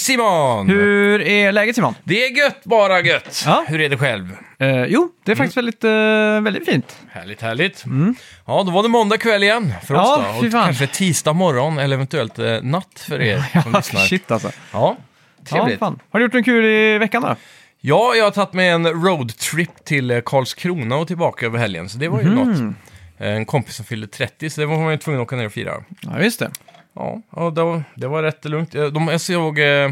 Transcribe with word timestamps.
Simon! 0.00 0.68
Hur 0.68 1.20
är 1.22 1.52
läget 1.52 1.74
Simon? 1.74 1.94
Det 2.04 2.24
är 2.24 2.36
gött, 2.38 2.64
bara 2.64 3.00
gött. 3.00 3.42
Ja. 3.46 3.64
Hur 3.68 3.80
är 3.80 3.88
det 3.88 3.96
själv? 3.96 4.36
Eh, 4.58 4.84
jo, 4.84 5.08
det 5.24 5.32
är 5.32 5.36
faktiskt 5.36 5.56
väldigt, 5.56 5.84
eh, 5.84 5.90
väldigt 6.40 6.64
fint. 6.66 6.96
Härligt, 7.10 7.42
härligt. 7.42 7.84
Ja, 8.46 8.62
då 8.66 8.70
var 8.72 8.82
det 8.82 8.88
måndag 8.88 9.18
kväll 9.18 9.42
igen 9.42 9.72
för 9.86 9.94
oss 9.94 10.00
Ja, 10.04 10.24
då. 10.34 10.40
fy 10.40 10.46
Och 10.46 10.52
fan. 10.52 10.64
kanske 10.64 10.86
tisdag 10.86 11.32
morgon 11.32 11.78
eller 11.78 11.96
eventuellt 11.96 12.38
eh, 12.38 12.62
natt 12.62 13.04
för 13.08 13.20
er 13.22 13.36
som 13.62 13.70
Ja, 13.72 13.78
lyssnar. 13.78 14.00
shit 14.00 14.30
alltså. 14.30 14.50
Ja, 14.72 14.96
Ja, 15.38 15.44
trevligt. 15.56 15.72
Ja, 15.80 15.86
fan. 15.86 15.98
Har 16.10 16.18
du 16.20 16.24
gjort 16.26 16.32
något 16.34 16.44
kul 16.44 16.64
i 16.64 16.98
veckan 16.98 17.22
då? 17.22 17.36
jag 17.80 18.24
har 18.24 18.30
tagit 18.30 18.52
med 18.52 18.74
en 18.74 18.86
roadtrip 18.86 19.84
till 19.84 20.10
eh, 20.10 20.20
Karlskrona 20.20 20.96
och 20.96 21.06
tillbaka 21.06 21.46
över 21.46 21.58
helgen, 21.58 21.88
så 21.88 21.98
det 21.98 22.08
var 22.08 22.20
ju 22.20 22.26
Mhm. 22.28 22.34
något. 22.34 22.74
Eh, 23.18 23.28
En 23.32 23.44
kompis 23.44 23.74
som 23.76 23.84
fyllde 23.84 24.06
30, 24.06 24.50
så 24.50 24.60
det 24.60 24.66
var 24.66 24.78
man 24.78 24.90
ju 24.92 24.98
tvungen 24.98 25.20
att 25.20 25.26
åka 25.26 25.36
ner 25.36 25.46
och 25.46 25.52
fira. 25.52 25.72
Ja, 26.00 26.20
just 26.22 26.38
det. 26.40 26.50
Ja, 26.94 27.22
och 27.30 27.52
det 27.52 27.62
var, 27.62 27.82
det 27.94 28.06
var 28.08 28.22
rätt 28.22 28.44
lugnt. 28.44 28.74
Eh, 28.74 28.86
De, 28.86 29.08
jag 29.08 29.20
såg 29.20 29.58
eh, 29.58 29.90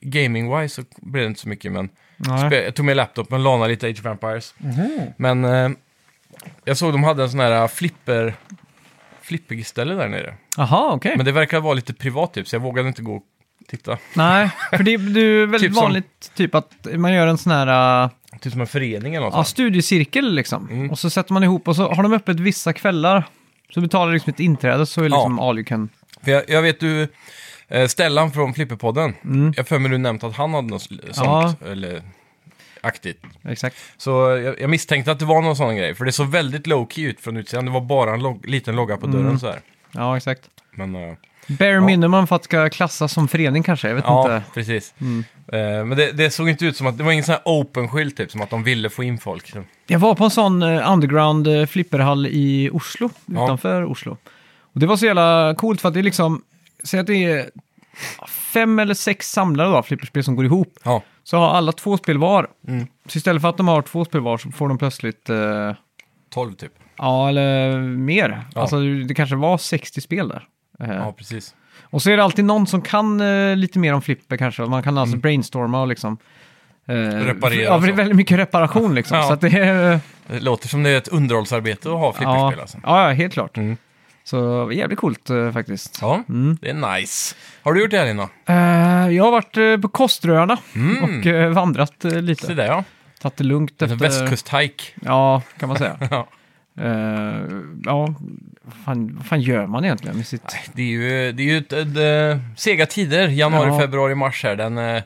gaming-wise 0.00 0.68
så 0.68 0.82
blev 0.96 1.22
det 1.22 1.28
inte 1.28 1.40
så 1.40 1.48
mycket, 1.48 1.72
men 1.72 1.88
Nej. 2.16 2.38
Spe- 2.50 2.64
Jag 2.64 2.74
tog 2.74 2.84
med 2.86 2.96
laptopen 2.96 3.42
lanade 3.42 3.70
lite 3.70 3.86
Age 3.86 3.98
of 4.00 4.06
Empires. 4.06 4.54
Men 5.16 5.44
eh, 5.44 5.70
jag 6.64 6.76
såg 6.76 6.92
de 6.92 7.04
hade 7.04 7.22
en 7.22 7.30
sån 7.30 7.40
här 7.40 7.68
flipper, 7.68 8.34
flipperställe 9.22 9.94
där 9.94 10.08
nere. 10.08 10.34
Jaha, 10.56 10.92
okej. 10.94 11.14
Men 11.16 11.26
det 11.26 11.32
verkar 11.32 11.60
vara 11.60 11.74
lite 11.74 11.94
privat 11.94 12.34
typ, 12.34 12.48
så 12.48 12.56
jag 12.56 12.60
vågade 12.60 12.88
inte 12.88 13.02
gå 13.02 13.16
och 13.16 13.22
titta. 13.68 13.98
Nej, 14.14 14.50
för 14.70 14.82
det, 14.82 14.96
det 14.96 15.20
är 15.20 15.40
väldigt 15.46 15.60
Typ 15.60 15.74
som- 15.74 15.82
vanligt 15.82 16.30
typ 16.34 16.54
att 16.54 16.72
man 16.94 17.12
gör 17.14 17.26
en 17.26 17.38
sån 17.38 17.52
här 17.52 18.02
uh, 18.04 18.10
Typ 18.40 18.52
som 18.52 18.60
en 18.60 18.66
förening 18.66 19.14
eller 19.14 19.26
något 19.26 19.32
ja, 19.32 19.36
sånt. 19.36 19.48
studiecirkel 19.48 20.34
liksom. 20.34 20.68
Mm. 20.70 20.90
Och 20.90 20.98
så 20.98 21.10
sätter 21.10 21.32
man 21.32 21.44
ihop 21.44 21.68
och 21.68 21.76
så 21.76 21.88
har 21.92 22.02
de 22.02 22.12
öppet 22.12 22.40
vissa 22.40 22.72
kvällar. 22.72 23.24
Så 23.70 23.80
betalar 23.80 24.06
du 24.06 24.12
liksom 24.14 24.30
ett 24.30 24.40
inträde 24.40 24.86
så 24.86 25.00
är 25.00 25.02
det 25.02 25.08
liksom 25.08 25.38
all 25.38 25.58
you 25.58 25.64
can. 25.64 25.88
För 26.24 26.30
jag, 26.30 26.44
jag 26.48 26.62
vet 26.62 26.80
du, 26.80 27.08
eh, 27.68 27.86
Stellan 27.86 28.32
från 28.32 28.54
Flipperpodden, 28.54 29.14
jag 29.56 29.68
för 29.68 29.78
mig 29.78 29.90
du 29.90 29.98
nämnt 29.98 30.24
att 30.24 30.36
han 30.36 30.54
hade 30.54 30.68
något 30.68 30.82
sl- 30.90 31.12
sånt, 31.12 31.62
eller 31.62 32.02
aktigt. 32.80 33.22
Exakt. 33.48 33.76
Så 33.96 34.10
jag, 34.44 34.60
jag 34.60 34.70
misstänkte 34.70 35.12
att 35.12 35.18
det 35.18 35.24
var 35.24 35.42
någon 35.42 35.56
sån 35.56 35.76
grej, 35.76 35.94
för 35.94 36.04
det 36.04 36.12
såg 36.12 36.26
väldigt 36.30 36.66
low-key 36.66 37.06
ut 37.08 37.20
från 37.20 37.36
utsidan. 37.36 37.64
Det 37.64 37.70
var 37.70 37.80
bara 37.80 38.14
en 38.14 38.22
log- 38.22 38.46
liten 38.46 38.76
logga 38.76 38.96
på 38.96 39.06
dörren 39.06 39.38
så 39.40 39.46
här. 39.46 39.60
Ja, 39.92 40.16
exakt. 40.16 40.42
Men, 40.74 40.94
eh, 40.94 41.14
Bare 41.46 41.80
minimum 41.80 42.26
för 42.26 42.36
att 42.36 42.44
ska 42.44 42.68
klassas 42.70 43.12
som 43.12 43.28
förening 43.28 43.62
kanske, 43.62 43.88
jag 43.88 43.94
vet 43.94 44.04
Ja, 44.06 44.20
inte. 44.20 44.30
Mm. 44.32 44.42
precis. 44.54 44.94
Eh, 45.52 45.84
men 45.84 45.90
det, 45.96 46.12
det 46.12 46.30
såg 46.30 46.48
inte 46.48 46.66
ut 46.66 46.76
som 46.76 46.86
att, 46.86 46.98
det 46.98 47.04
var 47.04 47.12
ingen 47.12 47.24
sån 47.24 47.32
här 47.32 47.42
open-skylt 47.44 48.16
typ, 48.16 48.30
som 48.30 48.40
att 48.40 48.50
de 48.50 48.62
ville 48.64 48.90
få 48.90 49.02
in 49.02 49.18
folk. 49.18 49.52
Jag 49.86 49.98
var 49.98 50.14
på 50.14 50.24
en 50.24 50.30
sån 50.30 50.62
eh, 50.62 50.92
underground 50.92 51.46
eh, 51.48 51.66
flipperhall 51.66 52.26
i 52.26 52.70
Oslo, 52.72 53.10
Ja. 53.26 53.44
utanför 53.44 53.84
Oslo. 53.84 54.16
Och 54.78 54.80
det 54.80 54.86
var 54.86 54.96
så 54.96 55.06
jävla 55.06 55.54
coolt 55.54 55.80
för 55.80 55.88
att 55.88 55.94
det 55.94 56.00
är 56.00 56.04
liksom, 56.04 56.42
säg 56.84 57.00
att 57.00 57.06
det 57.06 57.24
är 57.24 57.50
fem 58.28 58.78
eller 58.78 58.94
sex 58.94 59.32
samlare 59.32 59.68
då, 59.68 59.82
flipperspel 59.82 60.24
som 60.24 60.36
går 60.36 60.44
ihop. 60.44 60.78
Ja, 60.82 61.02
Så 61.24 61.36
har 61.36 61.48
alla 61.48 61.72
två 61.72 61.96
spel 61.96 62.18
var. 62.18 62.46
Mm. 62.68 62.86
Så 63.06 63.18
istället 63.18 63.42
för 63.42 63.48
att 63.48 63.56
de 63.56 63.68
har 63.68 63.82
två 63.82 64.04
spel 64.04 64.20
var 64.20 64.38
så 64.38 64.50
får 64.50 64.68
de 64.68 64.78
plötsligt, 64.78 65.30
eh, 65.30 65.72
12 66.30 66.52
typ. 66.54 66.72
ja 66.98 67.28
eller 67.28 67.78
mer. 67.80 68.44
Ja. 68.54 68.60
Alltså 68.60 68.80
det 68.80 69.14
kanske 69.14 69.36
var 69.36 69.58
60 69.58 70.00
spel 70.00 70.28
där. 70.28 70.44
Eh, 70.80 70.96
Ja, 70.96 71.12
precis. 71.12 71.54
Och 71.82 72.02
så 72.02 72.10
är 72.10 72.16
det 72.16 72.24
alltid 72.24 72.44
någon 72.44 72.66
som 72.66 72.82
kan 72.82 73.20
eh, 73.20 73.56
lite 73.56 73.78
mer 73.78 73.94
om 73.94 74.02
flipper 74.02 74.36
kanske. 74.36 74.62
Man 74.62 74.82
kan 74.82 74.98
alltså 74.98 75.16
brainstorma 75.16 75.80
och 75.80 75.88
liksom... 75.88 76.18
Eh, 76.86 76.94
Mm. 76.96 77.24
Reparera 77.24 77.62
Ja, 77.64 77.78
det 77.78 77.88
är 77.88 77.92
väldigt 77.92 78.16
mycket 78.16 78.38
reparation 78.38 78.94
liksom. 78.94 79.16
Ja. 79.16 79.28
Så 79.28 79.34
det 79.34 79.58
är... 79.58 80.00
Det 80.26 80.40
låter 80.40 80.68
som 80.68 80.82
det 80.82 80.90
är 80.90 80.96
ett 80.98 81.08
underhållsarbete 81.08 81.88
att 81.88 81.98
ha 81.98 82.12
flipperspel 82.12 82.52
ja, 82.56 82.60
alltså. 82.60 82.78
ja, 82.82 83.08
helt 83.10 83.32
klart. 83.32 83.56
Mm. 83.56 83.76
Så 84.28 84.70
jävligt 84.72 84.98
coolt 84.98 85.30
eh, 85.30 85.52
faktiskt. 85.52 85.98
Ja, 86.02 86.22
Mm. 86.28 86.58
det 86.60 86.70
är 86.70 86.98
nice. 86.98 87.34
Har 87.62 87.72
du 87.72 87.80
gjort 87.80 87.90
det 87.90 87.98
här 87.98 88.06
innan? 88.06 88.28
Eh, 88.46 89.16
jag 89.16 89.24
har 89.24 89.30
varit 89.30 89.56
eh, 89.56 89.76
på 89.76 89.88
Kosteröarna 89.88 90.56
Mm. 90.74 91.04
och 91.04 91.26
eh, 91.26 91.50
vandrat 91.52 92.04
uh, 92.04 92.10
Se 92.10 92.20
lite. 92.20 92.54
där 92.54 92.66
ja. 92.66 92.84
Tagit 93.20 93.36
det 93.36 93.44
lugnt 93.44 93.82
En 93.82 93.92
efter... 93.92 94.04
västkusthike. 94.06 94.84
Ja, 95.04 95.42
kan 95.58 95.68
man 95.68 95.78
säga. 95.78 95.96
Ja. 96.10 96.28
Eh, 96.80 97.42
ja, 97.84 98.14
vad 98.62 98.74
fan, 98.84 99.14
vad 99.16 99.26
fan 99.26 99.40
gör 99.40 99.66
man 99.66 99.84
egentligen 99.84 100.16
med 100.16 100.26
sitt... 100.26 100.56
Det 100.72 100.82
är 100.82 100.86
ju, 100.86 101.32
det 101.32 101.42
är 101.42 101.46
ju 101.46 101.58
ett, 101.58 101.72
ett, 101.72 101.96
eh, 102.36 102.42
sega 102.56 102.86
tider. 102.86 103.28
Januari, 103.28 103.68
Ja. 103.68 103.80
februari, 103.80 104.14
mars 104.14 104.42
här. 104.44 104.56
Den 104.56 104.78
uh, 104.78 105.02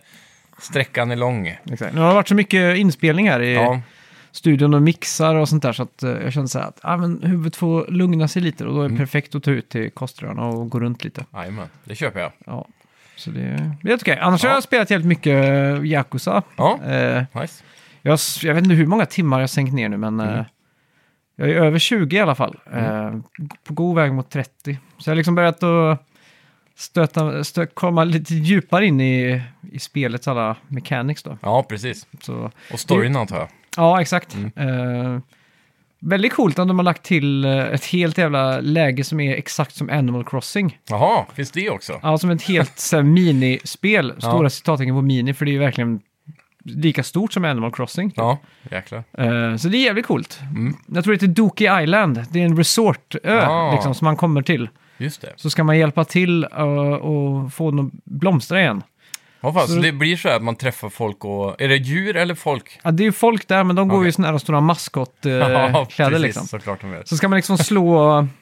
sträckan 0.59 1.10
är 1.10 1.16
lång. 1.16 1.47
Exakt. 1.72 1.94
Nu 1.94 2.00
har 2.00 2.09
det 2.09 2.15
varit 2.15 2.28
så 2.28 2.34
mycket 2.34 2.77
inspelning 2.77 3.31
här 3.31 3.41
i 3.43 3.54
Ja, 3.54 3.81
studion 4.32 4.75
och 4.75 4.82
mixar 4.82 5.34
och 5.34 5.48
sånt 5.48 5.62
där 5.62 5.72
så 5.72 5.82
att 5.82 6.03
eh, 6.03 6.10
jag 6.10 6.32
kände 6.32 6.48
så 6.48 6.59
här 6.59 6.66
att 6.69 6.78
ah, 6.82 6.97
men 6.97 7.22
huvudet 7.22 7.56
får 7.56 7.87
lugna 7.88 8.28
sig 8.28 8.43
lite 8.43 8.65
och 8.66 8.75
då 8.75 8.81
är 8.81 8.84
Mm. 8.84 8.97
det 8.97 8.98
perfekt 9.03 9.34
att 9.34 9.43
ta 9.43 9.50
ut 9.50 9.69
till 9.69 9.91
Kosteröarna 9.91 10.47
och 10.47 10.70
gå 10.70 10.81
runt 10.81 11.04
lite. 11.04 11.25
jajamän. 11.34 11.66
Det 11.84 11.94
köper 11.94 12.20
jag. 12.20 12.32
Ja. 12.47 12.69
Så 13.16 13.31
det, 13.31 13.41
det 13.41 13.47
är 13.48 13.88
helt 13.88 14.03
okej. 14.03 14.19
Annars 14.19 14.44
Ja. 14.44 14.50
har 14.50 14.56
jag 14.56 14.62
spelat 14.62 14.91
jävligt 14.91 15.09
mycket 15.09 15.32
uh, 15.78 15.87
Yakuza. 15.87 16.42
Ja, 16.56 16.78
Eh, 16.84 17.25
nice. 17.41 17.65
jag, 18.03 18.15
s- 18.15 18.44
jag 18.44 18.54
vet 18.54 18.65
inte 18.65 18.76
hur 18.76 18.87
många 18.87 19.06
timmar 19.06 19.41
jag 19.41 19.50
sänkt 19.50 19.72
ner 19.75 19.88
nu 19.88 19.97
men 19.97 20.21
eh, 20.21 20.28
Mm. 20.32 20.44
jag 21.37 21.50
är 21.50 21.54
över 21.54 21.78
20 21.78 22.16
i 22.16 22.21
alla 22.21 22.34
fall. 22.34 22.59
Eh, 22.72 23.12
på 23.65 23.75
god 23.75 23.97
väg 23.97 24.12
mot 24.12 24.31
30. 24.31 24.78
Så 24.98 25.09
jag 25.10 25.12
har 25.12 25.16
liksom 25.16 25.34
börjat 25.34 25.62
att 25.62 26.06
stöta, 26.76 27.44
stö, 27.44 27.66
komma 27.66 28.04
lite 28.04 28.34
djupare 28.34 28.87
in 28.87 29.00
i, 29.00 29.42
i 29.72 29.78
spelets 29.78 30.28
alla 30.28 30.56
mechanics 30.69 31.22
då. 31.22 31.38
Ja, 31.42 31.62
precis. 31.69 32.06
Så, 32.21 32.50
Och 32.72 32.81
storyn 32.81 33.16
antar 33.16 33.38
jag. 33.38 33.48
Ja, 33.77 34.00
exakt. 34.00 34.34
Mm. 34.34 34.53
Eh, 35.15 35.21
väldigt 36.00 36.33
coolt 36.33 36.59
att 36.59 36.69
de 36.69 36.78
har 36.78 36.84
lagt 36.84 37.03
till 37.03 37.44
eh, 37.44 37.59
ett 37.59 37.84
helt 37.84 38.19
jävla 38.19 38.60
läge 38.60 39.05
som 39.05 39.21
är 39.21 39.34
exakt 39.37 39.75
som 39.75 39.91
Animal 39.91 40.25
Crossing. 40.25 40.78
Jaha, 40.88 41.27
finns 41.34 41.50
det 41.50 41.71
också? 41.71 42.00
Ja, 42.03 42.19
som 42.19 42.31
ett 42.31 42.43
helt 42.43 42.78
så 42.78 42.97
här, 42.97 43.03
minispel. 43.03 44.15
Stora 44.19 44.43
Ja. 44.43 44.50
citattecken 44.50 44.94
på 44.94 45.03
mini, 45.03 45.34
för 45.34 45.44
det 45.44 45.50
är 45.50 45.53
ju 45.53 45.59
verkligen 45.59 46.00
lika 46.65 47.03
stort 47.03 47.33
som 47.33 47.44
Animal 47.44 47.72
Crossing. 47.72 48.12
Ja, 48.16 48.38
jäklar. 48.71 49.05
Eh, 49.19 49.56
så 49.56 49.69
det 49.69 49.77
är 49.77 49.84
jävligt 49.84 50.06
coolt. 50.06 50.41
Mm. 50.50 50.75
Jag 50.87 51.04
tror 51.04 51.12
det 51.15 51.16
heter 51.16 51.34
Dookie 51.34 51.83
Island. 51.83 52.25
Det 52.31 52.41
är 52.41 52.44
en 52.44 52.56
resortö 52.56 53.19
Ah. 53.47 53.72
liksom, 53.72 53.94
som 53.94 54.04
man 54.04 54.16
kommer 54.16 54.43
till. 54.43 54.69
Just 54.99 55.21
det. 55.21 55.33
Så 55.37 55.50
ska 55.50 55.65
man 55.65 55.78
hjälpa 55.78 56.04
till 56.04 56.44
eh, 56.44 56.62
och 56.93 57.53
få 57.53 57.71
den 57.71 57.81
att 57.87 57.93
blomstra 58.04 58.60
igen. 58.60 58.83
Ja, 59.42 59.53
fan, 59.53 59.69
så 59.69 59.75
det 59.75 59.92
blir 59.92 60.16
så 60.16 60.28
här 60.28 60.36
att 60.36 60.42
man 60.42 60.56
träffar 60.56 60.88
folk 60.88 61.25
och... 61.25 61.60
Är 61.60 61.69
det 61.69 61.76
djur 61.76 62.16
eller 62.16 62.34
folk? 62.34 62.80
Ja, 62.82 62.91
det 62.91 63.03
är 63.03 63.04
ju 63.04 63.12
folk 63.12 63.48
där, 63.48 63.64
men 63.64 63.76
de 63.76 63.88
går 63.88 64.03
ju 64.03 64.08
i 64.08 64.12
sådana 64.12 64.32
här 64.32 64.38
stora 64.38 64.60
maskotkläder 64.60 65.84
precis, 65.97 66.20
liksom. 66.20 66.47
såklart 66.47 66.80
de 66.80 66.92
gör. 66.92 67.03
Så 67.06 67.16
ska 67.16 67.28
man 67.28 67.36
liksom 67.36 67.58
slå... 67.58 68.26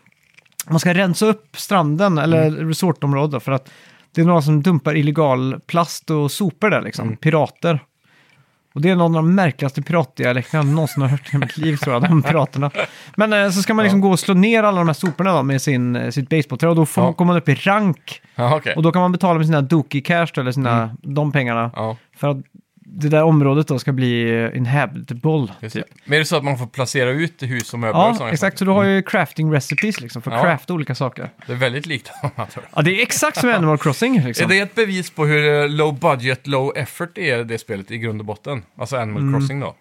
Man 0.71 0.81
ska 0.81 0.95
rensa 0.95 1.27
upp 1.27 1.57
stranden 1.57 2.19
eller 2.19 2.47
Mm. 2.47 2.69
resortområdet 2.69 3.43
för 3.43 3.53
att 3.53 3.71
det 4.15 4.21
är 4.21 4.25
några 4.25 4.43
som 4.43 4.63
dumpar 4.63 4.97
illegal 4.97 5.61
plast 5.67 6.11
och 6.11 6.31
sopor 6.31 6.71
där 6.71 6.83
liksom. 6.83 7.05
Mm. 7.07 7.17
Pirater. 7.17 7.81
Och 8.73 8.81
det 8.81 8.91
är 8.91 8.97
någon 8.97 9.17
av 9.17 9.23
de 9.23 9.35
märkligaste 9.35 9.83
piratdialekterna 9.83 10.65
jag 10.65 10.73
någonsin 10.75 11.03
har 11.03 11.09
hört 11.09 11.35
i 11.35 11.39
mitt 11.39 11.57
liv 11.57 11.77
tror 11.77 11.95
jag, 11.95 12.03
de 12.03 12.23
piraterna. 12.23 12.71
Men 13.17 13.33
eh, 13.33 13.51
så 13.51 13.63
ska 13.63 13.75
man 13.75 13.83
liksom 13.83 14.01
gå 14.01 14.11
och 14.11 14.21
slå 14.21 14.35
ner 14.35 14.63
alla 14.63 14.79
de 14.79 14.87
här 14.89 14.95
soporna 14.95 15.33
då 15.33 15.43
med 15.43 15.63
sin, 15.63 15.97
eh, 15.97 16.11
sitt 16.11 16.29
basebollträ 16.29 16.69
och 16.69 16.77
då 16.77 16.87
får 16.87 17.03
Ja. 17.03 17.07
man, 17.07 17.15
kommer 17.15 17.33
man 17.33 17.43
upp 17.43 17.49
i 17.49 17.55
rank. 17.55 18.23
Ja, 18.35 18.57
okej. 18.57 18.75
Och 18.77 18.83
då 18.83 18.93
kan 18.93 19.03
man 19.03 19.13
betala 19.13 19.39
med 19.39 19.47
sina 19.47 19.61
Dookie 19.63 20.01
Cash 20.01 20.27
då, 20.35 20.41
eller 20.41 20.53
sina, 20.53 20.97
de 21.03 21.33
pengarna. 21.33 21.61
Mm. 21.61 21.71
Ja, 21.77 21.97
För 22.17 22.29
att 22.29 22.37
det 22.93 23.09
där 23.09 23.23
området 23.23 23.69
då 23.69 23.79
ska 23.79 23.93
bli 23.93 24.31
inhabitable. 24.55 25.47
typ. 25.61 25.73
det. 25.73 25.85
Men 26.05 26.15
är 26.15 26.19
det 26.19 26.25
så 26.25 26.37
att 26.37 26.45
man 26.45 26.59
får 26.59 26.67
placera 26.67 27.11
ut 27.11 27.43
hus 27.43 27.73
och 27.73 27.79
möbler 27.79 28.01
och 28.03 28.09
Ja, 28.09 28.15
sådana 28.15 28.33
exakt. 28.33 28.59
Så 28.59 28.65
saker? 28.65 28.67
du 28.67 28.77
har 28.77 28.85
ju 28.85 29.03
crafting 29.03 29.53
recipes 29.53 30.01
liksom, 30.01 30.23
för 30.23 30.31
att 30.31 30.37
Ja. 30.37 30.43
crafta 30.43 30.75
olika 30.75 30.95
saker. 30.95 31.31
Det 31.47 31.53
är 31.53 31.57
väldigt 31.57 31.87
likt. 31.87 32.11
Ja, 32.75 32.83
det 32.83 32.99
är 32.99 33.03
exakt 33.03 33.41
som 33.41 33.49
Animal 33.51 33.79
Crossing. 33.79 34.17
Är 34.17 34.25
Liksom. 34.25 34.49
det 34.49 34.59
ett 34.59 34.75
bevis 34.75 35.11
på 35.11 35.27
hur 35.27 35.63
eh, 35.63 35.69
low 35.69 35.99
budget, 35.99 36.47
low 36.47 36.73
effort 36.77 37.19
är 37.19 37.45
det 37.45 37.59
spelet 37.59 37.91
i 37.91 37.99
grund 37.99 38.21
och 38.21 38.27
botten? 38.27 38.63
Alltså 38.79 38.97
Animal 38.97 39.23
Mm. 39.23 39.41
Crossing 39.41 39.61
då. 39.61 39.75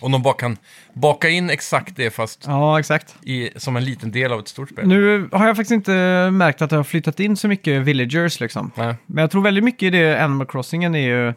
Om 0.00 0.12
de 0.12 0.22
bara 0.22 0.34
kan 0.34 0.56
baka 0.92 1.28
in 1.28 1.50
exakt 1.50 1.96
det 1.96 2.10
fast 2.10 2.44
Ja, 2.46 2.80
exakt. 2.80 3.14
i, 3.22 3.50
som 3.56 3.76
en 3.76 3.84
liten 3.84 4.10
del 4.12 4.32
av 4.32 4.40
ett 4.40 4.48
stort 4.48 4.70
spel. 4.70 4.88
Nu 4.88 5.28
har 5.32 5.46
jag 5.46 5.56
faktiskt 5.56 5.70
inte 5.72 5.92
märkt 6.32 6.62
att 6.62 6.70
det 6.70 6.76
har 6.76 6.84
flyttat 6.84 7.20
in 7.20 7.36
så 7.36 7.48
mycket 7.48 7.82
villagers 7.82 8.40
liksom. 8.40 8.70
Nej. 8.76 8.94
Men 9.06 9.22
jag 9.22 9.30
tror 9.30 9.42
väldigt 9.42 9.64
mycket 9.64 9.82
i 9.82 9.90
det 9.90 10.24
Animal 10.24 10.46
Crossingen 10.46 10.94
är 10.94 11.08
ju... 11.08 11.34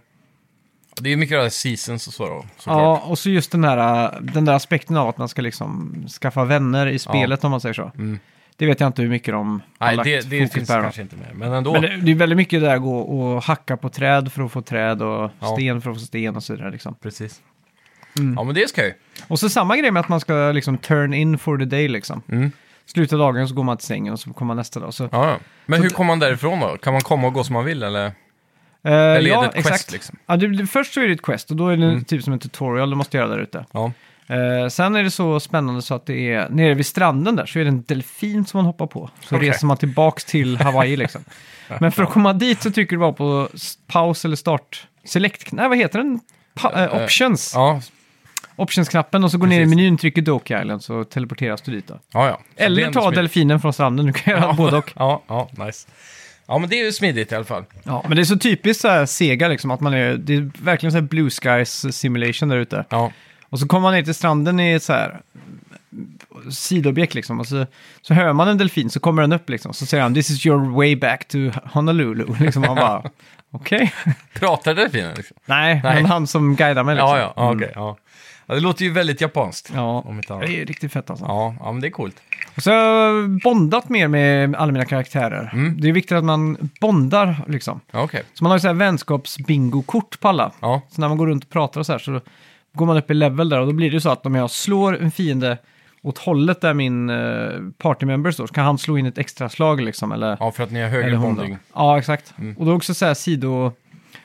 Det 1.01 1.13
är 1.13 1.17
mycket 1.17 1.37
av 1.39 1.49
seasons 1.49 2.07
och 2.07 2.13
så 2.13 2.25
då, 2.27 2.45
såklart. 2.57 2.77
Ja, 2.77 2.97
och 3.05 3.19
så 3.19 3.29
just 3.29 3.51
den 3.51 3.61
där, 3.61 4.17
den 4.21 4.45
där 4.45 4.53
aspekten 4.53 4.97
av 4.97 5.07
att 5.07 5.17
man 5.17 5.29
ska 5.29 5.41
liksom 5.41 5.95
skaffa 6.21 6.45
vänner 6.45 6.87
i 6.87 6.99
spelet 6.99 7.43
om 7.43 7.51
man 7.51 7.61
säger 7.61 7.73
så. 7.73 7.91
Mm. 7.95 8.19
Det 8.55 8.65
vet 8.65 8.79
jag 8.79 8.87
inte 8.87 9.01
hur 9.01 9.09
mycket 9.09 9.33
de 9.33 9.61
har 9.79 9.87
Nej, 9.87 9.95
lagt 9.95 10.05
det, 10.05 10.15
det 10.29 10.39
fokus 10.39 10.53
finns 10.53 10.67
på. 10.67 10.73
här 10.73 10.81
kanske 10.81 11.01
inte 11.01 11.15
med. 11.15 11.27
Men 11.35 11.53
ändå. 11.53 11.71
Men 11.73 11.81
det, 11.81 11.97
det 11.97 12.11
är 12.11 12.15
väldigt 12.15 12.37
mycket 12.37 12.61
där 12.61 12.75
att 12.75 12.81
gå 12.81 12.99
och 12.99 13.43
hacka 13.43 13.77
på 13.77 13.89
träd 13.89 14.31
för 14.31 14.43
att 14.43 14.51
få 14.51 14.61
träd 14.61 15.01
och 15.01 15.31
Ja. 15.39 15.53
sten 15.53 15.81
för 15.81 15.91
att 15.91 15.97
få 15.97 16.05
sten 16.05 16.35
och 16.35 16.43
så 16.43 16.53
vidare. 16.53 16.71
Liksom. 16.71 16.95
Precis. 17.01 17.41
Mm. 18.19 18.33
Ja, 18.37 18.43
men 18.43 18.55
det 18.55 18.63
är 18.63 18.67
skoj. 18.67 18.97
Och 19.27 19.39
så 19.39 19.49
samma 19.49 19.77
grej 19.77 19.91
med 19.91 19.99
att 19.99 20.09
man 20.09 20.19
ska 20.19 20.51
liksom 20.51 20.77
turn 20.77 21.13
in 21.13 21.37
for 21.37 21.57
the 21.57 21.65
day 21.65 21.87
liksom. 21.87 22.21
Mm. 22.31 22.51
Slutet 22.85 23.13
av 23.13 23.19
dagen 23.19 23.47
så 23.47 23.55
går 23.55 23.63
man 23.63 23.77
till 23.77 23.87
sängen 23.87 24.13
och 24.13 24.19
så 24.19 24.33
kommer 24.33 24.47
man 24.47 24.57
nästa 24.57 24.79
dag. 24.79 24.93
Så, 24.93 25.03
Ja, 25.11 25.29
ja. 25.29 25.37
Men 25.65 25.81
hur 25.81 25.89
kommer 25.89 26.07
man 26.07 26.19
därifrån 26.19 26.59
då? 26.59 26.77
Kan 26.77 26.93
man 26.93 27.01
komma 27.01 27.27
och 27.27 27.33
gå 27.33 27.43
som 27.43 27.53
man 27.53 27.65
vill 27.65 27.83
eller? 27.83 28.11
Eh, 28.87 28.93
Eller 28.93 29.29
är 29.29 29.33
ja, 29.33 29.41
det 29.41 29.47
ett 29.47 29.53
quest 29.53 29.69
exakt. 29.69 29.91
liksom? 29.91 30.17
Ja, 30.25 30.37
det, 30.37 30.47
det, 30.57 30.67
först 30.67 30.93
så 30.93 31.01
är 31.01 31.07
det 31.07 31.13
ett 31.13 31.21
quest 31.21 31.51
och 31.51 31.57
då 31.57 31.67
är 31.67 31.77
det 31.77 31.85
Mm. 31.85 32.03
typ 32.03 32.23
som 32.23 32.33
en 32.33 32.39
tutorial 32.39 32.89
du 32.89 32.95
måste 32.95 33.17
göra 33.17 33.27
där 33.27 33.39
ute. 33.39 33.65
Ja. 33.71 33.91
Eh, 34.27 34.67
sen 34.69 34.95
är 34.95 35.03
det 35.03 35.11
så 35.11 35.39
spännande 35.39 35.81
så 35.81 35.95
att 35.95 36.05
det 36.05 36.33
är 36.33 36.49
nere 36.49 36.73
vid 36.73 36.85
stranden 36.85 37.35
där 37.35 37.45
så 37.45 37.59
är 37.59 37.63
det 37.63 37.69
en 37.69 37.83
delfin 37.87 38.45
som 38.45 38.57
man 38.57 38.65
hoppar 38.65 38.87
på. 38.87 39.09
Så 39.21 39.35
Okej. 39.35 39.49
reser 39.49 39.67
man 39.67 39.77
tillbaks 39.77 40.25
till 40.25 40.57
Hawaii 40.57 40.95
liksom. 40.97 41.23
Men 41.79 41.91
för 41.91 42.03
att 42.03 42.09
komma 42.11 42.33
dit 42.33 42.61
så 42.61 42.71
trycker 42.71 42.95
du 42.95 42.99
bara 42.99 43.13
på 43.13 43.49
paus 43.87 44.25
eller 44.25 44.35
start. 44.35 44.87
Select, 45.05 45.51
nej 45.51 45.69
vad 45.69 45.77
heter 45.77 45.99
den? 45.99 46.19
Pa- 46.53 46.71
Eh, 46.83 47.03
options. 47.03 47.51
Ja, 47.55 47.81
Options-knappen 48.55 49.23
och 49.23 49.31
så 49.31 49.37
går 49.37 49.47
ner 49.47 49.55
i 49.61 49.63
Precis. 49.63 49.75
menyn, 49.75 49.97
trycker 49.97 50.21
Doki 50.21 50.53
Island 50.61 50.83
så 50.83 51.03
teleporteras 51.03 51.61
du 51.61 51.71
dit 51.71 51.87
då. 51.87 51.99
ja, 52.13 52.27
ja. 52.27 52.39
Är 52.55 52.65
Eller 52.65 52.91
ta 52.91 53.11
delfinen 53.11 53.59
från 53.59 53.73
stranden, 53.73 54.05
du 54.05 54.13
kan 54.13 54.33
göra 54.33 54.53
både 54.53 54.77
och. 54.77 54.93
Ja, 54.95 55.21
ja, 55.27 55.49
nice. 55.65 55.87
Ja, 56.47 56.57
men 56.57 56.69
det 56.69 56.79
är 56.79 56.85
ju 56.85 56.91
smidigt 56.91 57.31
i 57.31 57.35
alla 57.35 57.45
fall. 57.45 57.63
Ja, 57.83 58.03
men 58.07 58.15
det 58.15 58.21
är 58.21 58.25
så 58.25 58.37
typiskt 58.37 58.81
så 58.81 58.87
här 58.87 59.05
Sega 59.05 59.47
liksom, 59.47 59.71
att 59.71 59.79
man 59.81 59.93
är, 59.93 60.17
det 60.17 60.35
är 60.35 60.49
verkligen 60.63 60.91
så 60.91 60.97
här 60.97 61.05
blue 61.05 61.29
skies 61.29 61.95
simulation 61.97 62.49
där 62.49 62.57
ute. 62.57 62.85
Ja, 62.89 63.11
Och 63.49 63.59
så 63.59 63.67
kommer 63.67 63.81
man 63.81 63.93
ner 63.93 64.03
till 64.03 64.13
stranden 64.15 64.59
i 64.59 64.71
ett 64.73 64.83
så 64.83 64.93
här 64.93 65.21
sidoobjekt 66.51 67.13
liksom. 67.13 67.39
Och 67.39 67.47
så, 67.47 67.65
så 68.01 68.13
hör 68.13 68.33
man 68.33 68.47
en 68.47 68.57
delfin 68.57 68.89
så 68.89 68.99
kommer 68.99 69.21
den 69.21 69.33
upp 69.33 69.49
liksom. 69.49 69.73
Så 69.73 69.85
säger 69.85 70.03
han 70.03 70.13
“This 70.13 70.29
is 70.29 70.45
your 70.45 70.75
way 70.75 70.95
back 70.95 71.27
to 71.27 71.37
Honolulu”. 71.73 72.25
Liksom 72.39 72.61
man 72.61 72.75
bara 72.75 73.03
okej. 73.51 73.93
pratar 74.33 74.73
delfinen 74.75 75.13
liksom? 75.17 75.37
Nej, 75.45 75.79
Nej. 75.83 75.95
men 75.95 76.05
han 76.05 76.27
som 76.27 76.55
guidar 76.55 76.83
mig 76.83 76.95
liksom. 76.95 77.09
Ja, 77.09 77.17
ja, 77.19 77.33
ja, 77.35 77.43
Mm. 77.51 77.57
okej. 77.57 77.71
ja. 77.75 77.97
Ja. 78.47 78.55
Det 78.55 78.61
låter 78.61 78.85
ju 78.85 78.91
väldigt 78.91 79.21
japanskt. 79.21 79.71
Ja, 79.75 80.03
Om 80.05 80.17
inte 80.17 80.33
det 80.33 80.61
är 80.61 80.65
riktigt 80.65 80.93
fett 80.93 81.09
alltså. 81.09 81.25
Ja, 81.25 81.55
ja, 81.59 81.71
men 81.71 81.81
det 81.81 81.87
är 81.87 81.91
coolt. 81.91 82.15
Och 82.55 82.63
så 82.63 82.71
har 82.71 82.77
jag 82.77 83.29
bondat 83.43 83.89
mer 83.89 84.07
med 84.07 84.55
alla 84.55 84.71
mina 84.71 84.85
karaktärer. 84.85 85.49
Mm. 85.53 85.81
Det 85.81 85.87
är 85.89 85.91
viktigt 85.91 86.17
att 86.17 86.23
man 86.23 86.69
bondar 86.81 87.45
liksom. 87.47 87.81
Ja, 87.91 88.03
okej. 88.03 88.23
Så 88.33 88.43
man 88.43 88.51
har 88.51 88.57
ju 88.57 88.61
så 88.61 88.67
här 88.67 88.73
vänskapsbingo-kort 88.73 90.19
på 90.19 90.27
alla. 90.27 90.51
Ja, 90.59 90.81
Så 90.89 91.01
när 91.01 91.07
man 91.07 91.17
går 91.17 91.27
runt 91.27 91.43
och 91.43 91.49
pratar 91.49 91.79
och 91.79 91.85
så 91.85 91.91
här 91.91 91.99
så 91.99 92.21
går 92.73 92.85
man 92.85 92.97
upp 92.97 93.11
i 93.11 93.13
level 93.13 93.49
där 93.49 93.59
och 93.59 93.67
då 93.67 93.73
blir 93.73 93.89
det 93.89 93.93
ju 93.93 93.99
så 93.99 94.09
att 94.09 94.25
om 94.25 94.35
jag 94.35 94.51
slår 94.51 95.01
en 95.01 95.11
fiende 95.11 95.57
åt 96.01 96.17
hållet 96.17 96.61
där 96.61 96.73
min 96.73 97.09
uh, 97.09 97.71
partymember 97.77 98.31
står 98.31 98.47
så 98.47 98.53
kan 98.53 98.65
han 98.65 98.77
slå 98.77 98.97
in 98.97 99.05
ett 99.05 99.17
extra 99.17 99.49
slag 99.49 99.81
liksom. 99.81 100.11
Eller, 100.11 100.37
ja 100.39 100.51
för 100.51 100.63
att 100.63 100.71
ni 100.71 100.81
har 100.81 100.89
högre 100.89 101.07
eller 101.07 101.17
hon 101.17 101.35
då. 101.35 101.41
bonding. 101.41 101.57
Ja, 101.75 101.97
exakt. 101.99 102.33
Mm. 102.37 102.57
Och 102.57 102.65
då 102.65 102.73
också 102.73 102.93
så 102.93 103.05
här 103.05 103.13
sido... 103.13 103.71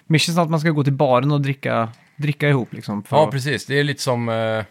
Missions 0.07 0.39
att 0.39 0.51
man 0.51 0.61
ska 0.61 0.71
gå 0.71 0.85
till 0.85 0.93
baren 0.93 1.33
och 1.33 1.41
dricka, 1.41 1.89
dricka 2.23 2.49
ihop 2.49 2.73
liksom. 2.73 3.03
För 3.03 3.17
Ja, 3.17 3.31
precis. 3.31 3.67
Det 3.67 3.79
är 3.81 3.85
lite 3.85 4.03
som... 4.03 4.29
Uh, 4.29 4.65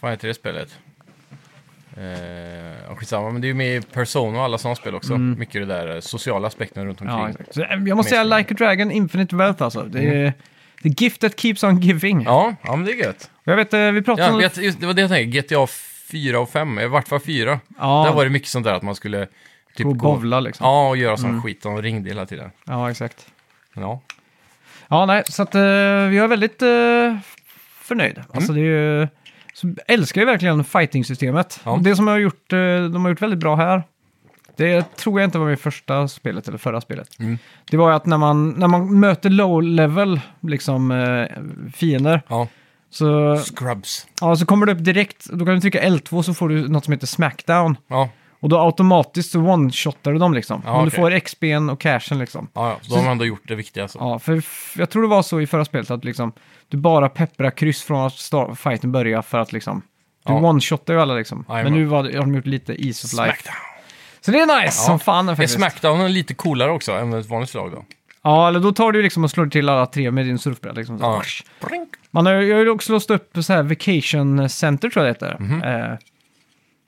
vad 0.00 0.10
heter 0.10 0.28
det 0.28 0.34
spelet? 0.34 0.78
Uh, 1.98 2.04
ja, 2.88 2.94
skitsamma, 2.96 3.30
men 3.30 3.40
det 3.40 3.46
är 3.46 3.48
ju 3.48 3.54
med 3.54 3.76
i 3.76 3.80
Persona 3.80 4.38
och 4.38 4.44
alla 4.44 4.58
sådana 4.58 4.76
spel 4.76 4.94
också. 4.94 5.18
Mycket 5.18 5.60
det 5.60 5.66
där 5.66 5.94
eh, 5.94 6.00
sociala 6.00 6.46
aspekten 6.46 6.86
runt 6.86 7.00
omkring. 7.00 7.18
Mm. 7.18 7.26
ja, 7.26 7.30
exakt. 7.30 7.54
Så, 7.54 7.62
eh, 7.62 7.84
jag 7.86 7.96
måste 7.96 8.10
säga 8.10 8.24
Like 8.24 8.54
a 8.54 8.56
Dragon 8.58 8.90
Infinite 8.90 9.36
Wealth 9.36 9.62
alltså. 9.62 9.82
Det 9.82 10.00
är 10.00 10.32
the 10.82 10.88
gift 10.88 11.20
that 11.20 11.40
keeps 11.40 11.62
on 11.64 11.80
giving. 11.80 12.22
Ja, 12.22 12.54
ja, 12.62 12.76
men 12.76 12.86
det 12.86 12.92
är 12.92 12.96
gött. 12.96 13.30
Jag 13.44 13.56
vet, 13.56 13.74
eh, 13.74 13.80
vi 13.80 14.02
pratade 14.02 14.28
Ja, 14.28 14.32
om... 14.32 14.38
vet, 14.38 14.56
just, 14.56 14.80
det 14.80 14.86
var 14.86 14.94
det 14.94 15.00
jag 15.00 15.10
tänkte. 15.10 15.40
GTA 15.40 15.66
4 16.10 16.40
och 16.40 16.50
5, 16.50 16.78
i 16.78 16.86
vart 16.86 17.08
fall 17.08 17.20
4. 17.20 17.60
Ja, 17.78 18.04
Där 18.06 18.12
var 18.12 18.24
det 18.24 18.30
mycket 18.30 18.48
sånt 18.48 18.64
där 18.64 18.72
att 18.74 18.82
man 18.82 18.94
skulle 18.94 19.26
typ 19.76 19.84
gå 19.84 19.90
och 19.90 19.96
bowla 19.96 20.40
liksom. 20.40 20.66
Ja, 20.66 20.88
och 20.88 20.96
göra 20.96 21.16
sån 21.16 21.42
skit. 21.42 21.62
De 21.62 21.82
ringde 21.82 22.08
hela 22.08 22.26
tiden. 22.26 22.50
ja 22.64 22.90
exakt. 22.90 23.26
Ja, 23.74 24.00
Ja, 24.88 25.06
nej, 25.06 25.22
så 25.26 25.42
att 25.42 25.54
eh, 25.54 25.60
vi 25.60 26.18
är 26.18 26.28
väldigt 26.28 26.62
uh, 26.62 27.16
förnöjd. 27.80 28.22
Alltså 28.34 28.52
det 28.52 28.60
är 28.60 28.64
ju... 28.64 29.08
Så 29.54 29.74
älskar 29.86 30.20
ju 30.20 30.26
verkligen 30.26 30.64
fighting-systemet. 30.64 31.60
Ja. 31.64 31.78
Det 31.82 31.96
som 31.96 32.06
jag 32.06 32.14
har 32.14 32.18
gjort, 32.18 32.52
eh, 32.52 32.58
de 32.92 33.04
har 33.04 33.08
gjort 33.08 33.22
väldigt 33.22 33.40
bra 33.40 33.56
här, 33.56 33.82
det 34.56 34.96
tror 34.96 35.20
jag 35.20 35.26
inte 35.26 35.38
var 35.38 35.46
med 35.46 35.60
första 35.60 36.08
spelet 36.08 36.48
eller 36.48 36.58
förra 36.58 36.80
spelet. 36.80 37.18
Mm. 37.18 37.38
Det 37.70 37.76
var 37.76 37.90
ju 37.90 37.96
att 37.96 38.06
när 38.06 38.18
man, 38.18 38.50
när 38.50 38.68
man 38.68 39.00
möter 39.00 39.30
low-level 39.30 40.20
liksom, 40.40 40.90
eh, 40.90 41.28
fiender 41.74 42.22
ja. 42.28 42.48
så, 42.90 43.36
Scrubs. 43.36 44.06
ja, 44.20 44.36
så 44.36 44.46
kommer 44.46 44.66
det 44.66 44.72
upp 44.72 44.84
direkt, 44.84 45.26
då 45.30 45.44
kan 45.44 45.54
du 45.54 45.60
trycka 45.60 45.82
L2 45.82 46.22
så 46.22 46.34
får 46.34 46.48
du 46.48 46.68
något 46.68 46.84
som 46.84 46.92
heter 46.92 47.06
smackdown. 47.06 47.76
Ja, 47.88 48.10
Och 48.44 48.50
då 48.50 48.60
automatiskt 48.60 49.30
så 49.32 49.38
one-shotar 49.38 50.12
du 50.12 50.18
dem 50.18 50.34
liksom. 50.34 50.62
Ja, 50.66 50.72
Men 50.72 50.80
du 50.84 50.88
okej. 50.88 51.00
får 51.00 51.10
XP'n 51.10 51.72
och 51.72 51.80
cashen 51.80 52.18
liksom. 52.18 52.48
ja, 52.54 52.68
ja. 52.68 52.76
Då 52.88 52.94
har 52.96 53.02
man 53.02 53.12
ändå 53.12 53.24
gjort 53.24 53.42
det 53.48 53.54
viktiga. 53.54 53.88
Så. 53.88 53.98
Ja, 53.98 54.18
för 54.18 54.36
f- 54.36 54.74
jag 54.78 54.90
tror 54.90 55.02
det 55.02 55.08
var 55.08 55.22
så 55.22 55.40
i 55.40 55.46
förra 55.46 55.64
spelet 55.64 55.90
att 55.90 56.04
liksom, 56.04 56.32
du 56.68 56.76
bara 56.76 57.08
pepprar 57.08 57.50
kryss 57.50 57.82
från 57.82 58.06
att 58.06 58.12
start, 58.12 58.58
fighten 58.58 58.92
börjar 58.92 59.22
för 59.22 59.38
att 59.38 59.52
liksom, 59.52 59.82
du 60.26 60.32
Ja. 60.32 60.38
one-shotar 60.40 60.92
ju 60.94 61.00
alla 61.00 61.14
liksom. 61.14 61.44
Jajamän. 61.48 61.72
Men 61.72 61.80
nu 61.82 61.86
var 61.88 62.02
det, 62.02 62.12
har 62.18 62.24
de 62.24 62.34
gjort 62.34 62.46
lite 62.46 62.72
ease 62.86 63.06
of 63.06 63.12
life. 63.12 63.42
Smackdown. 63.42 63.54
Så 64.20 64.30
det 64.30 64.40
är 64.40 64.62
nice 64.62 64.84
som 64.84 64.98
fan 64.98 65.28
Är 65.28 65.34
faktiskt. 65.34 65.54
Smackdownen 65.54 66.12
lite 66.12 66.34
coolare 66.34 66.70
också 66.70 66.92
än 66.92 67.12
ett 67.12 67.26
vanligt 67.28 67.50
slag 67.50 67.72
då? 67.72 67.84
Ja, 68.22 68.48
eller 68.48 68.60
då 68.60 68.72
tar 68.72 68.92
du 68.92 69.02
liksom 69.02 69.24
och 69.24 69.30
slår 69.30 69.46
till 69.46 69.68
alla 69.68 69.86
tre 69.86 70.10
med 70.10 70.26
din 70.26 70.38
surfbräda. 70.38 70.74
Liksom, 70.74 70.98
så. 70.98 71.04
Ja. 71.04 71.22
Man 72.10 72.26
har 72.26 72.32
ju 72.34 72.48
jag 72.48 72.56
har 72.56 72.64
ju 72.64 72.70
också 72.70 72.92
låst 72.92 73.10
upp 73.10 73.36
så 73.40 73.52
här 73.52 73.62
Vacation 73.62 74.48
Center 74.48 74.90
tror 74.90 75.06
jag 75.06 75.14
det 75.20 75.26
heter. 75.26 75.36
Mhm. 75.40 75.62
Eh, 75.62 75.96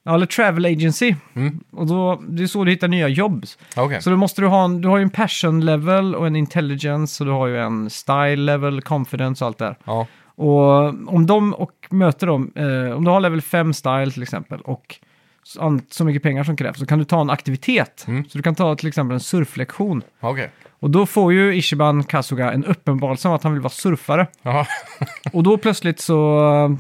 ja, 0.07 0.15
eller 0.15 0.27
Travel 0.27 0.65
Agency. 0.65 1.15
Mm. 1.35 1.61
Och 1.71 1.87
då, 1.87 2.23
det 2.29 2.43
är 2.43 2.47
så 2.47 2.65
du 2.65 2.71
hittar 2.71 2.89
nya 2.89 3.09
jobb. 3.09 3.45
Okej. 3.77 4.03
Så 4.03 4.11
då 4.11 4.17
måste 4.17 4.41
du 4.41 4.47
ha 4.47 4.65
en, 4.65 4.81
du 4.81 4.89
har 4.89 4.97
ju 4.97 5.03
en 5.03 5.11
passion 5.11 5.65
level 5.65 6.15
och 6.15 6.27
en 6.27 6.37
intelligence 6.37 7.23
och 7.23 7.27
du 7.27 7.33
har 7.33 7.47
ju 7.47 7.61
en 7.61 7.91
style 7.91 8.37
level, 8.37 8.83
confidence 8.83 9.45
och 9.45 9.47
allt 9.47 9.59
där. 9.59 9.77
Ja. 9.85 10.07
Och 10.35 10.85
om 11.15 11.27
de 11.27 11.55
och 11.55 11.73
möter 11.91 12.27
dem, 12.27 12.53
eh, 12.55 12.97
om 12.97 13.05
du 13.05 13.11
har 13.11 13.21
level 13.21 13.43
5 13.43 13.75
style 13.75 14.11
till 14.11 14.23
exempel 14.23 14.61
och 14.61 14.97
så, 15.91 16.05
mycket 16.05 16.23
pengar 16.23 16.45
som 16.45 16.57
krävs 16.57 16.79
så 16.79 16.87
kan 16.87 16.99
du 16.99 17.05
ta 17.05 17.21
en 17.21 17.31
aktivitet. 17.31 18.05
Mm. 18.09 18.25
Så 18.29 18.39
du 18.39 18.43
kan 18.43 18.55
ta 18.55 18.77
till 18.77 18.89
exempel 18.89 19.15
en 19.15 19.21
surflektion. 19.21 20.03
Okej. 20.21 20.51
Och 20.81 20.91
då 20.91 21.07
får 21.07 21.33
ju 21.33 21.55
Ishiban 21.55 22.05
Kasuga 22.05 22.53
en 22.53 22.65
uppenbarelse 22.65 23.29
om 23.29 23.35
att 23.35 23.43
han 23.43 23.53
vill 23.53 23.63
vara 23.63 23.71
surfare. 23.71 24.27
Och 25.33 25.43
då 25.43 25.59
plötsligt 25.59 26.01
så 26.01 26.77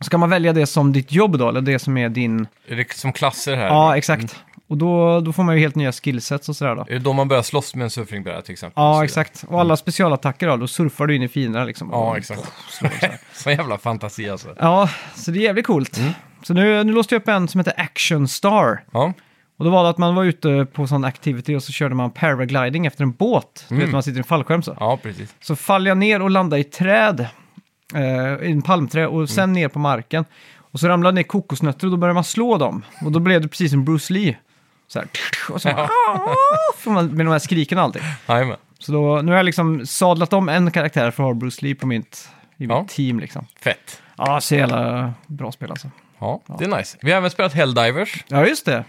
ska 0.00 0.18
man 0.18 0.30
välja 0.30 0.52
det 0.52 0.66
som 0.66 0.92
ditt 0.92 1.12
jobb 1.12 1.38
då, 1.38 1.48
eller 1.48 1.60
det 1.60 1.78
som 1.78 1.96
är 1.98 2.08
din... 2.08 2.46
Är 2.68 2.76
det 2.76 2.92
som 2.92 3.12
klasser 3.12 3.56
här? 3.56 3.66
Ja, 3.66 3.96
exakt. 3.96 4.36
Och 4.68 4.76
då, 4.78 5.20
då 5.20 5.32
får 5.32 5.42
man 5.42 5.54
ju 5.54 5.60
helt 5.60 5.74
nya 5.74 5.92
skillsets 5.92 6.48
och 6.48 6.56
sådär 6.56 6.74
då. 6.74 6.82
Är 6.82 6.86
det 6.92 6.98
då 6.98 7.12
man 7.12 7.28
börjar 7.28 7.42
slåss 7.42 7.74
med 7.74 7.84
en 7.84 7.90
surfingbräda 7.90 8.42
till 8.42 8.52
exempel? 8.52 8.82
Ja, 8.82 8.94
Så- 8.96 9.02
exakt. 9.02 9.44
Och 9.48 9.60
alla 9.60 9.76
specialattacker 9.76 10.48
då, 10.48 10.56
då 10.56 10.66
surfar 10.68 11.06
du 11.06 11.16
in 11.16 11.22
i 11.22 11.28
fienderna 11.28 11.64
liksom. 11.64 11.88
Ja, 11.92 12.10
Och- 12.10 12.16
exakt. 12.16 12.52
Så 13.32 13.50
jävla 13.50 13.78
fantasi 13.78 14.30
alltså. 14.30 14.48
Ja, 14.58 14.88
så 15.14 15.30
det 15.30 15.38
är 15.38 15.42
jävligt 15.42 15.66
coolt. 15.66 15.98
Mm. 15.98 16.12
Så 16.42 16.54
nu, 16.54 16.84
nu 16.84 16.92
låste 16.92 17.14
jag 17.14 17.20
upp 17.22 17.28
en 17.28 17.48
som 17.48 17.60
heter 17.60 17.74
Action 17.76 18.28
Star. 18.28 18.82
Ja, 18.92 19.12
Och 19.58 19.64
då 19.64 19.70
var 19.70 19.82
det 19.84 19.88
att 19.90 19.98
man 19.98 20.14
var 20.14 20.24
ute 20.24 20.66
på 20.72 20.86
sån 20.86 21.04
activity 21.04 21.54
och 21.56 21.62
så 21.62 21.72
körde 21.72 21.94
man 21.94 22.10
paragliding 22.10 22.86
efter 22.86 23.02
en 23.02 23.12
båt. 23.12 23.64
Du 23.68 23.74
vet, 23.74 23.82
Mm. 23.82 23.92
man 23.92 24.02
sitter 24.02 24.16
i 24.16 24.18
en 24.18 24.24
fallskärm 24.24 24.62
så. 24.62 24.76
ja 24.80 24.98
precis. 25.02 25.34
Så 25.40 25.56
faller 25.56 25.90
jag 25.90 25.98
ner 25.98 26.22
och 26.22 26.30
landar 26.30 26.58
i 26.58 26.64
träd, 26.64 27.26
eh, 27.94 28.48
i 28.48 28.52
en 28.52 28.62
palmträ 28.62 29.06
och 29.06 29.28
sen 29.30 29.44
Mm. 29.44 29.52
ner 29.54 29.68
på 29.68 29.78
marken. 29.78 30.24
Och 30.58 30.80
så 30.80 30.88
ramlade 30.88 31.14
ner 31.14 31.22
kokosnötter 31.22 31.86
och 31.86 31.90
då 31.90 31.96
började 31.96 32.14
man 32.14 32.24
slå 32.24 32.56
dem. 32.58 32.84
Och 33.04 33.12
då 33.12 33.18
blev 33.20 33.40
det 33.42 33.48
precis 33.48 33.70
som 33.70 33.84
Bruce 33.84 34.12
Lee. 34.12 34.36
Så 34.88 34.98
här, 34.98 35.08
och 35.50 35.62
så, 35.62 35.68
Ja. 35.68 35.88
man, 36.90 37.06
med 37.06 37.26
de 37.26 37.32
här 37.32 37.38
skriken 37.38 37.78
och 37.78 37.84
allting. 37.84 38.02
Jajamän. 38.28 38.56
Så 38.78 38.92
då, 38.92 39.22
nu 39.22 39.32
har 39.32 39.36
jag 39.36 39.44
liksom 39.44 39.86
sadlat 39.86 40.32
om 40.32 40.48
en 40.48 40.70
karaktär 40.70 41.10
för 41.10 41.22
att 41.22 41.26
ha 41.26 41.34
Bruce 41.34 41.64
Lee 41.64 41.74
på 41.74 41.86
mitt, 41.86 42.28
i 42.56 42.62
mitt 42.62 42.70
Ja. 42.70 42.86
team 42.88 43.20
liksom. 43.20 43.46
Fett. 43.60 44.02
Ja, 44.16 44.40
så 44.40 44.54
jävla 44.54 45.12
bra 45.26 45.52
spel 45.52 45.70
alltså. 45.70 45.90
Ja, 46.18 46.42
det 46.58 46.64
är 46.64 46.76
nice. 46.78 46.98
Vi 47.02 47.10
har 47.10 47.18
även 47.18 47.30
spelat 47.30 47.52
Helldivers. 47.52 48.24
Ja, 48.28 48.46
just 48.46 48.66
det. 48.66 48.84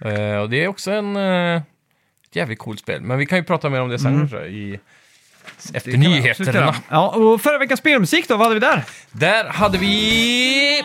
Eh, 0.00 0.36
och 0.38 0.50
det 0.50 0.64
är 0.64 0.68
också 0.68 0.90
en 0.90 1.16
eh, 1.16 1.56
ett 2.28 2.36
jävligt 2.36 2.58
coolt 2.58 2.80
spel. 2.80 3.02
Men 3.02 3.18
vi 3.18 3.26
kan 3.26 3.38
ju 3.38 3.44
prata 3.44 3.68
mer 3.70 3.80
om 3.80 3.88
det 3.88 3.98
sen 3.98 4.06
Mm. 4.14 4.20
kanske, 4.28 4.46
i, 4.46 4.80
efter 5.74 5.92
nyheterna. 5.96 6.74
Ja, 6.88 7.08
och 7.08 7.40
förra 7.40 7.58
veckans 7.58 7.80
spelmusik 7.80 8.28
då, 8.28 8.36
vad 8.36 8.46
hade 8.46 8.54
vi 8.54 8.66
där? 8.66 8.84
Där 9.12 9.44
hade 9.44 9.78
vi 9.78 10.82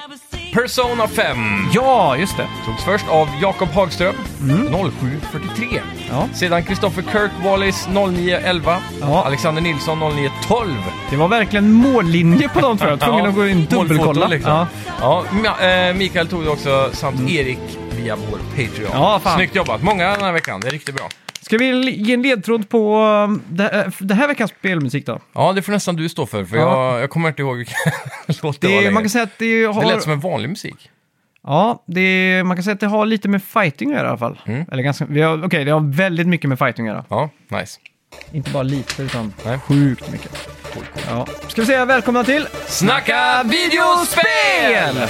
Persona 0.54 1.08
5. 1.08 1.38
Ja, 1.74 2.18
just 2.18 2.38
det. 2.38 2.48
Togs 2.66 2.84
först 2.84 3.06
av 3.10 3.30
Jakob 3.42 3.70
Hagström, 3.70 4.16
Mm. 4.42 4.68
07.43. 4.74 5.82
Ja, 6.10 6.28
Sedan 6.34 6.64
Christopher 6.66 7.04
Kirk 7.12 7.32
Wallis 7.44 7.88
09.11. 7.88 8.76
Ja. 9.02 9.24
Alexander 9.26 9.62
Nilsson 9.62 10.00
09.12. 10.04 10.76
det 11.10 11.16
var 11.18 11.28
verkligen 11.28 11.72
mållinje 11.74 12.50
på 12.50 12.60
dem 12.60 12.78
tror 12.78 12.90
jag. 12.90 13.00
Tvungen 13.00 13.24
Ja, 13.24 13.30
att 13.30 13.36
gå 13.36 13.48
in 13.48 13.64
och 13.64 13.70
dubbelkolla. 13.88 14.28
liksom. 14.28 14.66
Ja. 15.02 15.24
Ja, 15.44 15.60
eh, 15.68 15.94
Mikael 15.96 16.28
tog 16.28 16.44
det 16.44 16.50
också, 16.50 16.90
samt 16.94 17.30
Erik 17.32 17.60
via 17.98 18.16
vår 18.16 18.40
Patreon. 18.50 18.92
Ja, 18.94 19.20
fan. 19.24 19.36
Snyggt 19.38 19.56
jobbat. 19.56 19.82
Många 19.84 20.08
den 20.12 20.22
här 20.26 20.32
veckan, 20.32 20.60
det 20.60 20.68
är 20.68 20.72
riktigt 20.72 20.96
bra. 20.96 21.10
Ska 21.42 21.58
vi 21.58 21.90
ge 21.90 22.14
en 22.14 22.22
ledtråd 22.22 22.70
på 22.70 22.98
um, 23.28 23.42
det, 23.50 23.92
det 24.00 24.14
här 24.14 24.28
veckans 24.28 24.52
spelmusik 24.52 25.06
då? 25.06 25.20
Ja, 25.34 25.54
det 25.54 25.62
får 25.62 25.72
nästan 25.72 25.96
du 25.96 26.10
stå 26.10 26.26
för, 26.26 26.46
för 26.46 26.58
Ja. 26.58 26.94
jag, 26.94 27.02
jag 27.04 27.10
kommer 27.10 27.30
inte 27.30 27.42
ihåg 27.42 27.58
vilken 27.58 27.76
låt 28.42 28.62
det, 28.62 28.68
var 28.68 28.76
längre. 28.76 28.92
man 28.92 29.04
kan 29.04 29.10
säga 29.10 29.24
att 29.24 29.38
det 29.38 29.64
har... 29.64 29.82
Det 29.82 29.88
lät 29.88 30.04
som 30.04 30.12
en 30.12 30.20
vanlig 30.20 30.50
musik. 30.50 30.90
Ja, 31.44 31.84
det, 31.88 32.44
man 32.46 32.58
kan 32.58 32.64
säga 32.64 32.74
att 32.74 32.80
det 32.80 32.88
har 32.88 33.06
lite 33.06 33.30
med 33.30 33.44
fighting 33.44 33.90
att 33.92 33.96
göra 33.98 34.08
i 34.08 34.10
alla 34.10 34.18
fall. 34.18 34.42
Mm. 34.46 34.66
Eller 34.72 34.84
ganska... 34.84 35.06
Okej, 35.46 35.66
det 35.66 35.72
har 35.72 35.94
väldigt 35.96 36.28
mycket 36.28 36.50
med 36.50 36.60
fighting 36.60 36.88
att 36.88 36.94
göra. 36.94 37.06
Ja, 37.10 37.30
nice. 37.60 37.80
Inte 38.32 38.52
bara 38.52 38.64
lite, 38.64 39.04
utan 39.04 39.34
Nej. 39.46 39.60
sjukt 39.60 40.12
mycket. 40.12 40.50
Ja. 41.08 41.28
Ska 41.48 41.62
vi 41.62 41.66
säga 41.68 41.86
välkomna 41.86 42.24
till... 42.24 42.48
Snacka 42.68 43.44
videospel! 43.44 45.08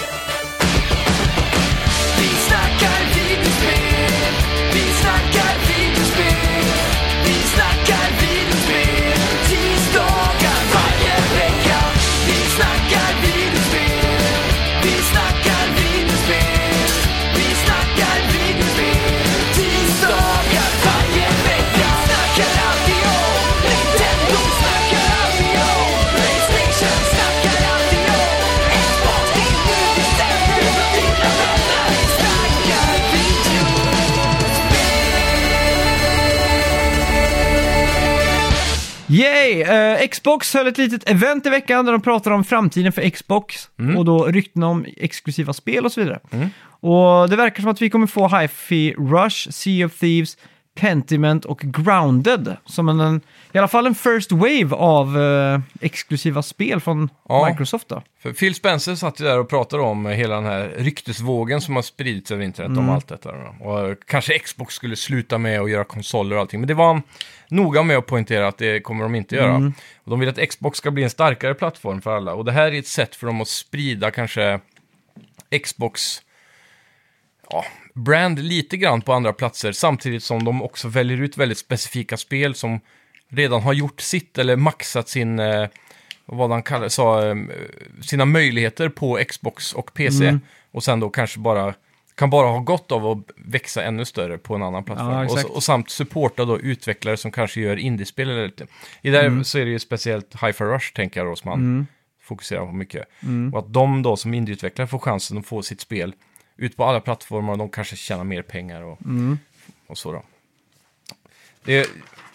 Yay! 39.51 39.62
Eh, 39.62 40.08
Xbox 40.08 40.53
höll 40.53 40.67
ett 40.67 40.77
litet 40.77 41.10
event 41.10 41.46
i 41.46 41.50
veckan 41.50 41.86
där 41.86 41.91
de 41.91 42.01
pratade 42.01 42.36
om 42.36 42.43
framtiden 42.43 42.91
för 42.91 43.10
Xbox 43.10 43.70
och 43.98 44.05
då 44.05 44.25
rykten 44.25 44.63
om 44.63 44.86
exklusiva 44.98 45.53
spel 45.53 45.86
och 45.86 45.91
så 45.91 46.01
vidare. 46.01 46.20
Och 46.84 47.29
det 47.29 47.36
verkar 47.36 47.62
som 47.62 47.72
att 47.72 47.81
vi 47.81 47.89
kommer 47.89 48.08
få 48.08 48.27
Hi-Fi 48.27 48.93
Rush, 48.93 49.50
Sea 49.51 49.86
of 49.86 50.00
Thieves, 50.00 50.38
Pentiment 50.75 51.46
och 51.46 51.60
Grounded 51.60 52.58
som 52.66 52.90
en, 52.90 53.00
en, 53.00 53.22
i 53.51 53.58
alla 53.58 53.68
fall 53.68 53.88
en 53.88 53.96
first 53.96 54.32
wave 54.32 54.75
av 54.75 55.22
eh, 55.22 55.60
exklusiva 55.82 56.42
spel 56.42 56.80
från 56.80 57.10
Ja. 57.30 57.50
Microsoft. 57.50 57.88
Då. 57.88 58.01
För 58.20 58.34
Phil 58.34 58.56
Spencer 58.56 58.96
satt 58.96 59.20
ju 59.20 59.25
där 59.25 59.40
och 59.40 59.50
pratade 59.50 59.84
om 59.84 60.06
hela 60.06 60.36
den 60.36 60.46
här 60.46 60.74
ryktesvågen 60.78 61.62
som 61.62 61.75
har 61.75 61.84
spridits 61.84 62.32
över 62.32 62.44
internet 62.44 62.78
om 62.78 62.90
allt 62.90 63.08
detta. 63.08 63.32
Då. 63.32 63.66
Och 63.66 63.98
kanske 64.08 64.40
Xbox 64.40 64.75
skulle 64.75 64.96
sluta 64.96 65.38
med 65.38 65.62
att 65.62 65.70
göra 65.70 65.84
konsoler 65.84 66.36
och 66.36 66.42
allting. 66.42 66.60
Men 66.60 66.68
det 66.68 66.74
var 66.74 66.88
han 66.88 67.01
noga 67.48 67.84
med 67.84 67.98
att 67.98 68.06
poängtera 68.06 68.48
att 68.48 68.58
det 68.58 68.80
kommer 68.80 69.04
de 69.04 69.16
inte 69.16 69.36
göra. 69.36 69.74
Och 70.04 70.10
de 70.10 70.20
vill 70.20 70.30
att 70.30 70.50
Xbox 70.50 70.78
ska 70.78 70.92
bli 70.92 71.04
en 71.04 71.10
starkare 71.10 71.54
plattform 71.54 72.01
för 72.01 72.18
alla. 72.18 72.34
Och 72.34 72.46
det 72.46 72.51
här 72.51 72.72
är 72.72 72.80
ett 72.80 72.88
sätt 72.88 73.16
för 73.16 73.28
dem 73.28 73.42
att 73.42 73.48
sprida 73.48 74.12
kanske 74.12 74.60
Xbox 75.63 76.22
ja, 77.50 77.66
brand 78.03 78.39
lite 78.39 78.77
grann 78.77 79.01
på 79.01 79.13
andra 79.13 79.34
platser. 79.34 79.72
Samtidigt 79.72 80.24
som 80.24 80.43
de 80.43 80.62
också 80.62 80.88
väljer 80.88 81.22
ut 81.22 81.38
väldigt 81.38 81.58
specifika 81.58 82.17
spel 82.17 82.55
som 82.55 82.79
redan 83.29 83.62
har 83.62 83.74
gjort 83.74 84.01
sitt 84.01 84.38
eller 84.38 84.55
maxat 84.55 85.10
sin, 85.10 85.39
eh, 85.39 85.67
vad 86.25 86.51
han 86.51 86.63
kallar, 86.63 86.89
sa, 86.89 87.27
eh, 87.27 87.36
sina 88.01 88.25
möjligheter 88.25 88.89
på 88.89 89.20
Xbox 89.29 89.74
och 89.74 89.93
PC. 89.93 90.38
Och 90.72 90.84
sen 90.84 91.00
då 91.00 91.10
kanske 91.10 91.39
bara 91.39 91.74
kan 92.15 92.29
bara 92.29 92.48
ha 92.48 92.60
gott 92.60 92.91
av 92.91 93.08
att 93.08 93.17
växa 93.38 93.84
ännu 93.84 94.05
större 94.05 94.38
på 94.38 94.55
en 94.55 94.63
annan 94.63 94.84
plattform. 94.84 95.12
Ja, 95.12 95.43
och, 95.43 95.55
och 95.55 95.63
samt 95.63 95.89
supporta 95.89 96.46
då 96.46 96.60
utvecklare 96.60 97.17
som 97.17 97.31
kanske 97.31 97.62
gör 97.62 97.77
indiespel 97.77 98.29
eller 98.29 98.46
lite. 98.46 98.67
I 99.01 99.10
det 99.10 99.17
här 99.17 99.43
så 99.43 99.58
är 99.60 99.65
det 99.65 99.72
ju 99.72 99.79
speciellt 99.79 100.36
Hi-Fi 100.41 100.63
Rush 100.63 100.93
tänker 100.93 101.20
jag 101.20 101.31
då 101.31 101.36
som 101.36 101.50
man 101.50 101.60
fokuserar 102.22 102.65
på 102.65 102.72
mycket. 102.72 103.08
Och 103.53 103.60
att 103.60 103.74
de 103.74 104.01
då 104.01 104.17
som 104.17 104.34
indieutvecklare 104.34 104.88
får 104.88 105.00
chansen 105.00 105.38
att 105.38 105.46
få 105.46 105.62
sitt 105.62 105.81
spel 105.81 106.13
ut 106.62 106.77
på 106.77 106.86
alla 106.86 107.00
plattformar 107.00 107.51
och 107.51 107.58
de 107.58 107.70
kanske 107.70 107.96
tjänar 107.96 108.24
mer 108.24 108.41
pengar 108.41 108.82
och, 108.82 109.00
och 109.88 109.98
så 109.98 110.12
då. 110.12 110.24
Det 111.63 111.77
är, 111.80 111.86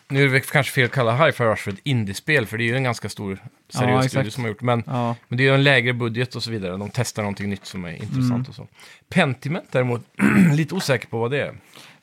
nu 0.09 0.25
är 0.25 0.29
det 0.29 0.41
kanske 0.53 0.73
fel 0.73 0.85
att 0.85 0.93
kalla 0.93 1.27
Hi-Fi 1.27 1.45
Rush 1.45 1.63
för 1.63 1.71
ett 1.73 1.79
indiespel, 1.83 2.47
för 2.47 2.59
det 2.59 2.65
är 2.65 2.67
ju 2.67 2.77
en 2.77 2.83
ganska 2.85 3.09
stor 3.09 3.39
seriös 3.69 4.05
Ja, 4.05 4.09
studio 4.09 4.31
som 4.31 4.43
har 4.45 4.49
gjort. 4.49 4.63
Men, 4.63 4.83
Ja. 4.87 5.17
men 5.29 5.37
det 5.39 5.43
är 5.45 5.49
ju 5.49 5.55
en 5.55 5.65
lägre 5.65 5.93
budget 5.93 6.35
och 6.35 6.43
så 6.43 6.51
vidare. 6.51 6.77
De 6.77 6.91
testar 6.91 7.23
någonting 7.23 7.51
nytt 7.51 7.67
som 7.67 7.85
är 7.85 7.93
intressant 7.93 8.25
Mm. 8.31 8.45
och 8.49 8.55
så. 8.55 8.67
Pentiment 9.09 9.65
däremot, 9.73 10.03
lite 10.53 10.75
osäker 10.75 11.09
på 11.09 11.19
vad 11.19 11.31
det 11.31 11.41
är. 11.41 11.55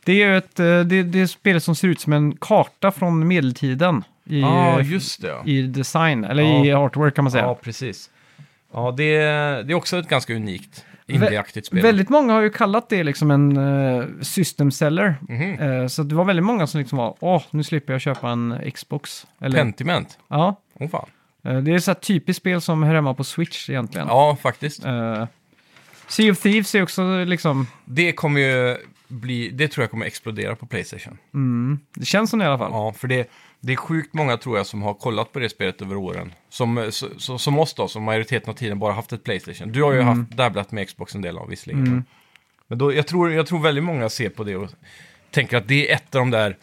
Det 0.04 0.12
är 0.12 0.16
ju 0.28 0.38
ett, 0.38 0.60
eh, 0.60 0.80
det, 0.80 1.04
det 1.04 1.20
är 1.22 1.28
spelet 1.28 1.64
som 1.64 1.76
ser 1.76 1.88
ut 1.88 2.00
som 2.00 2.14
en 2.14 2.38
karta 2.38 2.92
från 2.92 3.28
medeltiden 3.28 4.04
i, 4.26 4.40
Ja, 4.42 4.82
just 4.82 5.22
det. 5.22 5.28
Ja, 5.28 5.44
i 5.46 5.62
design, 5.62 6.24
eller 6.24 6.66
i 6.66 6.74
artwork 6.74 7.16
kan 7.16 7.24
man 7.24 7.32
säga. 7.32 7.44
ja 7.44 7.56
precis. 7.56 8.10
Ja, 8.74 8.94
det 8.98 9.16
är, 9.16 9.64
det 9.64 9.74
är 9.74 9.76
också 9.76 9.98
ett 10.00 10.10
ganska 10.10 10.34
unikt 10.34 10.86
indieaktigt 11.16 11.68
spel. 11.68 11.82
Väldigt 11.82 12.10
många 12.10 12.34
har 12.34 12.42
ju 12.42 12.50
kallat 12.50 12.90
det 12.90 13.04
liksom 13.04 13.32
en 13.32 13.58
uh, 13.58 14.06
system 14.22 14.72
seller. 14.72 15.16
Mhm. 15.30 15.60
Eh, 15.60 15.88
så 15.88 16.04
det 16.04 16.16
var 16.16 16.26
väldigt 16.26 16.46
många 16.46 16.68
som 16.68 16.80
liksom 16.80 16.98
var, 16.98 17.16
åh, 17.20 17.44
nu 17.52 17.64
slipper 17.64 17.94
jag 17.94 18.02
köpa 18.02 18.30
en 18.30 18.72
Xbox. 18.76 19.28
Eller, 19.42 19.58
Pentiment? 19.58 20.18
ja, 20.28 20.62
Åh 20.80 20.90
fan. 20.90 21.06
eh, 21.46 21.58
det 21.58 21.74
är 21.74 21.80
så 21.80 21.92
här 21.92 21.96
typiskt 22.00 22.42
spel 22.42 22.62
som 22.62 22.84
hör 22.84 22.96
hemma 22.96 23.14
på 23.14 23.24
Switch 23.24 23.70
egentligen. 23.70 24.08
Ja, 24.08 24.38
faktiskt. 24.42 24.86
Eh, 24.86 25.26
sea 26.08 26.32
of 26.32 26.40
Thieves 26.42 26.76
är 26.76 26.84
också 26.84 27.24
liksom, 27.24 27.68
Det 27.86 28.12
kommer 28.14 28.42
ju 28.42 28.78
bli, 29.08 29.50
det 29.50 29.68
tror 29.68 29.84
jag 29.84 29.92
kommer 29.92 30.06
explodera 30.06 30.56
på 30.56 30.66
Playstation. 30.66 31.18
mm, 31.34 31.80
det 31.96 32.06
känns 32.06 32.30
som 32.30 32.40
det 32.40 32.46
i 32.46 32.48
alla 32.48 32.58
fall. 32.58 32.72
Ja, 32.72 32.94
för 32.98 33.08
det, 33.08 33.30
det 33.66 33.74
är 33.74 33.78
sjukt 33.78 34.14
många 34.14 34.38
tror 34.38 34.58
jag 34.58 34.66
som 34.66 34.82
har 34.82 34.94
kollat 34.94 35.32
på 35.34 35.40
det 35.40 35.50
spelet 35.50 35.82
över 35.82 35.96
åren. 35.96 36.34
Som, 36.50 36.88
så, 36.90 37.08
så, 37.18 37.38
som 37.38 37.60
oss 37.60 37.74
då, 37.74 37.88
som 37.88 38.04
majoriteten 38.04 38.50
av 38.50 38.54
tiden 38.54 38.80
bara 38.80 38.94
haft 38.94 39.14
ett 39.14 39.24
Playstation. 39.24 39.72
Du 39.72 39.84
har 39.84 39.94
ju 39.94 40.02
haft 40.02 40.32
dabblat 40.32 40.72
med 40.72 40.88
Xbox 40.88 41.16
en 41.16 41.22
del 41.22 41.38
av 41.38 41.50
visserligen. 41.50 41.88
Mm. 41.88 42.04
Men 42.68 42.78
då, 42.78 42.94
jag, 42.94 43.08
tror, 43.08 43.32
jag 43.32 43.48
tror 43.48 43.60
väldigt 43.60 43.84
många 43.84 44.10
ser 44.10 44.30
på 44.30 44.44
det 44.44 44.56
och 44.56 44.70
tänker 45.32 45.58
att 45.58 45.68
det 45.68 45.90
är 45.90 45.96
ett 45.96 46.16
av 46.16 46.22
de 46.22 46.32
där 46.32 46.58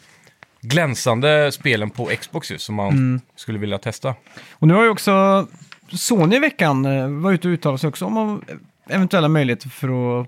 glänsande 0.61 1.51
spelen 1.51 1.89
på 1.89 2.05
Xbox 2.05 2.51
ju, 2.51 2.57
som 2.57 2.75
man 2.75 2.93
Mm. 2.93 3.21
skulle 3.35 3.59
vilja 3.59 3.77
testa. 3.77 4.15
Och 4.51 4.67
nu 4.67 4.73
har 4.73 4.83
ju 4.83 4.89
också 4.89 5.47
Sony 5.91 6.35
i 6.35 6.39
veckan 6.39 6.85
eh, 6.85 7.07
varit 7.07 7.39
ute 7.39 7.47
och 7.47 7.53
uttalat 7.53 7.81
sig 7.81 7.87
också 7.87 8.05
om 8.05 8.41
eventuella 8.89 9.27
möjligheter 9.27 9.69
för 9.69 10.21
att 10.21 10.27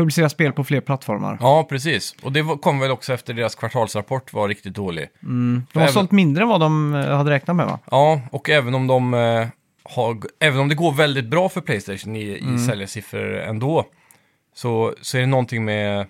publicera 0.00 0.28
spel 0.28 0.52
på 0.52 0.64
fler 0.64 0.80
plattformar. 0.80 1.38
Ja, 1.40 1.66
precis. 1.68 2.14
Och 2.22 2.32
det 2.32 2.42
var- 2.42 2.56
kom 2.56 2.78
väl 2.80 2.90
också 2.90 3.12
efter 3.12 3.34
deras 3.34 3.54
kvartalsrapport 3.54 4.32
var 4.32 4.48
riktigt 4.48 4.74
dålig. 4.74 5.08
De 5.20 5.66
har 5.74 5.82
Även- 5.82 5.92
sålt 5.94 6.10
mindre 6.12 6.42
än 6.42 6.48
vad 6.48 6.60
de 6.60 6.94
eh, 6.94 7.16
hade 7.16 7.30
räknat 7.30 7.56
med 7.56 7.66
va? 7.66 7.78
Ja, 7.90 8.20
och 8.32 8.50
även 8.50 8.74
om 8.74 8.86
de 8.86 9.14
eh, 9.14 9.46
har, 9.82 10.16
även 10.40 10.60
om 10.60 10.68
det 10.68 10.74
går 10.74 10.92
väldigt 10.92 11.26
bra 11.26 11.48
för 11.48 11.60
Playstation 11.60 12.16
i, 12.16 12.20
i 12.54 12.58
säljarsiffror 12.58 13.34
ändå, 13.40 13.84
så, 14.54 14.94
så 15.00 15.16
är 15.16 15.20
det 15.20 15.26
någonting 15.26 15.64
med 15.64 16.06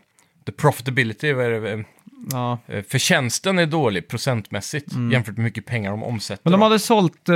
the 0.47 0.53
profitability, 0.53 1.33
vad 1.33 1.45
är 1.45 1.51
det, 1.61 1.85
Ja. 2.33 2.59
eh, 2.67 2.83
förtjänsten 2.89 3.59
är 3.59 3.67
dålig 3.67 4.09
procentmässigt 4.09 4.87
jämfört 5.13 5.27
med 5.27 5.37
hur 5.37 5.43
mycket 5.45 5.67
pengar 5.67 5.91
de 5.91 6.03
omsätter. 6.03 6.41
Men 6.45 6.53
de 6.53 6.63
hade 6.63 6.79
sålt, 6.79 7.29
eh, 7.29 7.35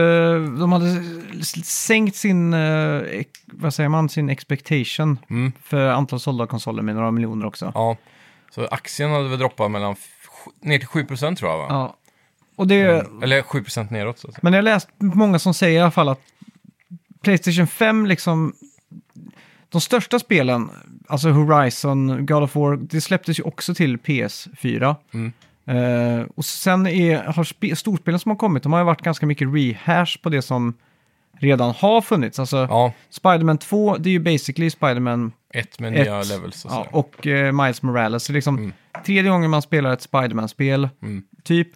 de 0.58 0.72
hade 0.72 1.02
sänkt 1.64 2.16
sin, 2.16 2.54
eh, 2.54 3.02
vad 3.46 3.74
säger 3.74 3.88
man, 3.88 4.08
sin 4.08 4.30
expectation 4.30 5.18
Mm. 5.30 5.52
för 5.62 5.88
antal 5.88 6.20
sålda 6.20 6.46
konsoler 6.46 6.82
med 6.82 6.94
några 6.94 7.10
miljoner 7.10 7.46
också. 7.46 7.72
Ja, 7.74 7.96
så 8.50 8.66
aktien 8.66 9.10
hade 9.10 9.28
väl 9.28 9.38
droppat 9.38 9.70
mellan 9.70 9.96
ner 10.62 10.78
till 10.78 10.88
7% 10.88 11.38
tror 11.38 11.50
jag 11.50 11.58
va? 11.58 11.66
Ja. 11.68 11.96
Och 12.56 12.66
det, 12.66 13.06
Eller 13.22 13.42
7% 13.42 13.90
neråt. 13.90 14.18
Så. 14.18 14.28
Men 14.42 14.52
jag 14.52 14.58
har 14.58 14.62
läst 14.62 14.88
många 14.98 15.38
som 15.38 15.54
säger 15.54 15.78
i 15.78 15.82
alla 15.82 15.90
fall 15.90 16.08
att 16.08 16.20
Playstation 17.22 17.66
5 17.66 18.06
liksom, 18.06 18.54
de 19.68 19.80
största 19.80 20.18
spelen, 20.18 20.70
alltså 21.08 21.28
Horizon, 21.30 22.26
God 22.26 22.42
of 22.42 22.56
War, 22.56 22.76
det 22.76 23.00
släpptes 23.00 23.38
ju 23.38 23.42
också 23.42 23.74
till 23.74 23.96
PS4. 23.98 24.96
Mm. 25.14 25.32
Eh, 25.66 26.26
och 26.36 26.44
sen 26.44 26.86
är, 26.86 27.22
har 27.22 27.44
spe, 27.44 27.76
storspelen 27.76 28.20
som 28.20 28.30
har 28.30 28.36
kommit, 28.36 28.62
de 28.62 28.72
har 28.72 28.80
ju 28.80 28.84
varit 28.86 29.02
ganska 29.02 29.26
mycket 29.26 29.48
rehash 29.54 30.18
på 30.22 30.28
det 30.28 30.42
som 30.42 30.74
redan 31.38 31.70
har 31.78 32.00
funnits. 32.00 32.38
Alltså 32.38 32.56
Ja, 32.70 32.92
Spider-Man 33.10 33.58
2, 33.58 33.96
det 33.96 34.08
är 34.08 34.12
ju 34.12 34.18
basically 34.20 34.70
Spider-Man 34.70 35.32
ett 35.54 35.80
med 35.80 35.94
ett, 35.96 36.04
nya 36.06 36.22
levels 36.22 36.64
och 36.64 36.70
så. 36.70 36.76
ja, 36.76 36.86
och 36.90 37.26
eh, 37.26 37.52
Miles 37.52 37.82
Morales. 37.82 38.24
Så 38.24 38.32
liksom 38.32 38.58
Mm. 38.58 38.72
tredje 39.06 39.30
gången 39.30 39.50
man 39.50 39.62
spelar 39.62 39.92
ett 39.92 40.02
Spider-Man-spel, 40.02 40.88
Mm. 41.02 41.22
typ. 41.42 41.68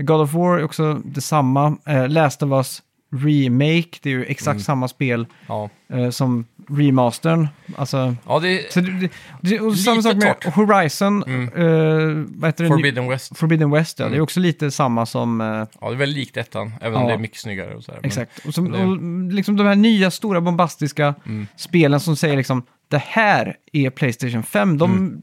God 0.00 0.20
of 0.20 0.32
War 0.32 0.58
är 0.58 0.64
också 0.64 0.94
detsamma. 1.04 1.76
Eh, 1.86 2.08
Last 2.08 2.42
of 2.42 2.50
Us 2.52 2.82
Remake, 3.10 3.98
det 4.02 4.10
är 4.10 4.14
ju 4.14 4.24
exakt 4.24 4.46
Mm. 4.54 4.60
samma 4.60 4.88
spel 4.88 5.26
Ja, 5.46 5.70
eh, 5.92 6.10
som 6.10 6.44
remastern. 6.68 7.48
Alltså, 7.76 8.14
ja 8.26 8.38
det 8.38 8.72
så 8.72 8.80
det, 8.80 9.08
det, 9.40 9.60
och 9.60 9.78
samma 9.78 10.02
sak 10.02 10.14
med 10.14 10.40
torrt. 10.40 10.54
Horizon, 10.54 11.22
Mm. 11.26 11.42
eh, 11.48 12.24
vad 12.28 12.48
heter 12.48 12.64
det? 12.64 12.70
Forbidden 12.70 13.08
West. 13.08 13.38
Forbidden 13.38 13.70
West, 13.70 13.98
ja. 13.98 14.04
Det 14.04 14.08
är 14.10 14.12
Mm. 14.12 14.22
också 14.22 14.40
lite 14.40 14.70
samma 14.70 15.06
som... 15.06 15.40
Eh, 15.40 15.46
Ja, 15.46 15.66
det 15.80 15.86
är 15.86 15.94
väldigt 15.94 16.18
likt 16.18 16.36
ettan, 16.36 16.72
även 16.80 16.94
om 16.96 17.02
Ja. 17.02 17.08
det 17.08 17.14
är 17.14 17.18
mycket 17.18 17.38
snyggare 17.38 17.74
och 17.74 17.84
så 17.84 17.92
här. 17.92 17.98
Men- 18.00 18.06
Exakt. 18.08 18.46
Och, 18.46 18.54
som, 18.54 18.74
och 18.74 19.32
liksom 19.34 19.56
de 19.56 19.66
här 19.66 19.74
nya 19.76 20.10
stora 20.10 20.40
bombastiska 20.40 21.14
Mm. 21.26 21.46
spelen 21.56 22.00
som 22.00 22.16
säger 22.16 22.36
liksom 22.36 22.62
det 22.88 23.02
här 23.06 23.56
är 23.72 23.90
Playstation 23.90 24.42
5. 24.42 24.78
De, 24.78 24.90
Mm. 24.92 25.22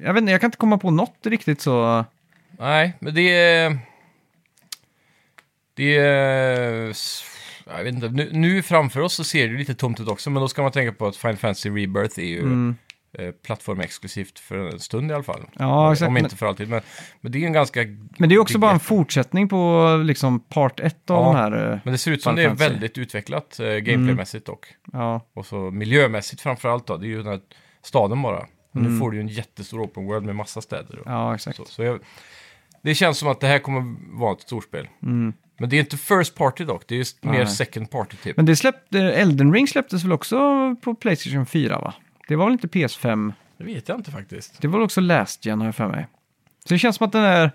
jag, 0.00 0.14
vet 0.14 0.20
inte, 0.20 0.32
jag 0.32 0.40
kan 0.40 0.48
inte 0.48 0.58
komma 0.58 0.78
på 0.78 0.90
något 0.90 1.18
riktigt 1.26 1.60
så... 1.60 2.04
Nej, 2.58 2.92
men 3.00 3.14
det 3.14 3.34
är... 3.36 3.78
Det 5.74 5.96
är... 5.96 6.96
Jag 7.76 7.84
vet 7.84 7.94
inte, 7.94 8.08
nu, 8.08 8.28
nu 8.32 8.62
framför 8.62 9.00
oss 9.00 9.14
så 9.14 9.24
ser 9.24 9.48
det 9.48 9.54
lite 9.58 9.74
tomt 9.74 10.00
ut 10.00 10.08
också, 10.08 10.30
men 10.30 10.40
då 10.40 10.48
ska 10.48 10.62
man 10.62 10.72
tänka 10.72 10.92
på 10.92 11.06
att 11.06 11.16
Final 11.16 11.36
Fantasy 11.36 11.70
Rebirth 11.70 12.18
är 12.20 12.24
ju 12.24 12.38
Mm. 12.40 12.76
eh, 13.18 13.30
plattformexklusivt 13.30 14.38
för 14.38 14.58
en 14.58 14.80
stund 14.80 15.10
i 15.10 15.14
alla 15.14 15.22
fall. 15.22 15.40
Ja, 15.58 15.92
exakt. 15.92 16.08
Om 16.08 16.16
inte 16.16 16.36
för 16.36 16.46
alltid, 16.46 16.68
men, 16.68 16.80
men 17.20 17.32
det 17.32 17.42
är 17.42 17.46
en 17.46 17.52
ganska... 17.52 17.80
men 18.18 18.28
det 18.28 18.34
är 18.34 18.38
också 18.38 18.58
bara 18.58 18.70
en 18.72 18.80
fortsättning 18.80 19.48
på 19.48 19.86
liksom 20.04 20.40
part 20.40 20.80
1 20.80 21.10
av 21.10 21.16
Ja. 21.16 21.32
de 21.32 21.36
här. 21.36 21.72
eh, 21.72 21.78
Men 21.84 21.92
det 21.92 21.98
ser 21.98 22.10
ut 22.12 22.22
som 22.22 22.30
Final 22.36 22.36
det 22.36 22.42
är 22.42 22.48
Fantasy. 22.48 22.70
väldigt 22.70 22.98
utvecklat 22.98 23.60
eh, 23.60 23.66
gameplaymässigt 23.66 24.46
dock. 24.46 24.66
Ja, 24.92 25.20
Och 25.34 25.46
så 25.46 25.56
miljömässigt 25.70 26.40
framför 26.42 26.68
allt 26.68 26.86
då, 26.86 26.96
det 26.96 27.06
är 27.06 27.08
ju 27.08 27.16
den 27.16 27.26
här 27.26 27.40
staden 27.82 28.22
bara. 28.22 28.38
Och 28.74 28.80
nu 28.80 28.98
får 28.98 29.10
du 29.10 29.16
ju 29.16 29.20
en 29.20 29.28
jättestor 29.28 29.80
open 29.80 30.06
world 30.06 30.26
med 30.26 30.36
massa 30.36 30.60
städer. 30.60 30.98
Och, 30.98 31.06
Mm. 31.06 31.18
ja 31.18 31.34
exakt. 31.34 31.56
så, 31.56 31.64
så 31.64 31.82
jag, 31.82 31.98
det 32.84 32.94
känns 32.94 33.18
som 33.18 33.28
att 33.28 33.40
det 33.40 33.46
här 33.46 33.58
kommer 33.58 33.94
vara 34.18 34.32
ett 34.32 34.40
storspel. 34.40 34.88
Mm. 35.02 35.32
Men 35.58 35.68
det 35.68 35.76
är 35.76 35.80
inte 35.80 35.96
first 35.96 36.34
party 36.34 36.64
dock, 36.64 36.84
det 36.88 36.94
är 36.94 36.98
just 36.98 37.24
mer 37.24 37.32
Nej. 37.32 37.46
second 37.46 37.90
party 37.90 38.16
typ. 38.16 38.36
Men 38.36 38.46
det 38.46 38.56
släppte, 38.56 38.98
Elden 38.98 39.52
Ring 39.52 39.68
släpptes 39.68 40.04
väl 40.04 40.12
också 40.12 40.36
på 40.82 40.94
Playstation 40.94 41.46
4 41.46 41.78
va? 41.78 41.94
Det 42.28 42.36
var 42.36 42.44
väl 42.44 42.52
inte 42.52 42.66
PS5? 42.66 43.32
Det 43.58 43.64
vet 43.64 43.88
jag 43.88 43.98
inte 43.98 44.10
faktiskt. 44.10 44.60
Det 44.60 44.68
var 44.68 44.80
också 44.80 45.00
Last 45.00 45.46
Gen 45.46 45.58
har 45.60 45.66
jag 45.66 45.74
för 45.74 45.88
mig. 45.88 46.06
Så 46.64 46.74
det 46.74 46.78
känns 46.78 46.96
som 46.96 47.06
att 47.06 47.12
den 47.12 47.22
där 47.22 47.50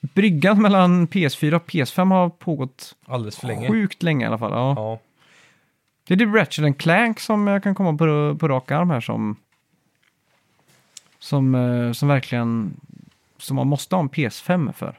bryggan 0.00 0.62
mellan 0.62 1.08
PS4 1.08 1.52
och 1.54 1.66
PS5 1.70 2.08
har 2.08 2.28
pågått 2.28 2.96
Alldeles 3.06 3.38
för 3.38 3.46
länge. 3.46 3.68
sjukt 3.68 4.02
länge 4.02 4.24
i 4.24 4.28
alla 4.28 4.38
fall. 4.38 4.52
Ja. 4.52 4.74
Ja. 4.76 4.98
Det 6.08 6.14
är 6.14 6.18
typ 6.18 6.34
Ratchet 6.34 6.64
and 6.64 6.78
Clank 6.78 7.20
som 7.20 7.46
jag 7.46 7.62
kan 7.62 7.74
komma 7.74 7.98
på, 7.98 8.36
på 8.40 8.48
rak 8.48 8.70
arm 8.70 8.90
här 8.90 9.00
som... 9.00 9.36
Som, 11.18 11.54
eh, 11.54 11.92
som 11.92 12.08
verkligen... 12.08 12.80
Som 13.38 13.56
man 13.56 13.66
måste 13.66 13.96
ha 13.96 14.02
en 14.02 14.10
PS5 14.10 14.72
för. 14.72 14.98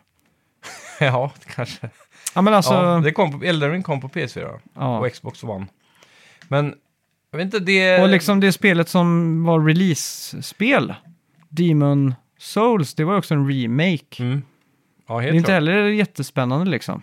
ja, 0.99 1.31
kanske. 1.55 1.89
Ja, 2.35 2.41
men 2.41 2.53
alltså... 2.53 2.73
ja, 2.73 3.01
det 3.03 3.11
kom 3.11 3.39
på, 3.39 3.45
Elden 3.45 3.71
Ring 3.71 3.83
kom 3.83 4.01
på 4.01 4.07
PS4 4.07 4.59
ja. 4.73 4.99
och 4.99 5.11
Xbox 5.11 5.43
One. 5.43 5.65
Men, 6.47 6.75
jag 7.31 7.37
vet 7.37 7.45
inte, 7.45 7.59
det... 7.59 8.01
Och 8.01 8.07
liksom 8.09 8.39
det 8.39 8.51
spelet 8.51 8.89
som 8.89 9.43
var 9.43 9.59
release-spel, 9.59 10.93
Demon 11.49 12.15
Souls, 12.37 12.93
det 12.93 13.03
var 13.03 13.17
också 13.17 13.33
en 13.33 13.51
remake. 13.51 14.23
Mm. 14.23 14.41
Ja, 15.07 15.21
det 15.21 15.27
är 15.27 15.33
inte 15.33 15.45
klart. 15.45 15.53
heller 15.53 15.85
jättespännande 15.87 16.71
liksom. 16.71 17.01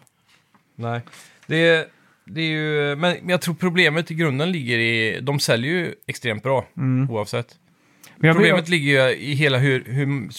Nej. 0.76 1.00
Det, 1.46 1.88
det 2.24 2.40
är 2.40 2.50
ju... 2.50 2.96
Men 2.96 3.28
jag 3.28 3.40
tror 3.40 3.54
problemet 3.54 4.10
i 4.10 4.14
grunden 4.14 4.52
ligger 4.52 4.78
i... 4.78 5.20
De 5.20 5.40
säljer 5.40 5.70
ju 5.72 5.94
extremt 6.06 6.42
bra, 6.42 6.66
Mm. 6.76 7.10
oavsett. 7.10 7.58
Men 8.16 8.28
jag 8.28 8.36
Problemet 8.36 8.68
ligger 8.68 9.08
ju 9.08 9.16
i 9.16 9.34
hela 9.34 9.58
hur, 9.58 9.84
hur 9.84 10.30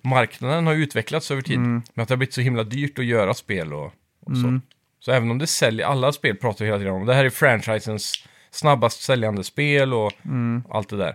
spelmarknaden 0.00 0.66
har 0.66 0.74
utvecklats 0.74 1.30
över 1.30 1.42
tid. 1.42 1.56
Mm. 1.56 1.82
Med 1.94 2.02
att 2.02 2.08
det 2.08 2.12
har 2.12 2.16
blivit 2.16 2.34
så 2.34 2.40
himla 2.40 2.64
dyrt 2.64 2.98
att 2.98 3.04
göra 3.04 3.34
spel 3.34 3.72
och, 3.72 3.84
och 4.26 4.36
så. 4.36 4.46
Mm. 4.46 4.60
Så 5.00 5.12
även 5.12 5.30
om 5.30 5.38
det 5.38 5.46
säljer, 5.46 5.86
alla 5.86 6.12
spel 6.12 6.36
pratar 6.36 6.64
hela 6.64 6.78
tiden 6.78 6.92
om, 6.92 7.06
det 7.06 7.14
här 7.14 7.24
är 7.24 7.30
franchisens 7.30 8.12
snabbast 8.50 9.02
säljande 9.02 9.44
spel 9.44 9.94
och 9.94 10.12
Mm. 10.24 10.62
allt 10.70 10.88
det 10.88 10.96
där. 10.96 11.14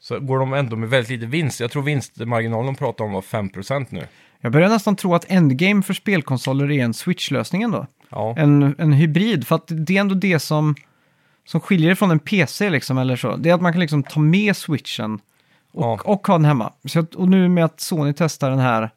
Så 0.00 0.20
går 0.20 0.38
de 0.38 0.52
ändå 0.52 0.76
med 0.76 0.88
väldigt 0.90 1.10
lite 1.10 1.26
vinst. 1.26 1.60
Jag 1.60 1.70
tror 1.70 1.82
vinstmarginalen 1.82 2.66
de 2.66 2.74
pratar 2.74 3.04
om 3.04 3.12
var 3.12 3.20
5% 3.22 3.86
nu. 3.90 4.06
Jag 4.40 4.52
börjar 4.52 4.68
nästan 4.68 4.96
tro 4.96 5.14
att 5.14 5.24
endgame 5.30 5.82
för 5.82 5.94
spelkonsoler 5.94 6.70
är 6.70 6.84
en 6.84 6.94
Switch-lösning 6.94 7.62
ändå. 7.62 7.86
Ja, 8.10 8.34
En, 8.38 8.74
en 8.78 8.92
hybrid, 8.92 9.46
för 9.46 9.54
att 9.54 9.64
det 9.86 9.96
är 9.96 10.00
ändå 10.00 10.14
det 10.14 10.38
som, 10.38 10.74
som 11.46 11.60
skiljer 11.60 11.88
det 11.90 11.96
från 11.96 12.10
en 12.10 12.18
PC 12.18 12.70
liksom, 12.70 12.98
eller 12.98 13.16
så. 13.16 13.36
Det 13.36 13.50
är 13.50 13.54
att 13.54 13.60
man 13.60 13.72
kan 13.72 13.80
liksom 13.80 14.02
ta 14.02 14.20
med 14.20 14.56
Switchen 14.56 15.20
och, 15.72 15.82
Ja. 15.84 16.00
och 16.04 16.26
ha 16.26 16.34
den 16.34 16.44
hemma. 16.44 16.72
Så 16.84 17.00
att, 17.00 17.14
och 17.14 17.28
nu 17.28 17.48
med 17.48 17.64
att 17.64 17.80
Sony 17.80 18.12
testar 18.16 18.50
den 18.50 18.58
här 18.58 18.90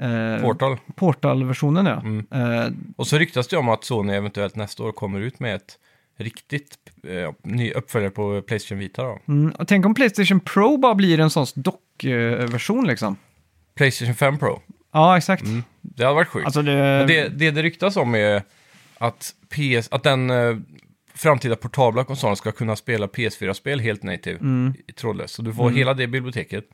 eh, 0.00 0.42
Portal. 0.42 0.76
Portal-versionen, 0.94 1.86
ja. 1.86 2.00
Mm. 2.00 2.26
Eh, 2.30 2.72
Och 2.96 3.06
så 3.06 3.18
ryktas 3.18 3.48
det 3.48 3.56
om 3.56 3.68
att 3.68 3.84
Sony 3.84 4.12
eventuellt 4.12 4.56
nästa 4.56 4.82
år 4.82 4.92
kommer 4.92 5.20
ut 5.20 5.40
med 5.40 5.54
ett 5.54 5.78
riktigt 6.16 6.78
eh, 7.08 7.32
ny 7.42 7.72
uppföljare 7.72 8.10
på 8.10 8.42
Playstation 8.42 8.78
Vita 8.78 9.02
då. 9.02 9.18
mm, 9.28 9.50
och 9.58 9.68
tänk 9.68 9.86
om 9.86 9.94
Playstation 9.94 10.40
Pro 10.40 10.76
bara 10.76 10.94
blir 10.94 11.20
en 11.20 11.30
sån 11.30 11.46
dock-version 11.54 12.86
liksom. 12.86 13.16
Playstation 13.74 14.14
5 14.14 14.38
Pro. 14.38 14.60
Ja, 14.92 15.16
exakt. 15.18 15.42
Mm. 15.42 15.62
Det 15.80 16.04
hade 16.04 16.14
varit 16.14 16.28
sjukt. 16.28 16.44
Alltså 16.46 16.62
det... 16.62 16.72
Men 16.74 17.06
det, 17.06 17.28
det 17.28 17.50
det 17.50 17.62
ryktas 17.62 17.96
om 17.96 18.14
är 18.14 18.42
att, 18.98 19.34
PS, 19.48 19.88
att 19.90 20.02
den 20.02 20.30
eh, 20.30 20.56
framtida 21.14 21.56
portabla 21.56 22.04
konsolen 22.04 22.36
ska 22.36 22.52
kunna 22.52 22.76
spela 22.76 23.06
PS4-spel 23.06 23.80
helt 23.80 24.02
native 24.02 24.38
Mm. 24.38 24.74
trådlöst. 24.96 25.34
Så 25.34 25.42
du 25.42 25.54
får 25.54 25.70
hela 25.70 25.94
det 25.94 26.06
biblioteket. 26.06 26.64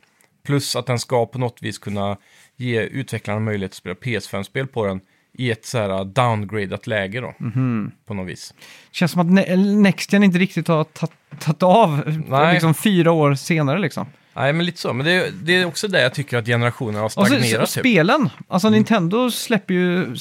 Plus 0.47 0.77
att 0.77 0.87
den 0.87 0.99
ska 0.99 1.27
på 1.27 1.39
något 1.39 1.63
vis 1.63 1.79
kunna 1.79 2.17
ge 2.57 2.81
utvecklarna 2.81 3.41
möjlighet 3.41 3.71
att 3.73 3.77
spela 3.77 3.95
PS5-spel 3.95 4.67
på 4.67 4.87
den 4.87 5.01
i 5.39 5.51
ett 5.51 5.65
så 5.67 5.79
här 5.79 6.05
downgradat 6.05 6.87
läge 6.87 7.21
då, 7.21 7.35
Mhm. 7.39 7.91
på 8.07 8.15
något 8.15 8.29
vis. 8.29 8.55
känns 8.91 9.13
som 9.13 9.21
att 9.21 9.27
Ne- 9.27 9.57
Nextgen 9.57 10.23
inte 10.23 10.39
riktigt 10.39 10.69
har 10.69 10.85
tagit- 10.85 11.63
av 11.63 12.03
Nej. 12.29 12.53
liksom 12.53 12.75
fyra 12.75 13.13
år 13.13 13.35
senare 13.35 13.79
liksom. 13.79 14.07
Nej, 14.37 14.53
men 14.53 14.67
lite 14.67 14.79
så. 14.79 14.93
Men 14.93 15.07
det, 15.07 15.31
det 15.43 15.53
är 15.57 15.65
också 15.67 15.89
det 15.89 16.01
jag 16.03 16.15
tycker 16.15 16.37
att 16.39 16.47
generationen 16.47 16.95
har 16.95 17.05
Och 17.05 17.13
så, 17.13 17.25
stagnerat. 17.25 17.71
typ. 17.75 17.81
spelen, 17.83 18.29
alltså 18.49 18.71
Nintendo 18.71 19.31
släpper 19.31 19.75
ju 19.75 20.17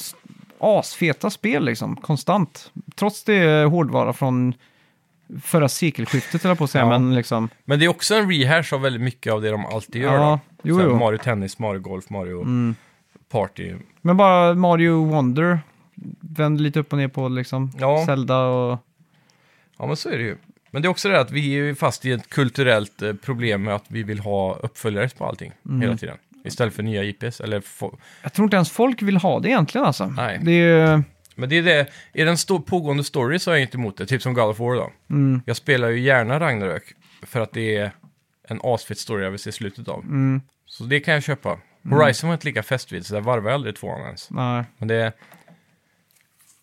asfeta 0.59 1.29
spel 1.29 1.65
liksom, 1.65 1.95
konstant. 1.95 2.71
Trots 2.95 3.23
det 3.23 3.33
är 3.35 3.65
hårdvara 3.65 4.13
från 4.13 4.53
förra 5.43 5.69
sekelskiftet, 5.69 6.45
eller 6.45 6.55
på 6.55 6.63
att 6.63 6.69
säga, 6.71 6.83
Ja. 6.83 6.89
men 6.89 7.15
liksom... 7.15 7.49
Men 7.65 7.79
det 7.79 7.85
är 7.85 7.89
också 7.89 8.15
en 8.15 8.29
rehash 8.31 8.73
av 8.73 8.81
väldigt 8.81 9.01
mycket 9.01 9.33
av 9.33 9.41
det 9.41 9.49
de 9.51 9.65
alltid 9.65 10.01
gör. 10.01 10.13
Ja, 10.13 10.39
då. 10.49 10.59
jo, 10.63 10.81
jo. 10.81 10.95
Mario 10.97 11.17
Tennis, 11.17 11.59
Mario 11.59 11.79
Golf, 11.79 12.09
Mario 12.09 12.41
Mm. 12.41 12.75
Party. 13.29 13.73
Men 14.01 14.17
bara 14.17 14.53
Mario 14.53 15.05
Wonder 15.05 15.59
vänder 16.19 16.63
lite 16.63 16.79
upp 16.79 16.91
och 16.93 16.97
ner 16.99 17.07
på 17.07 17.27
liksom. 17.29 17.71
Ja. 17.79 18.05
Zelda 18.05 18.39
och... 18.45 18.79
Ja, 19.77 19.87
men 19.87 19.95
så 19.95 20.09
är 20.09 20.17
det 20.17 20.23
ju. 20.23 20.37
Men 20.71 20.81
det 20.81 20.87
är 20.87 20.89
också 20.89 21.09
det 21.09 21.19
att 21.19 21.31
vi 21.31 21.53
är 21.69 21.73
fast 21.73 22.05
i 22.05 22.11
ett 22.11 22.29
kulturellt 22.29 23.01
eh, 23.01 23.13
problem 23.13 23.63
med 23.63 23.75
att 23.75 23.85
vi 23.87 24.03
vill 24.03 24.19
ha 24.19 24.55
uppföljare 24.55 25.09
på 25.09 25.25
allting 25.25 25.51
Mm. 25.65 25.81
hela 25.81 25.97
tiden. 25.97 26.17
Istället 26.45 26.73
för 26.73 26.83
nya 26.83 27.03
IPs. 27.03 27.41
Eller. 27.41 27.63
Jag 28.23 28.33
tror 28.33 28.45
inte 28.45 28.55
ens 28.55 28.71
folk 28.71 29.01
vill 29.01 29.17
ha 29.17 29.39
det 29.39 29.49
egentligen 29.49 29.85
alltså. 29.87 30.05
Nej. 30.05 30.39
Det 30.43 30.51
är 30.51 30.95
ju... 30.97 31.03
Men 31.37 31.49
det 31.49 31.55
är 31.57 31.63
det, 31.63 31.79
är 32.13 32.25
det 32.25 32.31
en 32.31 32.35
sto- 32.35 32.61
pågående 32.61 33.03
story 33.03 33.39
så 33.39 33.51
är 33.51 33.55
jag 33.55 33.61
inte 33.61 33.77
emot 33.77 33.97
det. 33.97 34.05
Typ 34.05 34.21
som 34.21 34.33
God 34.33 34.43
of 34.49 34.59
War 34.59 34.75
då. 34.75 34.91
Mm, 35.09 35.41
Jag 35.45 35.55
spelar 35.57 35.89
ju 35.89 35.99
gärna 35.99 36.39
Ragnarök 36.39 36.83
för 37.21 37.41
att 37.41 37.53
det 37.53 37.77
är 37.77 37.91
en 38.47 38.59
asfett 38.63 38.97
story 38.97 39.23
jag 39.23 39.31
vill 39.31 39.39
se 39.39 39.51
slutet 39.51 39.87
av. 39.87 39.99
mm, 39.99 40.41
Så 40.65 40.83
det 40.83 40.99
kan 40.99 41.13
jag 41.13 41.23
köpa. 41.23 41.57
Horizon 41.89 42.27
var 42.27 42.33
inte 42.33 42.47
lika 42.47 42.63
festvid, 42.63 43.05
så 43.05 43.13
där 43.13 43.21
varvar 43.21 43.49
jag 43.49 43.55
aldrig 43.55 43.75
tvåan 43.75 44.01
ens. 44.05 44.29
nej. 44.31 44.63
Men 44.77 44.87
det. 44.87 45.13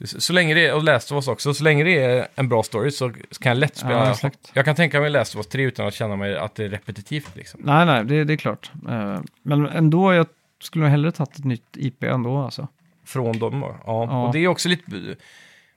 Så 0.05 0.33
länge 0.33 0.55
det 0.55 0.67
är, 0.67 0.75
och 0.75 0.83
Last 0.83 1.13
of 1.13 1.17
Us 1.17 1.29
också, 1.29 1.55
så 1.55 1.65
länge 1.65 1.85
det 1.85 2.03
är 2.03 2.29
en 2.35 2.49
bra 2.49 2.63
story 2.63 2.91
så 2.91 3.11
kan 3.11 3.51
jag 3.51 3.57
lätt 3.57 3.77
spela. 3.77 3.93
Ja, 4.05 4.11
exakt. 4.11 4.51
jag 4.55 4.65
kan 4.65 4.75
tänka 4.75 5.01
mig 5.01 5.11
Last 5.11 5.35
of 5.35 5.39
Us 5.39 5.47
3 5.47 5.63
utan 5.63 5.87
att 5.87 5.95
känna 5.95 6.17
mig 6.17 6.37
att 6.37 6.55
det 6.55 6.65
är 6.65 6.69
repetitivt 6.69 7.37
liksom. 7.37 7.61
Nej, 7.65 7.87
nej, 7.87 8.05
det, 8.05 8.25
det 8.25 8.33
är 8.33 8.37
klart. 8.37 8.71
Eh, 8.89 9.21
Men 9.43 9.67
ändå, 9.67 10.15
jag 10.15 10.27
skulle 10.61 10.83
nog 10.85 10.91
hellre 10.91 11.13
tagit 11.13 11.39
ett 11.39 11.45
nytt 11.45 11.77
IP 11.77 12.03
ändå 12.05 12.39
alltså. 12.39 12.69
Från 13.07 13.39
dem 13.39 13.61
då. 13.61 13.77
Ja. 13.87 14.07
Ja. 14.11 14.27
Och 14.27 14.33
det 14.33 14.39
är 14.39 14.49
också 14.49 14.69
lite... 14.69 15.17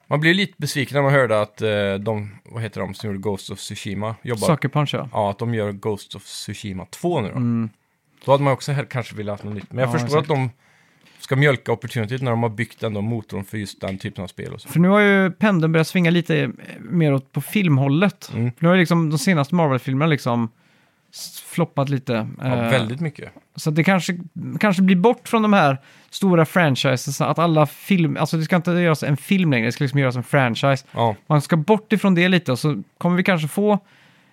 Man 0.08 0.20
blir 0.20 0.34
lite 0.34 0.54
besviken 0.58 0.96
när 0.96 1.02
man 1.02 1.14
hörde 1.14 1.42
att 1.42 1.62
eh, 1.62 1.94
de, 2.00 2.32
vad 2.46 2.64
heter 2.64 2.82
de 2.82 2.94
som 2.94 3.08
gjorde 3.10 3.20
Ghost 3.20 3.50
of 3.50 3.60
Tsushima, 3.60 4.16
jobbar... 4.22 4.48
Sucker 4.48 4.70
Punch 4.70 4.94
ja. 4.94 5.10
Ja, 5.12 5.30
att 5.30 5.40
de 5.40 5.54
gör 5.54 5.72
Ghost 5.72 6.16
of 6.16 6.24
Tsushima 6.24 6.86
2 6.86 7.22
nu 7.22 7.28
då. 7.28 7.36
Mm. 7.36 7.70
Då 8.26 8.32
hade 8.32 8.44
man 8.44 8.54
också 8.54 8.74
kanske 8.90 9.16
velat 9.16 9.42
ha 9.42 9.50
något 9.50 9.56
nytt. 9.58 9.72
Men 9.72 9.80
jag 9.80 9.88
Ja, 9.88 9.92
förstår 9.92 10.08
exakt. 10.08 10.22
att 10.22 10.28
de 10.38 10.50
ska 11.26 11.36
mjölka 11.36 11.72
opportunity 11.72 12.18
när 12.22 12.32
de 12.32 12.44
har 12.44 12.50
byggt 12.50 12.84
ändå 12.84 13.02
motorn 13.02 13.44
för 13.46 13.58
just 13.58 13.82
den 13.82 13.98
typen 13.98 14.24
av 14.24 14.28
spel 14.28 14.54
och 14.54 14.62
så. 14.62 14.70
För 14.70 14.80
nu 14.80 14.88
har 14.88 15.00
ju 15.00 15.32
pendeln 15.32 15.72
börjat 15.72 15.88
svinga 15.88 16.12
lite 16.12 16.38
eh, 16.40 16.50
mer 16.80 17.14
åt 17.14 17.32
på 17.32 17.42
filmhållet. 17.42 18.32
Mm. 18.34 18.52
Nu 18.60 18.68
har 18.68 18.76
ju 18.76 18.80
liksom 18.80 19.10
de 19.10 19.18
senaste 19.20 19.56
Marvel-filmerna 19.56 20.10
liksom 20.10 20.50
floppat 21.46 21.90
lite. 21.90 22.28
Ja, 22.42 22.46
Eh, 22.46 22.70
väldigt 22.70 23.00
mycket. 23.00 23.30
Så 23.56 23.72
det 23.72 23.84
kanske, 23.84 24.18
kanske 24.60 24.82
blir 24.82 24.96
bort 24.96 25.28
från 25.28 25.42
de 25.42 25.54
här 25.54 25.78
stora 26.10 26.46
franchises, 26.46 27.22
att 27.22 27.40
alla 27.40 27.66
film, 27.66 28.18
alltså 28.20 28.38
det 28.38 28.44
ska 28.44 28.56
inte 28.56 28.72
göras 28.72 29.04
en 29.04 29.18
film 29.18 29.52
längre, 29.52 29.66
det 29.66 29.72
ska 29.72 29.84
liksom 29.84 30.00
göras 30.00 30.16
en 30.16 30.24
franchise. 30.24 30.86
Ja, 30.92 31.16
Man 31.28 31.42
ska 31.42 31.58
bort 31.58 31.94
ifrån 31.94 32.16
det 32.16 32.28
lite 32.30 32.52
och 32.52 32.60
så 32.60 32.84
kommer 32.98 33.18
vi 33.18 33.24
kanske 33.24 33.48
få 33.48 33.80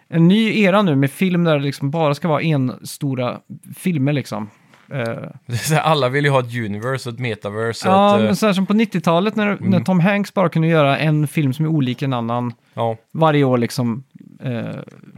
en 0.08 0.28
ny 0.28 0.62
era 0.62 0.82
nu 0.82 0.96
med 0.96 1.10
film 1.10 1.44
där 1.44 1.58
det 1.58 1.64
liksom 1.64 1.90
bara 1.90 2.14
ska 2.14 2.28
vara 2.28 2.42
en 2.42 2.86
stora 2.86 3.40
filmer 3.76 4.12
liksom. 4.12 4.50
Eh, 4.92 5.30
det 5.46 5.52
är 5.52 5.56
så 5.56 5.74
här, 5.74 5.80
alla 5.82 6.08
vill 6.08 6.24
ju 6.24 6.30
ha 6.30 6.40
ett 6.40 6.54
universe 6.54 7.08
och 7.08 7.14
ett 7.14 7.20
metaverse. 7.20 7.88
och 7.88 7.94
ja, 7.94 8.14
ett, 8.14 8.20
eh, 8.20 8.26
men 8.26 8.36
så 8.36 8.46
här 8.46 8.52
som 8.52 8.66
på 8.66 8.72
90-talet 8.72 9.36
när, 9.36 9.58
när 9.60 9.80
Tom 9.80 10.00
Hanks 10.00 10.34
bara 10.34 10.48
kunde 10.48 10.68
göra 10.68 10.98
en 10.98 11.28
film 11.28 11.52
som 11.52 11.64
är 11.64 11.68
olik 11.68 12.02
en 12.02 12.12
annan 12.12 12.54
ja, 12.74 12.96
varje 13.12 13.44
år 13.44 13.58
liksom. 13.58 14.04
Eh, 14.42 14.62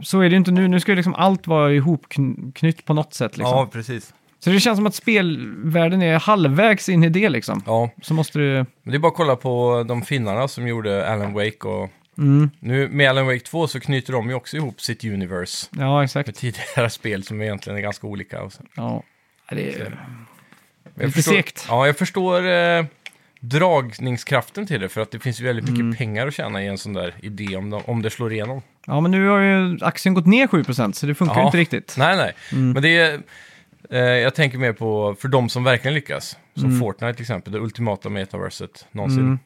så 0.01 0.19
är 0.19 0.23
det 0.23 0.29
ju 0.29 0.37
inte 0.37 0.51
nu, 0.51 0.67
nu 0.67 0.79
ska 0.79 0.91
ju 0.91 0.95
liksom 0.95 1.15
allt 1.15 1.47
vara 1.47 1.73
ihopknytt 1.73 2.85
på 2.85 2.93
något 2.93 3.13
sätt 3.13 3.37
liksom. 3.37 3.57
ja, 3.57 3.69
precis. 3.71 4.13
Så 4.39 4.49
det 4.49 4.59
känns 4.59 4.77
som 4.77 4.85
att 4.85 4.95
spelvärlden 4.95 6.01
är 6.01 6.19
halvvägs 6.19 6.89
in 6.89 7.03
i 7.03 7.09
det 7.09 7.29
liksom. 7.29 7.63
Ja, 7.65 7.89
Så 8.01 8.13
måste 8.13 8.39
du... 8.39 8.53
men 8.83 8.91
det 8.91 8.95
är 8.95 8.99
bara 8.99 9.07
att 9.07 9.17
kolla 9.17 9.35
på 9.35 9.85
de 9.87 10.01
finnarna 10.01 10.47
som 10.47 10.67
gjorde 10.67 11.09
Alan 11.11 11.33
Wake 11.33 11.67
och 11.67 11.89
Mm, 12.17 12.49
nu 12.59 12.87
med 12.87 13.09
Alan 13.09 13.25
Wake 13.25 13.39
2 13.39 13.67
så 13.67 13.79
knyter 13.79 14.13
de 14.13 14.29
ju 14.29 14.35
också 14.35 14.57
ihop 14.57 14.81
sitt 14.81 15.03
universe 15.03 15.67
ja, 15.77 16.03
exakt. 16.03 16.27
med 16.27 16.35
tidigare 16.35 16.89
spel 16.89 17.23
som 17.23 17.41
egentligen 17.41 17.77
är 17.77 17.81
ganska 17.81 18.07
olika. 18.07 18.43
Och 18.43 18.53
så. 18.53 18.63
Ja. 18.75 19.03
Det 19.49 19.73
är... 19.73 19.99
Jag 20.95 21.05
Lite 21.05 21.11
förstår, 21.15 21.31
segt. 21.33 21.65
Ja, 21.69 21.85
jag 21.85 21.97
förstår 21.97 22.47
eh, 22.47 22.85
dragningskraften 23.39 24.67
till 24.67 24.81
det 24.81 24.89
för 24.89 25.01
att 25.01 25.11
det 25.11 25.19
finns 25.19 25.41
ju 25.41 25.45
väldigt 25.45 25.65
mycket 25.65 25.79
Mm. 25.81 25.95
pengar 25.95 26.27
att 26.27 26.33
tjäna 26.33 26.63
i 26.63 26.67
en 26.67 26.77
sån 26.77 26.93
där 26.93 27.13
idé 27.21 27.55
om, 27.55 27.69
de, 27.69 27.81
om 27.85 28.01
det 28.01 28.09
slår 28.09 28.33
igenom. 28.33 28.61
ja, 28.87 29.01
men 29.01 29.11
nu 29.11 29.27
har 29.27 29.39
ju 29.39 29.77
aktien 29.81 30.13
gått 30.15 30.25
ner 30.25 30.47
7% 30.47 30.91
så 30.91 31.05
det 31.05 31.15
funkar 31.15 31.35
Ja. 31.39 31.45
inte 31.45 31.57
riktigt. 31.57 31.95
Nej, 31.97 32.17
nej. 32.17 32.33
Mm. 32.51 32.71
Men 32.71 32.83
det 32.83 32.97
är... 32.97 33.21
Eh, 33.89 33.99
jag 33.99 34.35
tänker 34.35 34.57
mer 34.57 34.73
på 34.73 35.15
för 35.19 35.27
de 35.27 35.49
som 35.49 35.63
verkligen 35.63 35.93
lyckas. 35.95 36.37
Som 36.55 36.65
Mm. 36.65 36.79
Fortnite 36.79 37.13
till 37.13 37.21
exempel, 37.23 37.53
det 37.53 37.59
ultimata 37.59 38.09
metaverset 38.09 38.87
någonsin. 38.91 39.19
Mm. 39.19 39.39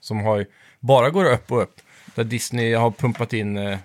Som 0.00 0.20
har 0.20 0.36
ju, 0.38 0.46
bara 0.80 1.10
går 1.10 1.24
upp 1.24 1.52
och 1.52 1.62
upp. 1.62 1.80
Där 2.14 2.24
Disney 2.24 2.74
har 2.74 2.90
pumpat 2.90 3.32
in 3.32 3.56
eh, 3.56 3.78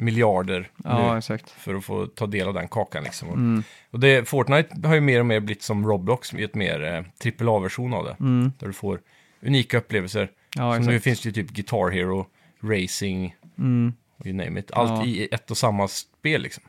miljarder 0.00 0.70
Ja, 0.84 1.12
nu 1.12 1.18
exakt. 1.18 1.50
för 1.50 1.74
att 1.74 1.84
få 1.84 2.06
ta 2.06 2.26
del 2.26 2.48
av 2.48 2.54
den 2.54 2.68
kakan. 2.68 3.04
Liksom. 3.04 3.28
Och, 3.28 3.34
Mm. 3.36 3.62
och 3.90 4.00
det, 4.00 4.28
Fortnite 4.28 4.88
har 4.88 4.94
ju 4.94 5.00
mer 5.00 5.20
och 5.20 5.26
mer 5.26 5.40
blivit 5.40 5.62
som 5.62 5.86
Roblox, 5.86 6.34
i 6.34 6.42
ett 6.42 6.54
mer 6.54 6.84
eh, 6.84 7.30
AAA-version 7.40 7.94
av 7.94 8.04
det. 8.04 8.16
Mm. 8.20 8.52
Där 8.58 8.66
du 8.66 8.72
får 8.72 9.00
unika 9.42 9.78
upplevelser. 9.78 10.30
Ja, 10.56 10.74
som 10.74 10.84
nu 10.84 10.90
exakt. 10.92 11.04
finns 11.04 11.20
det 11.20 11.28
ju 11.28 11.32
typ 11.32 11.50
Guitar 11.50 11.90
Hero, 11.90 12.26
Racing, 12.62 13.34
Mm. 13.58 13.92
you 14.24 14.34
name 14.34 14.60
it. 14.60 14.70
Allt 14.72 14.90
Ja. 14.90 15.04
i 15.04 15.28
ett 15.32 15.50
och 15.50 15.56
samma 15.56 15.88
spel 15.88 16.42
liksom. 16.42 16.62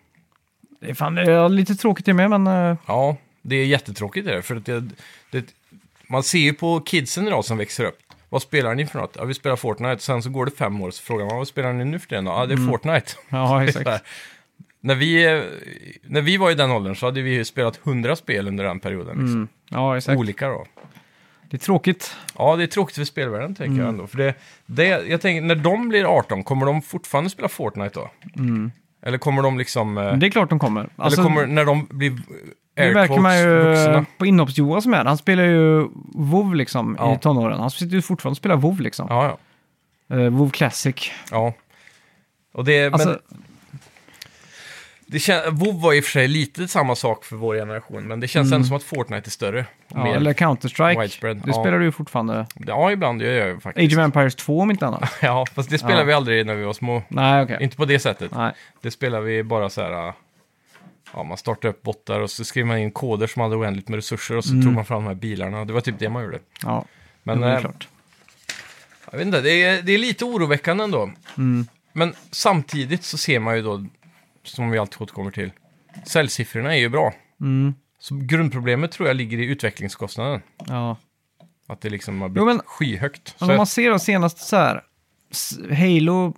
Det 0.82 0.89
är 0.89 0.94
fan 0.94 1.15
det 1.15 1.22
är 1.32 1.50
lite 1.50 1.76
tråkigt 1.76 2.06
det 2.06 2.13
med, 2.13 2.30
men... 2.30 2.48
eh, 2.48 2.78
Ja, 2.88 3.17
det 3.41 3.56
är 3.56 3.65
jättetråkigt 3.65 4.28
det, 4.28 4.41
för 4.41 4.56
att 4.56 4.65
det, 4.65 4.84
det, 5.32 5.46
man 6.08 6.24
ser 6.24 6.39
ju 6.39 6.54
på 6.54 6.80
kidsen 6.80 7.28
idag 7.28 7.46
som 7.46 7.58
växer 7.58 7.86
upp. 7.86 7.98
Vad 8.32 8.41
spelar 8.41 8.76
ni 8.76 8.86
för 8.86 9.00
något? 9.00 9.15
Ja, 9.20 9.26
vi 9.26 9.34
spelar 9.34 9.56
Fortnite. 9.56 10.02
Sen 10.04 10.24
så 10.24 10.30
går 10.30 10.46
det 10.46 10.52
fem 10.52 10.82
år 10.82 10.91
så 10.91 11.04
frågar 11.04 11.26
man 11.26 11.38
vad 11.38 11.48
spelar 11.48 11.74
ni 11.74 11.86
nu 11.86 12.00
för 12.00 12.08
tiden? 12.08 12.26
då? 12.26 12.32
Ja, 12.32 12.46
det 12.46 12.54
är 12.54 12.67
Fortnite. 12.70 13.12
Ja, 13.30 13.60
Det 13.60 13.63
exakt. 13.65 14.04
när, 14.82 14.96
vi, 14.96 15.44
när 16.04 16.22
vi 16.22 16.38
var 16.38 16.52
i 16.52 16.56
den 16.56 16.72
åldern 16.72 16.96
så 16.96 17.06
hade 17.06 17.22
vi 17.22 17.46
spelat 17.46 17.78
hundra 17.78 18.15
spel 18.15 18.48
under 18.48 18.63
den 18.63 18.80
perioden. 18.80 19.08
Liksom. 19.17 19.34
Mm. 19.34 19.48
Ja, 19.70 19.98
exakt. 19.98 20.20
Olika 20.20 20.48
då. 20.48 20.65
Det 21.50 21.58
är 21.58 21.60
tråkigt. 21.60 22.15
Ja, 22.38 22.56
det 22.56 22.63
är 22.63 22.67
tråkigt 22.67 22.96
för 22.96 23.04
spelvärlden 23.04 23.56
tänker 23.56 23.72
Mm. 23.72 23.80
jag 23.80 23.89
ändå. 23.89 24.08
För 24.08 24.17
det, 24.17 24.34
det, 24.65 24.88
jag 24.88 25.22
tänker, 25.22 25.41
när 25.41 25.56
de 25.56 25.89
blir 25.89 26.06
18, 26.06 26.44
kommer 26.44 26.65
de 26.65 26.82
fortfarande 26.82 27.30
spela 27.30 27.48
Fortnite 27.50 28.00
då? 28.00 28.10
Eller 29.02 29.18
kommer 29.18 29.42
de 29.44 29.58
liksom... 29.58 29.98
eh, 29.98 30.14
Det 30.18 30.28
är 30.28 30.32
klart 30.32 30.50
de 30.50 30.60
kommer. 30.60 30.90
Alltså, 30.96 31.22
eller 31.22 31.30
kommer 31.30 31.46
när 31.48 31.66
de 31.66 31.88
blir 31.90 32.12
det 32.76 32.94
märker 32.94 33.20
man 33.20 33.40
ju 33.40 33.60
vuxna? 33.64 34.06
på 34.18 34.26
inhopps-Joa 34.26 34.82
som 34.82 34.94
är 34.94 35.06
Han 35.06 35.18
spelar 35.18 35.44
ju 35.44 35.88
WoW 36.16 36.56
liksom 36.56 36.96
Ja. 37.00 37.16
i 37.16 37.18
tonåren. 37.20 37.60
Han 37.60 37.72
sitter 37.72 37.96
ju 37.96 38.02
fortfarande 38.02 38.34
och 38.34 38.38
spelar 38.38 38.56
WoW 38.58 38.82
liksom. 38.82 39.08
Ja, 39.10 39.38
ja. 40.08 40.18
Eh, 40.18 40.30
WoW 40.30 40.50
Classic. 40.50 41.12
ja. 41.32 41.54
Och 42.54 42.66
det, 42.66 42.94
Alltså, 42.94 43.10
men 43.10 43.18
det 45.12 45.19
kän, 45.19 45.56
WoW 45.56 45.82
var 45.82 45.93
i 45.93 46.00
och 46.00 46.04
för 46.04 46.12
sig 46.12 46.28
lite 46.28 46.67
samma 46.67 46.95
sak 46.95 47.26
för 47.26 47.36
vår 47.36 47.56
generation, 47.56 48.08
men 48.08 48.19
det 48.19 48.28
känns 48.28 48.52
ändå 48.52 48.67
som 48.67 48.76
att 48.78 48.84
Fortnite 48.84 49.28
är 49.28 49.32
större. 49.32 49.60
Mm. 49.60 49.67
ja, 49.88 50.04
mer- 50.04 50.15
eller 50.15 50.34
Counter-Strike. 50.34 51.02
widespread, 51.02 51.38
Det 51.38 51.43
ja. 51.47 51.54
spelar 51.54 51.80
du 51.80 51.86
ju 51.86 51.91
fortfarande. 51.91 52.45
Ja, 52.56 52.91
ibland 52.91 53.21
gör 53.21 53.32
jag 53.32 53.47
ju 53.47 53.60
faktiskt. 53.60 53.93
Age 53.93 54.00
of 54.00 54.04
Empires 54.06 54.36
2 54.36 54.60
om 54.60 54.71
inte 54.71 54.88
annat. 54.88 55.10
Ja, 55.21 55.45
fast 55.56 55.69
det 55.69 55.78
spelade 55.78 56.00
Ja. 56.02 56.06
vi 56.06 56.13
aldrig 56.13 56.45
när 56.45 56.56
vi 56.56 56.63
var 56.63 56.74
små. 56.74 57.04
Nej, 57.08 57.43
okej. 57.43 57.58
Inte 57.62 57.76
på 57.78 57.86
det 57.86 58.00
sättet. 58.00 58.32
Nej. 58.36 58.54
Det 58.82 58.91
spelar 58.91 59.21
vi 59.21 59.43
bara 59.43 59.69
så 59.69 59.82
här... 59.82 60.08
äh, 60.08 60.13
Ja, 61.13 61.24
man 61.24 61.38
startar 61.38 61.69
upp 61.69 61.82
bottar 61.82 62.19
och 62.19 62.30
så 62.30 62.43
skriver 62.43 62.67
man 62.67 62.78
in 62.78 62.91
koder 62.91 63.28
som 63.28 63.41
hade 63.41 63.56
oändligt 63.56 63.88
med 63.89 63.95
resurser 63.97 64.38
och 64.38 64.43
så 64.45 64.52
Mm. 64.54 64.63
tog 64.65 64.74
man 64.74 64.86
fram 64.86 65.04
de 65.04 65.08
här 65.08 65.15
bilarna. 65.15 65.65
Det 65.65 65.74
var 65.74 65.82
typ 65.82 65.95
det 66.00 66.10
man 66.10 66.24
gjorde. 66.24 66.39
Ja, 66.63 66.86
Men 67.24 67.41
det 67.41 67.47
är 67.47 67.54
eh, 67.56 67.60
klart. 67.60 67.88
jag 69.12 69.17
vet 69.17 69.26
inte, 69.28 69.41
det 69.41 69.63
är, 69.63 69.82
det 69.82 69.91
är 69.91 69.97
lite 69.97 70.26
oroväckande 70.26 70.84
ändå. 70.84 71.12
Mm. 71.38 71.67
Men 71.93 72.13
samtidigt 72.32 73.04
så 73.04 73.17
ser 73.17 73.39
man 73.39 73.56
ju 73.56 73.62
då, 73.62 73.86
som 74.43 74.71
vi 74.71 74.77
alltid 74.77 75.01
återkommer 75.01 75.32
till, 75.32 75.51
säljsiffrorna 76.06 76.75
är 76.75 76.80
ju 76.80 76.89
bra. 76.89 77.13
Mm. 77.41 77.73
Så 77.99 78.15
grundproblemet 78.15 78.91
tror 78.91 79.08
jag 79.08 79.15
ligger 79.17 79.38
i 79.38 79.45
utvecklingskostnaden. 79.45 80.41
Ja. 80.67 80.97
Att 81.67 81.82
det 81.82 81.89
liksom 81.89 82.21
har 82.21 82.27
Jo, 82.30 82.34
blivit 82.34 82.47
men- 82.47 82.62
skyhögt. 82.65 83.36
Så 83.39 83.51
om 83.51 83.58
man 83.58 83.67
ser 83.67 83.89
då 83.91 83.99
senast 83.99 84.38
så 84.38 84.56
här. 84.56 84.84
Halo, 85.69 86.34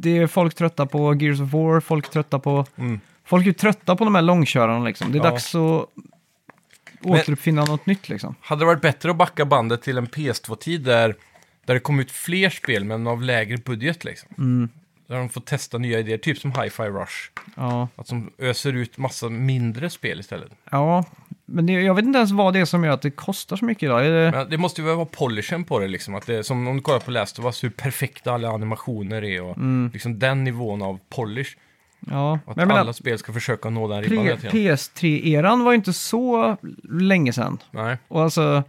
det 0.00 0.18
är 0.18 0.26
folk 0.26 0.54
trötta 0.54 0.86
på 0.86 1.14
Gears 1.14 1.40
of 1.40 1.52
War, 1.52 1.80
folk 1.80 2.10
trötta 2.10 2.38
på... 2.38 2.66
Mm. 2.76 3.00
Folk 3.24 3.46
är 3.46 3.52
trötta 3.52 3.96
på 3.96 4.04
de 4.04 4.14
här 4.14 4.22
långkörarna 4.22 4.84
liksom. 4.84 5.12
Det 5.12 5.18
är 5.18 5.24
Ja. 5.24 5.30
dags 5.30 5.54
att 5.54 5.86
återuppfinna 7.02 7.64
något 7.64 7.86
nytt 7.86 8.08
liksom. 8.08 8.34
Hade 8.40 8.60
det 8.60 8.66
varit 8.66 8.82
bättre 8.82 9.10
att 9.10 9.16
backa 9.16 9.44
bandet 9.44 9.82
till 9.82 9.98
en 9.98 10.06
PS2-tid 10.06 10.80
där, 10.80 11.14
där 11.64 11.74
det 11.74 11.80
kom 11.80 12.00
ut 12.00 12.10
fler 12.10 12.50
spel 12.50 12.84
men 12.84 13.06
av 13.06 13.22
lägre 13.22 13.56
budget 13.56 14.04
liksom? 14.04 14.28
Mm. 14.38 14.68
Där 15.10 15.16
de 15.18 15.28
får 15.28 15.40
testa 15.40 15.78
nya 15.78 15.98
idéer, 15.98 16.18
typ 16.18 16.38
som 16.38 16.50
Hi-Fi 16.52 16.82
Rush. 16.82 17.30
Ja. 17.56 17.88
Att 17.96 18.06
de 18.08 18.30
öser 18.38 18.72
ut 18.72 18.98
massa 18.98 19.28
mindre 19.28 19.90
spel 19.90 20.20
istället. 20.20 20.50
ja, 20.70 21.04
men 21.46 21.66
det, 21.66 21.72
jag 21.72 21.94
vet 21.94 22.04
inte 22.04 22.16
ens 22.18 22.30
vad 22.30 22.52
det 22.54 22.60
är 22.60 22.64
som 22.64 22.84
gör 22.84 22.92
att 22.92 23.02
det 23.02 23.10
kostar 23.10 23.56
så 23.56 23.64
mycket 23.64 23.82
idag. 23.82 24.06
Är 24.06 24.10
det... 24.10 24.30
Men 24.30 24.50
det 24.50 24.58
måste 24.58 24.80
ju 24.82 24.94
vara 24.94 25.06
polishen 25.06 25.64
på 25.64 25.78
det 25.78 25.88
liksom. 25.88 26.14
Att 26.14 26.26
det 26.26 26.44
som 26.44 26.68
om 26.68 26.76
du 26.76 26.82
kollar 26.82 26.98
på 27.00 27.10
Last 27.10 27.38
of 27.38 27.44
Us, 27.44 27.64
hur 27.64 27.70
perfekta 27.70 28.32
alla 28.32 28.48
animationer 28.50 29.24
är 29.24 29.42
och 29.42 29.56
Mm. 29.56 29.90
liksom 29.92 30.18
den 30.18 30.44
nivån 30.44 30.82
av 30.82 30.98
polish. 31.08 31.56
Ja, 32.10 32.34
Att 32.34 32.46
men 32.46 32.54
jag 32.58 32.68
menar, 32.68 32.80
alla 32.80 32.92
spel 32.92 33.18
ska 33.18 33.32
försöka 33.32 33.70
nå 33.70 33.88
den 33.88 34.02
ribban 34.02 34.24
hela 34.24 34.36
tiden. 34.36 34.56
PS3-eran 34.76 35.64
var 35.64 35.72
ju 35.72 35.76
inte 35.76 35.92
så 35.92 36.56
länge 36.90 37.32
sedan. 37.32 37.58
Nej. 37.70 37.96
Och 38.08 38.22
alltså, 38.22 38.62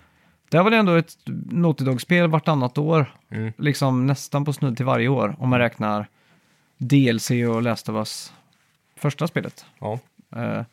där 0.50 0.64
var 0.64 0.72
det 0.72 0.78
ändå 0.78 0.96
ett 0.96 1.18
Naughty 1.52 1.84
Dog-spel 1.86 2.28
vartannat 2.30 2.78
år. 2.78 3.16
Mm. 3.32 3.54
Liksom 3.58 4.08
nästan 4.08 4.46
på 4.46 4.54
snudd 4.54 4.78
till 4.78 4.86
varje 4.86 5.08
år. 5.08 5.36
Om 5.40 5.50
man 5.50 5.60
räknar 5.60 6.08
DLC 6.82 7.32
och 7.32 7.62
Last 7.62 7.90
of 7.90 7.96
Us 7.96 8.34
första 8.96 9.28
spelet. 9.28 9.66
Ja. 9.80 10.00
Eh, 10.36 10.64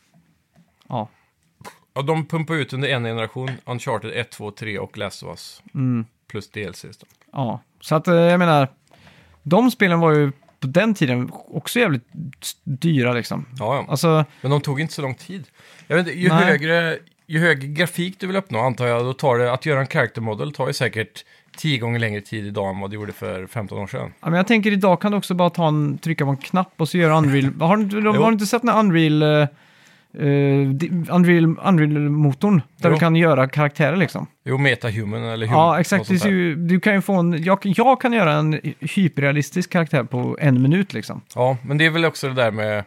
ja, 0.89 1.09
Och 1.93 2.05
de 2.05 2.27
pumpar 2.27 2.55
ut 2.55 2.73
under 2.73 2.89
en 2.89 3.05
generation, 3.05 3.51
Uncharted 3.65 4.13
1, 4.15 4.31
2, 4.31 4.51
3 4.51 4.79
och 4.79 4.99
Last 4.99 5.23
of 5.23 5.29
Us. 5.29 5.63
mm, 5.75 6.07
Plus 6.29 6.51
DLCs 6.51 6.99
då. 6.99 7.07
ja. 7.33 7.61
Så 7.81 7.95
att 7.95 8.09
eh, 8.09 8.15
jag 8.15 8.39
menar, 8.39 8.69
de 9.43 9.71
spelen 9.71 10.01
var 10.01 10.13
ju 10.13 10.33
på 10.61 10.67
den 10.67 10.95
tiden 10.95 11.31
också 11.33 11.79
jävligt 11.79 12.07
dyra 12.65 13.13
liksom. 13.13 13.47
Ja, 13.59 13.75
ja. 13.77 13.87
Alltså, 13.89 14.25
Men 14.41 14.51
de 14.51 14.61
tog 14.61 14.81
inte 14.81 14.95
så 14.95 15.03
lång 15.03 15.15
tid. 15.15 15.49
Jag 15.87 15.97
vet 15.97 16.07
inte, 16.07 16.19
ju 16.19 16.29
Nej. 16.29 16.45
högre, 16.45 16.99
ju 17.27 17.39
högre 17.41 17.69
grafik 17.69 18.21
du 18.21 18.27
vill 18.27 18.37
uppnå 18.37 18.59
antar 18.61 18.87
jag, 18.87 19.05
då 19.05 19.13
tar 19.13 19.39
det, 19.39 19.53
att 19.53 19.67
göra 19.67 19.81
en 19.81 19.87
character 19.87 20.21
model 20.21 20.53
tar 20.53 20.67
ju 20.67 20.73
säkert 20.73 21.25
tio 21.59 21.79
gånger 21.79 21.99
längre 21.99 22.21
tid 22.21 22.47
idag 22.47 22.75
än 22.75 22.81
vad 22.81 22.91
det 22.91 22.95
gjorde 22.95 23.13
för 23.13 23.47
15 23.47 23.79
år 23.79 23.87
sedan. 23.87 24.13
ja, 24.21 24.31
men 24.31 24.37
jag 24.37 24.47
tänker 24.47 24.73
idag 24.73 25.01
kan 25.01 25.11
du 25.13 25.19
också 25.19 25.35
bara 25.35 25.51
ta 25.51 25.69
en, 25.69 25.99
trycka 25.99 26.25
på 26.25 26.31
en 26.31 26.37
knapp 26.37 26.73
och 26.77 26.89
så 26.89 26.99
gör 26.99 27.11
Unreal. 27.11 27.53
har, 27.61 27.77
du, 27.77 28.09
har 28.09 28.27
du 28.27 28.33
inte 28.33 28.47
sett 28.47 28.63
den 28.63 28.71
här 28.71 28.79
Unreal... 28.81 29.49
di- 30.75 30.91
Unreal, 31.11 31.45
Unreal-motorn, 31.65 32.63
där 32.77 32.89
Jo. 32.89 32.95
du 32.95 33.01
kan 33.01 33.17
göra 33.17 33.49
karaktärer 33.49 33.97
liksom. 33.97 34.27
Jo, 34.45 34.59
metahuman 34.59 35.23
eller 35.23 35.47
human. 35.47 35.61
Ja, 35.61 35.81
exakt. 35.81 36.27
ju, 36.27 36.55
du 36.55 36.81
kan 36.81 36.95
ju 36.95 37.01
få 37.01 37.15
en, 37.15 37.43
jag, 37.45 37.59
jag 37.63 38.01
kan 38.01 38.13
göra 38.13 38.33
en 38.33 38.61
hyperrealistisk 38.81 39.71
karaktär 39.73 40.05
på 40.05 40.37
en 40.41 40.63
minut 40.63 40.93
liksom. 40.93 41.21
Ja, 41.35 41.57
men 41.63 41.79
det 41.79 41.87
är 41.87 41.91
väl 41.91 42.05
också 42.05 42.29
det 42.29 42.35
där 42.35 42.51
med... 42.51 42.85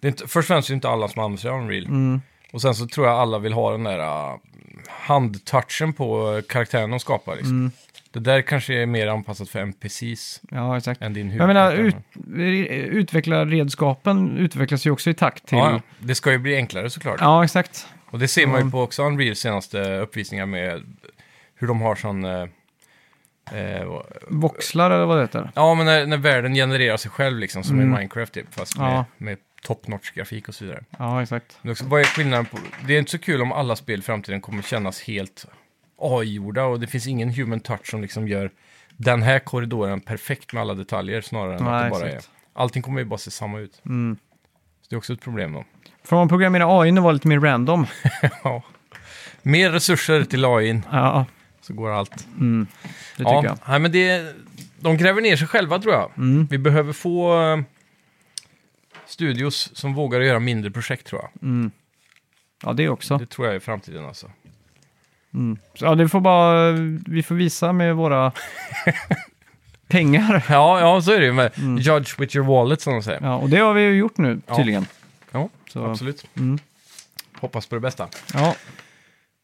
Det 0.00 0.06
är 0.06 0.10
inte, 0.10 0.22
först 0.22 0.36
och 0.36 0.44
främst 0.44 0.68
är 0.68 0.72
det 0.72 0.74
inte 0.74 0.88
alla 0.88 1.08
som 1.08 1.22
använder 1.22 1.40
sig 1.40 1.50
av 1.50 1.60
Unreal. 1.60 1.84
Mm. 1.84 2.20
Och 2.52 2.62
sen 2.62 2.74
så 2.74 2.86
tror 2.86 3.06
jag 3.06 3.16
alla 3.16 3.38
vill 3.38 3.52
ha 3.52 3.72
den 3.72 3.84
där 3.84 3.98
uh, 3.98 4.36
handtouchen 4.88 5.92
på 5.92 6.40
karaktären 6.48 6.90
de 6.90 7.00
skapar. 7.00 7.36
Liksom. 7.36 7.50
Mm. 7.58 7.70
Det 8.10 8.20
där 8.20 8.42
kanske 8.42 8.74
är 8.74 8.86
mer 8.86 9.06
anpassat 9.06 9.48
för 9.48 9.58
NPCs 9.58 10.40
Ja, 10.50 10.76
exakt. 10.76 11.02
än 11.02 11.12
din 11.14 11.30
Jag 11.30 11.46
menar, 11.46 11.72
ut, 11.72 11.96
utveckla 12.92 13.44
redskapen 13.46 14.36
utvecklas 14.38 14.86
ju 14.86 14.90
också 14.90 15.10
i 15.10 15.14
takt 15.14 15.46
till... 15.46 15.58
Ja, 15.58 15.70
Ja, 15.70 15.72
ja. 15.72 15.80
det 16.06 16.14
ska 16.14 16.32
ju 16.32 16.38
bli 16.38 16.56
enklare 16.56 16.90
såklart. 16.90 17.44
exakt. 17.44 17.86
Och 18.10 18.18
det 18.18 18.28
ser 18.28 18.46
man 18.46 18.64
ju 18.64 18.70
på 18.70 18.82
också 18.82 19.02
Unreals 19.02 19.38
senaste 19.38 19.96
uppvisningar 19.98 20.46
med 20.46 20.82
hur 21.54 21.66
de 21.68 21.80
har 21.80 21.94
sån... 21.94 22.24
Eh, 22.24 22.42
eh, 23.52 23.86
Voxlar 24.28 24.90
eller 24.90 25.06
vad 25.06 25.16
det 25.16 25.22
heter. 25.22 25.50
ja, 25.54 25.74
men 25.74 25.86
när, 25.86 26.06
när 26.06 26.16
världen 26.16 26.54
genererar 26.54 26.96
sig 26.96 27.10
själv 27.10 27.38
liksom, 27.38 27.64
som 27.64 27.80
Mm. 27.80 27.92
i 27.92 27.96
Minecraft 27.96 28.32
typ, 28.32 28.54
fast 28.54 28.76
Ja. 28.76 28.90
med, 28.90 29.04
med 29.16 29.36
top-notch 29.68 30.10
grafik 30.14 30.48
och 30.48 30.54
så 30.54 30.64
vidare. 30.64 30.84
Ja, 30.98 31.22
exakt. 31.22 31.58
Men 31.62 31.72
också, 31.72 31.84
vad 31.84 32.00
är 32.00 32.04
skillnaden 32.04 32.46
på... 32.46 32.58
Det 32.86 32.94
är 32.94 32.98
inte 32.98 33.10
så 33.10 33.18
kul 33.18 33.42
om 33.42 33.52
alla 33.52 33.76
spel 33.76 33.98
i 33.98 34.02
framtiden 34.02 34.40
kommer 34.40 34.62
kännas 34.62 35.02
helt 35.02 35.46
AI-gjorda 35.98 36.64
och 36.64 36.80
det 36.80 36.86
finns 36.86 37.06
ingen 37.06 37.30
human 37.30 37.60
touch 37.60 37.90
som 37.90 38.02
liksom 38.02 38.28
gör 38.28 38.50
den 38.96 39.22
här 39.22 39.38
korridoren 39.38 40.00
perfekt 40.00 40.52
med 40.52 40.60
alla 40.60 40.74
detaljer 40.74 41.20
snarare 41.20 41.54
än 41.56 41.66
att 41.66 41.72
Nej, 41.72 41.84
det 41.84 41.90
bara 41.90 42.08
är... 42.08 42.16
exakt. 42.16 42.30
Allting 42.52 42.82
kommer 42.82 42.98
ju 42.98 43.04
bara 43.04 43.18
se 43.18 43.30
samma 43.30 43.58
ut. 43.58 43.80
Mm. 43.86 44.16
Så 44.82 44.86
det 44.88 44.96
är 44.96 44.98
också 44.98 45.12
ett 45.12 45.20
problem 45.20 45.52
då. 45.52 45.64
Får 46.04 46.16
man 46.16 46.28
programmera 46.28 46.80
AI 46.80 46.90
och 46.90 46.96
vara 47.02 47.12
lite 47.12 47.28
mer 47.28 47.40
random? 47.40 47.86
ja. 48.44 48.62
Mer 49.42 49.70
resurser 49.70 50.24
till 50.24 50.44
AI, 50.44 50.82
Ja, 50.92 51.26
så 51.60 51.74
går 51.74 51.90
allt. 51.90 52.26
mm. 52.36 52.66
det 53.16 53.24
tycker 53.24 53.32
ja, 53.32 53.44
jag. 53.44 53.58
Nej, 53.68 53.78
men 53.78 53.92
det, 53.92 54.34
de 54.80 54.96
gräver 54.96 55.20
ner 55.22 55.36
sig 55.36 55.46
själva 55.48 55.78
tror 55.78 55.94
jag. 55.94 56.10
Mm. 56.16 56.46
Vi 56.46 56.58
behöver 56.58 56.92
få 56.92 57.42
eh, 57.42 57.60
studios 59.08 59.70
som 59.74 59.94
vågar 59.94 60.20
göra 60.20 60.38
mindre 60.40 60.70
projekt 60.70 61.06
tror 61.06 61.20
jag. 61.22 61.42
Mm. 61.48 61.70
Ja, 62.64 62.72
det 62.72 62.88
också. 62.88 63.18
Det 63.18 63.26
tror 63.26 63.46
jag 63.46 63.56
är 63.56 63.60
framtiden 63.60 64.04
alltså. 64.06 64.30
Mm. 65.34 65.58
Så, 65.74 65.84
ja, 65.84 65.94
det 65.94 66.08
får 66.08 66.20
bara... 66.20 66.70
Vi 67.06 67.22
får 67.22 67.34
visa 67.34 67.72
med 67.72 67.96
våra 67.96 68.32
pengar. 69.88 70.44
Ja, 70.48 70.80
ja 70.80 71.02
så 71.02 71.12
är 71.12 71.18
det 71.20 71.26
ju 71.26 71.32
med 71.32 71.52
Mm. 71.58 71.78
Judge 71.78 72.20
with 72.20 72.36
your 72.36 72.46
wallet 72.46 72.80
som 72.80 72.92
de 72.92 73.02
säger. 73.02 73.20
Ja, 73.22 73.36
och 73.36 73.48
det 73.50 73.56
har 73.58 73.74
vi 73.74 73.82
ju 73.82 73.94
gjort 73.96 74.18
nu 74.18 74.40
Ja. 74.46 74.56
tydligen. 74.56 74.86
Ja, 75.30 75.48
Så, 75.70 75.84
absolut. 75.84 76.24
Mm. 76.36 76.58
Hoppas 77.40 77.66
på 77.66 77.74
det 77.74 77.80
bästa. 77.80 78.08
Ja, 78.34 78.54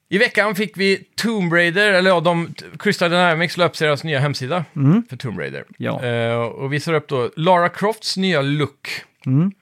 I 0.08 0.18
veckan 0.18 0.54
fick 0.54 0.76
vi 0.76 1.04
Tomb 1.14 1.52
Raider, 1.52 1.92
eller 1.92 2.10
ja, 2.10 2.20
de, 2.20 2.54
Crystal 2.78 3.10
Dynamics 3.10 3.56
la 3.56 3.64
upp 3.64 3.78
deras 3.78 4.04
nya 4.04 4.18
hemsida 4.20 4.64
mm. 4.76 5.02
för 5.10 5.16
Tomb 5.16 5.38
Raider. 5.38 5.64
ja. 5.78 6.04
Eh, 6.04 6.36
och 6.36 6.72
visar 6.72 6.92
upp 6.92 7.08
då 7.08 7.30
Lara 7.36 7.68
Crofts 7.68 8.16
nya 8.16 8.42
look. 8.42 8.88
Mm. 9.26 9.52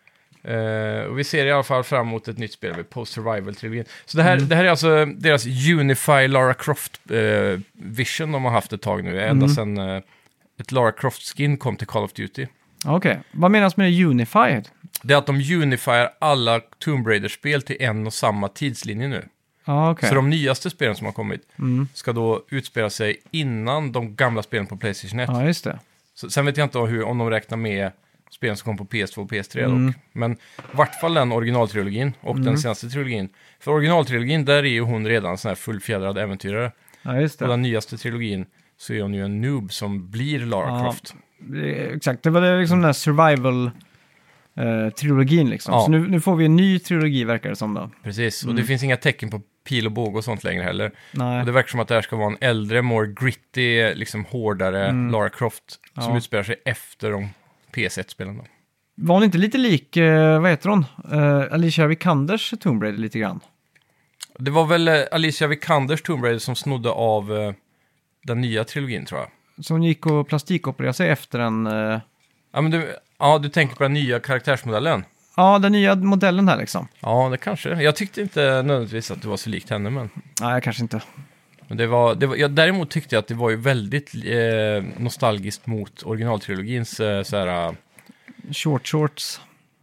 Eh, 0.45 1.03
och 1.05 1.19
vi 1.19 1.25
ser 1.25 1.47
i 1.47 1.53
alla 1.53 1.63
fall 1.63 1.85
fram 1.85 2.07
emot 2.09 2.29
ett 2.29 2.39
nytt 2.39 2.53
spel 2.53 2.77
med 2.77 2.91
Post 2.91 3.13
Survival-trilogin. 3.19 3.85
Så 4.05 4.17
det 4.17 4.23
här, 4.23 4.37
Mm. 4.37 4.49
det 4.49 4.57
här 4.57 4.65
är 4.65 4.69
alltså 4.69 5.05
deras 5.07 5.47
Unify 5.47 6.29
Lara 6.29 6.55
Croft-vision 6.55 8.33
de 8.33 8.45
har 8.45 8.51
haft 8.51 8.73
ett 8.73 8.83
tag 8.83 9.05
nu. 9.05 9.21
Ända 9.21 9.45
Mm. 9.47 9.49
sedan 9.49 9.79
eh, 9.79 10.03
ett 10.61 10.73
Lara 10.73 10.91
Croft-skin 10.93 11.57
kom 11.57 11.77
till 11.77 11.87
Call 11.87 12.05
of 12.05 12.13
Duty. 12.13 12.47
Okej, 12.85 13.21
vad 13.33 13.51
menas 13.51 13.77
med 13.77 14.05
Unified? 14.07 14.69
Det 15.03 15.15
är 15.15 15.19
att 15.19 15.27
de 15.27 15.37
unifierar 15.37 16.11
alla 16.19 16.61
Tomb 16.79 17.07
Raider-spel 17.09 17.63
till 17.63 17.77
en 17.81 18.07
och 18.07 18.13
samma 18.15 18.49
tidslinje 18.49 19.09
nu. 19.09 19.29
Ja, 19.65 19.91
okej. 19.91 20.09
Så 20.09 20.15
de 20.15 20.31
nyaste 20.31 20.71
spelen 20.71 20.95
som 20.97 21.07
har 21.07 21.13
kommit 21.13 21.43
Mm. 21.59 21.89
ska 21.95 22.13
då 22.13 22.45
utspela 22.49 22.91
sig 22.91 23.17
innan 23.31 23.93
de 23.93 24.17
gamla 24.17 24.43
spelen 24.43 24.67
på 24.67 24.77
Playstation 24.77 25.21
1. 25.21 25.29
Ja, 25.33 25.45
just 25.45 25.65
det. 25.65 25.79
Så, 26.15 26.31
sen 26.31 26.47
vet 26.47 26.57
jag 26.57 26.65
inte 26.67 26.79
hur, 26.79 27.03
om 27.05 27.19
de 27.19 27.31
räknar 27.31 27.59
med 27.59 27.91
spelen 28.35 28.57
som 28.57 28.65
kom 28.65 28.77
på 28.77 28.85
PS2 28.97 29.19
och 29.19 29.31
PS3 29.33 29.65
Mm. 29.65 29.87
dock. 29.87 29.97
Men 30.13 30.33
i 30.33 30.37
vart 30.73 30.95
fall 31.01 31.15
den 31.15 31.33
originaltrilogin 31.33 32.13
och 32.21 32.41
den 32.41 32.59
senaste 32.59 32.89
trilogin. 32.91 33.29
För 33.61 33.71
originaltrilogin, 33.73 34.45
där 34.45 34.57
är 34.63 34.63
ju 34.69 34.81
hon 34.81 35.07
redan 35.07 35.39
sån 35.39 35.49
här 35.49 35.57
fullfjädrad 35.57 36.19
äventyrare. 36.19 36.73
Ja, 37.03 37.21
just 37.21 37.43
Och 37.43 37.49
det. 37.49 37.53
den 37.53 37.63
nyaste 37.63 37.97
trilogin 37.99 38.47
så 38.77 38.93
är 38.95 39.03
hon 39.03 39.15
ju 39.15 39.25
en 39.25 39.41
noob 39.41 39.73
som 39.73 40.11
blir 40.11 40.39
Lara 40.41 40.69
Ja. 40.69 40.83
Croft. 40.83 41.15
Exakt, 41.95 42.23
det 42.23 42.31
var 42.31 42.61
liksom 42.61 42.79
den 42.79 42.85
här 42.85 42.93
survival-trilogin 44.57 45.51
liksom. 45.51 45.75
Ja. 45.75 45.81
Så 45.81 45.91
nu, 45.91 46.09
nu 46.09 46.21
får 46.21 46.37
vi 46.37 46.45
en 46.45 46.57
ny 46.57 46.79
trilogi 46.79 47.25
verkar 47.25 47.51
det 47.51 47.57
som 47.57 47.75
då. 47.75 47.91
Precis, 48.03 48.43
och 48.43 48.51
Mm. 48.51 48.61
det 48.61 48.67
finns 48.67 48.83
inga 48.83 48.97
tecken 48.97 49.31
på 49.31 49.41
pil 49.69 49.87
och 49.87 49.93
båge 49.93 50.17
och 50.19 50.25
sånt 50.25 50.45
längre 50.45 50.63
heller. 50.63 50.93
Nej. 51.13 51.41
Och 51.41 51.47
det 51.47 51.53
verkar 51.53 51.69
som 51.69 51.81
att 51.81 51.89
det 51.89 51.95
här 51.95 52.03
ska 52.03 52.17
vara 52.17 52.27
en 52.31 52.37
äldre, 52.41 52.83
more 52.83 53.07
gritty, 53.07 53.95
liksom 53.95 54.25
hårdare 54.25 54.93
Lara 55.11 55.29
Croft 55.31 55.65
som 55.95 56.03
Mm. 56.03 56.13
Ja. 56.13 56.19
utspelar 56.19 56.43
sig 56.45 56.57
efter 56.65 57.11
de 57.11 57.29
PS1-spelen. 57.73 58.37
då. 58.37 58.45
Var 58.95 59.15
hon 59.15 59.25
inte 59.25 59.39
lite 59.39 59.59
lik, 59.59 59.97
eh, 59.97 60.41
vad 60.41 60.51
heter 60.51 60.69
hon? 60.69 60.85
Uh, 61.13 61.53
Alicia 61.55 61.87
Vikanders 61.87 62.55
Tomb 62.61 62.83
Raider 62.83 62.99
lite 62.99 63.19
grann? 63.19 63.41
Det 64.39 64.51
var 64.51 64.67
väl 64.67 64.89
eh, 64.89 65.01
Alicia 65.13 65.47
Vikanders 65.47 66.03
Tomb 66.03 66.25
Raider 66.25 66.39
som 66.39 66.55
snodde 66.57 66.91
av 66.91 67.37
eh, 67.39 67.53
den 68.25 68.41
nya 68.41 68.65
trilogin 68.65 69.05
tror 69.07 69.21
jag. 69.21 69.29
Hon 69.69 69.83
gick 69.83 70.07
och 70.07 70.29
plastikopererade 70.29 70.95
sig 70.95 71.09
efter 71.09 71.39
en... 71.39 71.67
eh, 71.67 72.01
Ja, 72.53 72.61
men 72.61 72.71
du, 72.71 72.97
ja, 73.19 73.39
du 73.39 73.49
tänker 73.49 73.77
på 73.77 73.83
den 73.83 73.93
nya 73.93 74.21
karaktärsmodellen? 74.21 75.05
ja, 75.37 75.59
den 75.59 75.73
nya 75.73 75.95
modellen 75.95 76.49
här 76.49 76.57
liksom. 76.57 76.89
Ja, 77.01 77.29
det 77.31 77.37
kanske. 77.37 77.83
Jag 77.83 77.97
tyckte 77.97 78.21
inte 78.23 78.41
nödvändigtvis 78.41 79.11
att 79.11 79.23
det 79.23 79.29
var 79.29 79.37
så 79.37 79.51
likt 79.51 79.71
henne, 79.71 79.91
men... 79.91 80.11
Nej, 80.41 80.61
kanske 80.63 80.83
inte. 80.83 81.03
Men 81.73 81.77
det 81.79 81.87
var, 81.87 82.15
det 82.15 82.27
var, 82.27 82.37
jag, 82.37 82.51
däremot 82.51 82.91
tyckte 82.91 83.15
jag 83.15 83.21
att 83.21 83.27
det 83.29 83.35
var 83.35 83.51
ju 83.51 83.57
väldigt 83.57 84.15
eh, 84.15 84.85
nostalgiskt 85.03 85.67
mot 85.67 86.03
originaltrilogins 86.03 87.01
eh, 87.01 87.23
så 87.23 87.37
här, 87.37 87.67
eh, 87.69 87.73
Short 88.53 88.87
shorts. 88.89 89.41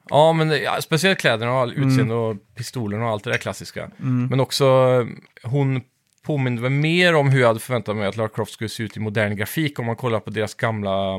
Ja, 0.09 0.33
men 0.33 0.47
det- 0.49 0.59
ja, 0.59 0.81
speciellt 0.81 1.19
kläderna 1.19 1.53
och 1.61 1.69
Mm. 1.73 1.87
utseende 1.89 2.13
och 2.13 2.35
pistolen 2.55 3.01
och 3.01 3.09
allt 3.09 3.23
det 3.23 3.29
där 3.31 3.37
klassiska. 3.37 3.89
Men 3.97 4.39
också, 4.39 4.65
eh, 4.65 5.49
hon 5.49 5.81
påminner 6.25 6.61
väl 6.61 6.71
mer 6.71 7.15
om 7.15 7.29
hur 7.29 7.39
jag 7.41 7.47
hade 7.47 7.59
förväntat 7.59 7.95
mig 7.95 8.07
att 8.07 8.17
Lara 8.17 8.29
Croft 8.29 8.51
skulle 8.53 8.69
se 8.69 8.83
ut 8.83 8.97
i 8.97 8.99
modern 8.99 9.35
grafik 9.35 9.79
om 9.79 9.85
man 9.85 9.95
kollar 9.95 10.19
på 10.19 10.29
deras 10.29 10.53
gamla, 10.55 11.15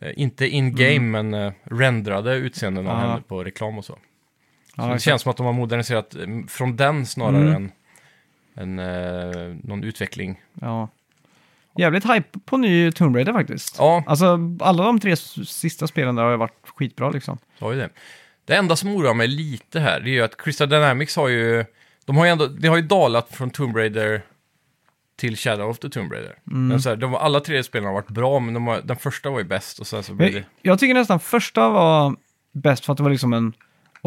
eh, 0.00 0.12
inte 0.16 0.46
in-game, 0.48 1.22
men 1.22 1.34
eh, 1.34 1.52
rendrade 1.64 2.34
utseenden 2.34 2.86
av 2.86 2.92
Mm. 2.92 3.04
Ja. 3.06 3.10
henne 3.10 3.22
på 3.28 3.44
reklam 3.44 3.78
och 3.78 3.84
så. 3.84 3.92
Ja, 4.76 4.82
så 4.82 4.88
det 4.88 4.94
exakt. 4.94 5.02
känns 5.04 5.22
som 5.22 5.30
att 5.30 5.36
de 5.36 5.46
har 5.46 5.52
moderniserat 5.52 6.14
eh, 6.14 6.22
från 6.48 6.76
den 6.76 7.06
snarare 7.06 7.42
Mm. 7.42 7.54
än, 7.54 7.72
än 8.56 8.78
eh, 8.78 9.54
någon 9.62 9.84
utveckling. 9.84 10.40
Ja. 10.60 10.88
Jävligt 11.78 12.04
hype 12.04 12.38
på 12.44 12.56
ny 12.56 12.92
Tomb 12.92 13.16
Raider 13.16 13.32
faktiskt. 13.32 13.76
Ja, 13.78 14.04
Alltså, 14.06 14.38
alla 14.60 14.84
de 14.84 15.00
tre 15.00 15.12
s- 15.12 15.48
sista 15.50 15.86
spelen 15.86 16.14
där 16.14 16.22
har 16.22 16.30
ju 16.30 16.36
varit 16.36 16.68
skitbra 16.76 17.10
liksom. 17.10 17.38
Ju 17.60 17.74
det. 17.74 17.90
Det 18.44 18.54
enda 18.56 18.76
som 18.76 18.96
oroar 18.96 19.14
mig 19.14 19.28
lite 19.28 19.80
här, 19.80 20.00
det 20.00 20.10
är 20.10 20.12
ju 20.12 20.22
att 20.22 20.36
Crystal 20.36 20.68
Dynamics 20.68 21.16
har 21.16 21.28
ju... 21.28 21.64
De 22.04 22.16
har 22.16 22.24
ju 22.24 22.30
ändå, 22.30 22.46
det 22.46 22.68
har 22.68 22.76
ju 22.76 22.82
dalat 22.82 23.28
från 23.36 23.50
Tomb 23.50 23.76
Raider 23.76 24.22
till 25.16 25.36
Shadow 25.36 25.70
of 25.70 25.78
the 25.78 25.88
Tomb 25.88 26.12
Raider. 26.12 26.38
Mm. 26.50 26.68
Men 26.68 26.82
så 26.82 26.88
här, 26.88 26.96
de, 26.96 27.14
alla 27.14 27.40
tre 27.40 27.62
spelen 27.62 27.86
har 27.86 27.92
varit 27.92 28.08
bra, 28.08 28.40
men 28.40 28.54
de 28.54 28.66
har, 28.66 28.80
den 28.84 28.96
första 28.96 29.30
var 29.30 29.38
ju 29.38 29.44
bäst 29.44 29.78
och 29.78 29.86
sen 29.86 30.02
så 30.02 30.14
blev 30.14 30.28
Jag, 30.32 30.42
det... 30.42 30.46
jag 30.62 30.78
tycker 30.78 30.94
nästan 30.94 31.20
första 31.20 31.68
var 31.68 32.16
bäst 32.52 32.84
för 32.84 32.92
att 32.92 32.96
det 32.96 33.02
var 33.02 33.10
liksom 33.10 33.32
en... 33.32 33.52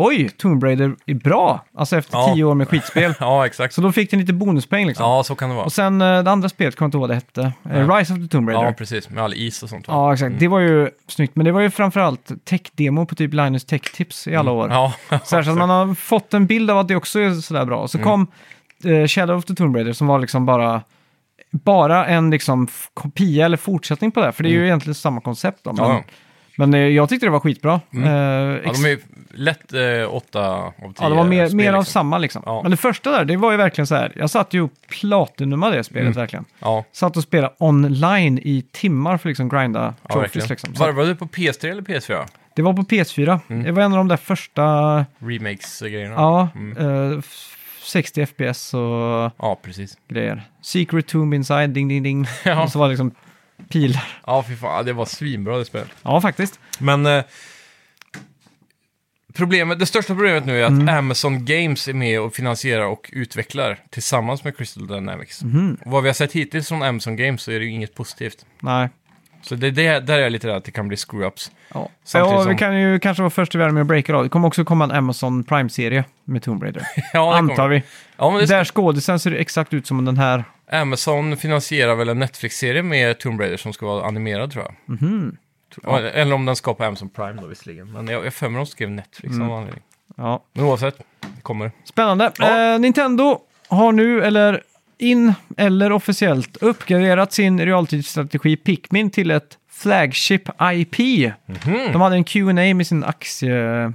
Oj, 0.01 0.29
Tomb 0.29 0.63
Raider 0.63 0.95
är 1.05 1.13
bra! 1.13 1.65
Alltså 1.77 1.97
efter 1.97 2.17
Ja. 2.17 2.31
tio 2.33 2.43
år 2.43 2.53
med 2.55 2.67
skitspel. 2.67 3.13
Ja, 3.19 3.45
exakt. 3.45 3.73
Så 3.73 3.81
då 3.81 3.91
fick 3.91 4.11
den 4.11 4.19
lite 4.19 4.33
bonuspoäng 4.33 4.87
liksom. 4.87 5.05
Ja, 5.05 5.23
så 5.23 5.35
kan 5.35 5.49
det 5.49 5.55
vara. 5.55 5.65
Och 5.65 5.73
sen 5.73 6.01
eh, 6.01 6.23
det 6.23 6.31
andra 6.31 6.49
spelet, 6.49 6.75
kommer 6.75 6.85
jag 6.85 6.87
inte 6.87 6.97
ihåg 6.97 7.01
vad 7.01 7.09
det 7.09 7.15
hette. 7.15 7.41
Eh, 7.41 7.87
Nej. 7.87 7.99
Rise 7.99 8.13
of 8.13 8.19
the 8.19 8.27
Tomb 8.27 8.49
Raider. 8.49 8.63
Ja, 8.63 8.67
Ja, 8.69 8.73
precis. 8.77 9.09
Med 9.09 9.23
all 9.23 9.33
is 9.33 9.63
och 9.63 9.69
sånt. 9.69 9.87
va? 9.87 10.13
exakt. 10.13 10.27
Mm. 10.27 10.39
Det 10.39 10.47
var 10.47 10.59
ju 10.59 10.89
snyggt. 11.07 11.35
Men 11.35 11.45
det 11.45 11.51
var 11.51 11.61
ju 11.61 11.69
framförallt 11.69 12.31
tech-demo 12.45 13.05
på 13.05 13.15
typ 13.15 13.33
Linus 13.33 13.65
Tech 13.65 13.81
Tips 13.81 14.27
i 14.27 14.35
alla 14.35 14.51
år. 14.51 14.65
Mm. 14.65 14.75
Ja, 14.77 14.93
så 15.23 15.37
att 15.37 15.47
man 15.57 15.69
har 15.69 15.93
fått 15.95 16.33
en 16.33 16.45
bild 16.45 16.71
av 16.71 16.77
att 16.77 16.87
det 16.87 16.95
också 16.95 17.19
är 17.19 17.31
sådär 17.33 17.65
bra. 17.65 17.87
Så 17.87 17.97
Mm. 17.97 18.09
kom 18.09 18.27
eh, 18.93 19.07
Shadow 19.07 19.37
of 19.37 19.45
the 19.45 19.55
Tomb 19.55 19.75
Raider 19.75 19.93
som 19.93 20.07
var 20.07 20.19
liksom 20.19 20.45
bara, 20.45 20.81
bara 21.51 22.05
en 22.05 22.29
liksom 22.31 22.67
kopia 22.93 23.45
eller 23.45 23.57
fortsättning 23.57 24.11
på 24.11 24.21
det. 24.21 24.31
För 24.31 24.43
det 24.43 24.49
är 24.49 24.53
ju 24.53 24.65
egentligen 24.65 24.95
samma 24.95 25.21
koncept. 25.21 25.59
Då, 25.63 25.73
men 25.73 25.85
Mm. 25.85 25.97
Ja. 26.57 26.65
men 26.65 26.93
jag 26.93 27.09
tyckte 27.09 27.25
det 27.25 27.29
var 27.31 27.39
skitbra. 27.39 27.81
Mm. 27.93 28.03
Eh, 28.09 28.11
ja, 28.65 28.71
de 28.73 28.91
är 28.91 28.97
lätt 29.31 29.73
eh, 29.73 30.13
åtta 30.13 30.49
av 30.49 30.71
tio 30.77 30.93
ja, 30.99 31.09
det 31.09 31.15
var 31.15 31.23
mer, 31.25 31.45
spel, 31.47 31.55
mer 31.57 31.73
av 31.73 31.79
liksom. 31.79 31.91
samma 31.91 32.17
liksom. 32.17 32.43
Ja. 32.45 32.61
Men 32.61 32.71
det 32.71 32.77
första 32.77 33.11
där, 33.11 33.25
det 33.25 33.37
var 33.37 33.51
ju 33.51 33.57
verkligen 33.57 33.87
så 33.87 33.95
här. 33.95 34.11
Jag 34.15 34.29
satt 34.29 34.53
ju 34.53 34.61
och 34.61 34.71
platinumade 34.87 35.77
det 35.77 35.83
spelet 35.83 36.01
Mm. 36.05 36.13
verkligen. 36.13 36.45
Ja, 36.59 36.83
Satt 36.91 37.17
och 37.17 37.23
spelade 37.23 37.53
online 37.57 38.39
i 38.43 38.65
timmar 38.71 39.17
för 39.17 39.29
att 39.29 39.31
liksom 39.31 39.49
grinda 39.49 39.93
ja 40.03 40.13
trophies 40.13 40.23
verkligen. 40.35 40.47
liksom. 40.49 40.75
Så 40.75 40.83
Varvade 40.83 41.07
du 41.07 41.15
på 41.15 41.25
PS3 41.27 41.71
eller 41.71 41.81
PS4? 41.81 42.25
det 42.55 42.61
var 42.61 42.73
på 42.73 42.81
PS4. 42.83 43.39
Mm. 43.49 43.63
Det 43.63 43.71
var 43.71 43.83
en 43.83 43.91
av 43.91 43.97
de 43.97 44.07
där 44.07 44.17
första, 44.17 45.05
Remakes-grejerna? 45.19 46.15
ja, 46.15 46.49
Mm. 46.55 47.11
eh, 47.11 47.17
f- 47.19 47.55
60 47.83 48.21
FPS 48.25 48.73
och 48.73 49.31
Ja, 49.37 49.59
precis. 49.63 49.97
grejer. 50.07 50.43
Secret 50.61 51.07
Tomb 51.07 51.33
Inside, 51.33 51.69
ding 51.69 51.87
ding 51.87 52.03
ding. 52.03 52.25
Ja. 52.43 52.63
Och 52.63 52.71
så 52.71 52.79
var 52.79 52.85
det 52.85 52.89
liksom 52.91 53.11
pilar. 53.69 54.03
Ja, 54.27 54.43
fy 54.47 54.55
fan. 54.55 54.85
Det 54.85 54.93
var 54.93 55.05
svinbra 55.05 55.57
det 55.57 55.65
spelet. 55.65 55.89
Ja, 56.01 56.21
faktiskt. 56.21 56.59
Men 56.79 57.05
eh, 57.05 57.23
problemet, 59.39 59.79
det 59.79 59.85
största 59.85 60.13
problemet 60.15 60.45
nu 60.45 60.59
är 60.61 60.63
att 60.63 60.69
Mm. 60.69 60.89
Amazon 60.97 61.45
Games 61.45 61.87
är 61.87 61.93
med 61.93 62.21
och 62.21 62.33
finansierar 62.33 62.85
och 62.85 63.09
utvecklar 63.13 63.77
tillsammans 63.89 64.43
med 64.43 64.57
Crystal 64.57 64.87
Dynamics. 64.87 65.41
Och 65.85 65.91
vad 65.91 66.03
vi 66.03 66.09
har 66.09 66.13
sett 66.13 66.31
hittills 66.31 66.67
från 66.67 66.83
Amazon 66.83 67.15
Games 67.15 67.41
så 67.41 67.51
är 67.51 67.59
det 67.59 67.65
ju 67.65 67.71
inget 67.71 67.95
positivt. 67.95 68.45
Nej. 68.59 68.89
Så 69.41 69.55
det, 69.55 69.71
det, 69.71 69.99
där 69.99 70.17
är 70.17 70.21
jag 70.21 70.31
lite 70.31 70.47
rädd 70.47 70.55
att 70.55 70.65
det 70.65 70.71
kan 70.71 70.87
bli 70.87 70.97
screw-ups. 70.97 71.51
Ja, 71.73 71.89
Samtidigt 72.03 72.33
ja 72.37 72.43
som- 72.43 72.51
vi 72.51 72.57
kan 72.57 72.79
ju 72.81 72.99
kanske 72.99 73.21
vara 73.21 73.29
först 73.29 73.55
i 73.55 73.57
världen 73.57 73.73
med 73.73 73.81
att 73.81 73.87
breaka 73.87 74.13
då. 74.13 74.23
Det 74.23 74.29
kommer 74.29 74.47
också 74.47 74.65
komma 74.65 74.83
en 74.83 74.91
Amazon 74.91 75.43
Prime-serie 75.43 76.03
med 76.23 76.43
Tomb 76.43 76.63
Raider. 76.63 76.83
Ja, 77.13 77.31
det 77.31 77.37
Antar 77.37 77.55
kommer. 77.55 77.69
vi. 77.69 77.83
Ja, 78.17 78.29
men 78.29 78.39
det 78.39 78.45
Där 78.45 78.63
skådisen 78.65 79.19
ser 79.19 79.31
exakt 79.31 79.73
ut 79.73 79.87
som 79.87 80.05
den 80.05 80.17
här. 80.17 80.43
Amazon 80.71 81.37
finansierar 81.37 81.95
väl 81.95 82.09
en 82.09 82.19
Netflix-serie 82.19 82.83
med 82.83 83.19
Tomb 83.19 83.41
Raider 83.41 83.57
som 83.57 83.73
ska 83.73 83.85
vara 83.85 84.05
animerad 84.07 84.51
tror 84.51 84.63
jag. 84.65 84.73
Mhm. 85.01 85.37
Tror- 85.83 85.99
Eller 85.99 86.35
om 86.35 86.45
den 86.45 86.55
ska 86.55 86.73
på 86.73 86.83
Amazon 86.83 87.09
Prime 87.09 87.41
då 87.41 87.47
visserligen. 87.47 87.91
Men 87.91 88.07
jag, 88.07 88.25
jag 88.25 88.33
för 88.33 88.49
mig 88.49 88.57
de 88.59 88.65
skrev 88.65 88.89
Netflix 88.91 89.31
av 89.31 89.35
Mm. 89.35 89.47
någon 89.47 89.57
anledning. 89.59 89.83
Ja. 90.17 90.43
Men 90.53 90.65
oavsett, 90.65 90.97
det 91.35 91.41
kommer. 91.41 91.71
Spännande. 91.83 92.31
Ja. 92.39 92.73
Eh, 92.73 92.79
Nintendo 92.79 93.39
har 93.67 93.91
nu, 93.91 94.23
eller 94.23 94.63
in 94.97 95.33
eller 95.57 95.91
officiellt, 95.91 96.57
uppgraderat 96.57 97.33
sin 97.33 97.59
realtidsstrategi 97.65 98.55
Pikmin 98.55 99.09
till 99.09 99.31
ett 99.31 99.57
flagship 99.71 100.49
IP. 100.73 100.99
Mhm. 101.45 101.91
De 101.91 102.01
hade 102.01 102.15
en 102.15 102.23
Q&A 102.23 102.53
med 102.73 102.87
sin 102.87 103.03
aktie, 103.03 103.93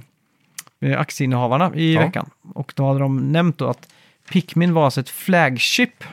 med 0.79 0.97
aktieinnehavarna 0.99 1.71
i 1.75 1.93
Ja. 1.93 2.01
veckan. 2.01 2.29
Och 2.53 2.73
då 2.75 2.87
hade 2.87 2.99
de 2.99 3.31
nämnt 3.31 3.57
då 3.57 3.67
att 3.67 3.87
Pikmin 4.31 4.73
var 4.73 4.85
alltså 4.85 4.99
ett 5.01 5.09
flagship 5.09 6.03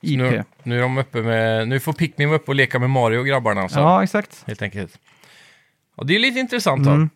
IP. 0.00 0.18
Nu, 0.18 0.44
nu 0.62 0.78
är 0.78 0.82
de 0.82 0.98
uppe 0.98 1.22
med, 1.22 1.68
nu 1.68 1.80
får 1.80 1.92
Pikmin 1.92 2.28
vara 2.28 2.38
uppe 2.38 2.50
och 2.50 2.54
leka 2.54 2.78
med 2.78 2.90
Mario 2.90 3.18
och 3.18 3.26
grabbarna. 3.26 3.68
Så. 3.68 3.78
Ja, 3.78 4.02
exakt. 4.02 4.44
Helt 4.46 4.62
enkelt. 4.62 4.98
Och 6.00 6.06
det 6.06 6.14
är 6.14 6.18
lite 6.18 6.40
intressant 6.40 6.84
då. 6.84 6.90
Mm. 6.90 7.10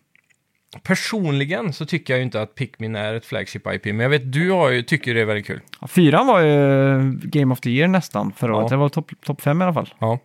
Personligen 0.83 1.73
så 1.73 1.85
tycker 1.85 2.13
jag 2.13 2.17
ju 2.17 2.23
inte 2.23 2.41
att 2.41 2.55
Pikmin 2.55 2.95
är 2.95 3.13
ett 3.13 3.25
flagship 3.25 3.67
IP, 3.67 3.85
men 3.85 3.99
jag 3.99 4.09
vet 4.09 4.31
du 4.33 4.51
har 4.51 4.69
ju, 4.69 4.81
tycker 4.83 5.13
det 5.13 5.21
är 5.21 5.25
väldigt 5.25 5.47
kul. 5.47 5.59
Ja, 5.81 5.87
fyran 5.87 6.27
var 6.27 6.41
ju 6.41 7.11
Game 7.23 7.53
of 7.53 7.59
the 7.59 7.69
Year 7.69 7.87
nästan 7.87 8.31
förra 8.37 8.51
Ja. 8.51 8.57
året. 8.57 8.69
Det 8.69 8.75
var 8.75 8.89
topp 8.89 9.11
top 9.25 9.41
fem 9.41 9.61
i 9.61 9.63
alla 9.65 9.73
fall. 9.73 9.93
Ja. 9.99 10.19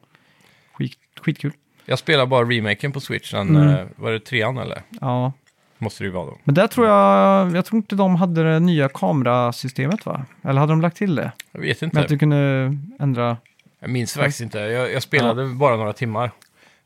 Skit, 0.73 0.93
skitkul. 1.21 1.53
Jag 1.85 1.99
spelar 1.99 2.27
bara 2.27 2.45
remaken 2.45 2.93
på 2.93 3.01
Switch, 3.01 3.33
den, 3.33 3.57
Mm. 3.57 3.69
eh, 3.69 3.87
var 3.97 4.13
det 4.13 4.21
trean 4.21 4.59
eller? 4.59 4.83
Ja, 5.01 5.33
Måste 5.79 6.03
det 6.05 6.07
ju 6.07 6.13
vara 6.13 6.27
då. 6.27 6.39
men 6.45 6.55
där 6.55 6.67
tror 6.67 6.87
jag, 6.87 7.57
jag 7.57 7.65
tror 7.65 7.77
inte 7.77 7.97
de 7.97 8.17
hade 8.17 8.53
det 8.53 8.61
nya 8.61 8.89
kamerasystemet 8.89 10.07
va? 10.07 10.25
Eller 10.45 10.61
hade 10.61 10.73
de 10.73 10.81
lagt 10.81 10.97
till 10.97 11.15
det? 11.15 11.33
Jag 11.53 11.61
vet 11.61 11.83
inte. 11.83 12.01
att 12.01 12.09
du 12.09 12.19
kunde 12.19 12.77
ändra... 13.01 13.37
Jag 13.81 13.91
minns 13.91 14.15
faktiskt 14.15 14.41
inte. 14.41 14.59
Jag, 14.59 14.93
jag 14.93 15.03
spelade 15.03 15.47
bara 15.47 15.77
några 15.77 15.93
timmar. 15.93 16.31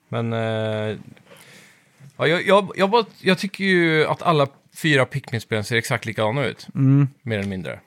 Men... 0.08 0.32
Eh, 0.32 0.96
ja, 2.16 2.26
jag, 2.26 2.46
jag, 2.46 2.70
jag, 2.76 2.90
bara, 2.90 3.04
jag 3.20 3.38
tycker 3.38 3.64
ju 3.64 4.06
att 4.06 4.22
alla 4.22 4.46
fyra 4.76 5.04
Pikmin-spelen 5.04 5.64
ser 5.64 5.76
exakt 5.76 6.06
likadana 6.06 6.44
ut. 6.44 6.68
Mm, 6.74 7.08
Mer 7.22 7.38
eller 7.38 7.48
mindre. 7.48 7.80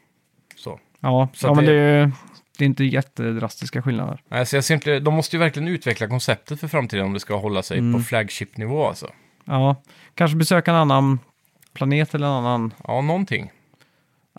Så. 0.56 0.80
ja, 1.00 1.28
Så 1.34 1.48
ja 1.48 1.54
men 1.54 1.66
det- 1.66 1.72
det, 1.72 1.80
är- 1.80 2.12
det 2.58 2.64
är 2.64 2.66
inte 2.66 2.84
jättedrastiska 2.84 3.82
skillnader. 3.82 4.22
Nej, 4.28 4.46
så 4.46 4.56
jag 4.56 4.64
ser 4.64 4.74
inte, 4.74 5.00
de 5.00 5.14
måste 5.14 5.36
ju 5.36 5.40
verkligen 5.40 5.68
utveckla 5.68 6.08
konceptet 6.08 6.60
för 6.60 6.68
framtiden 6.68 7.06
om 7.06 7.14
det 7.14 7.20
ska 7.20 7.36
hålla 7.38 7.64
sig 7.64 7.78
Mm. 7.78 7.94
på 7.94 8.06
flagship-nivå 8.06 8.88
alltså. 8.88 9.10
Ja, 9.46 9.76
kanske 10.16 10.38
besöka 10.38 10.72
en 10.72 10.78
annan 10.78 11.20
planet 11.74 12.16
eller 12.16 12.28
en 12.28 12.34
annan... 12.34 12.74
Ja, 12.88 13.02
någonting. 13.02 13.52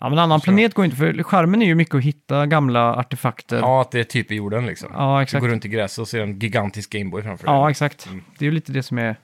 Ja, 0.01 0.03
men 0.09 0.13
en 0.13 0.23
annan 0.23 0.39
Så. 0.39 0.43
planet 0.43 0.73
går 0.73 0.85
inte 0.85 0.97
för 0.97 1.23
skärmen 1.23 1.61
är 1.61 1.65
ju 1.65 1.75
mycket 1.75 1.95
att 1.95 2.03
hitta 2.03 2.45
gamla 2.45 2.95
artefakter. 2.95 3.57
Ja, 3.59 3.81
att 3.81 3.91
det 3.91 3.99
är 3.99 4.03
typ 4.03 4.31
i 4.31 4.35
jorden 4.35 4.65
liksom. 4.65 4.89
Ja, 4.93 5.17
Du 5.17 5.23
exakt. 5.23 5.41
går 5.41 5.47
runt 5.49 5.65
i 5.65 5.67
gräset 5.69 5.99
och 5.99 6.07
ser 6.07 6.21
en 6.21 6.39
gigantisk 6.39 6.89
Gameboy 6.91 7.21
framför 7.23 7.45
dig. 7.45 7.53
Ja, 7.55 7.69
exakt. 7.69 8.05
Mm. 8.05 8.23
Det 8.37 8.45
är 8.45 8.47
ju 8.47 8.51
lite 8.51 8.71
det 8.71 8.83
som 8.83 8.97
är 8.97 9.15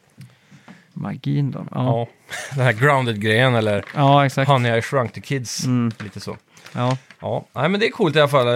magin 0.95 1.51
då. 1.51 1.60
Ja, 1.71 1.75
Ja, 1.75 2.08
den 2.55 2.65
här 2.65 2.73
grounded-grejen 2.73 3.55
eller 3.55 3.86
ja 3.95 4.25
exakt. 4.25 4.47
Honey 4.49 4.77
I 4.77 4.81
Shrunk 4.81 5.13
the 5.13 5.21
Kids. 5.21 5.65
Mm, 5.65 5.91
Lite 5.99 6.19
så. 6.19 6.38
ja. 6.73 6.97
Ja, 7.19 7.45
nej 7.53 7.69
men 7.69 7.79
det 7.79 7.86
är 7.88 7.91
coolt 7.91 8.15
i 8.15 8.19
alla 8.19 8.27
fall. 8.29 8.47
Eh, 8.47 8.53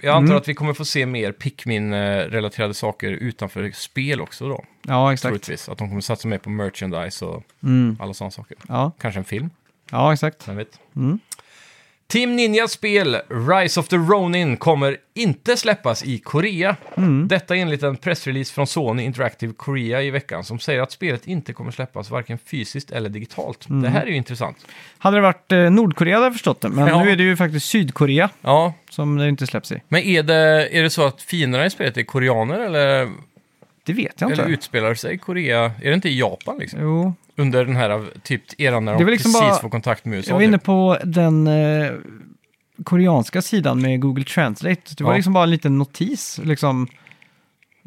Jag 0.00 0.14
antar 0.14 0.24
Mm. 0.26 0.36
att 0.36 0.48
vi 0.48 0.54
kommer 0.54 0.72
få 0.74 0.84
se 0.84 1.06
mer 1.06 1.32
Pikmin-relaterade 1.32 2.74
saker 2.74 3.10
utanför 3.12 3.70
spel 3.74 4.20
också 4.20 4.48
då. 4.48 4.64
ja, 4.82 5.12
exakt. 5.12 5.22
Troligtvis. 5.30 5.68
Att 5.68 5.78
de 5.78 5.88
kommer 5.88 6.00
satsa 6.00 6.28
mer 6.28 6.38
på 6.38 6.50
merchandise 6.50 7.24
och 7.24 7.42
Mm, 7.62 7.96
alla 8.00 8.14
sådana 8.14 8.30
saker. 8.30 8.56
ja. 8.68 8.92
Kanske 9.00 9.20
en 9.20 9.24
film, 9.24 9.50
ja, 9.90 10.12
exakt. 10.12 10.48
vem 10.48 10.56
vet. 10.56 10.80
Mm. 10.96 11.18
Team 12.08 12.36
Ninjas 12.36 12.72
spel 12.72 13.16
Rise 13.28 13.80
of 13.80 13.88
the 13.88 13.96
Ronin 13.96 14.56
kommer 14.56 14.96
inte 15.14 15.56
släppas 15.56 16.04
i 16.04 16.18
Korea. 16.18 16.76
Mm. 16.96 17.28
Detta 17.28 17.56
enligt 17.56 17.82
en 17.82 17.96
pressrelease 17.96 18.52
från 18.54 18.66
Sony 18.66 19.02
Interactive 19.02 19.52
Korea 19.56 20.02
i 20.02 20.10
veckan 20.10 20.44
som 20.44 20.58
säger 20.58 20.80
att 20.80 20.92
spelet 20.92 21.26
inte 21.26 21.52
kommer 21.52 21.70
släppas 21.70 22.10
varken 22.10 22.38
fysiskt 22.38 22.90
eller 22.90 23.08
digitalt. 23.08 23.68
Mm. 23.68 23.82
Det 23.82 23.88
här 23.88 24.02
är 24.02 24.06
ju 24.06 24.16
intressant. 24.16 24.56
Hade 24.98 25.16
det 25.16 25.20
varit 25.20 25.52
eh, 25.52 25.70
Nordkorea 25.70 26.14
hade 26.14 26.26
jag 26.26 26.32
förstått 26.32 26.60
det, 26.60 26.68
men 26.68 26.86
Ja. 26.88 27.04
nu 27.04 27.10
är 27.10 27.16
det 27.16 27.22
ju 27.22 27.36
faktiskt 27.36 27.66
Sydkorea 27.68 28.28
Ja, 28.40 28.74
som 28.90 29.16
det 29.16 29.28
inte 29.28 29.46
släpps 29.46 29.72
i. 29.72 29.80
men 29.88 30.02
är 30.02 30.22
det, 30.22 30.68
är 30.72 30.82
det 30.82 30.90
så 30.90 31.06
att 31.06 31.22
fienderna 31.22 31.66
i 31.66 31.70
spelet 31.70 31.96
är 31.96 32.02
koreaner 32.02 32.58
eller, 32.60 33.08
Det 33.84 33.92
vet 33.92 34.20
jag 34.20 34.30
inte. 34.30 34.42
eller 34.42 34.52
utspelar 34.52 34.94
sig 34.94 35.14
i 35.14 35.18
Korea? 35.18 35.64
Är 35.64 35.88
det 35.88 35.94
inte 35.94 36.08
i 36.08 36.18
Japan 36.18 36.58
liksom? 36.58 36.80
Jo, 36.82 37.14
Under 37.36 37.64
den 37.64 37.76
här 37.76 38.06
typ 38.22 38.42
eran 38.60 38.84
när 38.84 38.98
de 38.98 39.04
liksom 39.04 39.32
precis 39.32 39.40
bara- 39.40 39.58
får 39.60 39.68
kontakt 39.70 40.04
med 40.04 40.16
USA. 40.16 40.30
jag 40.30 40.34
var 40.36 40.42
inne 40.42 40.58
typ. 40.58 40.64
på 40.64 40.98
den 41.04 41.46
eh, 41.46 41.92
koreanska 42.84 43.42
sidan 43.42 43.82
med 43.82 44.00
Google 44.00 44.24
Translate. 44.24 44.82
Det 44.98 45.04
var 45.04 45.10
Ja. 45.12 45.16
liksom 45.16 45.32
bara 45.32 45.44
en 45.44 45.50
liten 45.50 45.78
notis, 45.78 46.40
liksom 46.44 46.86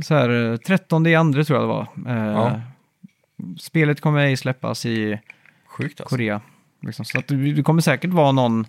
så 0.03 0.15
här, 0.15 0.51
eh, 0.51 0.57
13 0.57 1.07
i 1.07 1.15
andra 1.15 1.43
tror 1.43 1.59
jag 1.59 1.69
det 1.69 1.73
var. 1.73 2.15
Eh, 2.15 2.31
Ja. 2.33 2.61
Spelet 3.59 4.01
kommer 4.01 4.19
ej 4.19 4.37
släppas 4.37 4.85
i 4.85 5.19
Sjukt 5.67 6.01
alltså. 6.01 6.15
Korea. 6.15 6.41
Liksom. 6.81 7.05
Så 7.05 7.19
att 7.19 7.27
det, 7.27 7.35
det 7.53 7.63
kommer 7.63 7.81
säkert 7.81 8.09
vara 8.11 8.31
någon, 8.31 8.65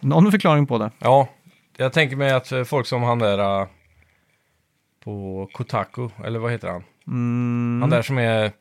någon 0.00 0.30
förklaring 0.32 0.66
på 0.66 0.78
det. 0.78 0.90
Ja, 0.98 1.28
jag 1.76 1.92
tänker 1.92 2.16
mig 2.16 2.32
att 2.32 2.52
eh, 2.52 2.64
folk 2.64 2.86
som 2.86 3.02
han 3.02 3.18
där 3.18 3.60
eh, 3.60 3.66
på 5.04 5.48
Kotaku, 5.52 6.08
eller 6.24 6.38
vad 6.38 6.52
heter 6.52 6.68
han? 6.68 6.82
Mm. 7.06 7.78
Han 7.80 7.90
där 7.90 8.02
som 8.02 8.18
är 8.18 8.52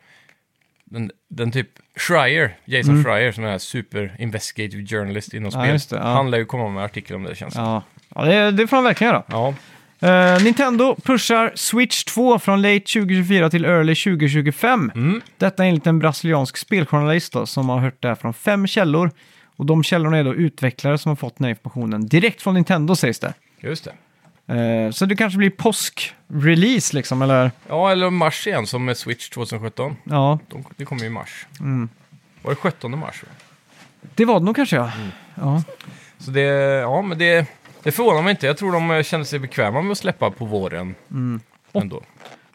den, 0.94 1.12
den 1.30 1.52
typ 1.52 1.68
Schreier, 1.98 2.58
Jason 2.66 2.92
Mm. 2.94 3.04
Schreier, 3.04 3.32
som 3.32 3.44
är 3.44 3.58
super 3.58 4.16
investigative 4.20 4.86
journalist 4.86 5.34
inom 5.34 5.52
Ja, 5.54 5.80
spel. 5.80 6.00
ja. 6.02 6.08
Han 6.08 6.32
lär 6.32 6.38
ju 6.38 6.46
komma 6.46 6.70
med 6.70 6.84
artikel 6.84 7.16
om 7.16 7.24
det 7.24 7.36
känns. 7.36 7.56
Ja, 7.56 7.84
ja 8.16 8.22
det, 8.26 8.52
det 8.52 8.68
får 8.68 8.78
han 8.78 8.84
verkligen 8.84 9.14
göra. 9.14 9.24
Ja, 9.28 9.54
Eh, 10.00 10.44
Nintendo 10.44 10.96
pushar 11.04 11.52
Switch 11.56 12.04
2 12.04 12.40
från 12.40 12.62
late 12.62 12.80
2024 12.80 13.50
till 13.50 13.66
early 13.66 13.96
2025. 13.96 14.92
Mm. 14.96 15.22
Detta 15.38 15.66
enligt 15.66 15.88
en 15.88 16.00
brasiliansk 16.00 16.58
speljournalist 16.58 17.34
då, 17.34 17.46
som 17.46 17.70
har 17.70 17.80
hört 17.80 17.96
det 18.02 18.08
här 18.08 18.16
från 18.16 18.34
fem 18.34 18.68
källor. 18.68 19.12
Och 19.56 19.66
de 19.66 19.84
källorna 19.84 20.18
är 20.18 20.24
då 20.24 20.34
utvecklare 20.34 20.98
som 20.98 21.10
har 21.10 21.16
fått 21.16 21.38
den 21.38 21.46
här 21.46 21.50
informationen 21.50 22.08
direkt 22.08 22.42
från 22.42 22.54
Nintendo 22.54 22.96
sägs 22.96 23.20
det. 23.20 23.34
just 23.60 23.84
det. 23.86 23.92
Eh, 24.48 24.92
så 24.92 25.06
det 25.06 25.16
kanske 25.16 25.38
blir 25.38 25.50
påsk-release 25.50 26.96
liksom, 26.96 27.22
eller? 27.22 27.52
Ja, 27.70 27.92
eller 27.92 28.10
mars 28.10 28.48
igen 28.48 28.68
som 28.68 28.86
med 28.86 28.98
Switch 28.98 29.30
2017. 29.30 29.96
Ja, 30.04 30.40
De, 30.50 30.64
det 30.78 30.86
kommer 30.86 31.02
ju 31.02 31.08
i 31.08 31.10
mars. 31.10 31.48
Mm. 31.60 31.90
Var 32.42 32.52
det 32.52 32.56
17 32.56 33.00
mars? 33.00 33.24
det 34.16 34.26
var 34.26 34.40
det 34.40 34.46
nog 34.46 34.56
kanske 34.56 34.76
ja. 34.76 34.92
Mm. 34.98 35.10
ja. 35.36 35.64
Så 36.18 36.32
det, 36.32 36.42
ja 36.82 37.02
men 37.02 37.18
det, 37.18 37.46
det 37.84 37.92
förvånar 37.92 38.22
mig 38.22 38.32
inte. 38.32 38.46
Jag 38.48 38.58
tror 38.58 38.72
de 38.72 39.04
kände 39.04 39.26
sig 39.26 39.40
bekväma 39.40 39.82
med 39.82 39.92
att 39.92 39.98
släppa 39.98 40.32
på 40.32 40.46
våren 40.46 40.96
Mm. 41.12 41.40
ändå. 41.74 42.02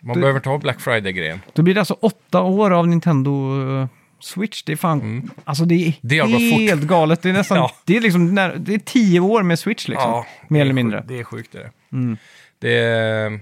Man 0.00 0.14
Det- 0.14 0.20
behöver 0.20 0.38
inte 0.38 0.48
ha 0.48 0.58
Black 0.58 0.80
Friday-grejen. 0.80 1.40
Då 1.52 1.62
blir 1.62 1.74
det 1.74 1.80
alltså 1.80 1.94
åtta 2.00 2.40
år 2.42 2.70
av 2.70 2.88
Nintendo 2.88 3.60
eh, 3.80 3.86
Switch. 4.20 4.62
Det 4.62 4.72
är 4.72 4.76
fan, 4.76 5.30
alltså 5.44 5.64
det 5.64 5.74
är 5.74 5.78
Mm. 6.24 6.32
Det 6.32 6.38
helt 6.38 6.82
galet. 6.82 7.22
Det 7.22 7.28
är 7.28 7.32
nästan, 7.32 7.56
Ja. 7.58 7.70
det 7.84 7.96
är 7.96 8.00
liksom, 8.00 8.34
när, 8.34 8.56
det 8.56 8.74
är 8.74 8.78
tio 8.78 9.20
år 9.20 9.42
med 9.42 9.58
Switch 9.58 9.88
liksom. 9.88 10.10
Ja, 10.10 10.26
mer 10.48 10.60
eller 10.60 10.72
mindre. 10.72 10.98
sjukt- 10.98 11.08
Det 11.08 11.18
är 11.20 11.24
sjukt 11.24 11.52
det. 11.52 11.70
Mm. 11.92 12.16
det. 12.58 13.40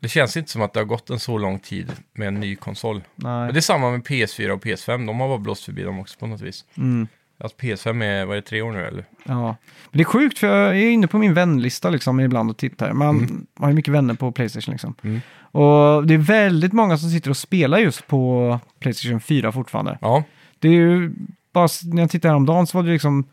Det 0.00 0.08
känns 0.08 0.36
inte 0.36 0.50
som 0.50 0.62
att 0.62 0.72
det 0.72 0.80
har 0.80 0.84
gått 0.84 1.10
en 1.10 1.18
så 1.18 1.38
lång 1.38 1.58
tid 1.58 1.92
med 2.12 2.28
en 2.28 2.34
ny 2.34 2.56
konsol. 2.56 2.94
Nej. 3.14 3.32
Men 3.44 3.52
det 3.54 3.58
är 3.58 3.60
samma 3.60 3.90
med 3.90 4.00
PS4 4.02 4.50
och 4.50 4.62
PS5. 4.64 5.06
De 5.06 5.20
har 5.20 5.28
bara 5.28 5.38
blåst 5.38 5.64
förbi 5.64 5.82
dem 5.82 5.98
också 6.00 6.18
på 6.18 6.26
något 6.26 6.40
vis. 6.40 6.64
Mm. 6.76 7.08
Att 7.38 7.56
PS5 7.56 8.04
är, 8.04 8.24
vad 8.26 8.36
är 8.36 8.40
det, 8.40 8.46
tre 8.46 8.62
år 8.62 8.72
nu 8.72 8.86
eller? 8.86 9.04
Ja. 9.24 9.56
Men 9.90 9.98
det 9.98 10.00
är 10.00 10.04
sjukt 10.04 10.38
för 10.38 10.46
jag 10.46 10.68
är 10.78 10.90
inne 10.90 11.06
på 11.06 11.18
min 11.18 11.34
vänlista 11.34 11.90
liksom 11.90 12.20
ibland 12.20 12.50
och 12.50 12.56
tittar. 12.56 12.92
Man 12.92 13.46
har 13.58 13.68
ju 13.68 13.74
mycket 13.74 13.94
vänner 13.94 14.14
på 14.14 14.32
Playstation 14.32 14.72
liksom. 14.72 14.94
Mm. 15.02 15.20
Och 15.40 16.06
det 16.06 16.14
är 16.14 16.18
väldigt 16.18 16.72
många 16.72 16.98
som 16.98 17.10
sitter 17.10 17.30
och 17.30 17.36
spelar 17.36 17.78
just 17.78 18.06
på 18.06 18.60
Playstation 18.80 19.20
4 19.20 19.52
fortfarande. 19.52 19.98
Ja, 20.00 20.24
Det 20.58 20.68
är 20.68 20.72
ju 20.72 21.12
bara, 21.52 21.68
när 21.84 22.02
jag 22.02 22.10
tittade 22.10 22.32
häromdagen 22.32 22.66
så 22.66 22.78
var 22.78 22.82
det 22.84 22.92
liksom 22.92 23.24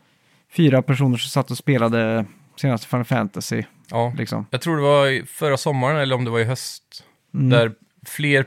fyra 0.52 0.82
personer 0.82 1.16
som 1.16 1.28
satt 1.28 1.50
och 1.50 1.58
spelade 1.58 2.24
senaste 2.56 2.86
Final 2.86 3.04
Fantasy. 3.04 3.62
ja. 3.90 4.12
Liksom. 4.18 4.46
Jag 4.50 4.60
tror 4.60 4.76
det 4.76 4.82
var 4.82 5.26
förra 5.26 5.56
sommaren 5.56 5.96
eller 5.96 6.14
om 6.14 6.24
det 6.24 6.30
var 6.30 6.40
i 6.40 6.44
höst. 6.44 7.04
Mm. 7.34 7.48
Där 7.50 7.72
fler 8.06 8.44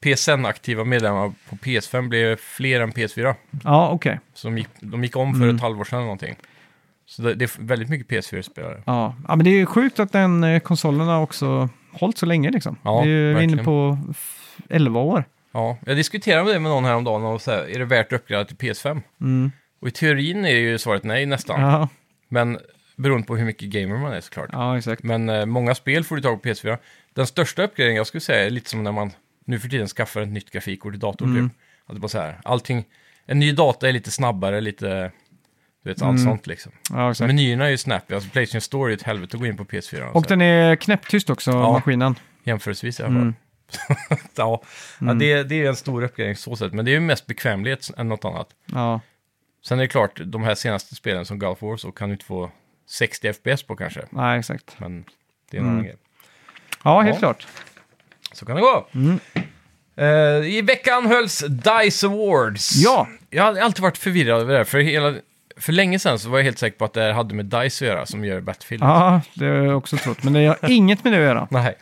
PSN-aktiva 0.00 0.84
medlemmar 0.84 1.32
på 1.50 1.56
PS5 1.56 2.08
blev 2.08 2.36
fler 2.36 2.80
än 2.80 2.92
PS4. 2.92 3.34
Ja, 3.64 3.90
okej. 3.90 4.20
Så 4.34 4.48
de 4.48 4.58
gick, 4.58 4.68
de 4.80 5.04
gick 5.04 5.16
om 5.16 5.34
för 5.34 5.42
Mm. 5.42 5.56
ett 5.56 5.62
halvår 5.62 5.84
sedan 5.84 5.96
eller 5.98 6.04
någonting. 6.06 6.36
Så 7.06 7.22
det, 7.22 7.34
det 7.34 7.44
är 7.44 7.50
väldigt 7.62 7.88
mycket 7.88 8.08
PS4-spelare. 8.08 8.82
Ja. 8.86 9.14
ja, 9.28 9.36
men 9.36 9.44
det 9.44 9.50
är 9.50 9.54
ju 9.54 9.66
sjukt 9.66 10.00
att 10.00 10.12
den 10.12 10.44
eh, 10.44 10.60
konsolen 10.60 11.00
har 11.08 11.20
också 11.22 11.68
hållit 11.92 12.18
så 12.18 12.26
länge 12.26 12.50
liksom. 12.50 12.76
Ja, 12.82 13.02
vi 13.02 13.10
är 13.10 13.14
ju 13.14 13.30
inne 13.30 13.34
verkligen. 13.40 13.64
på 13.64 13.98
f- 14.10 14.56
11 14.68 15.00
år. 15.00 15.24
Ja, 15.52 15.78
jag 15.86 15.96
diskuterade 15.96 16.52
det 16.52 16.58
med 16.60 16.70
någon 16.70 16.84
häromdagen 16.84 17.24
och 17.24 17.42
så 17.42 17.50
här, 17.50 17.70
är 17.70 17.78
det 17.78 17.84
värt 17.84 18.06
att 18.12 18.20
uppgradera 18.20 18.44
till 18.44 18.56
PS5? 18.56 19.00
Mm. 19.20 19.52
Och 19.80 19.88
i 19.88 19.90
teorin 19.90 20.44
är 20.44 20.50
ju 20.56 20.78
svaret 20.78 21.04
nej 21.04 21.26
nästan. 21.26 21.60
Ja, 21.60 21.88
Men 22.28 22.58
beroende 22.96 23.26
på 23.26 23.36
hur 23.36 23.44
mycket 23.44 23.68
gamer 23.68 23.96
man 23.98 24.12
är 24.12 24.20
såklart. 24.20 24.48
ja, 24.52 24.78
exakt. 24.78 25.02
Men 25.02 25.28
eh, 25.28 25.46
många 25.46 25.74
spel 25.74 26.04
får 26.04 26.16
du 26.16 26.22
tag 26.22 26.42
på 26.42 26.48
PS4. 26.48 26.78
Den 27.14 27.26
största 27.26 27.62
uppgraderingen 27.62 27.96
jag 27.96 28.06
skulle 28.06 28.20
säga 28.20 28.46
är 28.46 28.50
lite 28.50 28.70
som 28.70 28.82
när 28.82 28.92
man 28.92 29.10
nu 29.48 29.58
för 29.58 29.68
tiden 29.68 29.86
skaffar 29.88 30.20
ett 30.20 30.28
nytt 30.28 30.50
grafikkort 30.50 30.94
i 30.94 30.96
datorn. 30.96 31.30
Mm. 31.30 31.48
Typ. 31.50 31.58
Att 31.86 31.94
det 31.94 32.00
bara 32.00 32.08
så 32.08 32.18
här, 32.18 32.40
allting, 32.44 32.84
en 33.26 33.38
ny 33.38 33.52
data 33.52 33.88
är 33.88 33.92
lite 33.92 34.10
snabbare, 34.10 34.60
lite, 34.60 35.12
du 35.82 35.90
vet, 35.90 36.02
allt 36.02 36.18
Mm. 36.18 36.24
sånt 36.24 36.46
liksom. 36.46 36.72
Ja, 36.90 37.10
exakt. 37.10 37.26
Menyerna 37.26 37.66
är 37.66 37.70
ju 37.70 37.76
snappy, 37.78 38.14
alltså 38.14 38.30
Playstation 38.30 38.60
Store 38.60 38.92
är 38.92 38.96
ett 38.96 39.02
helvete 39.02 39.36
att 39.36 39.40
gå 39.40 39.46
in 39.46 39.56
på 39.56 39.64
PS4. 39.64 40.10
Och 40.10 40.22
så 40.22 40.28
den 40.28 40.40
är 40.42 40.76
knäpptyst 40.76 41.30
också, 41.30 41.50
Ja. 41.50 41.72
maskinen. 41.72 42.14
Jämförelsevis 42.44 43.00
i 43.00 43.02
alla 43.02 43.12
fall. 43.12 43.20
Mm. 43.22 43.34
ja, 44.36 44.62
ja 45.00 45.14
det, 45.14 45.42
det 45.42 45.54
är 45.64 45.68
en 45.68 45.76
stor 45.76 46.02
uppgradering 46.02 46.36
så 46.36 46.56
sätt, 46.56 46.72
men 46.72 46.84
det 46.84 46.90
är 46.90 46.92
ju 46.92 47.00
mest 47.00 47.26
bekvämlighet 47.26 47.90
än 47.96 48.08
något 48.08 48.24
annat. 48.24 48.48
Ja, 48.66 49.00
Sen 49.64 49.78
är 49.78 49.82
det 49.82 49.88
klart, 49.88 50.20
de 50.24 50.42
här 50.42 50.54
senaste 50.54 50.94
spelen 50.94 51.24
som 51.26 51.38
Gulf 51.38 51.62
Wars 51.62 51.80
så 51.80 51.92
kan 51.92 52.08
du 52.08 52.12
inte 52.12 52.24
få 52.24 52.50
60 52.86 53.32
FPS 53.32 53.62
på 53.62 53.76
kanske, 53.76 54.04
nej, 54.10 54.38
exakt. 54.38 54.76
men 54.80 55.04
det 55.50 55.56
är 55.56 55.60
en 55.60 55.66
Mm. 55.66 55.72
annan 55.74 55.84
grej. 55.84 55.96
Ja, 56.84 57.00
helt 57.00 57.14
Ja. 57.14 57.18
klart. 57.18 57.46
Så 58.32 58.46
kan 58.46 58.56
det 58.56 58.62
gå. 58.62 58.88
Mm. 58.94 59.20
Eh, 59.96 60.56
I 60.56 60.62
veckan 60.62 61.06
hölls 61.06 61.44
DICE 61.48 62.06
Awards. 62.06 62.76
Ja. 62.76 63.08
Jag 63.30 63.44
har 63.44 63.60
alltid 63.60 63.82
varit 63.82 63.98
förvirrad 63.98 64.40
över 64.40 64.52
det 64.52 64.58
här, 64.58 64.64
för, 64.64 64.78
hela, 64.78 65.14
för 65.56 65.72
länge 65.72 65.98
sedan 65.98 66.18
så 66.18 66.28
var 66.28 66.38
jag 66.38 66.44
helt 66.44 66.58
säker 66.58 66.78
på 66.78 66.84
att 66.84 66.92
det 66.92 67.00
här 67.00 67.12
hade 67.12 67.34
med 67.34 67.46
DICE 67.46 67.84
att 67.84 67.88
göra, 67.88 68.06
som 68.06 68.24
gör 68.24 68.40
Battlefield. 68.40 68.82
Ja, 68.82 69.20
det 69.34 69.44
har 69.44 69.54
jag 69.54 69.78
också 69.78 69.96
trott. 69.96 70.22
Men 70.22 70.32
det 70.32 70.46
har 70.46 70.58
inget 70.70 71.04
med 71.04 71.12
det 71.12 71.18
att 71.18 71.24
göra. 71.24 71.48
Nej. 71.50 71.76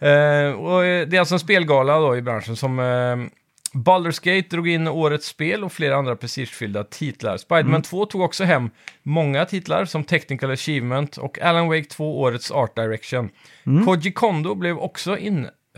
Eh, 0.00 0.52
och 0.52 0.84
eh, 0.84 1.08
det 1.08 1.16
är 1.16 1.20
alltså 1.20 1.34
en 1.34 1.40
spelgala 1.40 1.98
då 1.98 2.16
i 2.16 2.22
branschen 2.22 2.56
som 2.56 2.78
eh, 2.78 3.16
Baldur's 3.72 4.24
Gate 4.24 4.48
drog 4.48 4.68
in 4.68 4.88
årets 4.88 5.26
spel 5.26 5.64
och 5.64 5.72
flera 5.72 5.96
andra 5.96 6.16
prestigefyllda 6.16 6.84
titlar. 6.84 7.36
Spiderman 7.36 7.82
2 7.82 8.06
tog 8.06 8.20
också 8.20 8.44
hem 8.44 8.70
många 9.02 9.44
titlar 9.44 9.84
som 9.84 10.04
Technical 10.04 10.50
Achievement 10.50 11.16
och 11.16 11.38
Alan 11.40 11.68
Wake 11.68 11.84
2 11.84 12.20
årets 12.20 12.50
Art 12.50 12.76
Direction. 12.76 13.30
Koji 13.84 14.12
Kondo 14.12 14.54
blev 14.54 14.78
också 14.78 15.18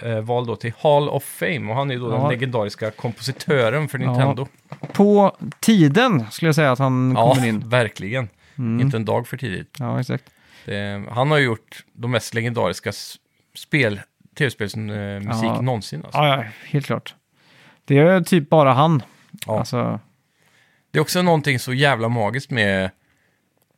invald 0.03 0.47
då 0.47 0.57
till 0.57 0.73
Hall 0.79 1.09
of 1.09 1.25
Fame 1.25 1.71
och 1.71 1.75
han 1.77 1.91
är 1.91 1.95
ju 1.95 2.01
då 2.01 2.11
den 2.11 2.21
Ja. 2.21 2.31
legendariska 2.31 2.91
kompositören 2.91 3.89
för. 3.89 3.99
Nintendo. 3.99 4.47
På 4.93 5.37
tiden 5.61 6.27
skulle 6.31 6.49
jag 6.49 6.55
säga 6.55 6.73
att 6.73 6.79
han 6.79 7.15
Ja, 7.17 7.35
kommer 7.35 7.49
in. 7.49 7.69
verkligen. 7.69 8.29
Mm. 8.59 8.81
Inte 8.81 8.97
en 8.97 9.05
dag 9.05 9.27
för 9.29 9.37
tidigt. 9.37 9.77
Ja, 9.79 10.01
exakt. 10.01 10.25
Det, 10.65 11.05
han 11.11 11.31
har 11.31 11.39
ju 11.39 11.45
gjort 11.45 11.85
de 11.93 12.11
mest 12.11 12.35
legendariska 12.35 12.91
s- 12.91 13.17
spel, 13.55 14.01
tv-spelsmusik 14.39 15.45
Ja. 15.51 15.61
någonsin. 15.61 16.03
Alltså. 16.05 16.19
Ja, 16.21 16.37
ja, 16.37 16.45
helt 16.67 16.87
klart. 16.87 17.15
Det 17.85 17.99
är 17.99 18.21
typ 18.21 18.49
bara 18.51 18.73
han. 18.73 19.03
Ja. 19.47 19.59
Alltså, 19.59 20.01
Det 20.91 20.99
är 20.99 21.01
också 21.01 21.23
någonting 21.23 21.59
så 21.59 21.73
jävla 21.75 22.09
magiskt 22.09 22.51
med 22.51 22.91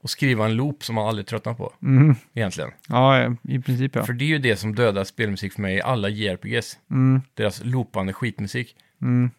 att 0.05 0.11
skriva 0.11 0.45
en 0.45 0.55
loop 0.55 0.85
som 0.85 0.95
man 0.95 1.09
aldrig 1.09 1.27
tröttnar 1.27 1.55
på, 1.55 1.73
mm, 1.83 2.15
egentligen. 2.35 2.71
ja, 2.89 3.35
i 3.43 3.59
princip 3.59 3.95
ja. 3.97 4.05
För 4.05 4.13
det 4.13 4.25
är 4.25 4.29
ju 4.29 4.39
det 4.39 4.57
som 4.57 4.75
dödar 4.75 5.05
spelmusik 5.05 5.53
för 5.53 5.63
mig 5.63 5.77
i 5.77 5.83
alla 5.83 6.09
JRPGs. 6.09 6.79
Mm, 6.91 7.23
Deras 7.35 7.65
loopande 7.65 8.13
skitmusik. 8.13 8.77
mm, 9.03 9.31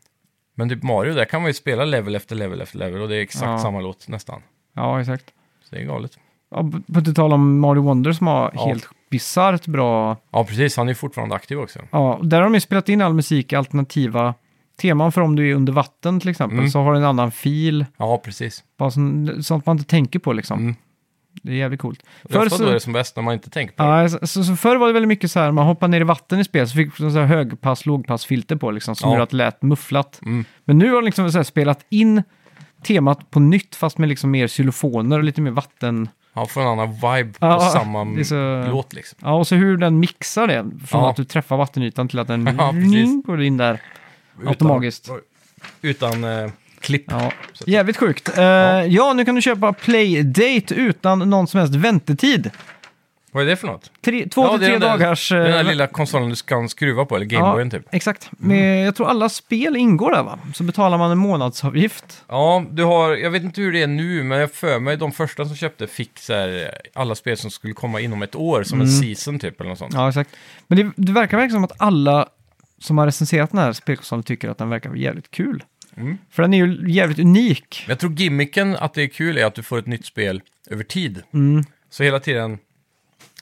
Men 0.56 0.70
typ 0.70 0.84
Mario, 0.84 1.14
där 1.14 1.26
kan 1.26 1.42
man 1.42 1.50
ju 1.50 1.54
spela 1.54 1.86
level 1.86 2.16
efter 2.16 2.36
level 2.36 2.62
efter 2.62 2.78
level 2.78 3.02
och 3.02 3.10
det 3.10 3.16
är 3.16 3.22
exakt 3.22 3.46
Ja. 3.46 3.60
samma 3.60 3.80
låt 3.82 4.08
nästan. 4.08 4.42
ja, 4.74 5.02
exakt. 5.02 5.26
Så 5.64 5.76
det 5.76 5.82
är 5.82 5.86
galet. 5.86 6.20
Ja, 6.52 6.58
på- 6.72 6.94
på 6.94 7.02
tal 7.14 7.34
om 7.34 7.60
Mario 7.60 7.82
Wonder 7.82 8.12
som 8.12 8.28
har 8.28 8.52
Ja. 8.56 8.66
helt 8.68 8.90
bisarrt 9.10 9.66
bra... 9.68 10.18
Ja, 10.32 10.44
precis. 10.44 10.78
Han 10.78 10.88
är 10.88 10.92
ju 10.92 10.96
fortfarande 10.96 11.36
aktiv 11.36 11.60
också. 11.60 11.80
Ja, 11.92 12.20
där 12.24 12.38
har 12.38 12.44
de 12.44 12.54
ju 12.54 12.60
spelat 12.60 12.90
in 12.90 13.02
all 13.02 13.14
musik, 13.14 13.54
i 13.54 13.56
alternativa 13.56 14.34
teman 14.82 15.12
för 15.12 15.22
om 15.22 15.36
du 15.36 15.52
är 15.52 15.56
under 15.56 15.74
vatten 15.74 16.20
till 16.20 16.30
exempel. 16.30 16.58
Mm. 16.60 16.70
Så 16.70 16.80
har 16.82 16.92
du 16.94 16.98
en 17.00 17.06
annan 17.06 17.32
fil, 17.32 17.86
Ja, 17.98 18.18
precis. 18.26 18.64
bara 18.78 18.92
sån, 18.92 19.44
sånt 19.44 19.66
man 19.66 19.78
inte 19.78 19.90
tänker 19.90 20.20
på 20.20 20.34
liksom. 20.34 20.60
Mm. 20.60 20.76
Det 21.42 21.52
är 21.52 21.56
jävligt 21.56 21.80
coolt. 21.82 22.00
Det 22.24 22.36
är 22.36 22.40
ofta 22.44 22.50
så- 22.58 22.64
då 22.64 22.70
det 22.70 22.76
är 22.76 22.80
som 22.80 22.94
bäst 22.94 23.16
när 23.16 23.24
man 23.24 23.34
inte 23.34 23.50
tänker 23.50 23.76
på 23.76 23.84
det. 23.84 23.90
Ja, 23.90 24.10
så, 24.10 24.28
så, 24.28 24.44
så 24.44 24.56
förr 24.56 24.76
var 24.76 24.88
det 24.88 24.94
väldigt 24.94 25.08
mycket 25.08 25.32
så 25.32 25.40
här, 25.40 25.52
man 25.52 25.66
hoppade 25.68 25.92
ner 25.92 26.02
i 26.02 26.04
vatten 26.04 26.40
i 26.40 26.44
spel 26.44 26.68
så 26.70 26.76
fick 26.76 27.00
man 27.00 27.12
så 27.12 27.20
här 27.20 27.26
högpass, 27.26 27.86
lågpassfilter 27.86 28.56
på 28.56 28.72
liksom, 28.72 28.96
som 28.96 29.10
Ja. 29.10 29.14
gjorde 29.16 29.24
att 29.24 29.30
det 29.30 29.38
lät 29.38 29.62
mufflat. 29.62 30.20
Mm. 30.26 30.46
Men 30.66 30.78
nu 30.78 30.88
har 30.90 30.96
de 30.96 31.06
liksom 31.06 31.32
så 31.32 31.38
här 31.38 31.44
spelat 31.44 31.86
in 31.90 32.24
temat 32.84 33.32
på 33.32 33.40
nytt 33.40 33.76
fast 33.76 33.98
med 33.98 34.10
liksom 34.10 34.32
mer 34.32 34.48
xylofoner 34.48 35.18
och 35.18 35.24
lite 35.24 35.42
mer 35.42 35.52
vatten. 35.52 36.10
Ja, 36.34 36.46
får 36.46 36.62
en 36.62 36.68
annan 36.68 36.92
vibe 36.94 37.40
på 37.40 37.46
Ja, 37.46 37.60
samma 37.60 38.06
det 38.06 38.20
är 38.20 38.24
så- 38.64 38.72
låt 38.72 38.94
liksom. 38.94 39.20
Ja, 39.22 39.34
och 39.34 39.48
så 39.48 39.56
hur 39.56 39.78
den 39.78 40.00
mixar 40.00 40.48
det. 40.48 40.66
Från 40.88 41.02
Ja. 41.04 41.10
att 41.10 41.16
du 41.16 41.24
träffar 41.24 41.58
vattenytan 41.58 42.08
till 42.08 42.20
att 42.20 42.28
den 42.28 42.46
Ja, 42.58 42.72
precis. 42.72 43.24
går 43.26 43.42
in 43.42 43.58
där. 43.58 43.82
Automatiskt. 44.46 45.10
Utan, 45.82 46.20
utan 46.22 46.24
eh, 46.24 46.52
klipp. 46.80 47.06
Ja, 47.10 47.32
jävligt 47.66 47.98
sjukt. 47.98 48.38
Eh, 48.38 48.44
ja. 48.86 49.14
nu 49.14 49.26
kan 49.26 49.36
du 49.36 49.42
köpa 49.42 49.74
Playdate 49.74 50.76
utan 50.76 51.20
någon 51.30 51.48
som 51.48 51.60
helst 51.60 51.76
väntetid. 51.76 52.52
Vad 53.32 53.44
är 53.44 53.48
det 53.48 53.56
för 53.56 53.68
något? 53.68 53.92
Tre, 54.06 54.28
två 54.30 54.44
Ja, 54.44 54.52
till 54.52 54.60
tre 54.60 54.72
den 54.72 54.82
där- 54.82 54.88
dagars... 54.90 55.30
Den 55.30 55.42
där 55.44 55.60
eh, 55.60 55.64
lilla 55.68 55.88
konsolen 55.88 56.30
du 56.30 56.36
kan 56.36 56.70
skruva 56.70 57.06
på, 57.06 57.16
eller 57.16 57.26
Gameboyen 57.26 57.70
typ. 57.70 57.84
Exakt. 57.92 58.30
Men 58.32 58.58
jag 58.58 58.96
tror 58.96 59.08
alla 59.10 59.30
spel 59.30 59.76
ingår 59.76 60.12
där 60.12 60.24
va? 60.24 60.40
Så 60.54 60.64
betalar 60.64 60.98
man 60.98 61.12
en 61.12 61.18
månadsavgift. 61.18 62.24
Ja, 62.28 62.66
du 62.72 62.84
har, 62.84 63.16
jag 63.16 63.32
vet 63.32 63.44
inte 63.44 63.62
hur 63.62 63.72
det 63.72 63.82
är 63.82 63.88
nu, 63.88 64.24
men 64.24 64.40
jag 64.40 64.52
för 64.52 64.80
mig 64.80 64.98
de 64.98 65.12
första 65.12 65.46
som 65.46 65.56
köpte 65.56 65.88
fick 65.88 66.20
så 66.20 66.34
här, 66.34 66.72
alla 66.94 67.16
spel 67.16 67.38
som 67.38 67.52
skulle 67.52 67.74
komma 67.74 68.00
inom 68.00 68.24
ett 68.24 68.36
år, 68.36 68.64
som 68.64 68.82
en 68.82 68.90
season 68.90 69.40
typ 69.40 69.60
eller 69.60 69.70
något 69.70 69.80
sånt. 69.80 69.94
Mm. 69.94 70.04
Ja, 70.04 70.10
exakt. 70.10 70.30
Men 70.68 70.78
det, 70.78 70.92
det 70.96 71.12
verkar 71.12 71.38
verkligen 71.38 71.52
som 71.58 71.64
att 71.64 71.82
alla 71.82 72.28
som 72.86 72.98
har 72.98 73.06
recenserat 73.06 73.50
den 73.52 73.60
här 73.60 73.74
spelkonsolen 73.74 74.24
tycker 74.24 74.50
att 74.50 74.58
den 74.58 74.70
verkar 74.70 74.94
jävligt 74.96 75.32
kul. 75.32 75.64
Mm. 75.98 76.18
För 76.30 76.42
den 76.42 76.54
är 76.54 76.66
ju 76.66 76.92
jävligt 76.94 77.20
unik. 77.20 77.84
Men 77.88 77.92
jag 77.92 78.00
tror 78.00 78.14
gimmicken 78.14 78.76
att 78.76 78.94
det 78.94 79.02
är 79.04 79.08
kul 79.08 79.38
är 79.38 79.46
att 79.46 79.56
du 79.56 79.64
får 79.64 79.80
ett 79.80 79.88
nytt 79.88 80.06
spel 80.06 80.42
över 80.70 80.84
tid. 80.84 81.22
Mm. 81.34 81.64
Så 81.90 82.04
hela 82.04 82.20
tiden, 82.20 82.58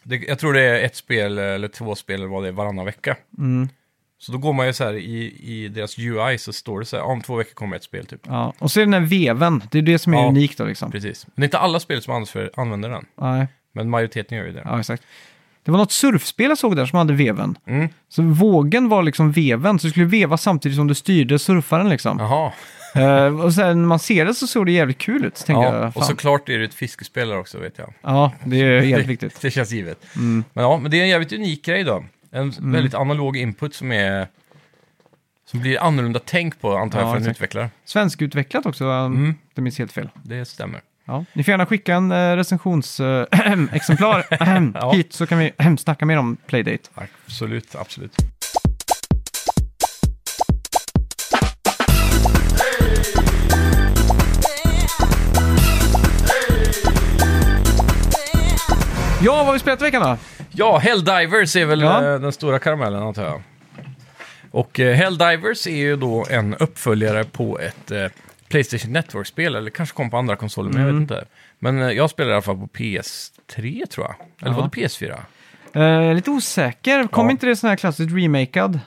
det, 0.03 0.15
jag 0.15 0.39
tror 0.39 0.53
det 0.53 0.61
är 0.61 0.83
ett 0.85 0.95
spel 0.95 1.37
eller 1.37 1.67
två 1.67 1.95
spel 1.95 2.15
eller 2.19 2.27
vad 2.27 2.43
det 2.43 2.47
är 2.47 2.51
varannan 2.51 2.85
vecka. 2.85 3.17
Mm. 3.37 3.69
Så 4.17 4.31
då 4.31 4.37
går 4.37 4.53
man 4.53 4.67
ju 4.67 4.73
så 4.73 4.83
här 4.83 4.93
i, 4.93 5.35
i 5.43 5.67
deras 5.67 5.97
UI 5.99 6.37
så 6.37 6.53
står 6.53 6.79
det 6.79 6.85
så 6.85 6.97
här, 6.97 7.03
om 7.03 7.21
två 7.21 7.35
veckor 7.35 7.53
kommer 7.53 7.75
ett 7.75 7.83
spel 7.83 8.05
typ. 8.05 8.21
Ja. 8.27 8.53
Och 8.59 8.71
så 8.71 8.79
är 8.79 8.85
den 8.85 8.93
här 8.93 9.01
veven. 9.01 9.63
Det 9.71 9.77
är 9.77 9.81
det 9.81 9.99
som 9.99 10.13
är 10.13 10.17
Ja. 10.17 10.27
unikt 10.27 10.57
då 10.57 10.65
liksom. 10.65 10.91
Precis. 10.91 11.27
Men 11.27 11.33
det 11.35 11.43
är 11.43 11.47
inte 11.47 11.57
alla 11.57 11.79
spel 11.79 12.01
som 12.01 12.25
använder 12.55 12.89
den, 12.89 13.05
Nej. 13.17 13.47
men 13.73 13.89
majoriteten 13.89 14.37
gör 14.37 14.45
ju 14.45 14.51
det. 14.53 14.61
Ja, 14.65 14.79
exakt. 14.79 15.03
Det 15.63 15.71
var 15.71 15.77
något 15.77 15.91
surfspel 15.91 16.49
jag 16.49 16.57
såg 16.57 16.75
där 16.75 16.85
som 16.85 16.97
hade 16.97 17.13
veven. 17.13 17.57
Mm. 17.67 17.89
Så 18.09 18.21
vågen 18.21 18.89
var 18.89 19.03
liksom 19.03 19.31
veven, 19.31 19.79
så 19.79 19.87
du 19.87 19.91
skulle 19.91 20.05
veva 20.05 20.37
samtidigt 20.37 20.75
som 20.75 20.87
du 20.87 20.93
styrde 20.95 21.39
surfaren 21.39 21.89
liksom. 21.89 22.19
Jaha. 22.19 22.51
Eh, 22.95 23.41
och 23.41 23.53
sen 23.53 23.81
när 23.81 23.87
man 23.87 23.99
ser 23.99 24.25
det 24.25 24.33
så 24.33 24.47
såg 24.47 24.65
det 24.65 24.71
jävligt 24.71 24.97
kul 24.97 25.25
ut. 25.25 25.37
Så 25.37 25.45
tänkte 25.45 25.63
Ja, 25.67 25.75
jag, 25.83 25.97
och 25.97 26.03
såklart 26.05 26.49
är 26.49 26.59
det 26.59 26.65
ett 26.65 26.73
fiskespelare 26.73 27.37
också 27.39 27.57
vet 27.59 27.77
jag. 27.77 27.93
Ja, 28.01 28.31
det 28.45 28.57
är 28.61 28.81
helt 28.85 29.07
viktigt. 29.07 29.41
Det 29.41 29.51
känns 29.51 29.71
givet. 29.71 29.99
Mm. 30.15 30.43
Men 30.53 30.63
ja, 30.63 30.77
men 30.77 30.91
det 30.91 30.97
är 30.99 31.03
en 31.03 31.09
jävligt 31.09 31.33
unik 31.33 31.65
grej 31.65 31.83
då. 31.83 32.03
En 32.31 32.53
väldigt 32.59 32.93
analog 32.93 33.37
input 33.37 33.75
som 33.75 33.91
är... 33.91 34.27
Som 35.45 35.59
blir 35.61 35.83
annorlunda 35.83 36.19
tänk 36.25 36.61
på, 36.61 36.77
antar 36.77 36.99
jag, 36.99 37.07
Ja, 37.07 37.11
för 37.11 37.17
en 37.17 37.23
exakt. 37.23 37.37
utvecklare. 37.37 37.69
Svenskutvecklat 37.85 38.65
också, 38.65 38.85
om 38.89 39.13
Mm. 39.15 39.35
det 39.53 39.61
minns 39.61 39.79
helt 39.79 39.91
fel. 39.91 40.09
Det 40.23 40.45
stämmer. 40.45 40.81
Ja. 41.05 41.25
Ni 41.33 41.43
får 41.43 41.51
gärna 41.51 41.65
skicka 41.65 41.95
en 41.95 42.11
eh, 42.11 42.35
recensionsexemplar 42.35 44.25
Ja. 44.81 44.91
hit 44.91 45.13
så 45.13 45.25
kan 45.27 45.37
vi 45.39 45.51
äh, 45.57 45.75
snacka 45.75 46.05
mer 46.05 46.17
om 46.17 46.37
Playdate. 46.47 46.89
Absolut, 47.25 47.75
absolut. 47.75 48.15
Ja, 59.25 59.35
vad 59.35 59.45
har 59.45 59.53
vi 59.53 59.59
spelat 59.59 59.81
i 59.81 59.83
veckan 59.83 60.01
då? 60.01 60.17
Ja, 60.51 60.77
Helldivers 60.77 61.55
är 61.55 61.65
väl 61.65 61.81
Ja. 61.81 62.13
eh, 62.13 62.19
den 62.19 62.31
stora 62.31 62.59
karamellen 62.59 63.03
antar 63.03 63.23
jag. 63.23 63.41
Och 64.51 64.79
eh, 64.79 64.95
Helldivers 64.95 65.67
är 65.67 65.75
ju 65.75 65.95
då 65.95 66.25
en 66.29 66.55
uppföljare 66.55 67.23
på 67.23 67.59
ett 67.59 67.91
eh, 67.91 68.05
Playstation 68.53 68.93
Network-spel, 68.93 69.55
eller 69.55 69.69
kanske 69.71 69.95
kom 69.95 70.09
på 70.09 70.17
andra 70.17 70.35
konsoler, 70.35 70.69
men 70.71 70.81
jag 70.81 70.89
Mm. 70.89 71.05
vet 71.05 71.11
inte. 71.11 71.25
Men 71.59 71.81
eh, 71.81 71.89
jag 71.91 72.09
spelar 72.09 72.29
i 72.31 72.33
alla 72.33 72.41
fall 72.41 72.57
på 72.57 72.67
PS3 72.67 73.85
tror 73.85 74.05
jag. 74.07 74.15
Eller 74.47 74.55
var 74.55 74.63
det 74.63 74.69
PS4? 74.81 75.19
Eh, 76.09 76.13
lite 76.15 76.31
osäker. 76.31 77.07
Kom 77.07 77.25
Ja. 77.25 77.31
inte 77.31 77.45
det 77.45 77.55
sån 77.55 77.69
här 77.69 77.77
klassiskt 77.77 78.13
remakad? 78.15 78.79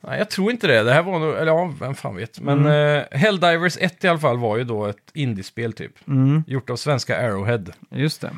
Nej, 0.00 0.18
jag 0.18 0.30
tror 0.30 0.50
inte 0.50 0.66
det. 0.66 0.82
Det 0.82 0.92
här 0.92 1.02
var 1.02 1.18
nog, 1.18 1.34
eller 1.34 1.46
ja, 1.52 1.72
vem 1.80 1.94
fan 1.94 2.16
vet. 2.16 2.40
Men 2.40 2.58
Mm. 2.66 2.98
eh, 3.12 3.18
Helldivers 3.18 3.76
1 3.80 4.04
i 4.04 4.08
alla 4.08 4.18
fall 4.18 4.38
var 4.38 4.56
ju 4.56 4.64
då 4.64 4.86
ett 4.86 5.10
indiespel 5.14 5.72
typ. 5.72 6.08
Mm, 6.08 6.44
Gjort 6.46 6.70
av 6.70 6.76
svenska 6.76 7.18
Arrowhead. 7.26 7.64
just 7.90 8.20
det. 8.20 8.30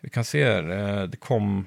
Vi 0.00 0.08
kan 0.10 0.24
se 0.24 0.44
här, 0.44 0.70
eh, 1.00 1.02
det 1.08 1.16
kom... 1.16 1.66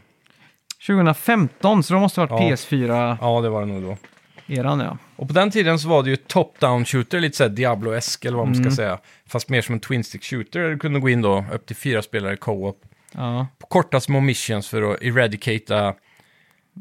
2015, 0.87 1.83
så 1.83 1.93
det 1.93 1.99
måste 1.99 2.21
ha 2.21 2.27
varit 2.27 2.41
Ja. 2.49 2.55
PS4-eran 2.55 3.17
Ja, 3.21 3.41
det 3.41 3.49
var 3.49 3.59
det 3.61 3.67
nog 3.67 3.81
då. 3.83 3.97
ja. 4.45 4.97
Och 5.15 5.27
på 5.27 5.33
den 5.33 5.51
tiden 5.51 5.79
så 5.79 5.87
var 5.89 6.03
det 6.03 6.09
ju 6.09 6.15
top-down 6.15 6.85
shooter, 6.85 7.19
lite 7.19 7.37
såhär 7.37 7.49
Diablo-esk 7.49 8.25
eller 8.25 8.37
vad 8.37 8.47
man 8.47 8.55
Mm. 8.55 8.65
ska 8.71 8.75
säga. 8.75 8.99
Fast 9.27 9.49
mer 9.49 9.61
som 9.61 9.73
en 9.73 9.79
twin 9.79 10.03
stick 10.03 10.23
shooter. 10.23 10.59
där 10.59 10.69
Du 10.69 10.77
kunde 10.79 10.99
gå 10.99 11.09
in 11.09 11.21
då 11.21 11.45
upp 11.53 11.65
till 11.65 11.75
fyra 11.75 12.01
spelare 12.01 12.37
co-op. 12.37 12.81
ja. 13.11 13.47
På 13.59 13.67
korta 13.67 13.99
små 13.99 14.19
missions 14.19 14.67
för 14.69 14.93
att 14.93 15.01
eradicata 15.01 15.93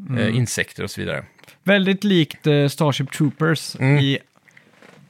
Mm. 0.08 0.18
eh, 0.18 0.36
insekter 0.36 0.82
och 0.82 0.90
så 0.90 1.00
vidare. 1.00 1.24
Väldigt 1.62 2.04
likt 2.04 2.46
eh, 2.46 2.68
Starship 2.68 3.12
Troopers 3.12 3.76
Mm. 3.80 3.98
i 3.98 4.18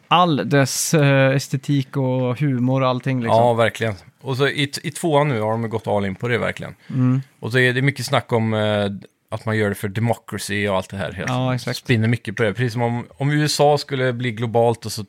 all 0.09 0.49
dess 0.51 0.95
eh, 0.95 1.37
estetik 1.37 1.97
och 1.97 2.39
humor 2.41 2.83
och 2.83 2.89
allting. 2.89 3.21
Liksom. 3.21 3.37
Ja, 3.37 3.53
verkligen. 3.55 3.95
Och 4.21 4.37
så 4.37 4.49
i, 4.49 4.73
i 4.83 4.91
tvåan 4.91 5.29
nu 5.29 5.41
har 5.41 5.51
de 5.51 5.69
gått 5.71 5.87
all 5.87 6.05
in 6.05 6.15
på 6.15 6.29
det 6.29 6.39
verkligen. 6.39 6.75
Mm. 6.91 7.23
Och 7.41 7.53
så 7.53 7.59
är 7.59 7.73
det 7.73 7.83
mycket 7.83 8.07
snack 8.07 8.33
om 8.33 8.55
eh, 8.55 8.87
att 9.29 9.45
man 9.47 9.57
gör 9.57 9.69
det 9.69 9.75
för 9.75 9.89
democracy 9.89 10.69
och 10.69 10.77
allt 10.77 10.91
det 10.91 10.97
här. 10.97 11.13
Helt. 11.13 11.29
Ja, 11.29 11.55
exakt. 11.55 11.79
Spinner 11.79 12.09
mycket 12.09 12.37
på 12.37 12.43
det. 12.43 12.55
Precis 12.55 12.73
som 12.73 12.83
om, 12.83 13.07
om 13.11 13.31
USA 13.31 13.79
skulle 13.79 14.13
bli 14.13 14.33
globalt 14.33 14.87
och 14.87 14.93
så 14.93 15.05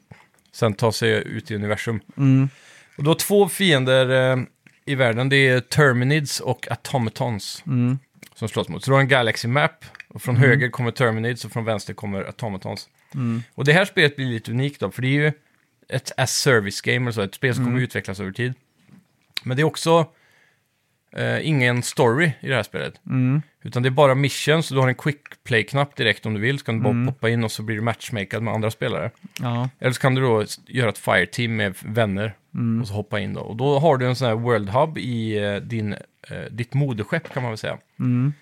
sen 0.51 0.73
ta 0.73 0.91
sig 0.91 1.11
ut 1.11 1.51
i 1.51 1.55
universum. 1.55 1.99
Mm. 2.17 2.49
Och 2.97 3.03
då 3.03 3.15
två 3.15 3.49
fiender 3.49 4.31
eh, 4.33 4.43
i 4.85 4.95
världen, 4.95 5.29
det 5.29 5.47
är 5.47 5.59
Terminids 5.59 6.39
och 6.39 6.67
Automatons 6.71 7.63
Mm. 7.67 7.99
som 8.35 8.47
slåss 8.47 8.69
mot. 8.69 8.83
Så 8.83 8.91
du 8.91 8.95
har 8.95 9.01
en 9.01 9.07
Galaxy 9.07 9.47
Map 9.47 9.85
och 10.07 10.21
från 10.21 10.35
höger 10.37 10.69
kommer 10.69 10.91
Terminids 10.91 11.45
och 11.45 11.51
från 11.51 11.65
vänster 11.65 11.93
kommer 11.93 12.23
Automatons. 12.23 12.89
Mm. 13.13 13.43
Och 13.55 13.65
det 13.65 13.73
här 13.73 13.85
spelet 13.85 14.15
blir 14.15 14.25
lite 14.25 14.51
unikt 14.51 14.79
då, 14.79 14.91
för 14.91 15.01
det 15.01 15.07
är 15.07 15.09
ju 15.23 15.31
ett 15.89 16.11
as 16.17 16.31
service 16.37 16.81
game, 16.81 17.05
alltså 17.05 17.23
ett 17.23 17.35
spel 17.35 17.53
som 17.53 17.63
Mm. 17.63 17.73
kommer 17.73 17.83
utvecklas 17.83 18.19
över 18.19 18.31
tid. 18.31 18.53
Men 19.43 19.57
det 19.57 19.63
är 19.63 19.65
också 19.65 20.07
eh, 21.15 21.47
ingen 21.47 21.83
story 21.83 22.31
i 22.39 22.47
det 22.47 22.55
här 22.55 22.63
spelet. 22.63 22.93
Mm. 23.09 23.41
Utan 23.63 23.83
det 23.83 23.89
är 23.89 23.91
bara 23.91 24.15
missions, 24.15 24.65
så 24.67 24.73
du 24.73 24.79
har 24.79 24.87
en 24.87 24.95
quick 24.95 25.21
play-knapp 25.43 25.95
direkt 25.95 26.25
om 26.25 26.33
du 26.33 26.39
vill. 26.39 26.59
Så 26.59 26.65
kan 26.65 26.77
du 26.77 26.81
bara 26.83 26.89
Mm. 26.89 27.07
poppa 27.13 27.29
in 27.29 27.43
och 27.43 27.51
så 27.51 27.63
blir 27.63 27.75
du 27.75 27.81
matchmakad 27.81 28.43
med 28.43 28.53
andra 28.53 28.71
spelare. 28.71 29.11
Ja. 29.41 29.69
Eller 29.79 29.91
så 29.91 30.01
kan 30.01 30.15
du 30.15 30.21
då 30.21 30.45
göra 30.67 30.89
ett 30.89 30.97
fireteam 30.97 31.55
med 31.55 31.75
vänner 31.81 32.33
Mm. 32.55 32.81
och 32.81 32.87
så 32.87 32.93
hoppa 32.93 33.19
in 33.19 33.33
då. 33.33 33.41
Och 33.41 33.55
då 33.55 33.79
har 33.79 33.97
du 33.97 34.05
en 34.07 34.15
sån 34.15 34.27
här 34.27 34.35
World 34.35 34.69
Hub 34.69 34.97
i 34.97 35.37
eh, 35.43 35.55
din, 35.55 35.93
eh, 35.93 35.99
ditt 36.51 36.73
moderskepp 36.73 37.33
kan 37.33 37.43
man 37.43 37.51
väl 37.51 37.57
säga. 37.57 37.77
Mm. 37.99 38.33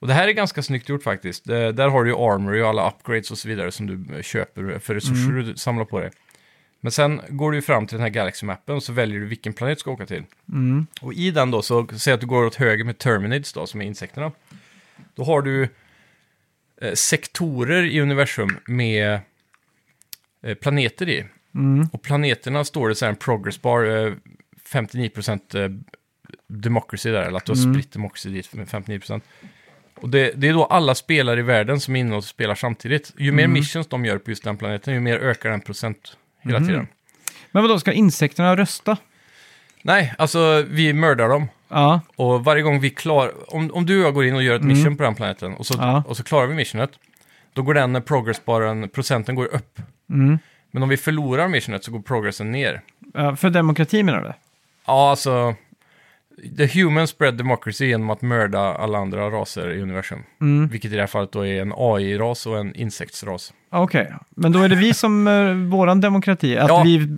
Och 0.00 0.06
det 0.06 0.14
här 0.14 0.28
är 0.28 0.32
ganska 0.32 0.62
snyggt 0.62 0.88
gjort 0.88 1.02
faktiskt. 1.02 1.48
Eh, 1.48 1.68
där 1.68 1.88
har 1.88 2.04
du 2.04 2.10
ju 2.10 2.16
armory 2.16 2.62
och 2.62 2.68
alla 2.68 2.88
upgrades 2.90 3.30
och 3.30 3.38
så 3.38 3.48
vidare 3.48 3.72
som 3.72 3.86
du 3.86 4.16
eh, 4.16 4.22
köper 4.22 4.78
för 4.78 4.94
resurser 4.94 5.30
Mm. 5.30 5.44
du 5.44 5.56
samlar 5.56 5.84
på 5.84 6.00
dig. 6.00 6.10
Men 6.84 6.92
sen 6.92 7.20
går 7.28 7.52
du 7.52 7.62
fram 7.62 7.86
till 7.86 7.96
den 7.96 8.02
här 8.02 8.10
Galaxy-mappen 8.10 8.74
och 8.76 8.82
så 8.82 8.92
väljer 8.92 9.20
du 9.20 9.26
vilken 9.26 9.52
planet 9.52 9.76
du 9.76 9.80
ska 9.80 9.90
åka 9.90 10.06
till. 10.06 10.24
Mm. 10.52 10.86
Och 11.00 11.14
i 11.14 11.30
den 11.30 11.50
då, 11.50 11.62
så 11.62 11.88
säg 11.96 12.12
att 12.14 12.20
du 12.20 12.26
går 12.26 12.44
åt 12.44 12.54
höger 12.54 12.84
med 12.84 12.98
Terminids 12.98 13.52
då, 13.52 13.66
som 13.66 13.80
är 13.80 13.84
insekterna. 13.84 14.32
Då 15.14 15.24
har 15.24 15.42
du 15.42 15.68
eh, 16.80 16.92
sektorer 16.92 17.82
i 17.84 18.00
universum 18.00 18.56
med 18.66 19.18
eh, 20.42 20.54
planeter 20.54 21.08
i. 21.08 21.24
Mm. 21.54 21.88
Och 21.92 22.02
planeterna 22.02 22.64
står 22.64 22.88
det 22.88 22.94
så 22.94 23.04
här 23.04 23.10
en 23.10 23.16
progress 23.16 23.62
bar, 23.62 23.84
eh, 23.84 24.12
59% 24.72 25.54
eh, 25.64 25.70
democracy 26.46 27.10
där, 27.10 27.22
eller 27.22 27.36
att 27.36 27.44
du 27.44 27.52
har 27.52 27.62
Mm. 27.62 27.74
spritt 27.74 27.92
democracy 27.92 28.30
dit 28.30 28.54
med 28.54 28.68
59%. 28.68 29.20
Och 29.94 30.08
det, 30.08 30.32
det 30.36 30.48
är 30.48 30.52
då 30.52 30.64
alla 30.64 30.94
spelare 30.94 31.40
i 31.40 31.42
världen 31.42 31.80
som 31.80 31.96
är 31.96 32.00
inne 32.00 32.16
och 32.16 32.24
spelar 32.24 32.54
samtidigt. 32.54 33.12
Ju 33.18 33.32
mer 33.32 33.44
Mm. 33.44 33.52
missions 33.52 33.86
de 33.86 34.04
gör 34.04 34.18
på 34.18 34.30
just 34.30 34.44
den 34.44 34.56
planeten, 34.56 34.94
ju 34.94 35.00
mer 35.00 35.18
ökar 35.18 35.50
den 35.50 35.60
procent 35.60 36.16
hela 36.44 36.58
Mhm. 36.58 36.68
tiden. 36.68 36.86
Men 37.50 37.62
vad 37.62 37.70
då 37.70 37.78
ska 37.78 37.92
insekterna 37.92 38.56
rösta? 38.56 38.96
Nej, 39.82 40.14
alltså 40.18 40.64
vi 40.68 40.92
mördar 40.92 41.28
dem. 41.28 41.48
Ja. 41.68 42.00
Och 42.16 42.44
varje 42.44 42.62
gång 42.62 42.80
vi 42.80 42.90
klarar, 42.90 43.54
om, 43.54 43.70
om 43.74 43.86
du 43.86 44.00
och 44.00 44.06
jag 44.06 44.14
går 44.14 44.24
in 44.24 44.34
och 44.34 44.42
gör 44.42 44.54
ett 44.54 44.62
Mm. 44.62 44.78
mission 44.78 44.96
på 44.96 45.02
den 45.02 45.14
planeten 45.14 45.54
och 45.54 45.66
så, 45.66 45.74
Ja. 45.78 46.02
och 46.08 46.16
så 46.16 46.22
klarar 46.24 46.46
vi 46.46 46.54
missionet, 46.54 46.90
då 47.52 47.62
går 47.62 47.74
den 47.74 48.02
progressbaren, 48.02 48.88
procenten 48.88 49.34
går 49.34 49.44
upp. 49.54 49.78
Mm. 50.10 50.38
Men 50.70 50.82
om 50.82 50.88
vi 50.88 50.96
förlorar 50.96 51.48
missionet 51.48 51.84
så 51.84 51.90
går 51.92 52.00
progressen 52.00 52.50
ner. 52.52 52.80
Ja, 53.14 53.36
För 53.36 53.50
demokrati 53.50 54.02
menar 54.02 54.20
du? 54.22 54.32
Ja, 54.86 55.10
alltså, 55.10 55.54
the 56.56 56.66
human 56.66 57.08
spread 57.08 57.34
democracy 57.34 57.86
genom 57.86 58.10
att 58.10 58.22
mörda 58.22 58.60
alla 58.60 58.98
andra 58.98 59.30
raser 59.30 59.70
i 59.70 59.82
universum. 59.82 60.22
Mm. 60.40 60.68
Vilket 60.68 60.92
i 60.92 60.94
det 60.94 61.00
här 61.00 61.06
fallet 61.06 61.32
då 61.32 61.46
är 61.46 61.62
en 61.62 61.72
AI-ras 61.76 62.46
och 62.46 62.58
en 62.58 62.74
insektsras. 62.74 63.52
Okej, 63.70 64.12
men 64.30 64.52
då 64.52 64.62
är 64.62 64.68
det 64.68 64.76
vi 64.76 64.94
som 64.94 65.26
uh, 65.26 65.68
våran 65.70 66.00
demokrati, 66.00 66.56
att 66.56 66.68
Ja. 66.68 66.82
vi 66.82 67.16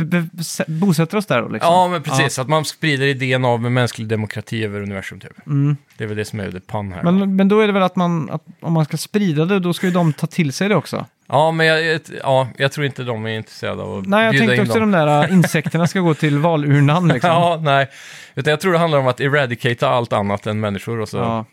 bosätter 0.66 1.16
oss 1.16 1.26
där 1.26 1.42
då 1.42 1.48
liksom? 1.48 1.72
Ja, 1.72 1.88
men 1.88 2.02
precis. 2.02 2.38
Att 2.38 2.48
man 2.48 2.64
sprider 2.64 3.06
idén 3.06 3.44
av 3.44 3.60
mänsklig 3.60 4.08
demokrati 4.08 4.64
över 4.64 4.82
universum 4.82 5.20
typ. 5.20 5.46
Mm. 5.46 5.76
Det 5.96 6.04
är 6.04 6.08
väl 6.08 6.16
det 6.16 6.24
som 6.24 6.40
är 6.40 6.50
the 6.50 6.60
pun 6.60 6.92
här. 6.92 7.02
Men, 7.02 7.36
men 7.36 7.48
då 7.48 7.60
är 7.60 7.66
det 7.66 7.72
väl 7.72 7.82
att 7.82 7.96
man, 7.96 8.30
att 8.30 8.42
om 8.60 8.72
man 8.72 8.84
ska 8.84 8.96
sprida 8.96 9.44
det, 9.44 9.58
då 9.58 9.72
ska 9.72 9.86
ju 9.86 9.92
de 9.92 10.12
ta 10.12 10.26
till 10.26 10.52
sig 10.52 10.68
det 10.68 10.76
också. 10.76 11.06
Ja, 11.28 11.50
men 11.50 11.66
jag, 11.66 12.00
ja, 12.22 12.48
jag 12.56 12.72
tror 12.72 12.86
inte 12.86 13.02
de 13.02 13.26
är 13.26 13.30
intresserade 13.30 13.82
av 13.82 13.98
att 13.98 14.06
Nej, 14.06 14.24
jag 14.24 14.30
bjuda 14.30 14.46
tänkte 14.46 14.62
in 14.62 14.68
också 14.68 14.80
dem. 14.80 14.90
de 14.90 14.98
där 14.98 15.24
äh, 15.24 15.32
insekterna 15.32 15.86
ska 15.86 16.00
gå 16.00 16.14
till 16.14 16.38
valurnan 16.38 17.08
liksom. 17.12 17.30
Ja, 17.30 17.60
nej. 17.62 17.88
Utan 18.34 18.50
jag 18.50 18.60
tror 18.60 18.72
det 18.72 18.78
handlar 18.78 18.98
om 18.98 19.06
att 19.06 19.20
eradicata 19.20 19.88
allt 19.88 20.12
annat 20.12 20.46
än 20.46 20.60
människor. 20.60 21.00
Och 21.00 21.08
så. 21.08 21.16
Ja. 21.16 21.44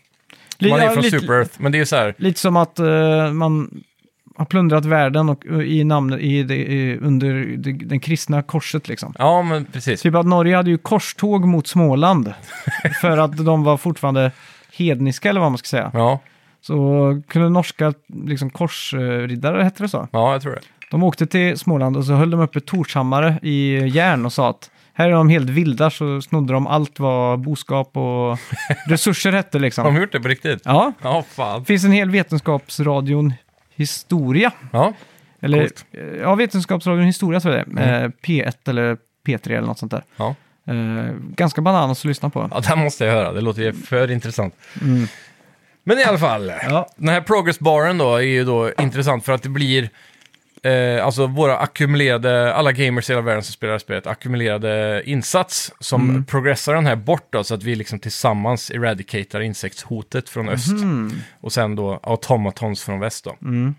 Man 0.70 0.80
är 0.80 0.90
från 0.90 1.02
lite, 1.02 1.20
Super 1.20 1.34
Earth, 1.34 1.50
men 1.56 1.72
det 1.72 1.80
är 1.80 1.84
så 1.84 1.96
här. 1.96 2.14
lite 2.18 2.40
som 2.40 2.56
att 2.56 2.78
eh, 2.78 3.32
man 3.32 3.82
har 4.36 4.44
plundrat 4.44 4.84
världen 4.84 5.28
och, 5.28 5.46
och 5.46 5.64
i 5.64 5.84
namnet 5.84 6.20
i 6.20 6.42
det, 6.42 6.56
i, 6.56 6.98
under 6.98 7.34
det, 7.56 7.72
den 7.72 8.00
kristna 8.00 8.42
korset 8.42 8.88
liksom. 8.88 9.14
Ja, 9.18 9.42
men 9.42 9.64
precis. 9.64 10.02
Typ 10.02 10.14
att 10.14 10.26
Norge 10.26 10.56
hade 10.56 10.70
ju 10.70 10.78
korståg 10.78 11.46
mot 11.46 11.66
Småland 11.66 12.34
för 13.00 13.18
att 13.18 13.44
de 13.44 13.64
var 13.64 13.76
fortfarande 13.76 14.32
hedniska 14.76 15.28
eller 15.30 15.40
vad 15.40 15.50
man 15.50 15.58
ska 15.58 15.66
säga. 15.66 15.90
Ja, 15.94 16.20
Så 16.66 17.22
kunde 17.28 17.48
norska 17.48 17.94
liksom, 18.24 18.50
korsriddare, 18.50 19.62
hette 19.62 19.82
det 19.82 19.88
så? 19.88 20.08
ja, 20.12 20.32
jag 20.32 20.42
tror 20.42 20.52
det. 20.52 20.60
De 20.90 21.02
åkte 21.02 21.26
till 21.26 21.58
Småland 21.58 21.96
och 21.96 22.04
så 22.04 22.12
höll 22.12 22.30
de 22.30 22.40
uppe 22.40 22.60
Torshammare 22.60 23.38
i 23.42 23.86
järn 23.88 24.26
och 24.26 24.32
sa 24.32 24.50
att 24.50 24.70
här 24.94 25.08
är 25.08 25.12
de 25.12 25.28
helt 25.28 25.50
vilda 25.50 25.90
så 25.90 26.20
snodde 26.22 26.52
de 26.52 26.66
allt 26.66 26.98
vad 27.00 27.40
boskap 27.40 27.96
och 27.96 28.38
resurser 28.88 29.32
hette 29.32 29.58
Har 29.58 29.60
de 29.60 29.64
liksom. 29.64 29.96
gjort 29.96 30.12
det 30.12 30.20
på 30.20 30.28
riktigt? 30.28 30.62
Ja, 30.64 30.92
Ja, 31.02 31.24
fan. 31.28 31.60
det 31.60 31.66
finns 31.66 31.84
en 31.84 31.92
hel 31.92 32.10
vetenskapsradion 32.10 33.32
historia. 33.74 34.52
Ja, 34.72 34.92
Eller, 35.40 35.58
Coolt. 35.58 35.84
ja, 36.20 36.34
Vetenskapsradion 36.34 37.04
historia 37.04 37.40
tror 37.40 37.54
jag 37.54 37.66
det. 37.66 37.80
Mm. 37.82 38.04
Eh, 38.04 38.10
P1 38.26 38.68
eller 38.68 38.96
P3 39.26 39.46
eller 39.50 39.66
något 39.66 39.78
sånt 39.78 39.92
där. 39.92 40.02
ja. 40.16 40.34
Eh, 40.66 41.14
ganska 41.36 41.60
bananas 41.60 41.98
att 42.00 42.04
lyssna 42.04 42.30
på. 42.30 42.48
ja, 42.54 42.60
det 42.60 42.76
måste 42.76 43.04
jag 43.04 43.12
höra. 43.12 43.32
Det 43.32 43.40
låter 43.40 43.62
ju 43.62 43.72
för 43.72 44.10
intressant. 44.10 44.54
Mm. 44.82 45.06
Men 45.84 45.98
i 45.98 46.04
alla 46.04 46.18
fall, 46.18 46.52
Ja. 46.62 46.88
den 46.96 47.08
här 47.08 47.20
progress-baren 47.20 47.98
då 47.98 48.16
är 48.16 48.20
ju 48.20 48.44
då 48.44 48.72
intressant 48.78 49.24
för 49.24 49.32
att 49.32 49.42
det 49.42 49.48
blir 49.48 49.88
eh, 50.62 51.04
alltså 51.06 51.26
våra 51.26 51.58
ackumulerade, 51.58 52.54
alla 52.54 52.72
gamers 52.72 53.10
i 53.10 53.12
hela 53.12 53.22
världen 53.22 53.42
som 53.42 53.52
spelar 53.52 53.78
spelet, 53.78 54.06
ackumulerade 54.06 55.02
insats 55.06 55.72
som 55.80 56.10
Mm. 56.10 56.24
progressar 56.24 56.74
den 56.74 56.86
här 56.86 56.96
bort 56.96 57.26
då, 57.30 57.44
så 57.44 57.54
att 57.54 57.62
vi 57.62 57.74
liksom 57.74 57.98
tillsammans 57.98 58.70
eradicatar 58.70 59.40
insektshotet 59.40 60.28
från 60.28 60.48
öst. 60.48 60.68
Mhm. 60.72 61.12
Och 61.40 61.52
sen 61.52 61.76
då 61.76 62.00
automatons 62.02 62.82
från 62.84 63.00
väst 63.00 63.24
då. 63.24 63.36
Mm. 63.42 63.74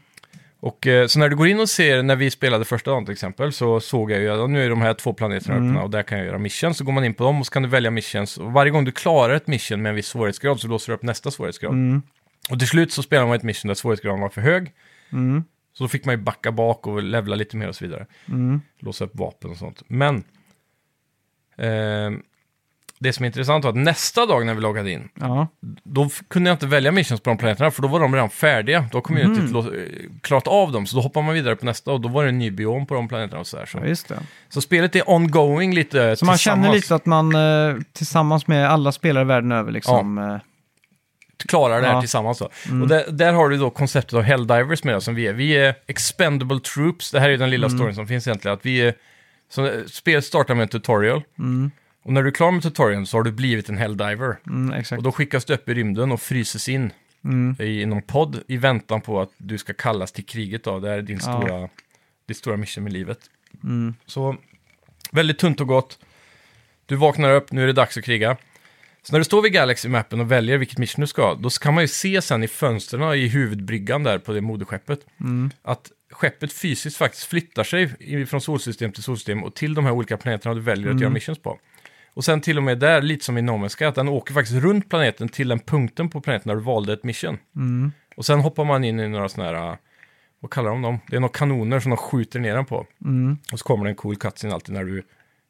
Och 0.66 0.88
eh, 0.88 1.08
så 1.08 1.20
när 1.20 1.30
du 1.30 1.36
går 1.36 1.48
in 1.48 1.60
och 1.60 1.70
ser, 1.70 2.04
när 2.04 2.16
vi 2.16 2.32
spelade 2.32 2.66
första 2.66 2.92
dagen 2.92 3.06
till 3.06 3.12
exempel, 3.12 3.54
så 3.54 3.80
såg 3.80 4.12
jag 4.12 4.20
ju 4.20 4.30
att 4.30 4.50
nu 4.50 4.66
är 4.66 4.70
de 4.70 4.82
här 4.82 4.94
två 4.94 5.14
planeterna 5.14 5.56
Mm. 5.56 5.70
öppna 5.70 5.84
och 5.84 5.90
där 5.90 6.04
kan 6.04 6.18
jag 6.18 6.28
göra 6.28 6.38
missions. 6.38 6.78
Så 6.78 6.84
går 6.84 6.92
man 6.92 7.04
in 7.06 7.14
på 7.14 7.24
dem 7.24 7.40
och 7.40 7.46
så 7.46 7.52
kan 7.52 7.64
du 7.64 7.70
välja 7.70 7.92
missions. 7.92 8.38
Och 8.38 8.54
varje 8.54 8.72
gång 8.72 8.86
du 8.86 8.92
klarar 8.92 9.34
ett 9.36 9.48
mission 9.48 9.82
med 9.82 9.90
en 9.90 9.96
viss 9.96 10.08
svårighetsgrad 10.08 10.60
så 10.60 10.68
låser 10.68 10.92
du 10.92 10.96
upp 10.96 11.04
nästa 11.04 11.32
svårighetsgrad. 11.32 11.74
Mm. 11.74 12.02
Och 12.50 12.60
till 12.60 12.68
slut 12.68 12.92
så 12.92 13.04
spelar 13.04 13.26
man 13.28 13.36
ett 13.36 13.44
mission 13.44 13.68
där 13.68 13.76
svårighetsgraden 13.76 14.22
var 14.22 14.30
för 14.30 14.42
hög. 14.42 14.72
Mm. 15.12 15.44
Så 15.74 15.84
då 15.84 15.88
fick 15.88 16.06
man 16.06 16.16
ju 16.16 16.22
backa 16.22 16.52
bak 16.52 16.88
och 16.88 17.04
levla 17.04 17.36
lite 17.36 17.58
mer 17.58 17.68
och 17.68 17.76
så 17.76 17.86
vidare. 17.86 18.06
Mm. 18.30 18.62
Låsa 18.80 19.06
upp 19.06 19.16
vapen 19.16 19.52
och 19.52 19.58
sånt. 19.58 19.82
Men 19.88 20.16
eh, 21.58 22.12
det 23.00 23.14
som 23.14 23.24
är 23.24 23.28
intressant 23.28 23.64
var 23.64 23.70
att 23.72 23.78
nästa 23.78 24.26
dag 24.26 24.46
när 24.46 24.54
vi 24.54 24.62
loggade 24.62 24.92
in, 24.92 25.10
Ja. 25.14 25.48
då 25.84 26.04
f- 26.06 26.22
kunde 26.28 26.50
jag 26.50 26.56
inte 26.56 26.68
välja 26.68 26.92
missions 26.92 27.22
på 27.22 27.30
de 27.30 27.38
planeterna, 27.38 27.72
för 27.72 27.82
då 27.82 27.88
var 27.88 28.00
de 28.00 28.14
redan 28.16 28.30
färdiga. 28.30 28.86
Då 28.92 29.02
kom 29.02 29.18
jag 29.18 29.26
inte 29.26 29.42
lå- 29.42 29.76
eh, 29.76 30.10
klarat 30.22 30.48
av 30.48 30.72
dem, 30.72 30.86
så 30.86 30.96
då 30.96 31.02
hoppar 31.02 31.22
man 31.22 31.34
vidare 31.34 31.56
på 31.56 31.66
nästa 31.66 31.92
och 31.92 32.02
då 32.02 32.10
var 32.10 32.24
det 32.24 32.30
en 32.30 32.40
ny 32.40 32.52
biom 32.52 32.86
på 32.86 32.94
de 32.96 33.08
planeterna 33.08 33.40
och 33.40 33.48
så 33.48 33.58
där. 33.58 33.70
ja, 33.74 33.80
Så, 33.82 33.88
just 33.88 34.08
det. 34.08 34.20
så 34.50 34.62
spelet 34.62 34.96
är 34.96 35.10
ongoing 35.10 35.74
lite 35.74 36.16
Så 36.16 36.26
man 36.26 36.38
känner 36.38 36.72
tillsammans. 36.72 36.76
lite 36.84 36.96
att 36.96 37.06
man 37.06 37.36
eh, 37.76 37.82
tillsammans 37.94 38.48
med 38.48 38.70
alla 38.70 38.92
spelare 38.92 39.24
världen 39.24 39.52
över 39.52 39.72
liksom... 39.72 40.18
eh, 40.18 40.38
klarar 41.48 41.82
det 41.82 41.88
här 41.88 41.94
Ja. 41.94 42.02
tillsammans. 42.02 42.38
Då. 42.40 42.46
Och 42.82 42.88
där, 42.88 43.12
där 43.12 43.34
har 43.34 43.50
du 43.50 43.58
då 43.58 43.70
konceptet 43.70 44.14
av 44.14 44.22
Helldivers 44.22 44.84
med 44.84 44.96
oss 44.96 45.04
som 45.06 45.16
vi 45.16 45.28
är. 45.28 45.34
Vi 45.34 45.52
är 45.58 45.76
expendable 45.88 46.60
troops. 46.60 47.12
Det 47.12 47.20
här 47.20 47.30
är 47.30 47.38
den 47.38 47.50
lilla 47.50 47.70
storyn 47.70 47.96
som 47.96 48.08
finns 48.08 48.28
egentligen. 48.28 48.58
Att 48.58 48.66
vi 48.66 48.80
är, 48.82 48.94
så, 49.50 49.66
eh, 49.66 49.72
spelet 49.92 50.26
startar 50.26 50.56
med 50.56 50.62
en 50.64 50.68
tutorial. 50.70 51.22
Mm. 51.40 51.72
Och 52.06 52.14
när 52.14 52.22
du 52.24 52.28
är 52.28 52.32
klar 52.34 52.52
med 52.52 52.64
tutorialen 52.64 53.06
så 53.06 53.18
har 53.18 53.24
du 53.24 53.32
blivit 53.32 53.70
en 53.70 53.78
Helldiver. 53.78 54.38
mm, 54.48 54.74
exakt. 54.74 54.98
Och 54.98 55.04
då 55.04 55.12
skickas 55.12 55.46
du 55.46 55.54
upp 55.54 55.70
i 55.70 55.74
rymden 55.74 56.12
och 56.12 56.22
fryses 56.22 56.70
in 56.70 56.92
Mm. 57.24 57.56
i 57.60 57.86
någon 57.86 58.02
podd 58.02 58.40
i 58.48 58.58
väntan 58.58 59.02
på 59.02 59.22
att 59.22 59.30
du 59.38 59.58
ska 59.58 59.74
kallas 59.74 60.12
till 60.12 60.26
kriget. 60.26 60.64
Då. 60.64 60.80
Det 60.80 60.90
är 60.90 61.02
din 61.02 61.20
Ja. 61.26 61.42
stora, 61.42 61.70
ditt 62.28 62.38
stora 62.38 62.58
mission 62.58 62.84
med 62.84 62.94
livet. 62.94 63.20
Mm. 63.64 63.94
Så 64.06 64.36
väldigt 65.12 65.40
tunt 65.40 65.62
och 65.62 65.68
gott. 65.68 66.00
Du 66.86 66.96
vaknar 66.96 67.32
upp, 67.36 67.52
nu 67.52 67.64
är 67.64 67.68
det 67.68 67.74
dags 67.74 67.98
att 67.98 68.04
kriga. 68.04 68.38
Så 69.04 69.12
när 69.12 69.20
du 69.20 69.24
står 69.26 69.42
vid 69.42 69.54
Galaxy-mappen 69.54 70.20
och 70.20 70.32
väljer 70.32 70.58
vilket 70.58 70.78
mission 70.78 71.02
du 71.02 71.08
ska 71.08 71.34
då 71.34 71.50
kan 71.50 71.74
man 71.74 71.84
ju 71.84 71.88
se 71.88 72.22
sen 72.22 72.44
i 72.44 72.48
fönstren 72.48 73.14
i 73.14 73.28
huvudbryggan 73.28 74.04
där 74.04 74.18
på 74.20 74.34
det 74.34 74.42
moderskeppet, 74.42 75.00
Mm. 75.20 75.52
att 75.62 75.92
skeppet 76.12 76.54
fysiskt 76.54 76.98
faktiskt 76.98 77.24
flyttar 77.26 77.64
sig 77.64 78.26
från 78.26 78.42
solsystem 78.42 78.92
till 78.92 79.04
solsystem 79.04 79.44
och 79.44 79.54
till 79.56 79.74
de 79.74 79.86
här 79.86 79.92
olika 79.92 80.18
planeterna 80.18 80.56
du 80.56 80.62
väljer 80.62 80.92
att 80.92 81.00
göra 81.02 81.10
missions 81.14 81.40
på. 81.40 81.60
Och 82.16 82.26
sen 82.26 82.42
till 82.42 82.58
och 82.58 82.64
med 82.64 82.80
där, 82.80 83.02
lite 83.02 83.26
som 83.26 83.38
i 83.38 83.42
No 83.42 83.52
Man's 83.52 83.78
Sky, 83.78 83.86
att 83.86 83.96
den 83.96 84.08
åker 84.08 84.34
faktiskt 84.34 84.58
runt 84.64 84.90
planeten 84.90 85.30
till 85.30 85.48
den 85.48 85.60
punkten 85.60 86.10
på 86.10 86.22
planeten 86.22 86.50
där 86.50 86.56
du 86.56 86.62
valde 86.62 86.94
ett 86.94 87.04
mission. 87.04 87.38
Mm. 87.56 87.92
Och 88.16 88.26
sen 88.26 88.40
hoppar 88.40 88.66
man 88.66 88.84
in 88.84 89.00
i 89.00 89.08
några 89.08 89.30
sådana 89.30 89.58
här, 89.60 89.70
äh, 89.72 89.76
vad 90.40 90.52
kallar 90.52 90.70
de 90.70 90.82
dem? 90.82 91.00
Det 91.10 91.16
är 91.16 91.20
några 91.20 91.34
kanoner 91.34 91.80
som 91.80 91.90
de 91.90 91.98
skjuter 91.98 92.40
ner 92.40 92.56
den 92.56 92.66
på. 92.66 92.86
Mm. 93.06 93.38
Och 93.52 93.60
så 93.60 93.66
kommer 93.66 93.86
det 93.86 93.92
en 93.92 93.96
cool 93.96 94.16
cutscene 94.16 94.54
alltid 94.54 94.74
när 94.76 94.84
du 94.84 95.04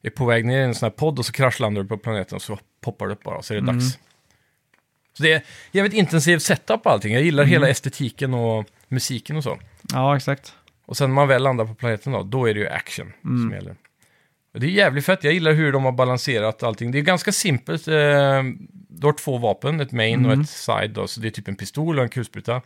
är 0.04 0.10
på 0.10 0.26
väg 0.26 0.46
ner 0.46 0.58
i 0.60 0.64
en 0.64 0.76
sån 0.76 0.86
här 0.88 0.92
podd 0.92 1.20
och 1.20 1.26
så 1.26 1.32
kraschlandar 1.32 1.84
du 1.84 1.88
på 1.90 1.98
planeten 1.98 2.36
och 2.36 2.42
så 2.42 2.60
poppar 2.82 3.08
det 3.08 3.14
upp 3.14 3.24
bara 3.24 3.38
och 3.38 3.46
så 3.46 3.54
är 3.54 3.58
det 3.58 3.64
Mm. 3.64 3.76
dags. 3.76 4.00
Så 5.14 5.24
det 5.24 5.32
är 5.34 5.44
jävligt 5.72 5.94
intensiv 5.94 6.38
setup 6.40 6.84
på 6.84 6.90
allting. 6.90 7.14
Jag 7.14 7.24
gillar 7.24 7.44
Mm. 7.44 7.52
hela 7.52 7.70
estetiken 7.70 8.34
och 8.34 8.66
musiken 8.88 9.36
och 9.38 9.44
så. 9.44 9.58
Ja, 9.94 10.16
exakt. 10.18 10.54
Och 10.86 10.98
sen 10.98 11.10
när 11.10 11.16
man 11.16 11.28
väl 11.28 11.44
landar 11.44 11.66
på 11.66 11.76
planeten 11.76 12.14
då, 12.14 12.24
då 12.24 12.46
är 12.50 12.54
det 12.54 12.60
ju 12.60 12.68
action 12.68 13.14
Mm. 13.26 13.42
som 13.42 13.52
gäller. 13.52 13.76
Och 14.56 14.62
det 14.62 14.68
är 14.68 14.72
jävligt 14.72 15.06
fett. 15.06 15.24
Jag 15.24 15.34
gillar 15.34 15.54
hur 15.54 15.72
de 15.72 15.86
har 15.86 15.92
balanserat 15.92 16.64
allting. 16.64 16.92
Det 16.92 16.98
är 16.98 17.02
ganska 17.02 17.32
simpelt. 17.32 17.88
Eh, 17.88 17.94
du 18.90 19.08
har 19.08 19.14
två 19.14 19.38
vapen, 19.38 19.80
ett 19.82 19.92
main 19.92 20.26
och 20.26 20.32
Mm. 20.32 20.42
ett 20.42 20.50
side. 20.50 20.92
Då, 20.92 21.08
så 21.08 21.20
det 21.20 21.28
är 21.28 21.32
typ 21.32 21.48
en 21.48 21.56
pistol 21.56 21.98
och 21.98 22.04
en 22.04 22.10
kulspruta. 22.10 22.62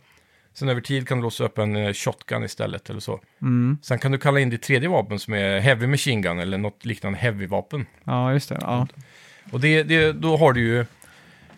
Sen 0.54 0.68
över 0.68 0.80
tid 0.80 1.08
kan 1.08 1.18
du 1.18 1.22
låsa 1.22 1.44
upp 1.44 1.58
en 1.58 1.76
eh, 1.76 1.92
shotgun 1.92 2.44
istället 2.44 2.90
eller 2.90 3.00
så. 3.00 3.20
Mm. 3.42 3.78
Sen 3.82 3.98
kan 3.98 4.12
du 4.12 4.18
kalla 4.18 4.40
in 4.40 4.50
ditt 4.50 4.62
tredje 4.62 4.88
vapen 4.88 5.18
som 5.18 5.34
är 5.34 5.60
heavy 5.60 5.86
machine 5.86 6.22
gun 6.22 6.38
eller 6.38 6.58
något 6.58 6.84
liknande 6.84 7.18
heavy-vapen. 7.18 7.86
Ja, 8.04 8.32
just 8.32 8.48
det. 8.48 8.58
Ja. 8.60 8.86
Och 9.52 9.60
det, 9.60 9.82
det, 9.82 10.12
då 10.12 10.36
har 10.36 10.52
du 10.52 10.60
ju 10.60 10.84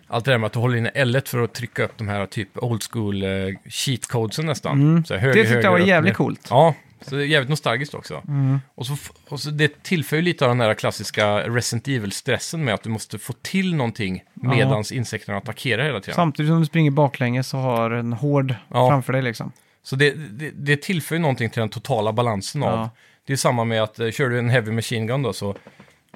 allt 0.09 0.25
det 0.25 0.31
där 0.31 0.39
med 0.39 0.47
att 0.47 0.53
du 0.53 0.59
håller 0.59 0.77
in 0.79 0.87
L1 0.89 1.29
för 1.29 1.45
att 1.45 1.55
trycka 1.55 1.85
upp 1.85 1.93
de 1.99 2.09
här 2.09 2.27
typ 2.27 2.49
old 2.63 2.83
school 2.93 3.23
eh, 3.23 3.29
cheat 3.71 4.07
codesen 4.07 4.47
nästan. 4.47 4.81
Mm. 4.83 5.05
Så 5.05 5.15
höger, 5.15 5.27
Det 5.29 5.35
tyckte 5.43 5.55
höger, 5.55 5.65
jag 5.69 5.73
var 5.73 5.79
jävligt 5.79 6.11
ner. 6.11 6.15
coolt. 6.15 6.47
Ja, 6.51 6.75
så 7.05 7.17
det 7.17 7.23
är 7.23 7.27
jävligt 7.27 7.51
nostalgiskt 7.51 7.95
också. 7.95 8.23
Mm. 8.29 8.61
Och, 8.75 8.87
så, 8.87 8.97
och 9.29 9.41
så 9.41 9.51
det 9.51 9.83
tillför 9.83 10.17
ju 10.17 10.23
lite 10.23 10.45
av 10.45 10.51
den 10.51 10.61
här 10.61 10.75
klassiska 10.75 11.39
Resident 11.39 11.89
Evil-stressen 11.89 12.65
med 12.65 12.75
att 12.75 12.83
du 12.83 12.91
måste 12.91 13.19
få 13.19 13.33
till 13.33 13.75
någonting 13.75 14.25
Ja. 14.43 14.49
medans 14.51 14.93
insekterna 14.93 15.39
attackerar 15.39 15.85
hela 15.85 16.01
tiden. 16.01 16.15
Samtidigt 16.15 16.51
som 16.51 16.61
du 16.61 16.67
springer 16.67 16.91
baklänges 16.91 17.55
och 17.55 17.61
har 17.61 17.91
en 17.91 18.13
hård 18.13 18.55
Ja. 18.69 18.89
framför 18.89 19.13
dig 19.13 19.23
liksom. 19.23 19.53
Så 19.83 19.97
det, 19.97 20.11
det, 20.15 20.51
det 20.51 20.77
tillför 20.83 21.15
ju 21.15 21.19
någonting 21.21 21.51
till 21.51 21.61
den 21.61 21.69
totala 21.69 22.13
balansen 22.13 22.63
av. 22.63 22.79
Ja. 22.79 22.91
Det 23.27 23.33
är 23.33 23.37
samma 23.37 23.65
med 23.65 23.83
att 23.83 23.99
eh, 23.99 24.11
kör 24.11 24.29
du 24.29 24.39
en 24.39 24.51
heavy 24.51 24.73
machine 24.73 25.07
gun 25.07 25.23
då, 25.23 25.33
så 25.33 25.57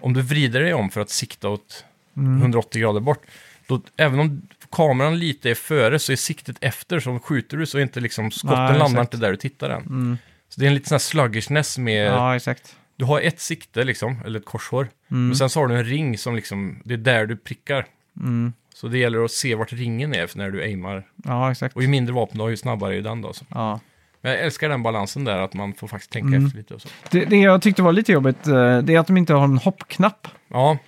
om 0.01 0.13
du 0.13 0.23
vrider 0.23 0.61
dig 0.61 0.75
om 0.75 0.91
för 0.91 1.01
att 1.01 1.11
sikta 1.11 1.49
åt 1.49 1.85
Mm. 2.19 2.41
180 2.41 2.81
grader 2.81 3.01
bort, 3.01 3.23
då, 3.67 3.81
även 3.97 4.21
om 4.21 4.43
kameran 4.73 5.19
lite 5.19 5.51
är 5.51 5.55
före 5.55 5.99
så 5.99 6.13
är 6.13 6.17
siktet 6.17 6.57
efter, 6.61 7.01
så 7.01 7.19
skjuter 7.19 7.57
du 7.57 7.67
så 7.67 7.79
inte 7.79 8.01
liksom 8.01 8.31
skotten 8.31 8.65
Nej, 8.65 8.79
landar 8.79 9.01
inte 9.01 9.17
där 9.17 9.31
du 9.31 9.37
tittar 9.37 9.71
än. 9.71 9.83
Mm. 9.83 10.19
Så 10.49 10.61
det 10.61 10.67
är 10.67 10.69
en 10.69 10.75
liten 10.75 10.89
sån 10.89 10.95
här 10.95 10.99
sluggishness 10.99 11.79
med, 11.79 12.07
Ja, 12.07 12.37
exakt. 12.37 12.77
du 12.97 13.05
har 13.05 13.21
ett 13.21 13.41
sikte 13.41 13.85
liksom, 13.85 14.17
eller 14.25 14.39
ett 14.39 14.45
korshår, 14.47 14.89
Mm. 15.11 15.27
men 15.27 15.37
sen 15.37 15.51
så 15.51 15.61
har 15.61 15.67
du 15.69 15.75
en 15.77 15.85
ring 15.85 16.19
som 16.19 16.37
liksom, 16.37 16.83
det 16.85 16.95
är 16.95 16.99
där 16.99 17.27
du 17.27 17.37
prickar. 17.37 17.87
Mm. 18.21 18.53
Så 18.75 18.89
det 18.89 18.99
gäller 18.99 19.25
att 19.25 19.31
se 19.31 19.55
vart 19.55 19.73
ringen 19.73 20.15
är 20.15 20.31
när 20.37 20.51
du 20.51 20.63
aimar. 20.63 21.05
Ja, 21.25 21.51
exakt. 21.53 21.77
Och 21.77 21.83
ju 21.83 21.89
mindre 21.89 22.15
vapen 22.15 22.37
du 22.37 22.43
har, 22.43 22.49
ju 22.51 22.57
snabbare 22.57 22.97
är 22.97 23.03
den 23.03 23.23
då. 23.23 23.33
Så. 23.33 23.45
Ja. 23.49 23.81
Men 24.21 24.33
jag 24.33 24.41
älskar 24.41 24.69
den 24.69 24.83
balansen 24.83 25.25
där, 25.25 25.39
att 25.39 25.55
man 25.55 25.75
får 25.75 25.89
faktiskt 25.89 26.13
tänka 26.13 26.29
Mm. 26.29 26.47
efter 26.47 26.59
lite 26.59 26.75
och 26.75 26.81
så. 26.83 26.89
Det, 27.11 27.25
det 27.25 27.37
jag 27.37 27.63
tyckte 27.63 27.83
var 27.83 27.93
lite 27.93 28.13
jobbigt, 28.13 28.47
eh, 28.47 28.79
det 28.79 28.95
är 28.95 28.99
att 28.99 29.07
de 29.07 29.17
inte 29.17 29.35
har 29.35 29.45
en 29.45 29.59
hoppknapp. 29.59 30.29
Ja, 30.49 30.79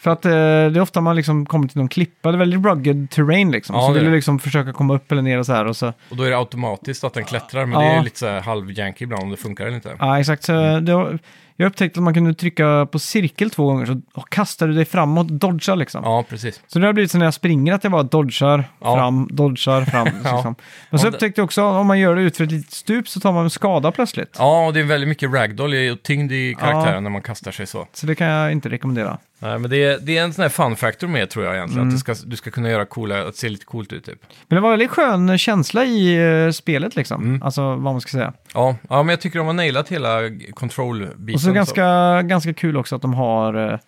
För 0.00 0.10
att 0.10 0.24
eh, 0.24 0.30
det 0.32 0.36
är 0.36 0.80
ofta 0.80 1.00
man 1.00 1.16
liksom 1.16 1.46
kommer 1.46 1.68
till 1.68 1.78
någon 1.78 1.88
klippa, 1.88 2.30
det 2.32 2.36
är 2.36 2.38
väldigt 2.38 2.64
rugged 2.66 3.10
terrain 3.10 3.50
liksom. 3.50 3.76
Ja, 3.76 3.82
så 3.82 3.88
det 3.88 3.94
vill 3.94 4.04
du 4.04 4.10
det. 4.10 4.16
liksom 4.16 4.38
försöka 4.38 4.72
komma 4.72 4.94
upp 4.94 5.12
eller 5.12 5.22
ner 5.22 5.38
och 5.38 5.46
så 5.46 5.52
här 5.52 5.66
och 5.66 5.76
så. 5.76 5.86
och 6.10 6.16
då 6.16 6.22
är 6.22 6.30
det 6.30 6.36
automatiskt 6.38 7.04
att 7.04 7.14
den 7.14 7.24
klättrar, 7.24 7.66
men 7.66 7.80
Ja. 7.82 7.88
det 7.92 7.96
är 7.98 8.02
lite 8.02 8.18
så 8.18 8.26
här 8.26 8.40
halv-janky 8.40 9.04
ibland 9.04 9.22
om 9.22 9.30
det 9.30 9.36
funkar 9.36 9.64
eller 9.66 9.76
inte. 9.76 9.96
Ja, 9.98 10.20
exakt. 10.20 10.44
Så 10.44 10.80
det, 10.80 10.94
var- 10.94 11.18
Jag 11.60 11.66
upptäckte 11.66 12.00
att 12.00 12.04
man 12.04 12.14
kunde 12.14 12.34
trycka 12.34 12.88
på 12.92 12.98
cirkel 12.98 13.50
två 13.50 13.66
gånger 13.66 13.86
så 13.86 14.20
kastar 14.20 14.66
du 14.68 14.72
dig 14.74 14.84
framåt, 14.84 15.28
dodga 15.28 15.74
liksom. 15.74 16.02
Ja, 16.04 16.24
precis. 16.28 16.60
Så 16.66 16.78
det 16.78 16.86
har 16.86 16.92
blivit 16.92 17.10
så 17.10 17.18
när 17.18 17.24
jag 17.24 17.34
springer 17.34 17.72
att 17.72 17.84
jag 17.84 17.92
bara 17.92 18.02
dodgar 18.02 18.64
Ja. 18.80 18.96
fram, 18.96 19.28
dodgar 19.32 19.84
fram. 19.84 20.06
Liksom. 20.22 20.54
Men 20.90 20.98
så 21.00 21.06
det- 21.06 21.12
upptäckte 21.14 21.40
jag 21.40 21.44
också 21.44 21.62
om 21.64 21.86
man 21.86 21.98
gör 21.98 22.16
det 22.16 22.22
ut 22.22 22.36
för 22.36 22.44
ett 22.44 22.50
litet 22.52 22.72
stup 22.72 23.08
så 23.08 23.20
tar 23.20 23.32
man 23.32 23.44
en 23.44 23.50
skada 23.50 23.92
plötsligt. 23.92 24.36
Ja, 24.38 24.66
och 24.66 24.72
det 24.72 24.80
är 24.80 24.84
väldigt 24.84 25.08
mycket 25.08 25.32
ragdoll 25.32 25.74
i- 25.74 25.90
och 25.90 26.02
tyngd 26.02 26.32
i 26.32 26.54
karaktären 26.60 27.02
när 27.02 27.10
man 27.10 27.22
kastar 27.22 27.50
sig 27.52 27.66
så. 27.66 27.86
Så 27.92 28.06
det 28.06 28.14
kan 28.14 28.26
jag 28.26 28.52
inte 28.52 28.68
rekommendera. 28.68 29.18
Nej, 29.42 29.58
men 29.58 29.70
det 29.70 29.76
är, 29.84 29.98
det 29.98 30.18
är 30.18 30.22
en 30.24 30.32
sån 30.32 30.42
här 30.42 30.48
fun-factor 30.48 31.06
med 31.08 31.30
tror 31.30 31.44
jag 31.44 31.54
egentligen. 31.54 31.82
Mm. 31.82 31.88
Att 31.96 32.06
du 32.06 32.14
ska, 32.14 32.26
du 32.28 32.36
ska 32.36 32.50
kunna 32.50 32.70
göra 32.70 32.84
coola, 32.84 33.28
att 33.28 33.36
se 33.36 33.48
lite 33.48 33.64
coolt 33.64 33.92
ut 33.92 34.04
typ. 34.04 34.18
Men 34.48 34.56
det 34.56 34.60
var 34.60 34.70
väldigt 34.70 34.90
skön 34.90 35.38
känsla 35.38 35.84
i 35.84 36.16
eh, 36.46 36.50
spelet 36.50 36.96
liksom. 36.96 37.22
Mm. 37.22 37.42
Alltså 37.42 37.62
vad 37.62 37.80
man 37.80 38.00
ska 38.00 38.10
säga. 38.10 38.32
Ja, 38.54 38.76
ja, 38.88 39.02
men 39.02 39.08
jag 39.08 39.20
tycker 39.20 39.38
de 39.38 39.46
har 39.46 39.54
nailat 39.54 39.88
hela 39.88 40.20
control-biten. 40.54 41.34
Och 41.34 41.40
så 41.40 41.52
ganska, 41.52 42.22
ganska 42.22 42.54
kul 42.54 42.76
också 42.76 42.96
att 42.96 43.02
de 43.02 43.14
har 43.14 43.72
eh, 43.72 43.78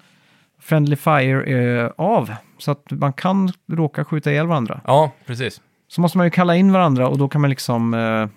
Friendly 0.61 0.97
Fire 0.97 1.45
eh, 1.45 1.91
av. 1.97 2.35
Så 2.59 2.71
att 2.71 2.91
man 2.91 3.13
kan 3.13 3.53
råka 3.73 4.05
skjuta 4.05 4.33
ihjäl 4.33 4.47
varandra. 4.47 4.81
Ja, 4.85 5.11
precis. 5.27 5.61
Så 5.89 6.01
måste 6.01 6.19
man 6.19 6.27
ju 6.27 6.31
kalla 6.31 6.57
in 6.57 6.73
varandra 6.73 7.09
och 7.09 7.19
då 7.19 7.29
kan 7.29 7.41
man 7.41 7.51
liksom... 7.51 7.95
Eh, 7.95 8.29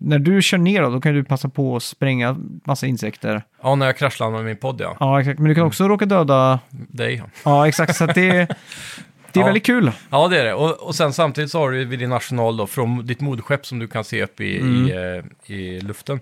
när 0.00 0.18
du 0.18 0.42
kör 0.42 0.58
ner 0.58 0.82
då, 0.82 0.90
då 0.90 1.00
kan 1.00 1.14
du 1.14 1.24
passa 1.24 1.48
på 1.48 1.76
att 1.76 1.82
spränga 1.82 2.36
massa 2.64 2.86
insekter. 2.86 3.42
Ja, 3.62 3.74
när 3.74 3.86
jag 3.86 3.96
kraschlandade 3.96 4.44
med 4.44 4.50
min 4.50 4.60
podd, 4.60 4.80
ja. 4.80 4.96
Ja, 5.00 5.20
exakt. 5.20 5.38
Men 5.38 5.48
du 5.48 5.54
kan 5.54 5.64
också 5.64 5.88
råka 5.88 6.06
döda... 6.06 6.60
Dig, 6.70 7.14
ja. 7.14 7.24
Ja, 7.44 7.68
exakt. 7.68 7.96
Så 7.96 8.04
att 8.04 8.14
det, 8.14 8.56
det 9.32 9.38
är 9.38 9.40
Ja. 9.40 9.44
väldigt 9.46 9.66
kul. 9.66 9.92
Ja, 10.10 10.28
det 10.28 10.38
är 10.40 10.44
det. 10.44 10.54
Och, 10.54 10.70
och 10.86 10.94
sen 10.94 11.12
samtidigt 11.12 11.50
så 11.50 11.58
har 11.58 11.70
du 11.70 11.84
vid 11.84 11.98
din 11.98 12.12
arsenal 12.12 12.56
då, 12.56 12.66
från 12.66 13.06
ditt 13.06 13.20
moderskepp 13.20 13.66
som 13.66 13.78
du 13.78 13.86
kan 13.88 14.04
se 14.04 14.22
upp 14.22 14.40
i, 14.40 14.44
i, 14.44 14.58
Mm. 14.60 15.24
eh, 15.46 15.52
i 15.56 15.80
luften, 15.80 16.20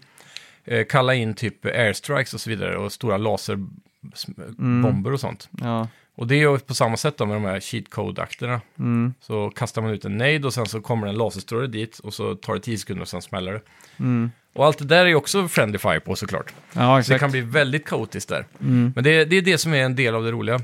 eh, 0.65 0.87
kalla 0.87 1.15
in 1.15 1.35
typ 1.35 1.65
airstrikes 1.67 2.35
och 2.35 2.41
så 2.41 2.51
vidare 2.51 2.77
och 2.77 2.93
stora 2.93 3.17
laserbomber 3.17 5.13
och 5.13 5.21
sånt. 5.21 5.49
Ja. 5.61 5.89
Och 6.15 6.27
det 6.27 6.35
är 6.35 6.39
ju 6.39 6.59
på 6.59 6.75
samma 6.75 6.97
sätt 6.97 7.17
då 7.19 7.27
med 7.27 7.37
de 7.37 7.45
här 7.45 7.61
cheat 7.61 7.91
code-akterna. 7.91 8.61
Mm. 8.79 9.15
Så 9.21 9.51
kastar 9.51 9.83
man 9.83 9.91
ut 9.91 10.05
en 10.05 10.19
nade 10.19 10.47
och 10.47 10.55
sen 10.55 10.67
så 10.67 10.81
kommer 10.81 11.07
en 11.07 11.15
laserstråle 11.15 11.67
dit 11.67 11.99
och 11.99 12.15
så 12.15 12.35
tar 12.35 12.55
det 12.55 12.61
10 12.61 12.79
sekunder 12.79 13.03
och 13.03 13.09
sen 13.09 13.23
smäller 13.23 13.53
det. 13.53 13.61
Mm. 13.99 14.31
Och 14.55 14.67
allt 14.67 14.79
det 14.79 14.85
där 14.85 15.01
är 15.05 15.07
ju 15.07 15.15
också 15.15 15.49
friendly 15.49 15.79
fire 15.79 16.01
på 16.01 16.17
såklart. 16.17 16.53
Ja, 16.73 17.03
Så 17.03 17.13
det 17.13 17.19
kan 17.19 17.31
bli 17.31 17.41
väldigt 17.41 17.87
kaotiskt 17.87 18.29
där. 18.29 18.45
Mm. 18.61 18.93
Men 18.95 19.05
det, 19.05 19.25
det 19.25 19.37
är 19.37 19.43
det 19.43 19.59
som 19.59 19.75
är 19.75 19.83
en 19.85 19.97
del 19.97 20.15
av 20.15 20.25
det 20.25 20.31
roliga. 20.33 20.61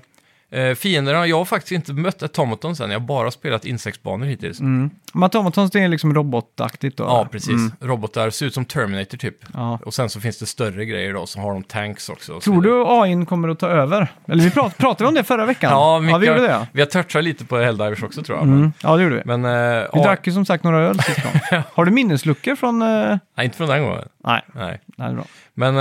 Eh, 0.52 0.74
fienderna, 0.74 1.26
jag 1.26 1.38
har 1.38 1.44
faktiskt 1.44 1.72
inte 1.72 1.92
mött 1.92 2.22
automaton 2.22 2.76
sen, 2.76 2.90
jag 2.90 3.00
har 3.00 3.06
bara 3.06 3.30
spelat 3.30 3.64
insektsbanor 3.64 4.26
hittills. 4.26 4.60
Mm. 4.60 4.90
Matomatons 5.12 5.70
det 5.70 5.80
är 5.80 5.88
liksom 5.88 6.14
robotaktigt 6.14 6.96
då? 6.96 7.04
Ja, 7.04 7.28
precis. 7.32 7.48
Mm. 7.50 7.72
Robotar 7.80 8.30
ser 8.30 8.46
ut 8.46 8.54
som 8.54 8.64
Terminator 8.64 9.18
typ. 9.18 9.36
Ja. 9.54 9.78
Och 9.86 9.94
sen 9.94 10.10
så 10.10 10.20
finns 10.20 10.38
det 10.38 10.46
större 10.46 10.84
grejer 10.84 11.12
då, 11.12 11.26
så 11.26 11.40
har 11.40 11.52
de 11.52 11.62
tanks 11.62 12.08
också. 12.08 12.40
Tror 12.40 12.62
du 12.62 12.84
AI 12.86 13.26
kommer 13.26 13.48
att 13.48 13.58
ta 13.58 13.68
över? 13.68 14.08
Eller 14.28 14.44
vi 14.44 14.50
prat, 14.50 14.78
pratade 14.78 15.08
om 15.08 15.14
det 15.14 15.24
förra 15.24 15.46
veckan? 15.46 15.70
Ja, 15.70 16.00
mycket, 16.00 16.12
ja 16.12 16.18
vi 16.18 16.26
gjorde 16.26 16.40
det. 16.40 16.52
Ja, 16.52 16.66
Vi 16.72 16.80
har 16.80 16.86
touchat 16.86 17.24
lite 17.24 17.44
på 17.44 17.58
Helldivers 17.58 18.02
också 18.02 18.22
tror 18.22 18.38
jag. 18.38 18.46
mm. 18.46 18.72
ja 18.82 18.96
det 18.96 19.02
gjorde 19.02 19.14
vi. 19.14 19.22
Men, 19.24 19.44
eh, 19.44 19.84
Vi 19.94 20.00
drack 20.00 20.26
ju 20.26 20.32
som 20.32 20.44
sagt 20.46 20.64
några 20.64 20.78
öl 20.78 20.98
sist. 21.02 21.20
Har 21.74 21.84
du 21.84 21.90
minnesluckor 21.90 22.54
från... 22.56 22.82
eh, 22.82 23.18
nej, 23.36 23.44
inte 23.44 23.56
från 23.56 23.68
den 23.68 23.82
gången. 23.82 24.08
Nej, 24.24 24.42
Nej. 24.54 24.80
nej, 24.96 25.08
det 25.08 25.12
är 25.12 25.14
bra. 25.14 25.24
Men 25.54 25.76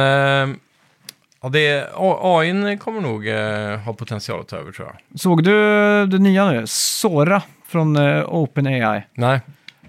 eh, 0.51 0.55
ja, 1.41 1.49
det, 1.49 1.89
AI 1.97 2.77
kommer 2.77 3.01
nog 3.01 3.27
eh, 3.27 3.79
ha 3.79 3.93
potential 3.93 4.39
att 4.39 4.47
ta 4.47 4.57
över 4.57 4.71
tror 4.71 4.87
jag. 4.87 5.19
Såg 5.19 5.43
du 5.43 5.51
det 6.05 6.17
nya 6.19 6.51
nu? 6.51 6.63
Sora 6.67 7.41
från 7.67 7.95
uh, 7.97 8.23
OpenAI. 8.29 9.01
Nej, 9.13 9.39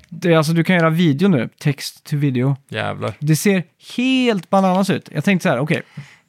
Det 0.08 0.32
är 0.32 0.36
alltså, 0.36 0.52
du 0.52 0.64
kan 0.64 0.76
göra 0.76 0.90
video 0.90 1.28
nu, 1.28 1.48
text 1.58 2.04
to 2.04 2.16
video. 2.16 2.56
jävlar. 2.68 3.12
Det 3.18 3.36
ser 3.36 3.62
helt 3.96 4.50
bananas 4.50 4.90
ut. 4.90 5.08
Jag 5.14 5.24
tänkte 5.24 5.42
så 5.42 5.48
här, 5.48 5.58
okej, 5.58 5.82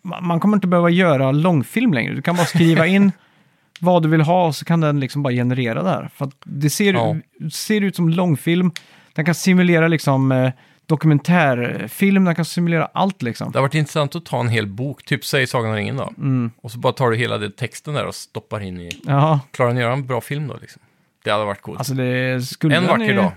ma- 0.04 0.22
man 0.22 0.40
kommer 0.40 0.58
inte 0.58 0.68
behöva 0.68 0.90
göra 0.90 1.32
långfilm 1.32 1.94
längre. 1.94 2.14
Du 2.14 2.22
kan 2.22 2.36
bara 2.36 2.46
skriva 2.46 2.88
in 2.88 3.12
vad 3.80 4.04
du 4.04 4.10
vill 4.10 4.22
ha 4.22 4.46
och 4.48 4.56
så 4.56 4.66
kan 4.66 4.82
den 4.82 5.00
liksom 5.00 5.24
bara 5.24 5.34
generera 5.34 5.84
det 5.84 5.90
här. 5.90 6.10
För 6.16 6.32
det 6.44 6.70
ser, 6.70 6.94
Ja. 6.94 7.16
ser 7.52 7.82
ut 7.82 7.96
som 7.96 8.10
långfilm. 8.10 8.72
Den 9.14 9.26
kan 9.26 9.36
simulera 9.36 9.88
liksom 9.88 10.32
eh, 10.32 10.52
dokumentärfilm, 10.94 12.26
den 12.26 12.36
kan 12.36 12.46
simulera 12.46 12.86
allt 12.94 13.22
liksom. 13.22 13.52
Det 13.52 13.58
har 13.58 13.62
varit 13.64 13.76
intressant 13.76 14.16
att 14.16 14.26
ta 14.26 14.40
en 14.40 14.50
hel 14.50 14.68
bok, 14.68 15.04
typ 15.06 15.26
säg 15.26 15.48
Sagan 15.48 15.70
om 15.70 15.76
ringen 15.76 15.98
då. 15.98 16.14
Mm. 16.18 16.52
Och 16.62 16.72
så 16.72 16.78
bara 16.80 16.94
tar 16.94 17.10
du 17.12 17.18
hela 17.18 17.38
den 17.38 17.52
texten 17.52 17.94
där 17.94 18.06
och 18.06 18.16
stoppar 18.16 18.60
in 18.64 18.80
i... 18.82 18.90
Ja, 19.08 19.40
Klarar 19.52 19.70
den 19.70 19.78
att 19.78 19.84
göra 19.84 19.94
en 19.94 20.06
bra 20.08 20.22
film 20.22 20.48
då 20.48 20.58
liksom? 20.62 20.82
Det 21.24 21.32
hade 21.32 21.46
varit 21.46 21.62
coolt. 21.62 21.80
alltså 21.80 21.94
det 21.94 22.42
skulle 22.48 22.76
en 22.76 22.88
vacker 22.88 23.04
ju- 23.06 23.16
dag, 23.16 23.32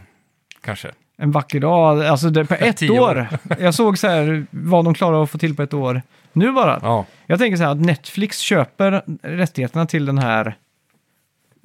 kanske. 0.61 0.89
En 1.19 1.31
vacker 1.31 1.61
dag, 1.61 2.05
alltså 2.05 2.31
det, 2.31 2.45
på 2.45 2.55
ett 2.61 2.83
år. 2.83 2.91
år. 3.01 3.29
Jag 3.61 3.75
såg 3.75 3.99
så 3.99 4.09
här 4.09 4.47
vad 4.51 4.85
de 4.85 4.95
klarar 4.95 5.23
att 5.23 5.31
få 5.31 5.39
till 5.39 5.57
på 5.57 5.63
ett 5.63 5.75
år. 5.75 6.03
Nu 6.33 6.53
bara. 6.53 6.79
Ja, 6.83 7.07
Jag 7.27 7.39
tänker 7.39 7.57
så 7.57 7.63
här 7.63 7.71
att 7.71 7.81
Netflix 7.81 8.39
köper 8.39 9.03
rättigheterna 9.23 9.87
till 9.87 10.07
den 10.07 10.19
här... 10.19 10.57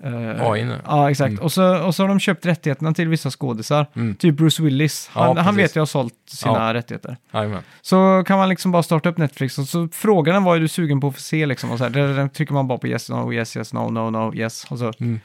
eh, 0.03 0.49
AI 0.51 0.63
nu. 0.65 0.77
Ja, 0.85 1.11
exakt. 1.11 1.29
Mm. 1.31 1.43
Och, 1.43 1.51
så, 1.51 1.77
och 1.85 1.95
så 1.95 2.03
har 2.03 2.07
de 2.07 2.19
köpt 2.19 2.45
rättigheterna 2.45 2.93
till 2.93 3.07
vissa 3.09 3.29
skådisar. 3.31 3.85
Mm. 3.95 4.15
Typ 4.15 4.35
Bruce 4.35 4.63
Willis. 4.63 5.09
Ja, 5.15 5.21
Han, 5.23 5.37
han 5.37 5.55
precis. 5.55 5.69
vet 5.71 5.75
ju 5.75 5.79
har 5.81 5.85
sålt 5.85 6.13
sina 6.27 6.73
rättigheter. 6.73 7.17
Jajamän. 7.33 7.61
Så 7.81 8.23
kan 8.27 8.37
man 8.37 8.49
liksom 8.49 8.71
bara 8.71 8.83
starta 8.83 9.09
upp 9.09 9.17
Netflix 9.17 9.57
och 9.57 9.65
så 9.67 9.87
frågar 9.93 10.33
den 10.33 10.43
vad 10.43 10.55
är 10.57 10.59
du 10.61 10.67
sugen 10.67 10.99
på 11.01 11.07
att 11.07 11.15
få 11.15 11.21
se 11.21 11.45
liksom. 11.45 11.71
Och 11.71 11.77
så 11.77 11.83
här, 11.83 11.91
där, 11.91 12.07
där 12.07 12.27
trycker 12.27 12.53
man 12.53 12.67
bara 12.67 12.77
på 12.77 12.87
yes, 12.87 13.09
no, 13.09 13.33
yes, 13.33 13.57
yes, 13.57 13.73
no, 13.73 13.79
no, 13.89 14.09
no, 14.09 14.35
yes. 14.35 14.65
Och 14.69 14.79
så, 14.79 14.91
Mm. 14.99 15.19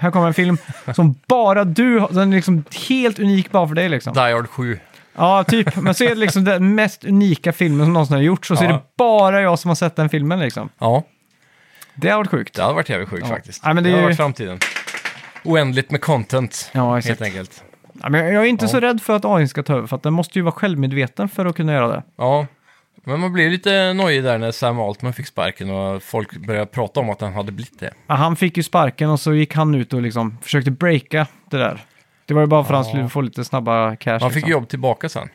här 0.00 0.10
kommer 0.10 0.26
en 0.26 0.34
film 0.34 0.56
som 0.94 1.14
bara 1.28 1.64
du 1.64 1.98
har. 1.98 2.08
Den 2.12 2.32
är 2.32 2.36
liksom 2.36 2.64
helt 2.88 3.18
unik 3.18 3.50
bara 3.52 3.68
för 3.68 3.74
dig 3.74 3.88
liksom. 3.88 4.12
Die 4.12 4.20
Hard 4.20 4.48
7. 4.48 4.78
Ja, 5.16 5.44
typ. 5.44 5.76
Men 5.76 5.94
så 5.94 6.04
är 6.04 6.08
det 6.08 6.14
liksom 6.14 6.44
den 6.44 6.74
mest 6.74 7.04
unika 7.04 7.52
filmen 7.52 7.86
som 7.86 7.92
någonsin 7.92 8.16
har 8.16 8.22
gjorts. 8.22 8.50
Och 8.50 8.58
så 8.58 8.64
Ja. 8.64 8.68
är 8.68 8.72
det 8.72 8.80
bara 8.98 9.40
jag 9.40 9.58
som 9.58 9.68
har 9.68 9.74
sett 9.76 9.96
den 9.96 10.08
filmen 10.08 10.40
liksom. 10.40 10.68
Ja, 10.78 11.02
Det 12.00 12.08
har 12.08 12.16
varit 12.18 12.30
sjukt. 12.30 12.54
det 12.54 12.62
hade 12.62 12.74
varit 12.74 12.88
jävligt 12.88 13.08
sjukt 13.08 13.22
Ja. 13.28 13.34
faktiskt. 13.34 13.64
Nej, 13.64 13.74
men 13.74 13.84
det 13.84 13.90
det 13.90 13.92
är 13.92 13.96
hade 13.96 14.02
ju- 14.02 14.06
varit 14.06 14.16
framtiden. 14.16 14.58
Oändligt 15.44 15.90
med 15.90 16.00
content, 16.00 16.70
Ja, 16.74 16.98
exakt. 16.98 17.08
helt 17.20 17.32
enkelt. 17.32 17.64
Ja, 18.02 18.08
men 18.08 18.34
jag 18.34 18.44
är 18.44 18.48
inte 18.48 18.64
Ja. 18.64 18.68
så 18.68 18.80
rädd 18.80 19.02
för 19.02 19.16
att 19.16 19.24
AI 19.24 19.48
ska 19.48 19.62
ta 19.62 19.76
över, 19.76 19.86
för 19.86 19.96
att 19.96 20.02
den 20.02 20.12
måste 20.12 20.38
ju 20.38 20.42
vara 20.42 20.52
självmedveten 20.52 21.28
för 21.28 21.46
att 21.46 21.56
kunna 21.56 21.72
göra 21.72 21.88
det. 21.88 22.02
Ja, 22.16 22.46
men 23.04 23.20
man 23.20 23.32
blev 23.32 23.50
lite 23.50 23.92
nojig 23.92 24.24
där 24.24 24.38
när 24.38 24.50
Sam 24.50 24.80
Altman 24.80 25.12
fick 25.12 25.26
sparken 25.26 25.70
och 25.70 26.02
folk 26.02 26.36
började 26.46 26.66
prata 26.66 27.00
om 27.00 27.10
att 27.10 27.20
han 27.20 27.32
hade 27.34 27.52
blivit 27.52 27.80
det. 27.80 27.90
Ja, 28.06 28.14
han 28.14 28.36
fick 28.36 28.56
ju 28.56 28.62
sparken 28.62 29.10
och 29.10 29.20
så 29.20 29.34
gick 29.34 29.54
han 29.54 29.74
ut 29.74 29.92
och 29.92 30.02
liksom 30.02 30.38
försökte 30.42 30.70
breaka 30.70 31.26
det 31.50 31.56
där. 31.58 31.84
Det 32.26 32.34
var 32.34 32.40
ju 32.40 32.46
bara 32.46 32.64
för 32.64 32.74
att 32.74 32.78
han 32.78 32.86
Ja. 32.86 32.90
skulle 32.92 33.08
få 33.08 33.20
lite 33.20 33.44
snabba 33.44 33.96
cash. 33.96 34.18
Han 34.20 34.30
fick 34.30 34.34
liksom. 34.34 34.50
jobb 34.50 34.68
tillbaka 34.68 35.08
sen, 35.08 35.28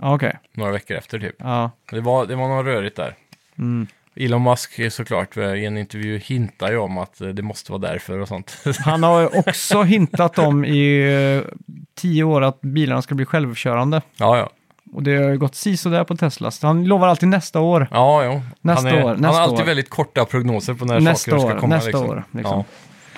Ja, 0.00 0.14
okej. 0.14 0.38
några 0.52 0.72
veckor 0.72 0.96
efter 0.96 1.18
typ. 1.18 1.34
Ja. 1.38 1.70
Det 1.90 2.00
var, 2.00 2.26
det 2.26 2.34
var 2.36 2.48
något 2.48 2.66
rörigt 2.66 2.96
där. 2.96 3.14
Mm. 3.58 3.86
Elon 4.16 4.42
Musk 4.42 4.78
är 4.78 4.90
såklart 4.90 5.36
eh, 5.36 5.44
i 5.54 5.64
en 5.64 5.78
intervju 5.78 6.18
hintar 6.18 6.70
ju 6.70 6.78
om 6.78 6.98
att 6.98 7.20
eh, 7.20 7.28
det 7.28 7.42
måste 7.42 7.72
vara 7.72 7.82
därför 7.82 8.18
och 8.18 8.28
sånt. 8.28 8.58
Han 8.84 9.02
har 9.02 9.38
också 9.38 9.82
hintat 9.82 10.38
om 10.38 10.64
i 10.64 10.98
eh, 11.44 11.50
tio 11.94 12.24
år 12.24 12.42
att 12.42 12.60
bilarna 12.60 13.02
ska 13.02 13.14
bli 13.14 13.24
självkörande. 13.26 14.02
ja, 14.16 14.36
ja. 14.38 14.50
Och 14.92 15.02
det 15.02 15.16
har 15.16 15.30
ju 15.30 15.38
gått 15.38 15.54
si 15.54 15.76
där 15.84 16.04
på 16.04 16.16
Tesla. 16.16 16.50
Så 16.50 16.66
han 16.66 16.84
lovar 16.84 17.08
alltid 17.08 17.28
nästa 17.28 17.60
år. 17.60 17.88
Ja, 17.90 18.24
jo. 18.24 18.42
Nästa 18.60 18.88
han 18.88 18.98
är, 18.98 19.04
år, 19.04 19.08
Han 19.08 19.20
nästa 19.20 19.36
har 19.36 19.42
alltid 19.42 19.60
år. 19.60 19.64
väldigt 19.64 19.90
korta 19.90 20.24
prognoser 20.24 20.74
på 20.74 20.84
när 20.84 21.00
Nästa 21.00 21.30
saker 21.30 21.46
ska 21.46 21.56
år, 21.56 21.60
komma. 21.60 21.74
nästa 21.74 21.88
liksom. 21.88 22.06
år, 22.10 22.24
liksom. 22.30 22.64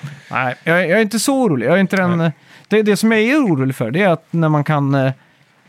Ja. 0.01 0.05
Nej, 0.31 0.55
jag, 0.63 0.89
jag 0.89 0.97
är 0.97 1.01
inte 1.01 1.19
så 1.19 1.41
orolig. 1.41 1.67
Jag 1.67 1.75
är 1.75 1.79
inte 1.79 1.95
den, 1.95 2.31
det, 2.67 2.81
det 2.81 2.97
som 2.97 3.11
jag 3.11 3.21
är 3.21 3.35
orolig 3.37 3.75
för 3.75 3.91
det 3.91 4.01
är 4.01 4.09
att 4.09 4.25
när 4.31 4.49
man 4.49 4.63
kan 4.63 5.11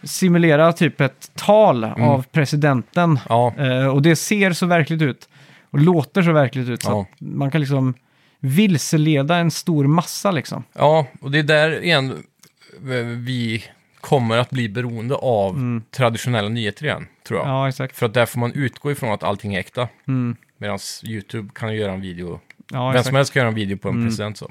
simulera 0.03 0.73
typ 0.73 1.01
ett 1.01 1.31
tal 1.35 1.85
av 1.85 2.23
presidenten 2.33 3.19
Ja, 3.29 3.55
eh, 3.59 3.87
och 3.87 4.03
det 4.03 4.17
ser 4.17 4.53
så 4.53 4.67
verkligt 4.67 5.03
ut 5.03 5.29
och 5.71 5.79
låter 5.79 6.23
så 6.23 6.33
verkligt 6.33 6.69
ut 6.69 6.83
så 6.83 6.91
Ja. 6.91 7.01
att 7.01 7.21
man 7.21 7.51
kan 7.51 7.61
liksom 7.61 7.95
vilseleda 8.39 9.37
en 9.37 9.51
stor 9.51 9.87
massa 9.87 10.31
liksom. 10.31 10.65
ja, 10.73 11.07
och 11.21 11.31
det 11.31 11.39
är 11.39 11.43
där 11.43 11.83
igen 11.85 12.11
eh, 12.73 13.07
vi 13.07 13.65
kommer 14.01 14.39
att 14.39 14.51
bli 14.51 14.69
beroende 14.69 15.15
av 15.15 15.81
traditionella 15.91 16.49
nyheter 16.49 16.85
igen, 16.85 17.07
tror 17.27 17.39
jag. 17.39 17.47
Mm. 17.47 17.57
Ja, 17.57 17.69
exakt. 17.69 17.97
För 17.97 18.07
att 18.07 18.15
där 18.15 18.27
får 18.27 18.41
man 18.41 18.53
utgå 18.53 18.93
ifrån 18.93 19.13
att 19.13 19.23
allting 19.23 19.55
är 19.55 19.61
äkta. 19.61 19.89
Mm. 20.09 20.37
Medan 20.59 20.79
YouTube 21.05 21.51
kan 21.55 21.73
ju 21.75 21.81
göra 21.81 21.93
en 21.93 22.01
video, 22.01 22.41
Ja, 22.73 22.91
vem 22.91 23.05
som 23.05 23.15
helst 23.17 23.33
kan 23.33 23.41
göra 23.41 23.49
en 23.49 23.55
video 23.55 23.77
på 23.79 23.89
en 23.89 23.95
Mm. 23.95 24.07
president 24.07 24.39
så. 24.39 24.51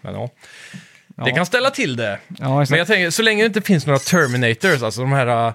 Men 0.00 0.14
ja, 0.14 0.28
Ja. 1.16 1.24
det 1.24 1.30
kan 1.30 1.46
ställa 1.46 1.70
till 1.70 1.96
det. 1.96 2.18
Ja, 2.38 2.64
Men 2.70 2.78
jag 2.78 2.86
tänker, 2.86 3.10
så 3.10 3.22
länge 3.22 3.42
det 3.42 3.46
inte 3.46 3.60
finns 3.60 3.86
några 3.86 3.98
Terminators, 3.98 4.82
alltså 4.82 5.00
de 5.00 5.12
här 5.12 5.46
eh, 5.46 5.52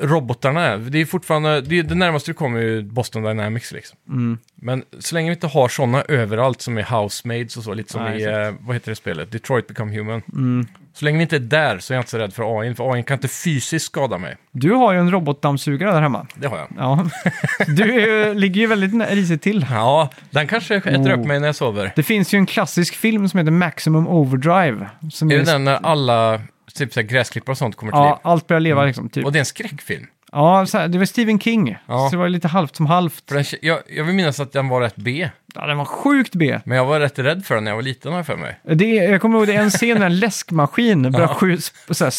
robotarna, 0.00 0.76
det 0.76 0.98
är 0.98 1.06
fortfarande, 1.06 1.60
det, 1.60 1.78
är 1.78 1.82
det 1.82 1.94
närmaste 1.94 2.30
du 2.30 2.34
kommer 2.34 2.60
ju 2.60 2.82
Boston 2.82 3.22
Dynamics 3.22 3.72
liksom. 3.72 3.98
Mm. 4.08 4.38
Men 4.54 4.84
så 4.98 5.14
länge 5.14 5.30
vi 5.30 5.34
inte 5.34 5.46
har 5.46 5.68
sådana 5.68 6.02
överallt 6.02 6.60
som 6.60 6.78
är 6.78 6.82
housemates 6.82 7.56
och 7.56 7.64
så, 7.64 7.74
lite 7.74 7.92
som 7.92 8.04
Nej, 8.04 8.20
i, 8.20 8.24
eh, 8.24 8.54
vad 8.60 8.76
heter 8.76 8.90
det 8.90 8.96
spelet, 8.96 9.32
Detroit 9.32 9.66
Become 9.66 9.96
Human. 9.96 10.22
Mm. 10.32 10.66
Så 10.92 11.04
länge 11.04 11.16
vi 11.18 11.22
inte 11.22 11.36
är 11.36 11.40
där 11.40 11.78
så 11.78 11.92
är 11.92 11.96
jag 11.96 12.00
inte 12.02 12.10
så 12.10 12.18
rädd 12.18 12.32
för 12.34 12.60
AI, 12.60 12.74
för 12.74 12.92
AI 12.94 13.02
kan 13.02 13.14
inte 13.16 13.28
fysiskt 13.28 13.84
skada 13.86 14.18
mig. 14.18 14.36
Du 14.52 14.70
har 14.72 14.92
ju 14.92 14.98
en 14.98 15.10
robotdammsugare 15.10 15.92
där 15.92 16.00
hemma. 16.02 16.26
Det 16.34 16.46
har 16.48 16.58
jag. 16.58 16.68
Ja. 16.78 17.06
Du 17.66 18.00
är, 18.02 18.34
ligger 18.34 18.60
ju 18.60 18.66
väldigt 18.66 19.10
risigt 19.10 19.42
till. 19.42 19.66
Ja, 19.70 20.10
den 20.30 20.48
kanske 20.48 20.76
äter 20.76 21.14
Oh. 21.14 21.20
upp 21.20 21.26
mig 21.26 21.40
när 21.40 21.48
jag 21.48 21.56
sover. 21.56 21.92
Det 21.96 22.02
finns 22.02 22.34
ju 22.34 22.38
en 22.38 22.46
klassisk 22.46 22.94
film 22.94 23.28
som 23.28 23.38
heter 23.38 23.50
Maximum 23.52 24.08
Overdrive. 24.08 24.90
Som 25.12 25.30
Är 25.30 25.38
det 25.38 25.44
den 25.44 25.64
när 25.64 25.74
alla 25.86 26.40
typ 26.74 26.92
så 26.92 27.02
gräsklippare 27.02 27.52
och 27.52 27.58
sånt 27.58 27.76
kommer 27.76 27.92
till 27.92 27.98
Ja, 27.98 28.04
liv? 28.08 28.14
allt 28.22 28.46
börjar 28.46 28.60
leva 28.60 28.84
liksom. 28.84 29.08
Typ. 29.08 29.24
Och 29.24 29.32
det 29.32 29.38
är 29.38 29.40
en 29.40 29.46
skräckfilm. 29.46 30.06
Ja, 30.32 30.66
så 30.66 30.78
här, 30.78 30.88
det 30.88 30.98
var 30.98 31.04
Stephen 31.04 31.40
King. 31.40 31.76
Ja. 31.86 32.08
Så 32.08 32.10
det 32.10 32.16
var 32.16 32.28
lite 32.28 32.48
halvt 32.48 32.76
som 32.76 32.86
halvt. 32.86 33.28
För 33.28 33.34
den, 33.34 33.44
jag, 33.62 33.78
jag 33.88 34.04
vill 34.04 34.14
minnas 34.14 34.40
att 34.40 34.52
den 34.52 34.68
var 34.68 34.80
rätt 34.80 34.96
B, 34.96 35.30
Ja, 35.54 35.66
den 35.66 35.78
var 35.78 35.84
sjukt 35.84 36.34
B. 36.34 36.58
men 36.64 36.76
jag 36.78 36.84
var 36.84 37.00
rätt 37.00 37.18
rädd 37.18 37.44
för 37.46 37.54
den 37.54 37.64
när 37.64 37.70
jag 37.70 37.76
var 37.76 37.82
liten 37.82 38.12
har 38.12 38.18
jag 38.18 38.26
för 38.26 38.36
mig. 38.36 38.60
Det, 38.62 38.84
jag 38.94 39.20
kommer 39.20 39.38
ihåg 39.38 39.46
det 39.46 39.54
är 39.56 39.62
en 39.62 39.70
scen 39.70 39.98
när 39.98 40.06
en 40.06 40.18
läskmaskin 40.18 41.12
börjar 41.12 41.28
Ja. 41.28 41.34
skjut, 41.34 41.72
så 41.90 42.04
här, 42.04 42.10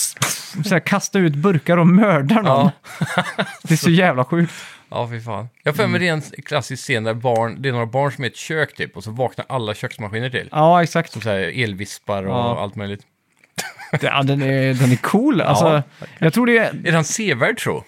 så 0.63 0.69
här, 0.69 0.79
kasta 0.79 1.19
ut 1.19 1.35
burkar 1.35 1.77
och 1.77 1.87
mördar 1.87 2.41
någon. 2.41 2.69
Det 3.63 3.73
är 3.73 3.77
så 3.77 3.89
jävla 3.89 4.25
sjukt. 4.25 4.53
Ja, 4.89 5.07
fy 5.11 5.21
fan. 5.21 5.49
Jag 5.63 5.75
för 5.75 5.87
mig 5.87 5.89
Mm. 6.07 6.19
det 6.21 6.31
är 6.31 6.37
en 6.37 6.43
klassisk 6.43 6.83
scen 6.83 7.03
där 7.03 7.13
barn, 7.13 7.61
det 7.61 7.69
är 7.69 7.73
några 7.73 7.85
barn 7.85 8.11
som 8.11 8.23
är 8.23 8.27
i 8.27 8.31
ett 8.31 8.37
kök 8.37 8.75
typ, 8.75 8.97
och 8.97 9.03
så 9.03 9.11
vaknar 9.11 9.45
alla 9.49 9.73
köksmaskiner 9.73 10.29
till. 10.29 10.49
Ja, 10.51 10.83
exakt. 10.83 11.11
Som 11.11 11.21
så 11.21 11.29
här 11.29 11.63
elvispar 11.63 12.23
och 12.23 12.31
Ja. 12.35 12.59
allt 12.61 12.75
möjligt. 12.75 13.01
Ja, 14.01 14.23
den, 14.23 14.41
är, 14.41 14.73
den 14.73 14.91
är 14.91 14.95
cool. 14.95 15.41
Alltså, 15.41 15.83
jag 16.19 16.33
tror 16.33 16.45
det 16.45 16.57
är... 16.57 16.87
Är 16.87 16.91
den 16.91 17.03
sevärd 17.03 17.57
tro? 17.57 17.83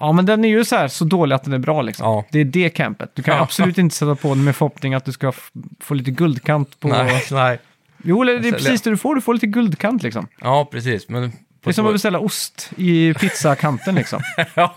Ja, 0.00 0.12
men 0.12 0.26
den 0.26 0.44
är 0.44 0.48
ju 0.48 0.64
så 0.64 0.76
här 0.76 0.88
så 0.88 1.04
dålig 1.04 1.34
att 1.36 1.44
den 1.44 1.52
är 1.52 1.58
bra 1.58 1.82
liksom. 1.82 2.06
Ja. 2.06 2.24
Det 2.30 2.38
är 2.40 2.44
det 2.44 2.70
campet. 2.70 3.10
Du 3.14 3.22
kan 3.22 3.36
Ja. 3.36 3.42
absolut 3.42 3.78
inte 3.78 3.94
sätta 3.96 4.14
på 4.14 4.28
den 4.28 4.44
med 4.44 4.56
förhoppning 4.56 4.94
att 4.94 5.04
du 5.04 5.12
ska 5.12 5.32
få 5.80 5.94
lite 5.94 6.10
guldkant 6.10 6.80
på... 6.80 6.88
Nej, 6.88 7.22
nej. 7.30 7.58
Jo, 8.04 8.24
det 8.24 8.32
är 8.32 8.36
Alltså, 8.36 8.52
precis 8.52 8.82
det 8.82 8.90
du 8.90 8.96
får. 8.96 9.14
Du 9.14 9.20
får 9.20 9.34
lite 9.34 9.46
guldkant 9.46 10.02
liksom. 10.02 10.28
Ja, 10.40 10.68
precis. 10.70 11.08
Men 11.08 11.22
Det 11.64 11.70
är 11.70 11.72
som 11.72 11.86
att 11.86 11.92
beställa 11.92 12.18
ost 12.18 12.70
i 12.76 13.14
pizzakanten 13.14 13.94
liksom. 13.94 14.20
ja. 14.54 14.76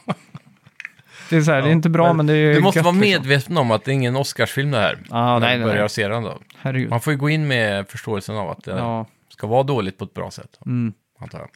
Det 1.30 1.38
är 1.38 1.42
så 1.42 1.52
här, 1.52 1.62
det 1.62 1.68
är 1.68 1.72
inte 1.72 1.90
bra 1.90 2.14
men 2.14 2.28
det 2.28 2.34
är 2.34 2.54
Du 2.54 2.60
måste 2.62 2.80
gött, 2.80 2.86
vara 2.86 2.94
liksom. 2.96 3.10
medveten 3.22 3.58
om 3.58 3.72
att 3.72 3.86
det 3.86 3.92
är 3.92 3.94
ingen 3.94 4.16
Oscarsfilm 4.16 4.72
det 4.72 4.78
här. 4.78 5.00
Ja, 5.10 5.16
när 5.34 5.40
nej, 5.40 5.54
du 5.54 5.60
nej, 5.60 5.68
börjar 5.68 5.82
nej. 5.82 5.90
se 5.90 6.08
den 6.08 6.24
då. 6.24 6.38
Herregud. 6.58 6.90
Man 6.90 7.02
får 7.02 7.14
ju 7.14 7.20
gå 7.20 7.30
in 7.30 7.48
med 7.48 7.88
förståelsen 7.90 8.36
av 8.36 8.50
att 8.50 8.64
det 8.64 8.72
Ja. 8.72 9.06
ska 9.30 9.48
vara 9.48 9.64
dåligt 9.64 9.98
på 9.98 10.04
ett 10.06 10.14
bra 10.14 10.32
sätt. 10.32 10.60
Mm. 10.66 10.94
Antar 11.20 11.40
jag. 11.40 11.50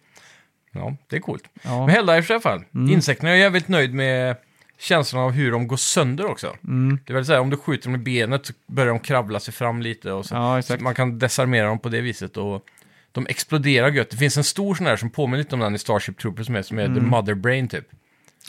Ja, 0.76 0.96
det 1.08 1.16
är 1.16 1.20
coolt. 1.20 1.44
Ja. 1.62 1.86
Men 1.86 1.90
Helldivers 1.96 2.30
i 2.30 2.34
alla 2.34 2.42
fall. 2.42 2.64
Mm. 2.76 2.90
Insekterna, 2.94 3.30
jag 3.30 3.38
är 3.38 3.42
jävligt 3.42 3.68
nöjd 3.68 3.94
med 3.94 4.36
känslan 4.78 5.22
av 5.24 5.32
hur 5.32 5.52
de 5.52 5.68
går 5.68 5.78
sönder 5.78 6.26
också. 6.26 6.56
Mm. 6.68 7.00
Det 7.06 7.26
så 7.26 7.34
här, 7.34 7.40
om 7.40 7.50
du 7.50 7.58
skjuter 7.58 7.90
dem 7.90 7.96
i 7.96 8.04
benet 8.04 8.46
så 8.46 8.54
börjar 8.68 8.90
de 8.90 9.00
kravla 9.00 9.40
sig 9.40 9.54
fram 9.54 9.82
lite 9.82 10.12
och 10.12 10.26
så, 10.26 10.36
Ja, 10.36 10.62
så 10.62 10.76
man 10.80 10.96
kan 10.96 11.20
desarmera 11.20 11.68
dem 11.68 11.80
på 11.80 11.90
det 11.90 12.02
viset. 12.02 12.38
Och 12.38 12.66
de 13.12 13.28
exploderar 13.30 13.92
gött. 13.92 14.10
Det 14.10 14.18
finns 14.18 14.38
en 14.38 14.44
stor 14.44 14.76
sån 14.76 14.86
här 14.88 14.98
som 14.98 15.10
påminner 15.10 15.38
lite 15.38 15.56
om 15.56 15.60
den 15.62 15.76
i 15.76 15.80
Starship 15.80 16.18
Troopers 16.18 16.46
som 16.46 16.56
är, 16.56 16.62
som 16.62 16.80
är 16.80 16.86
Mm. 16.86 16.96
The 16.96 17.02
Mother 17.02 17.34
Brain 17.34 17.68
typ. 17.68 17.88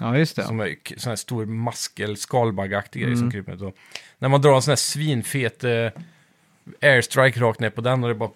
Ja, 0.00 0.18
just 0.18 0.36
det. 0.36 0.42
Som 0.42 0.60
är 0.60 0.74
sån 0.96 1.10
här 1.10 1.16
stor 1.16 1.46
maskel, 1.46 2.16
skalbaggaktig 2.16 3.02
grej 3.02 3.12
Mm. 3.12 3.20
som 3.20 3.30
kryper 3.30 3.68
ut. 3.68 3.74
När 4.18 4.28
man 4.28 4.40
drar 4.42 4.54
en 4.56 4.62
sån 4.62 4.70
här 4.72 4.76
svinfet 4.76 5.64
eh, 5.64 5.88
airstrike 6.82 7.40
rakt 7.40 7.60
ner 7.60 7.70
på 7.70 7.80
den 7.80 8.02
och 8.02 8.08
det 8.08 8.14
bara 8.14 8.30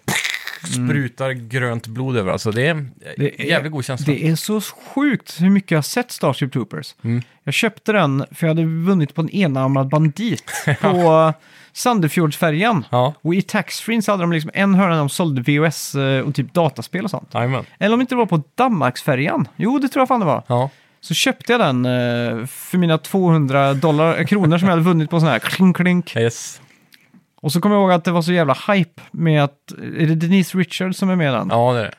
sprutar 0.67 1.31
grönt 1.31 1.87
blod 1.87 2.17
över. 2.17 2.31
Alltså 2.31 2.51
det 2.51 2.67
är. 2.67 2.85
Det 3.17 3.41
är- 3.41 3.45
jävligt 3.45 3.71
god 3.71 3.85
känsla. 3.85 4.13
Det 4.13 4.27
är 4.27 4.35
så 4.35 4.61
sjukt 4.61 5.41
hur 5.41 5.49
mycket 5.49 5.71
jag 5.71 5.77
har 5.77 5.83
sett 5.83 6.11
Starship 6.11 6.53
Troopers. 6.53 6.95
Mm. 7.03 7.21
Jag 7.43 7.53
köpte 7.53 7.91
den 7.91 8.25
för 8.31 8.47
jag 8.47 8.55
hade 8.55 8.65
vunnit 8.67 9.15
på 9.15 9.21
en 9.21 9.29
enarmad 9.29 9.89
bandit 9.89 10.43
på 10.81 11.33
Sandefjordsfärjan. 11.73 12.85
Ja, 12.89 13.13
Och 13.21 13.35
i 13.35 13.41
taxfree 13.41 14.01
så 14.01 14.11
hade 14.11 14.23
de 14.23 14.31
liksom 14.31 14.51
en 14.53 14.75
hörna 14.75 14.97
de 14.97 15.09
sålde 15.09 15.41
VOS 15.59 15.95
eh, 15.95 16.21
och 16.21 16.35
typ 16.35 16.53
dataspel 16.53 17.03
och 17.03 17.09
sånt. 17.11 17.29
jajamän. 17.33 17.65
Eller 17.79 17.93
om 17.93 18.01
inte 18.01 18.15
det 18.15 18.19
var 18.19 18.25
på 18.25 18.43
Danmarksfärjan. 18.55 19.47
Jo, 19.55 19.79
det 19.79 19.87
tror 19.87 20.01
jag 20.01 20.07
fan 20.07 20.19
det 20.19 20.25
var. 20.25 20.43
Ja. 20.47 20.69
Så 21.01 21.13
köpte 21.13 21.51
jag 21.53 21.61
den 21.61 21.85
eh, 21.85 22.45
för 22.45 22.77
mina 22.77 22.97
200 22.97 23.73
dollar, 23.73 24.19
eh, 24.19 24.25
kronor 24.25 24.57
som 24.57 24.67
jag 24.67 24.71
hade 24.75 24.81
vunnit 24.87 25.09
på 25.09 25.19
sån 25.19 25.29
här 25.29 25.39
klink 25.39 25.77
klink. 25.77 26.15
Yes. 26.15 26.61
Och 27.41 27.51
så 27.51 27.61
kommer 27.61 27.75
jag 27.75 27.81
ihåg 27.81 27.91
att 27.91 28.03
det 28.03 28.11
var 28.11 28.21
så 28.21 28.31
jävla 28.31 28.57
hype 28.67 29.01
med 29.11 29.43
att, 29.43 29.71
är 29.71 30.07
det 30.07 30.15
Denise 30.15 30.57
Richards 30.57 30.97
som 30.97 31.09
är 31.09 31.15
med 31.15 31.29
i 31.29 31.31
den? 31.35 31.47
Ja, 31.51 31.73
det 31.73 31.79
är 31.79 31.83
det. 31.83 31.93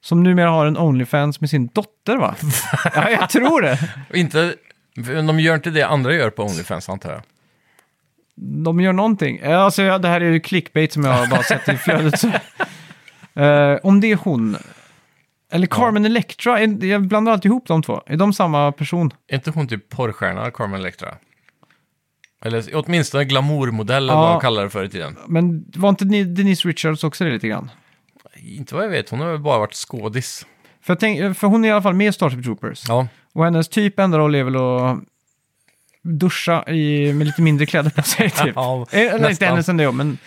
Som 0.00 0.22
numera 0.22 0.50
har 0.50 0.66
en 0.66 0.78
Onlyfans 0.78 1.40
med 1.40 1.50
sin 1.50 1.66
dotter 1.66 2.16
va? 2.16 2.34
ja, 2.94 3.10
jag 3.10 3.30
tror 3.30 3.62
det. 3.62 3.78
Inte, 4.14 4.54
de 5.26 5.40
gör 5.40 5.54
inte 5.54 5.70
det 5.70 5.82
andra 5.82 6.14
gör 6.14 6.30
på 6.30 6.42
Onlyfans 6.42 6.88
antar 6.88 7.12
jag. 7.12 7.22
De 8.64 8.80
gör 8.80 8.92
någonting. 8.92 9.38
Eh, 9.38 9.60
Alltså, 9.60 9.82
ja, 9.82 9.98
det 9.98 10.08
här 10.08 10.20
är 10.20 10.30
ju 10.30 10.40
clickbait 10.40 10.92
som 10.92 11.04
jag 11.04 11.12
har 11.12 11.26
bara 11.26 11.42
sett 11.42 11.68
i 11.68 11.76
flödet. 11.76 12.18
Så. 12.20 12.30
Eh, 13.36 13.78
om 13.82 14.00
det 14.00 14.12
är 14.12 14.16
hon, 14.16 14.56
eller 15.52 15.66
Carmen 15.66 16.04
Electra, 16.04 16.60
är- 16.60 16.84
jag 16.84 17.02
blandar 17.02 17.32
alltid 17.32 17.50
ihop 17.50 17.66
de 17.66 17.82
två. 17.82 18.02
Är 18.06 18.16
de 18.16 18.32
samma 18.32 18.72
person? 18.72 19.10
Är 19.28 19.34
inte 19.34 19.50
hon 19.50 19.68
typ 19.68 19.88
porrstjärna, 19.88 20.50
Carmen 20.50 20.80
Electra? 20.80 21.08
Eller 22.44 22.64
åtminstone 22.74 23.24
glamourmodell, 23.24 23.96
eller 24.02 24.12
Ja. 24.12 24.20
vad 24.20 24.32
de 24.34 24.40
kallar 24.40 24.62
det 24.62 24.70
förr 24.70 24.84
i 24.84 24.88
tiden. 24.88 25.16
Men 25.28 25.64
var 25.76 25.88
inte 25.88 26.04
Ni- 26.04 26.24
Denise 26.24 26.68
Richards 26.68 27.04
också 27.04 27.24
det 27.24 27.30
lite 27.30 27.48
grann? 27.48 27.70
Inte 28.36 28.74
vad 28.74 28.84
jag 28.84 28.88
vet, 28.90 29.08
hon 29.10 29.20
har 29.20 29.26
väl 29.30 29.38
bara 29.40 29.58
varit 29.58 29.74
skådis. 29.74 30.46
För, 30.82 30.92
jag 30.92 31.00
tänk, 31.00 31.38
för 31.38 31.46
hon 31.46 31.64
är 31.64 31.68
i 31.68 31.72
alla 31.72 31.82
fall 31.82 31.94
med 31.94 32.08
i 32.08 32.12
Starship 32.12 32.44
Troopers. 32.44 32.84
Ja, 32.88 33.06
Och 33.32 33.44
hennes 33.44 33.68
typ 33.68 33.98
enda 33.98 34.18
roll 34.18 34.34
är 34.34 34.42
väl 34.44 34.56
att 34.56 34.98
duscha 36.02 36.64
i, 36.68 37.12
med 37.12 37.26
lite 37.26 37.42
mindre 37.42 37.66
kläder 37.66 37.90
på 37.96 38.02
sig 38.02 38.30
typ. 38.30 38.52
Ja, 38.54 38.86
Eh, 38.92 38.98
Eller 39.00 39.14
inte 39.14 39.28
nästan. 39.28 39.48
hennes 39.48 39.68
än 39.68 39.76
det, 39.76 39.92
men 39.92 40.18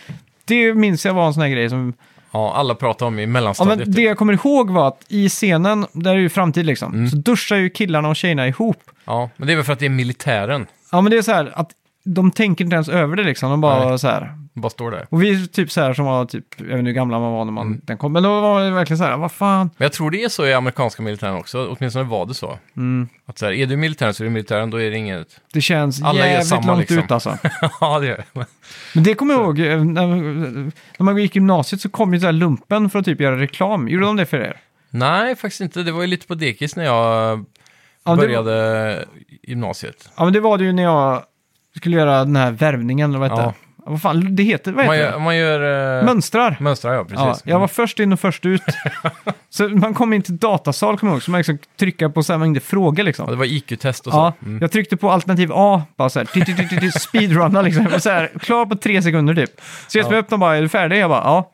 det 0.45 0.73
minns 0.73 1.05
jag 1.05 1.13
var 1.13 1.27
en 1.27 1.33
sån 1.33 1.41
här 1.43 1.49
grej 1.49 1.69
som... 1.69 1.93
ja 2.31 2.53
alla 2.55 2.75
pratar 2.75 3.05
om 3.05 3.19
i 3.19 3.21
Ja, 3.21 3.27
mellanstadiet. 3.27 3.77
men 3.79 3.87
det 3.87 3.93
typ. 3.95 4.05
jag 4.05 4.17
kommer 4.17 4.33
ihåg 4.33 4.69
var 4.69 4.87
att 4.87 5.05
i 5.07 5.29
scenen, 5.29 5.85
där 5.91 6.11
är 6.11 6.15
det 6.15 6.21
ju 6.21 6.29
framtid 6.29 6.65
liksom, 6.65 6.93
Mm. 6.93 7.09
så 7.09 7.15
duschar 7.17 7.55
ju 7.55 7.69
killarna 7.69 8.09
och 8.09 8.15
tjejerna 8.15 8.47
ihop. 8.47 8.83
ja, 9.05 9.29
men 9.37 9.47
det 9.47 9.53
är 9.53 9.55
väl 9.55 9.65
för 9.65 9.73
att 9.73 9.79
det 9.79 9.85
är 9.85 9.89
militären. 9.89 10.67
Ja, 10.91 11.01
men 11.01 11.11
det 11.11 11.17
är 11.17 11.21
så 11.21 11.31
här 11.31 11.51
att 11.55 11.71
de 12.13 12.31
tänker 12.31 12.63
inte 12.63 12.73
ens 12.75 12.89
över 12.89 13.15
det 13.15 13.23
liksom, 13.23 13.49
de 13.49 13.61
bara 13.61 13.89
Nej. 13.89 13.99
så 13.99 14.07
här. 14.07 14.33
De 14.53 14.61
bara 14.61 14.69
står 14.69 14.91
där. 14.91 15.07
Och 15.09 15.23
vi 15.23 15.43
är 15.43 15.47
typ 15.47 15.71
så 15.71 15.81
här 15.81 15.93
som 15.93 16.05
var 16.05 16.25
typ, 16.25 16.45
jag 16.57 16.65
vet 16.65 16.77
inte 16.79 16.87
hur 16.87 16.93
gamla 16.95 17.19
man 17.19 17.31
var 17.33 17.45
när 17.45 17.51
man, 17.51 17.67
Mm. 17.67 17.81
den 17.83 17.97
kom, 17.97 18.13
men 18.13 18.23
då 18.23 18.41
var 18.41 18.61
det 18.63 18.71
verkligen 18.71 18.97
så 18.97 19.03
här, 19.03 19.17
vad 19.17 19.31
fan. 19.31 19.69
Men 19.77 19.85
jag 19.85 19.93
tror 19.93 20.11
det 20.11 20.23
är 20.23 20.29
så 20.29 20.45
i 20.45 20.53
amerikanska 20.53 21.01
militären 21.01 21.35
också, 21.35 21.75
åtminstone 21.79 22.05
var 22.05 22.25
det 22.25 22.33
så. 22.33 22.57
Mm. 22.77 23.07
Att 23.25 23.37
så 23.37 23.45
här, 23.45 23.53
är 23.53 23.65
du 23.65 23.77
militären 23.77 24.13
så 24.13 24.23
är 24.23 24.25
du 24.25 24.31
militären, 24.31 24.69
då 24.69 24.81
är 24.81 24.91
det 24.91 24.97
inget... 24.97 25.27
Det 25.53 25.61
känns 25.61 26.03
Alla 26.03 26.27
jävligt 26.27 26.47
samma, 26.47 26.67
långt 26.67 26.79
liksom. 26.79 26.97
ut 26.97 27.11
alltså. 27.11 27.37
ja, 27.81 27.99
det 27.99 28.07
gör 28.07 28.17
det. 28.33 28.45
Men 28.93 29.03
det 29.03 29.13
kommer 29.13 29.33
jag 29.33 29.43
ihåg, 29.43 29.59
eh, 29.59 29.83
när, 29.83 31.03
man 31.03 31.17
gick 31.17 31.35
i 31.35 31.39
gymnasiet 31.39 31.81
så 31.81 31.89
kom 31.89 32.13
ju 32.13 32.19
så 32.19 32.25
här 32.25 32.33
lumpen 32.33 32.89
för 32.89 32.99
att 32.99 33.05
typ 33.05 33.21
göra 33.21 33.39
reklam. 33.39 33.87
Gjorde 33.87 34.05
de 34.05 34.15
det 34.15 34.25
för 34.25 34.37
er? 34.37 34.57
Nej, 34.89 35.35
faktiskt 35.35 35.61
inte. 35.61 35.83
Det 35.83 35.91
var 35.91 36.01
ju 36.01 36.07
lite 36.07 36.27
på 36.27 36.35
dekis 36.35 36.75
när 36.75 36.85
jag 36.85 37.45
Ja, 38.03 38.15
började 38.15 39.05
gymnasiet. 39.43 40.09
Ja, 40.17 40.23
men 40.23 40.33
det 40.33 40.39
var 40.39 40.57
det 40.57 40.63
ju 40.63 40.73
när 40.73 40.83
jag 40.83 41.23
skulle 41.77 41.97
göra 41.97 42.25
den 42.25 42.35
här 42.35 42.51
värvningen, 42.51 43.09
eller 43.09 43.19
vad 43.19 43.31
heter 43.31 43.43
Ja. 43.43 43.47
det? 43.47 43.53
Ja, 43.85 43.91
Vad 43.91 44.01
fan, 44.01 44.35
det 44.35 44.43
heter, 44.43 44.71
vad 44.71 44.85
Man 44.85 44.95
heter 44.95 45.05
gör... 45.09 45.17
det? 45.17 45.23
Man 45.23 45.37
gör 45.37 45.97
eh, 45.99 46.05
Mönstrar. 46.05 46.57
Mönstrar, 46.59 46.93
ja, 46.93 47.03
precis. 47.03 47.19
Ja, 47.19 47.35
jag 47.43 47.59
var 47.59 47.67
först 47.67 47.99
in 47.99 48.13
och 48.13 48.19
först 48.19 48.45
ut. 48.45 48.61
så 49.49 49.67
man 49.69 49.93
kom 49.93 50.13
in 50.13 50.21
till 50.21 50.37
datasal, 50.37 50.97
kommer 50.97 51.11
jag 51.11 51.15
ihåg, 51.15 51.23
så 51.23 51.31
man 51.31 51.37
liksom 51.39 51.57
trycka 51.79 52.09
på 52.09 52.23
så 52.23 52.33
här 52.33 52.37
mängder 52.37 52.61
frågor 52.61 52.99
Ja, 52.99 53.03
liksom. 53.05 53.29
det 53.29 53.35
var 53.35 53.45
IQ-test 53.45 54.07
och 54.07 54.13
så. 54.13 54.19
Ja, 54.19 54.33
Mm. 54.45 54.57
jag 54.61 54.71
tryckte 54.71 54.97
på 54.97 55.11
alternativ 55.11 55.49
A, 55.53 55.83
bara 55.97 56.09
så 56.09 56.19
här, 56.19 56.99
speedrunna 56.99 57.61
liksom. 57.61 57.87
Och 57.95 58.03
Så 58.03 58.09
här, 58.09 58.31
klar 58.39 58.65
på 58.65 58.75
tre 58.75 59.01
sekunder 59.01 59.35
typ. 59.35 59.61
Så 59.87 59.97
jag 59.97 60.13
Ja. 60.13 60.17
upp 60.17 60.29
dem 60.29 60.39
bara, 60.39 60.55
är 60.57 60.61
du 60.61 60.69
färdig? 60.69 60.97
Jag 60.99 61.09
bara, 61.09 61.23
ja. 61.23 61.51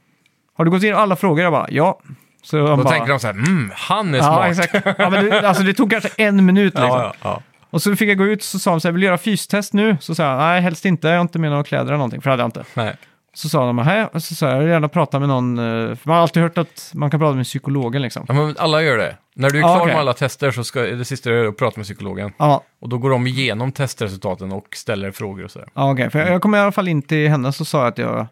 Har 0.57 0.65
du 0.65 0.71
gått 0.71 0.83
igenom 0.83 1.01
alla 1.01 1.15
frågor? 1.15 1.43
Jag 1.43 1.53
bara, 1.53 1.67
ja. 1.69 1.99
Så 2.43 2.57
Då 2.57 2.75
bara, 2.77 2.89
tänker 2.89 3.07
de 3.07 3.19
så 3.19 3.27
här, 3.27 3.33
mm, 3.33 3.71
han 3.75 4.13
är 4.13 4.17
Ja, 4.17 4.23
smart. 4.23 4.49
exakt. 4.67 4.97
Ja, 4.99 5.09
men 5.09 5.25
det, 5.25 5.47
alltså, 5.47 5.63
det 5.63 5.73
tog 5.73 5.91
kanske 5.91 6.09
en 6.17 6.45
minut 6.45 6.73
liksom. 6.79 6.87
Ja, 6.89 7.13
ja, 7.23 7.29
ja. 7.29 7.41
Och 7.73 7.81
så 7.81 7.95
fick 7.95 8.09
jag 8.09 8.17
gå 8.17 8.25
ut 8.25 8.39
och 8.39 8.45
så 8.45 8.59
sa 8.59 8.71
de 8.71 8.81
så 8.81 8.87
här, 8.87 8.93
vill 8.93 9.01
du 9.01 9.07
göra 9.07 9.17
fystest 9.17 9.73
nu? 9.73 9.97
Så 9.99 10.15
sa 10.15 10.23
jag, 10.23 10.37
nej 10.37 10.61
helst 10.61 10.85
inte, 10.85 11.07
jag 11.07 11.15
har 11.15 11.21
inte 11.21 11.39
med 11.39 11.49
några 11.49 11.63
kläder 11.63 11.85
eller 11.85 11.97
någonting, 11.97 12.21
för 12.21 12.29
det 12.29 12.33
hade 12.33 12.43
jag 12.43 12.47
inte. 12.47 12.63
Nej. 12.73 12.95
Så 13.33 13.49
sa 13.49 13.65
de, 13.65 13.77
hej, 13.77 14.05
och 14.13 14.23
så 14.23 14.35
sa 14.35 14.45
jag, 14.45 14.55
jag 14.55 14.59
vill 14.59 14.69
gärna 14.69 14.87
prata 14.87 15.19
med 15.19 15.27
någon, 15.27 15.57
eh, 15.57 15.95
för 15.95 16.07
man 16.07 16.15
har 16.15 16.21
alltid 16.21 16.43
hört 16.43 16.57
att 16.57 16.91
man 16.93 17.11
kan 17.11 17.19
prata 17.19 17.35
med 17.35 17.45
psykologen 17.45 18.01
liksom. 18.01 18.25
Ja, 18.27 18.33
men 18.33 18.55
alla 18.59 18.81
gör 18.81 18.97
det. 18.97 19.17
När 19.35 19.49
du 19.49 19.57
är 19.57 19.61
klar 19.61 19.77
okej. 19.77 19.87
med 19.87 19.99
alla 19.99 20.13
tester 20.13 20.51
så 20.51 20.63
ska 20.63 20.81
det 20.81 21.05
sista 21.05 21.29
du 21.29 21.35
gör 21.35 21.43
är 21.43 21.47
att 21.49 21.57
prata 21.57 21.79
med 21.79 21.85
psykologen. 21.85 22.31
Ja, 22.37 22.63
Och 22.81 22.89
då 22.89 22.97
går 22.97 23.09
de 23.09 23.27
igenom 23.27 23.71
testresultaten 23.71 24.51
och 24.51 24.67
ställer 24.75 25.11
frågor 25.11 25.43
och 25.43 25.51
sådär. 25.51 25.67
ja 25.73 25.91
okej, 25.91 26.09
för 26.09 26.19
jag, 26.19 26.29
jag 26.29 26.41
kom 26.41 26.55
i 26.55 26.57
alla 26.57 26.71
fall 26.71 26.87
in 26.87 27.01
till 27.01 27.29
henne 27.29 27.53
så 27.53 27.65
sa 27.65 27.79
jag 27.79 27.87
att 27.87 27.97
jag, 27.97 28.27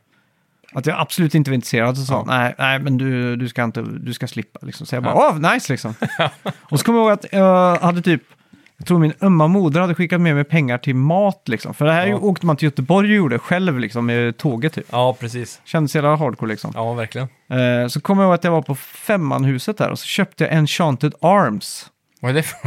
att 0.74 0.86
jag 0.86 1.00
absolut 1.00 1.36
inte 1.36 1.50
var 1.50 1.56
intresserad. 1.56 1.98
Så 1.98 2.06
sa 2.06 2.18
hon, 2.18 2.28
nej, 2.28 2.56
nej, 2.58 2.80
men 2.80 2.98
du, 2.98 3.36
du, 3.36 3.50
ska 3.50 3.64
inte, 3.64 3.82
du 3.82 4.14
ska 4.14 4.28
slippa 4.28 4.60
liksom. 4.62 4.86
Så 4.86 4.96
jag 4.96 5.04
bara, 5.04 5.16
åh, 5.16 5.54
nice 5.54 5.74
liksom. 5.74 5.94
och 6.62 6.80
så 6.80 6.86
kom 6.86 6.96
jag 6.96 7.04
ihåg 7.04 7.12
att 7.12 7.26
jag 7.32 7.78
hade 7.78 8.02
typ, 8.02 8.24
jag 8.82 8.88
tror 8.88 9.00
min 9.00 9.14
ömma 9.22 9.48
moder 9.48 9.82
hade 9.82 9.96
skickat 9.96 10.22
med 10.22 10.36
mig 10.36 10.44
pengar 10.44 10.78
till 10.78 10.96
mat 10.96 11.42
liksom. 11.46 11.74
För 11.74 11.86
det 11.86 11.92
här 11.92 12.08
Ja. 12.08 12.16
åkte 12.18 12.46
man 12.46 12.56
till 12.58 12.66
Göteborg 12.66 13.10
och 13.10 13.16
gjorde 13.16 13.40
själv 13.40 13.80
liksom 13.80 14.06
med 14.06 14.38
tåget 14.38 14.74
typ. 14.74 14.86
Ja, 14.92 15.18
precis. 15.20 15.62
Kändes 15.66 15.96
jävla 15.96 16.16
hardcore 16.16 16.50
liksom. 16.52 16.72
Ja, 16.76 16.94
verkligen. 16.94 17.28
Eh, 17.50 17.88
så 17.88 18.02
kom 18.02 18.20
jag 18.20 18.26
ihåg 18.26 18.34
att 18.34 18.44
jag 18.44 18.52
var 18.52 18.62
på 18.62 18.76
Femmanhuset 18.76 19.78
där 19.78 19.90
och 19.90 20.00
så 20.00 20.06
köpte 20.06 20.44
jag 20.44 20.54
Enchanted 20.54 21.14
Arms. 21.22 21.86
Vad 22.22 22.32
är 22.32 22.36
det 22.36 22.44
för 22.44 22.58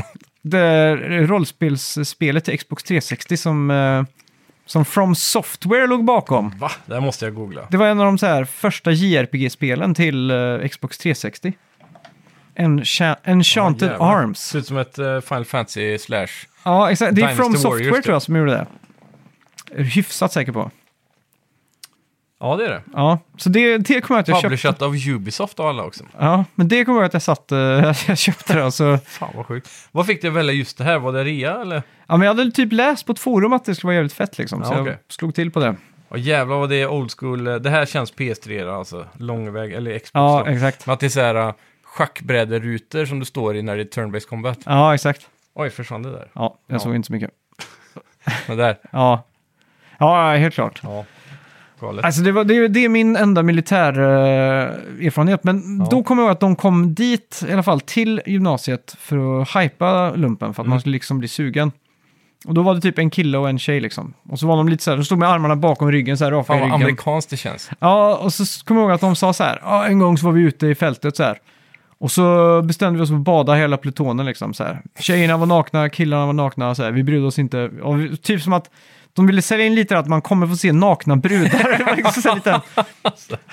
Det 0.42 0.58
är 0.58 0.96
rollspelsspelet 1.26 2.44
till 2.44 2.58
Xbox 2.58 2.82
360 2.84 3.36
som, 3.36 3.70
eh, 3.70 4.02
som 4.66 4.84
From 4.84 5.14
Software 5.14 5.86
låg 5.86 6.04
bakom. 6.04 6.58
Va? 6.58 6.70
Det 6.86 6.94
här 6.94 7.00
måste 7.00 7.24
jag 7.24 7.34
googla. 7.34 7.62
Det 7.70 7.76
var 7.76 7.86
en 7.86 8.00
av 8.00 8.06
de 8.06 8.18
så 8.18 8.26
här 8.26 8.44
första 8.44 8.90
JRPG-spelen 8.90 9.94
till 9.94 10.30
eh, 10.30 10.68
Xbox 10.68 10.98
360. 10.98 11.52
Encha- 12.56 13.16
Enchanted 13.24 13.90
Ja. 13.98 14.16
Arms. 14.18 14.40
Ser 14.40 14.58
ut 14.58 14.66
som 14.66 14.76
ett 14.76 14.98
eh, 14.98 15.20
Final 15.20 15.44
Fantasy 15.44 15.98
slash... 15.98 16.26
Ja, 16.64 16.90
exakt. 16.90 17.14
Det 17.14 17.22
är 17.22 17.28
Dynasty 17.28 17.36
From 17.36 17.52
Warriors, 17.52 17.62
Software 17.62 17.94
typ. 17.94 18.04
tror 18.04 18.14
jag 18.14 18.22
som 18.22 18.36
gjorde 18.36 18.50
det. 18.52 18.66
Är 19.80 19.82
hyfsat 19.84 20.32
säker 20.32 20.52
på. 20.52 20.70
Ja, 22.40 22.56
det 22.56 22.64
är 22.64 22.68
det. 22.70 22.82
Ja, 22.92 23.18
så 23.36 23.48
det, 23.48 23.78
det 23.78 24.00
kommer 24.00 24.18
jag 24.18 24.22
att 24.22 24.28
jag 24.28 24.36
köpte. 24.36 24.48
Publishat 24.48 24.82
av 24.82 24.94
Ubisoft 25.08 25.60
och 25.60 25.68
alla 25.68 25.82
också. 25.84 26.04
Ja, 26.18 26.44
men 26.54 26.68
det 26.68 26.84
kommer 26.84 26.98
jag 27.00 27.06
att 27.06 27.12
jag 27.12 27.22
satt, 27.22 27.52
eh, 27.52 27.58
jag 28.08 28.18
köpte 28.18 28.54
det 28.54 28.64
och 28.64 28.74
så... 28.74 28.98
Fan 29.06 29.30
vad 29.34 29.46
sjukt. 29.46 29.70
Vad 29.92 30.06
fick 30.06 30.22
du 30.22 30.30
välja 30.30 30.52
just 30.54 30.78
det 30.78 30.84
här? 30.84 30.98
Var 30.98 31.12
det 31.12 31.24
rea 31.24 31.60
eller? 31.60 31.82
Ja, 32.06 32.16
men 32.16 32.26
jag 32.26 32.34
hade 32.34 32.50
typ 32.50 32.72
läst 32.72 33.06
på 33.06 33.12
ett 33.12 33.18
forum 33.18 33.52
att 33.52 33.64
det 33.64 33.74
skulle 33.74 33.88
vara 33.88 33.94
jävligt 33.94 34.12
fett 34.12 34.38
liksom, 34.38 34.64
så 34.64 34.72
Ja, 34.72 34.86
jag 34.86 34.96
slog 35.08 35.34
till 35.34 35.50
på 35.50 35.60
det. 35.60 35.76
Och 36.08 36.18
jävlar 36.18 36.56
vad 36.56 36.68
det 36.68 36.76
är 36.76 36.88
old 36.88 37.10
school. 37.18 37.44
Det 37.44 37.70
här 37.70 37.86
känns 37.86 38.14
PS3 38.14 38.64
då, 38.64 38.72
alltså. 38.72 39.06
Långväg, 39.18 39.72
eller 39.72 39.98
Xbox 39.98 40.10
Ja, 40.14 40.42
då. 40.46 40.50
exakt. 40.52 40.86
Men 40.86 40.92
att 40.94 41.00
det 41.00 41.06
är 41.06 41.10
så 41.10 41.20
här 41.20 41.34
äh, 41.34 41.54
schackbräderutor 41.94 43.04
som 43.06 43.18
du 43.18 43.24
står 43.24 43.56
i 43.56 43.62
när 43.62 43.76
det 43.76 43.82
är 43.82 44.02
turn-based 44.02 44.28
combat. 44.28 44.58
Ja, 44.66 44.94
exakt. 44.94 45.28
Oj, 45.54 45.70
försvann 45.70 46.02
det 46.02 46.10
där? 46.10 46.28
Ja, 46.32 46.58
jag 46.66 46.74
Ja. 46.74 46.78
såg 46.78 46.94
inte 46.94 47.06
så 47.06 47.12
mycket. 47.12 47.30
Men 48.48 48.56
där. 48.56 48.76
Ja, 48.92 49.22
ja 49.98 50.34
helt 50.36 50.54
klart. 50.54 50.80
Ja. 50.82 51.04
Galet. 51.80 52.04
Alltså 52.04 52.22
det, 52.22 52.32
var, 52.32 52.44
det, 52.44 52.56
är- 52.56 52.68
det 52.68 52.84
är 52.84 52.88
min 52.88 53.16
enda 53.16 53.42
militär 53.42 53.98
eh, 54.00 55.06
erfarenhet, 55.06 55.44
men 55.44 55.78
Ja. 55.78 55.88
då 55.90 56.02
kommer 56.02 56.22
jag 56.22 56.26
ihåg 56.28 56.32
att 56.32 56.40
de 56.40 56.56
kom 56.56 56.94
dit, 56.94 57.42
i 57.48 57.52
alla 57.52 57.62
fall 57.62 57.80
till 57.80 58.22
gymnasiet, 58.26 58.96
för 58.98 59.42
att 59.42 59.56
hypa 59.56 60.10
lumpen, 60.10 60.54
för 60.54 60.62
att 60.62 60.66
Mm. 60.66 60.70
man 60.70 60.80
skulle 60.80 60.92
liksom 60.92 61.18
bli 61.18 61.28
sugen. 61.28 61.72
Och 62.46 62.54
då 62.54 62.62
var 62.62 62.74
det 62.74 62.80
typ 62.80 62.98
en 62.98 63.10
kille 63.10 63.38
och 63.38 63.48
en 63.48 63.58
tjej 63.58 63.80
liksom. 63.80 64.14
Och 64.28 64.38
så 64.38 64.46
var 64.46 64.56
de 64.56 64.68
lite 64.68 64.82
så 64.84 64.90
här, 64.90 64.96
de 64.98 65.04
stod 65.04 65.18
med 65.18 65.28
armarna 65.28 65.56
bakom 65.56 65.92
ryggen, 65.92 66.18
så 66.18 66.24
här 66.24 66.30
raka 66.32 66.46
Fan 66.46 66.56
i 66.56 66.60
vad 66.60 66.68
ryggen. 66.68 66.82
amerikanskt 66.82 67.30
det 67.30 67.36
känns. 67.36 67.70
Ja, 67.78 68.16
och 68.16 68.32
så 68.32 68.64
kommer 68.64 68.80
jag 68.80 68.86
ihåg 68.88 68.94
att 68.94 69.00
de 69.00 69.16
sa 69.16 69.32
så 69.32 69.44
här, 69.44 69.58
ja, 69.62 69.86
en 69.86 69.98
gång 69.98 70.18
så 70.18 70.26
var 70.26 70.32
vi 70.32 70.42
ute 70.42 70.66
i 70.66 70.74
fältet 70.74 71.16
så 71.16 71.22
här. 71.22 71.38
Och 71.98 72.10
så 72.10 72.62
bestämde 72.62 72.98
vi 72.98 73.04
oss 73.04 73.08
för 73.08 73.16
att 73.16 73.22
bada 73.22 73.54
hela 73.54 73.76
plutonen 73.76 74.26
liksom 74.26 74.54
så 74.54 74.64
här. 74.64 74.80
Tjejerna 74.98 75.36
var 75.36 75.46
nakna, 75.46 75.88
killarna 75.88 76.26
var 76.26 76.32
nakna 76.32 76.74
så 76.74 76.82
här. 76.82 76.90
Vi 76.90 77.02
brydde 77.02 77.26
oss 77.26 77.38
inte. 77.38 77.70
Och 77.82 78.00
vi, 78.00 78.16
typ 78.16 78.42
som 78.42 78.52
att 78.52 78.70
de 79.12 79.26
ville 79.26 79.42
sälja 79.42 79.66
in 79.66 79.74
lite 79.74 79.98
att 79.98 80.06
man 80.08 80.22
kommer 80.22 80.46
få 80.46 80.56
se 80.56 80.72
nakna 80.72 81.16
brudar. 81.16 81.96
Liksom 81.96 82.22
så 82.22 82.28
här 82.28 82.34
lite... 82.36 82.60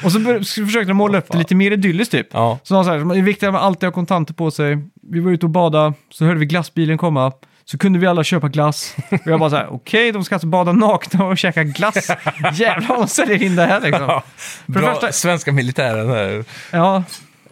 Och 0.03 0.11
så, 0.11 0.19
bör, 0.19 0.41
så 0.41 0.65
försökte 0.65 0.87
de 0.87 0.93
måla 0.93 1.17
upp 1.17 1.31
det 1.31 1.37
lite 1.37 1.55
mer 1.55 1.71
idylliskt 1.71 2.11
typ. 2.11 2.27
Ja. 2.31 2.59
Så 2.63 2.73
de 2.73 2.83
sa 2.83 2.91
så 2.91 2.97
här, 2.97 3.13
det 3.13 3.19
är 3.19 3.23
viktigt 3.23 3.47
att 3.47 3.53
man 3.53 3.61
alltid 3.61 3.87
har 3.87 3.91
kontanter 3.91 4.33
på 4.33 4.51
sig. 4.51 4.77
Vi 5.11 5.19
var 5.19 5.31
ute 5.31 5.45
och 5.45 5.49
bada, 5.49 5.93
så 6.09 6.25
hörde 6.25 6.39
vi 6.39 6.45
glassbilen 6.45 6.97
komma. 6.97 7.31
Så 7.65 7.77
kunde 7.77 7.99
vi 7.99 8.07
alla 8.07 8.23
köpa 8.23 8.47
glass. 8.47 8.95
Och 9.11 9.19
jag 9.25 9.39
bara 9.39 9.49
så 9.49 9.55
här, 9.55 9.73
okej, 9.73 10.11
de 10.11 10.23
ska 10.23 10.35
alltså 10.35 10.47
bada 10.47 10.71
nakna 10.71 11.25
och 11.25 11.37
käka 11.37 11.63
glass. 11.63 12.07
Jävlar 12.53 12.87
vad 12.87 12.99
de 12.99 13.07
säljer 13.07 13.43
in 13.43 13.55
det 13.55 13.65
här 13.65 13.81
liksom. 13.81 14.05
Ja. 14.07 14.23
Bra, 14.65 14.93
första- 14.93 15.11
svenska 15.11 15.51
militären 15.51 16.09
här. 16.09 16.43
Ja, 16.71 17.03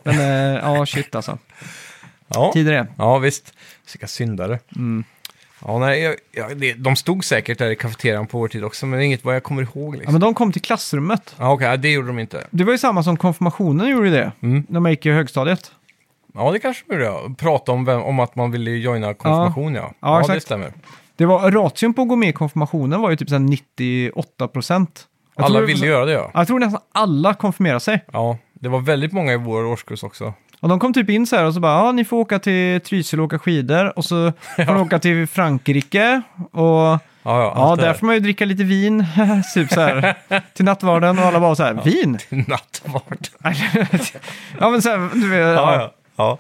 men 0.03 0.19
eh, 0.19 0.61
ja, 0.63 0.85
shit 0.85 1.15
alltså. 1.15 1.37
Ja. 2.27 2.51
Tider 2.53 2.73
är. 2.73 2.87
ja, 2.97 3.17
visst. 3.17 3.53
Vilka 3.93 4.07
syndare. 4.07 4.59
Mm. 4.75 5.03
Ja, 5.65 5.79
nej, 5.79 6.01
jag, 6.01 6.15
jag, 6.31 6.57
det, 6.57 6.73
de 6.73 6.95
stod 6.95 7.25
säkert 7.25 7.57
där 7.57 7.69
i 7.69 7.75
kafeterian 7.75 8.27
på 8.27 8.37
vår 8.39 8.47
tid 8.47 8.63
också, 8.63 8.85
men 8.85 8.99
det 8.99 9.03
är 9.03 9.05
inget 9.05 9.25
vad 9.25 9.35
jag 9.35 9.43
kommer 9.43 9.61
ihåg. 9.61 9.95
Ja, 9.95 9.97
Liksom. 9.99 10.13
men 10.13 10.21
de 10.21 10.33
kom 10.33 10.51
till 10.51 10.61
klassrummet. 10.61 11.35
Ja, 11.39 11.51
okej, 11.53 11.77
det 11.77 11.91
gjorde 11.91 12.07
de 12.07 12.19
inte. 12.19 12.47
Det 12.51 12.63
var 12.63 12.71
ju 12.71 12.77
samma 12.77 13.03
som 13.03 13.17
konfirmationen 13.17 13.87
gjorde 13.89 14.09
det, 14.09 14.31
Mm. 14.41 14.63
när 14.69 14.79
man 14.79 14.91
gick 14.91 15.05
i 15.05 15.11
högstadiet. 15.11 15.71
Ja, 16.33 16.51
det 16.51 16.59
kanske 16.59 16.83
de 16.87 16.93
gjorde. 16.93 17.05
ja. 17.05 17.29
Prata 17.37 17.71
om, 17.71 17.85
vem, 17.85 18.01
om 18.01 18.19
att 18.19 18.35
man 18.35 18.51
ville 18.51 18.71
joina 18.71 19.13
konfirmation, 19.13 19.75
ja. 19.75 19.93
Ja, 19.99 20.15
det 20.15 20.19
exakt. 20.21 20.43
stämmer. 20.43 20.73
Det 21.15 21.25
var, 21.25 21.51
ration 21.51 21.93
på 21.93 22.01
att 22.01 22.07
gå 22.07 22.15
med 22.15 22.29
i 22.29 22.33
konfirmationen 22.33 23.01
var 23.01 23.09
ju 23.09 23.15
typ 23.15 23.29
så 23.29 23.35
här 23.35 23.39
98 23.39 24.47
procent. 24.47 25.05
Alla 25.35 25.61
ville 25.61 25.87
göra 25.87 26.05
det, 26.05 26.11
ja. 26.11 26.31
Jag 26.33 26.47
tror 26.47 26.59
nästan 26.59 26.81
alla 26.91 27.33
konfirmerade 27.33 27.79
sig. 27.79 28.05
Ja, 28.13 28.37
det 28.59 28.69
var 28.69 28.79
väldigt 28.79 29.11
många 29.11 29.33
i 29.33 29.37
vår 29.37 29.65
årskurs 29.65 30.03
också. 30.03 30.33
Och 30.59 30.69
de 30.69 30.79
kom 30.79 30.93
typ 30.93 31.09
in 31.09 31.27
så 31.27 31.35
här 31.35 31.45
och 31.45 31.53
så 31.53 31.59
bara, 31.59 31.85
ja, 31.85 31.91
ni 31.91 32.05
får 32.05 32.17
åka 32.17 32.39
till 32.39 32.81
Trysil 32.81 33.19
och 33.19 33.25
åka 33.25 33.39
skidor. 33.39 33.97
Och 33.97 34.05
så 34.05 34.33
får 34.55 34.73
ni 34.73 34.81
åka 34.81 34.99
till 34.99 35.27
Frankrike. 35.27 36.21
Och 36.51 36.99
Ja, 37.23 37.41
ja, 37.41 37.53
ja, 37.55 37.75
där 37.75 37.93
får 37.93 38.05
man 38.05 38.15
ju 38.15 38.21
dricka 38.21 38.45
lite 38.45 38.63
vin, 38.63 39.05
typ 39.53 39.71
så 39.71 39.81
här, 39.81 40.15
till 40.53 40.65
nattvarden. 40.65 41.19
Och 41.19 41.25
alla 41.25 41.39
bara 41.39 41.55
så 41.55 41.63
här, 41.63 41.73
vin? 41.83 42.19
där. 42.29 42.49
Nattvard. 42.49 43.27
ja, 44.59 44.69
men 44.69 44.81
så 44.81 44.89
här, 44.89 45.09
du 45.13 45.29
vet, 45.29 45.39
ja. 45.39 45.75
ja. 45.75 45.93
ja. 46.15 46.37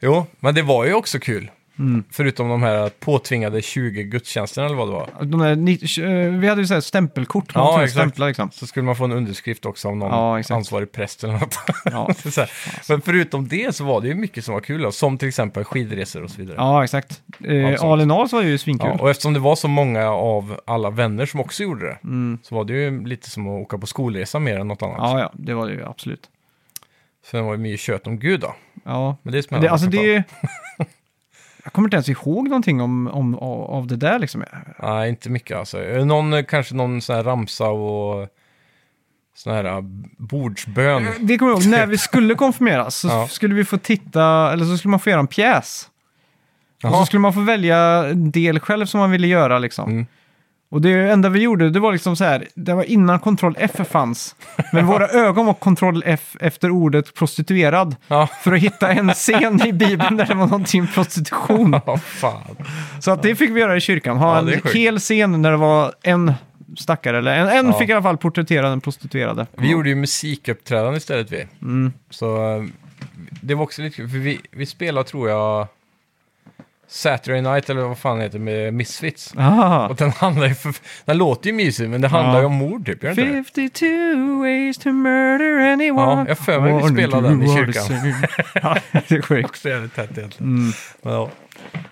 Jo, 0.00 0.26
men 0.40 0.54
det 0.54 0.62
var 0.62 0.84
ju 0.84 0.94
också 0.94 1.18
kul. 1.18 1.50
Mm. 1.78 2.04
Förutom 2.10 2.48
de 2.48 2.62
här 2.62 2.88
påtvingade 3.00 3.62
20 3.62 4.02
gudstjänsterna 4.04 4.66
eller 4.66 4.76
vad 4.76 4.88
det 4.88 4.92
var. 4.92 5.08
De 5.24 5.40
där, 5.40 5.56
ni- 5.56 6.32
eh, 6.32 6.40
vi 6.40 6.48
hade 6.48 6.60
ju 6.60 6.66
så 6.66 6.74
här 6.74 6.80
stämpelkort, 6.80 7.54
man 7.54 7.64
Ja, 7.64 7.84
exakt. 7.84 7.92
stämpla 7.92 8.26
liksom. 8.26 8.50
Så 8.50 8.66
skulle 8.66 8.84
man 8.86 8.96
få 8.96 9.04
en 9.04 9.12
underskrift 9.12 9.66
också 9.66 9.88
av 9.88 9.96
någon 9.96 10.10
Ja, 10.10 10.54
ansvarig 10.56 10.92
präst 10.92 11.24
eller 11.24 11.32
något. 11.34 11.58
Ja. 11.84 12.14
så. 12.30 12.44
Men 12.88 13.00
förutom 13.02 13.48
det 13.48 13.76
så 13.76 13.84
var 13.84 14.00
det 14.00 14.08
ju 14.08 14.14
mycket 14.14 14.44
som 14.44 14.54
var 14.54 14.60
kul, 14.60 14.82
då, 14.82 14.92
som 14.92 15.18
till 15.18 15.28
exempel 15.28 15.64
skidresor 15.64 16.22
och 16.24 16.30
så 16.30 16.36
vidare. 16.40 16.56
Ja, 16.58 16.84
exakt. 16.84 17.22
Eh, 17.44 17.82
all 17.84 18.00
in 18.00 18.10
all 18.10 18.28
så 18.28 18.36
var 18.36 18.42
det 18.42 18.48
ju 18.48 18.58
svinkul. 18.58 18.88
Ja, 18.94 18.98
och 19.02 19.10
eftersom 19.10 19.32
det 19.32 19.40
var 19.40 19.56
så 19.56 19.68
många 19.68 20.10
av 20.10 20.60
alla 20.66 20.90
vänner 20.90 21.26
som 21.26 21.40
också 21.40 21.62
gjorde 21.62 21.86
det, 21.86 21.98
Mm. 22.04 22.38
så 22.42 22.54
var 22.54 22.64
det 22.64 22.72
ju 22.72 23.04
lite 23.06 23.30
som 23.30 23.46
att 23.48 23.62
åka 23.62 23.78
på 23.78 23.86
skolresa 23.86 24.38
mer 24.38 24.58
än 24.58 24.68
något 24.68 24.82
annat. 24.82 24.96
Ja, 24.98 25.18
ja, 25.20 25.32
det 25.34 25.54
var 25.54 25.66
det 25.66 25.72
ju 25.72 25.84
absolut. 25.84 26.28
Sen 27.30 27.44
var 27.44 27.52
det 27.52 27.58
mycket 27.58 27.80
kött 27.80 28.06
om 28.06 28.18
Gud 28.18 28.40
då. 28.40 28.54
Ja, 28.84 29.16
Men 29.22 29.32
det 29.32 29.52
är 29.52 29.60
det, 29.60 29.68
alltså 29.68 29.86
det... 29.86 30.22
Jag 31.64 31.72
kommer 31.72 31.86
inte 31.86 31.96
ens 31.96 32.08
ihåg 32.08 32.48
någonting 32.48 32.80
om, 32.80 33.08
om, 33.08 33.34
av 33.34 33.86
det 33.86 33.96
där 33.96 34.18
liksom. 34.18 34.44
Nej, 34.82 35.08
inte 35.08 35.30
mycket 35.30 35.56
alltså. 35.58 35.78
Någon, 35.78 36.32
eh, 36.32 36.44
kanske 36.44 36.74
någon 36.74 37.00
sån 37.00 37.16
här 37.16 37.22
ramsa 37.22 37.68
och 37.68 38.28
sån 39.34 39.52
här 39.52 39.64
eh, 39.64 39.80
bordsbön. 40.18 41.06
Det 41.20 41.38
kommer 41.38 41.52
jag 41.52 41.62
ihåg, 41.62 41.70
när 41.70 41.86
vi 41.86 41.98
skulle 41.98 42.34
konfirmeras 42.34 42.96
så 42.96 43.08
Ja. 43.10 43.28
skulle 43.28 43.54
vi 43.54 43.64
få 43.64 43.78
titta, 43.78 44.52
eller 44.52 44.64
så 44.64 44.78
skulle 44.78 44.90
man 44.90 45.00
få 45.00 45.10
göra 45.10 45.20
en 45.20 45.26
pjäs. 45.26 45.88
Och 46.84 46.90
så 46.90 47.06
skulle 47.06 47.20
man 47.20 47.32
få 47.32 47.40
välja 47.40 47.78
en 48.08 48.30
del 48.30 48.60
själv 48.60 48.86
som 48.86 49.00
man 49.00 49.10
ville 49.10 49.26
göra 49.26 49.58
liksom. 49.58 49.90
Mm. 49.90 50.06
Och 50.72 50.80
det 50.80 51.10
enda 51.10 51.28
vi 51.28 51.40
gjorde, 51.40 51.70
det 51.70 51.80
var 51.80 51.92
liksom 51.92 52.16
så 52.16 52.24
här, 52.24 52.48
det 52.54 52.74
var 52.74 52.82
innan 52.84 53.18
Ctrl 53.18 53.52
F 53.58 53.70
fanns. 53.90 54.36
Men 54.72 54.86
våra 54.86 55.08
ögon 55.26 55.46
var 55.46 55.54
Ctrl 55.54 56.02
F 56.06 56.36
efter 56.40 56.70
ordet 56.70 57.14
prostituerad. 57.14 57.96
Ja, 58.08 58.28
För 58.42 58.52
att 58.52 58.60
hitta 58.60 58.92
en 58.92 59.10
scen 59.14 59.66
i 59.66 59.72
Bibeln 59.72 60.16
där 60.16 60.26
det 60.26 60.34
var 60.34 60.46
någonting 60.46 60.86
prostitution. 60.86 61.80
ja 61.86 61.96
fan. 61.98 62.40
Så 63.00 63.10
att 63.10 63.22
det 63.22 63.34
fick 63.36 63.50
vi 63.50 63.60
göra 63.60 63.76
i 63.76 63.80
kyrkan. 63.80 64.16
Ha 64.16 64.34
Ja, 64.42 64.52
en 64.52 64.60
hel 64.74 64.98
scen 64.98 65.42
där 65.42 65.50
det 65.50 65.56
var 65.56 65.92
en 66.02 66.32
stackare, 66.78 67.18
eller 67.18 67.36
en, 67.36 67.48
en 67.48 67.66
Ja. 67.66 67.78
fick 67.78 67.88
i 67.88 67.92
alla 67.92 68.02
fall 68.02 68.16
porträttera 68.16 68.68
den 68.68 68.80
prostituerade. 68.80 69.46
Vi 69.56 69.70
gjorde 69.70 69.88
ju 69.88 69.94
musikuppträdande 69.94 70.96
istället 70.96 71.32
vi. 71.32 71.46
Mm. 71.62 71.92
Så 72.10 72.56
eh, 72.56 72.64
det 73.30 73.54
var 73.54 73.62
också 73.62 73.82
lite 73.82 73.96
kul, 73.96 74.08
för 74.08 74.18
vi, 74.18 74.40
vi 74.50 74.66
spelade 74.66 75.08
tror 75.08 75.28
jag 75.30 75.66
Saturday 76.92 77.42
Night 77.42 77.70
eller 77.70 77.82
vad 77.82 77.98
fan 77.98 78.16
det 78.18 78.24
heter 78.24 78.38
med 78.38 78.74
Misfits. 78.74 79.34
Ah. 79.36 79.88
Och 79.88 79.96
den 79.96 80.10
handlar 80.10 80.46
ju 80.46 80.54
för, 80.54 80.74
den 81.04 81.18
låter 81.18 81.46
ju 81.50 81.52
mysig 81.56 81.90
men 81.90 82.00
det 82.00 82.08
handlar 82.08 82.34
Ja. 82.34 82.40
ju 82.40 82.46
om 82.46 82.52
mord 82.54 82.86
typ, 82.86 83.02
gör 83.02 83.14
det 83.14 83.22
inte 83.22 83.60
det? 83.60 83.70
52 83.78 84.40
ways 84.40 84.78
to 84.78 84.88
murder 84.92 85.72
anyone. 85.72 86.02
Ja, 86.02 86.24
jag 86.28 86.38
för 86.38 86.60
mig 86.60 86.72
vi 86.72 86.80
Warning 86.80 86.96
spelade 86.96 87.28
den 87.28 87.42
i 87.42 87.54
kyrkan. 87.56 87.84
ja, 88.62 88.76
det 89.08 89.14
är 89.14 89.22
sjukt. 89.22 89.48
Också 89.48 89.68
jävligt 89.68 89.94
tätt 89.94 90.18
egentligen. 90.18 90.52
Mm. 90.56 90.72
Men 91.02 91.12
ja, 91.14 91.30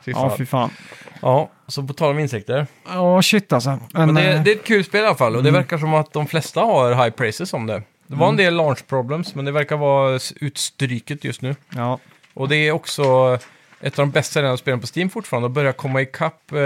fy 0.04 0.10
Ja, 0.10 0.28
fan. 0.28 0.38
fy 0.38 0.46
fan. 0.46 0.70
Ja, 1.22 1.50
så 1.66 1.82
på 1.82 1.92
tal 1.92 2.10
om 2.10 2.18
insekter. 2.18 2.66
Ja, 2.88 3.22
shit 3.22 3.52
alltså. 3.52 3.70
Men, 3.70 4.06
Men 4.06 4.14
det, 4.14 4.32
eh, 4.32 4.42
det 4.42 4.50
är 4.52 4.56
ett 4.56 4.64
kul 4.64 4.84
spel 4.84 5.00
i 5.02 5.06
alla 5.06 5.14
fall 5.16 5.34
och 5.34 5.40
Mm. 5.40 5.52
det 5.52 5.58
verkar 5.58 5.78
som 5.78 5.94
att 5.94 6.12
de 6.12 6.26
flesta 6.26 6.60
har 6.60 6.90
high 7.04 7.10
praises 7.10 7.52
om 7.54 7.66
det. 7.66 7.82
Det 8.06 8.16
var 8.16 8.28
en 8.28 8.36
del 8.36 8.54
launch 8.56 8.86
problems 8.88 9.34
men 9.34 9.44
det 9.44 9.52
verkar 9.52 9.76
vara 9.76 10.18
utstryket 10.40 11.24
just 11.24 11.42
nu. 11.42 11.54
ja. 11.74 11.98
Och 12.34 12.48
det 12.48 12.56
är 12.56 12.72
också 12.72 13.38
ett 13.80 13.98
av 13.98 14.06
de 14.06 14.10
bästa 14.10 14.32
säljande 14.32 14.58
spelen 14.58 14.80
på 14.80 14.86
Steam 14.96 15.10
fortfarande 15.10 15.44
och 15.44 15.50
börjar 15.52 15.72
komma 15.72 16.00
ikapp. 16.02 16.52
Eh, 16.52 16.58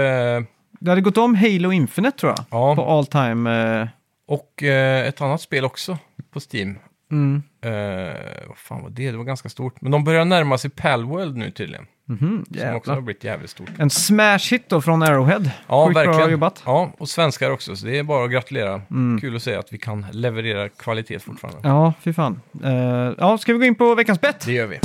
Det 0.79 0.89
hade 0.89 1.01
gått 1.01 1.17
om 1.17 1.35
Halo 1.35 1.71
Infinite 1.71 2.17
tror 2.19 2.31
jag. 2.37 2.45
ja, 2.51 2.75
På 2.75 2.85
all 2.91 3.05
time. 3.05 3.79
Eh, 3.81 3.87
och 4.27 4.63
eh, 4.63 5.07
ett 5.07 5.21
annat 5.21 5.41
spel 5.41 5.65
också 5.65 5.97
på 6.33 6.39
Steam. 6.53 6.77
mm. 7.11 7.43
Eh, 7.61 8.13
vad 8.47 8.57
fan 8.57 8.81
var 8.83 8.89
det? 8.89 9.11
Det 9.11 9.17
var 9.17 9.23
ganska 9.23 9.49
stort. 9.49 9.81
Men 9.81 9.91
de 9.91 10.03
börjar 10.03 10.25
närma 10.25 10.57
sig 10.57 10.69
Palworld 10.69 11.37
nu 11.37 11.51
tydligen. 11.51 11.85
Mhm, 12.07 12.45
Som 12.59 12.75
också 12.75 12.91
har 12.93 13.01
blivit 13.01 13.23
jävligt 13.23 13.49
stort. 13.49 13.69
En 13.79 13.89
smash 13.89 14.39
hit 14.51 14.69
då 14.69 14.81
från 14.81 15.03
Arrowhead. 15.03 15.49
Ja, 15.67 15.85
Sjukt 15.87 15.93
bra 15.93 16.03
verkligen. 16.05 16.31
jobbat. 16.31 16.63
Ja, 16.65 16.91
och 16.97 17.09
svenskar 17.09 17.51
också, 17.51 17.75
så 17.75 17.85
det 17.85 17.97
är 17.99 18.03
bara 18.03 18.25
att 18.25 18.31
gratulera. 18.31 18.81
Mm. 18.91 19.21
Kul 19.21 19.35
att 19.35 19.41
se 19.43 19.55
att 19.55 19.73
vi 19.73 19.77
kan 19.77 20.05
leverera 20.11 20.69
kvalitet 20.69 21.19
fortfarande. 21.19 21.59
Ja, 21.63 21.93
fy 22.01 22.13
fan. 22.13 22.41
Eh, 22.63 22.71
ja, 23.17 23.37
ska 23.37 23.53
vi 23.53 23.59
gå 23.59 23.65
in 23.65 23.75
på 23.75 23.95
veckans 23.95 24.21
bett? 24.21 24.45
Det 24.45 24.51
gör 24.53 24.67
vi. 24.67 24.79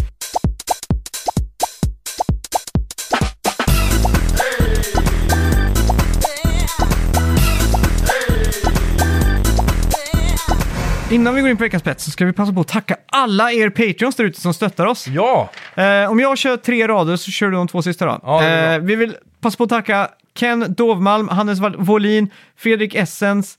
Innan 11.10 11.34
vi 11.34 11.40
går 11.40 11.50
in 11.50 11.56
på 11.56 11.62
veckans 11.64 11.84
bett 11.84 12.00
så 12.00 12.10
ska 12.10 12.24
vi 12.26 12.32
passa 12.32 12.52
på 12.52 12.60
att 12.60 12.68
tacka 12.68 12.96
alla 13.06 13.52
er 13.52 13.70
Patreons 13.70 14.16
där 14.16 14.24
ute 14.24 14.40
som 14.40 14.54
stöttar 14.54 14.86
oss. 14.86 15.06
Ja! 15.08 15.50
Eh, 15.74 16.10
om 16.10 16.20
jag 16.20 16.38
kör 16.38 16.56
tre 16.56 16.88
rader 16.88 17.16
så 17.16 17.30
kör 17.30 17.46
du 17.50 17.56
de 17.56 17.68
två 17.68 17.82
sista 17.82 18.06
då. 18.06 18.20
Ja, 18.22 18.40
det 18.40 18.46
är 18.46 18.66
bra. 18.68 18.74
eh, 18.74 18.80
vi 18.80 18.96
vill 18.96 19.16
passa 19.40 19.56
på 19.56 19.64
att 19.64 19.70
tacka 19.70 20.08
Ken 20.34 20.74
Dovmalm, 20.74 21.28
Hannes 21.28 21.60
Wall- 21.60 21.76
Wåhlin, 21.78 22.30
Fredrik 22.56 22.94
Essens, 22.94 23.58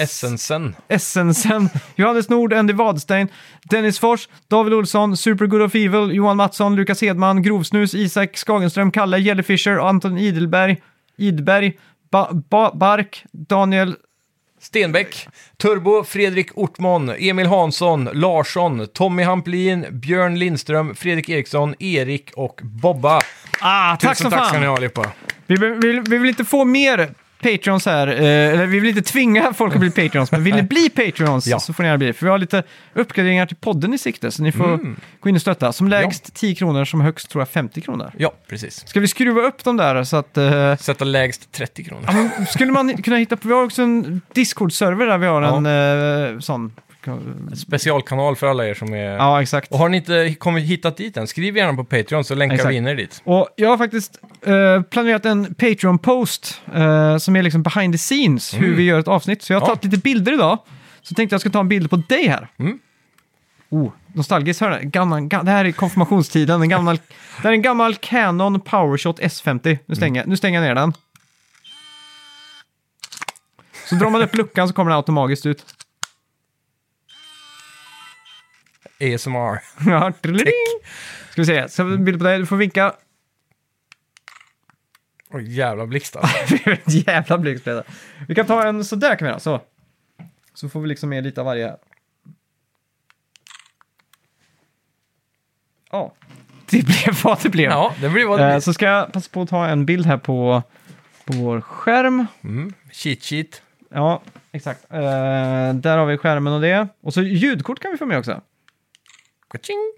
Essensen. 0.00 0.74
Essensen, 0.88 1.68
Johannes 1.96 2.28
Nord, 2.28 2.52
Andy 2.52 2.72
Wadstein, 2.72 3.28
Dennis 3.70 3.98
Fors, 3.98 4.28
David 4.48 4.72
Olsson, 4.74 5.16
Supergood 5.16 5.62
of 5.62 5.74
Evil, 5.74 6.12
Johan 6.14 6.36
Mattsson, 6.36 6.76
Lukas 6.76 7.00
Hedman, 7.02 7.42
Grovsnus, 7.42 7.94
Isak 7.94 8.36
Skagenström, 8.36 8.90
Kalle 8.90 9.18
Jellyfisher, 9.18 9.78
Anton 9.78 10.18
Idelberg, 10.18 10.76
Idberg, 11.16 11.72
ba 12.10 12.28
ba 12.50 12.70
Bark, 12.74 13.24
Daniel 13.32 13.96
Stenbeck, 14.68 15.28
Turbo, 15.56 16.04
Fredrik 16.04 16.58
Ortmon, 16.58 17.10
Emil 17.18 17.46
Hansson, 17.46 18.08
Larsson, 18.12 18.86
Tommy 18.86 19.22
Hamplin, 19.22 19.86
Björn 19.90 20.38
Lindström, 20.38 20.94
Fredrik 20.94 21.28
Eriksson, 21.28 21.74
Erik 21.78 22.30
och 22.36 22.60
Bobba. 22.62 23.20
Ah, 23.60 23.96
tack 23.96 24.00
Tusen 24.18 24.30
som 24.30 24.38
tack 24.38 24.48
ska 24.48 24.58
ni 24.58 24.60
fan! 24.60 24.68
ha 24.68 24.76
allihopa. 24.76 25.12
Vi, 25.46 25.56
vill, 25.56 26.00
vi 26.00 26.18
vill 26.18 26.28
inte 26.28 26.44
få 26.44 26.64
mer 26.64 27.14
Patreons 27.42 27.86
här, 27.86 28.06
eh, 28.08 28.14
eller 28.24 28.66
vi 28.66 28.80
vill 28.80 28.88
inte 28.98 29.12
tvinga 29.12 29.52
folk 29.54 29.74
att 29.74 29.80
bli 29.80 29.90
Patreons, 29.90 30.32
men 30.32 30.44
vill 30.44 30.54
ni 30.54 30.62
bli 30.62 30.90
Patreons 30.90 31.46
Ja. 31.46 31.58
så 31.60 31.72
får 31.72 31.82
ni 31.82 31.86
gärna 31.86 31.98
bli 31.98 32.06
det. 32.06 32.12
För 32.12 32.26
vi 32.26 32.30
har 32.30 32.38
lite 32.38 32.62
uppgraderingar 32.94 33.46
till 33.46 33.56
podden 33.56 33.94
i 33.94 33.98
sikte, 33.98 34.30
så 34.30 34.42
ni 34.42 34.52
får 34.52 34.64
Mm. 34.74 34.96
gå 35.20 35.28
in 35.28 35.34
och 35.34 35.40
stötta. 35.40 35.72
Som 35.72 35.88
lägst 35.88 36.34
10 36.34 36.54
kronor, 36.54 36.84
som 36.84 37.00
högst 37.00 37.30
tror 37.30 37.40
jag 37.40 37.48
50 37.48 37.80
kronor. 37.80 38.12
Ja, 38.16 38.32
precis. 38.48 38.88
Ska 38.88 39.00
vi 39.00 39.08
skruva 39.08 39.40
upp 39.40 39.64
dem 39.64 39.76
där 39.76 40.04
så 40.04 40.16
att... 40.16 40.36
eh, 40.36 40.76
Sätta 40.76 41.04
lägst 41.04 41.52
30 41.52 41.84
kronor. 41.84 42.04
ja, 42.38 42.44
skulle 42.46 42.72
man 42.72 43.02
kunna 43.02 43.16
hitta 43.16 43.36
på... 43.36 43.48
Vi 43.48 43.54
har 43.54 43.64
också 43.64 43.82
en 43.82 44.20
Discord-server 44.34 45.06
där 45.06 45.18
vi 45.18 45.26
har 45.26 45.42
Ja. 45.42 45.56
en 45.56 46.34
eh, 46.34 46.40
sån... 46.40 46.72
Specialkanal 47.56 48.36
för 48.36 48.46
alla 48.46 48.66
er 48.66 48.74
som 48.74 48.94
är... 48.94 49.16
Ja, 49.16 49.42
exakt. 49.42 49.72
Och 49.72 49.78
har 49.78 49.88
ni 49.88 49.96
inte 49.96 50.34
kommit 50.38 50.64
hittat 50.64 50.96
dit 50.96 51.16
än, 51.16 51.26
skriv 51.26 51.56
gärna 51.56 51.74
på 51.76 51.84
Patreon 51.84 52.24
så 52.24 52.34
länkar 52.34 52.54
Exakt. 52.54 52.72
vi 52.72 52.76
in 52.76 52.86
er 52.86 52.94
dit. 52.94 53.20
Och 53.24 53.48
jag 53.56 53.68
har 53.68 53.78
faktiskt 53.78 54.18
eh, 54.42 54.82
planerat 54.82 55.24
en 55.26 55.54
Patreon-post 55.54 56.60
eh, 56.74 57.16
som 57.18 57.36
är 57.36 57.42
liksom 57.42 57.62
behind 57.62 57.94
the 57.94 57.98
scenes, 57.98 58.54
hur 58.54 58.74
vi 58.74 58.82
gör 58.82 58.98
ett 58.98 59.08
avsnitt. 59.08 59.42
Så 59.42 59.52
jag 59.52 59.60
har 59.60 59.66
Mm. 59.66 59.70
Ja. 59.70 59.74
tagit 59.76 59.92
lite 59.92 60.02
bilder 60.02 60.32
idag. 60.32 60.58
Så 61.02 61.14
tänkte 61.14 61.34
jag 61.34 61.40
ska 61.40 61.50
ta 61.50 61.60
en 61.60 61.68
bild 61.68 61.90
på 61.90 61.96
dig 61.96 62.28
här. 62.28 62.48
Mm. 62.58 62.78
Oh, 63.70 63.92
nostalgiskt. 64.14 64.60
Hör 64.60 64.78
ni? 64.80 64.86
Gammal, 64.90 65.20
ga, 65.20 65.42
det 65.42 65.50
här 65.50 65.64
är 65.64 65.72
konfirmationstiden. 65.72 66.62
En 66.62 66.68
gammal, 66.68 66.96
det 66.96 67.42
här 67.42 67.50
är 67.50 67.54
en 67.54 67.62
gammal 67.62 67.94
Canon 67.94 68.60
PowerShot 68.60 69.20
S50. 69.20 69.78
Nu 69.86 69.94
stänger, 69.94 70.26
nu 70.26 70.36
stänger 70.36 70.62
jag 70.62 70.68
ner 70.68 70.74
den. 70.74 70.92
Så 73.88 73.94
drar 73.94 74.10
man 74.10 74.22
upp 74.22 74.36
luckan 74.36 74.68
så 74.68 74.74
kommer 74.74 74.90
den 74.90 74.96
automatiskt 74.96 75.46
ut. 75.46 75.64
ASMR. 79.00 79.60
Ja, 79.90 80.12
trilling. 80.20 80.52
Ska 81.30 81.42
vi 81.42 81.46
se, 81.46 81.82
har 81.82 81.84
vi 81.84 81.96
bild 81.98 82.18
på 82.18 82.24
dig. 82.24 82.38
Du 82.38 82.46
får 82.46 82.56
vinka. 82.56 82.92
Oj, 85.30 85.56
jävla 85.56 85.86
blixtar. 85.86 86.30
Det 86.48 86.66
är 86.66 86.72
ett 86.72 87.06
jävla 87.06 87.38
blixtspel. 87.38 87.82
Vi 88.28 88.34
kan 88.34 88.46
ta 88.46 88.66
en 88.68 88.84
sådär 88.84 89.16
kan 89.16 89.26
vi 89.26 89.30
göra, 89.30 89.40
så. 89.40 89.60
Så 90.54 90.68
får 90.68 90.80
vi 90.80 90.88
liksom 90.88 91.08
med 91.08 91.24
lite 91.24 91.40
av 91.40 91.44
varje. 91.46 91.76
Ja, 95.90 96.12
det 96.70 96.84
blev 96.86 97.22
vad 97.24 97.42
det 97.42 97.48
blev. 97.48 97.70
ja, 97.70 97.94
det 98.00 98.08
blir 98.08 98.24
vad 98.26 98.38
det 98.38 98.44
Eh, 98.44 98.50
blir. 98.52 98.60
så 98.60 98.74
ska 98.74 98.86
jag 98.86 99.12
passa 99.12 99.30
på 99.32 99.42
att 99.42 99.48
ta 99.48 99.66
en 99.66 99.86
bild 99.86 100.06
här 100.06 100.16
på, 100.16 100.62
på 101.24 101.32
vår 101.32 101.60
skärm. 101.60 102.26
Mm. 102.44 102.72
Cheat 102.92 103.22
sheet. 103.22 103.62
Ja, 103.90 104.22
exakt. 104.52 104.84
Eh, 104.92 104.98
där 105.74 105.98
har 105.98 106.06
vi 106.06 106.16
skärmen 106.18 106.52
och 106.52 106.60
det. 106.60 106.88
Och 107.00 107.14
så 107.14 107.22
ljudkort 107.22 107.80
kan 107.80 107.92
vi 107.92 107.98
få 107.98 108.06
med 108.06 108.18
också. 108.18 108.40
Ka-ching. 109.50 109.92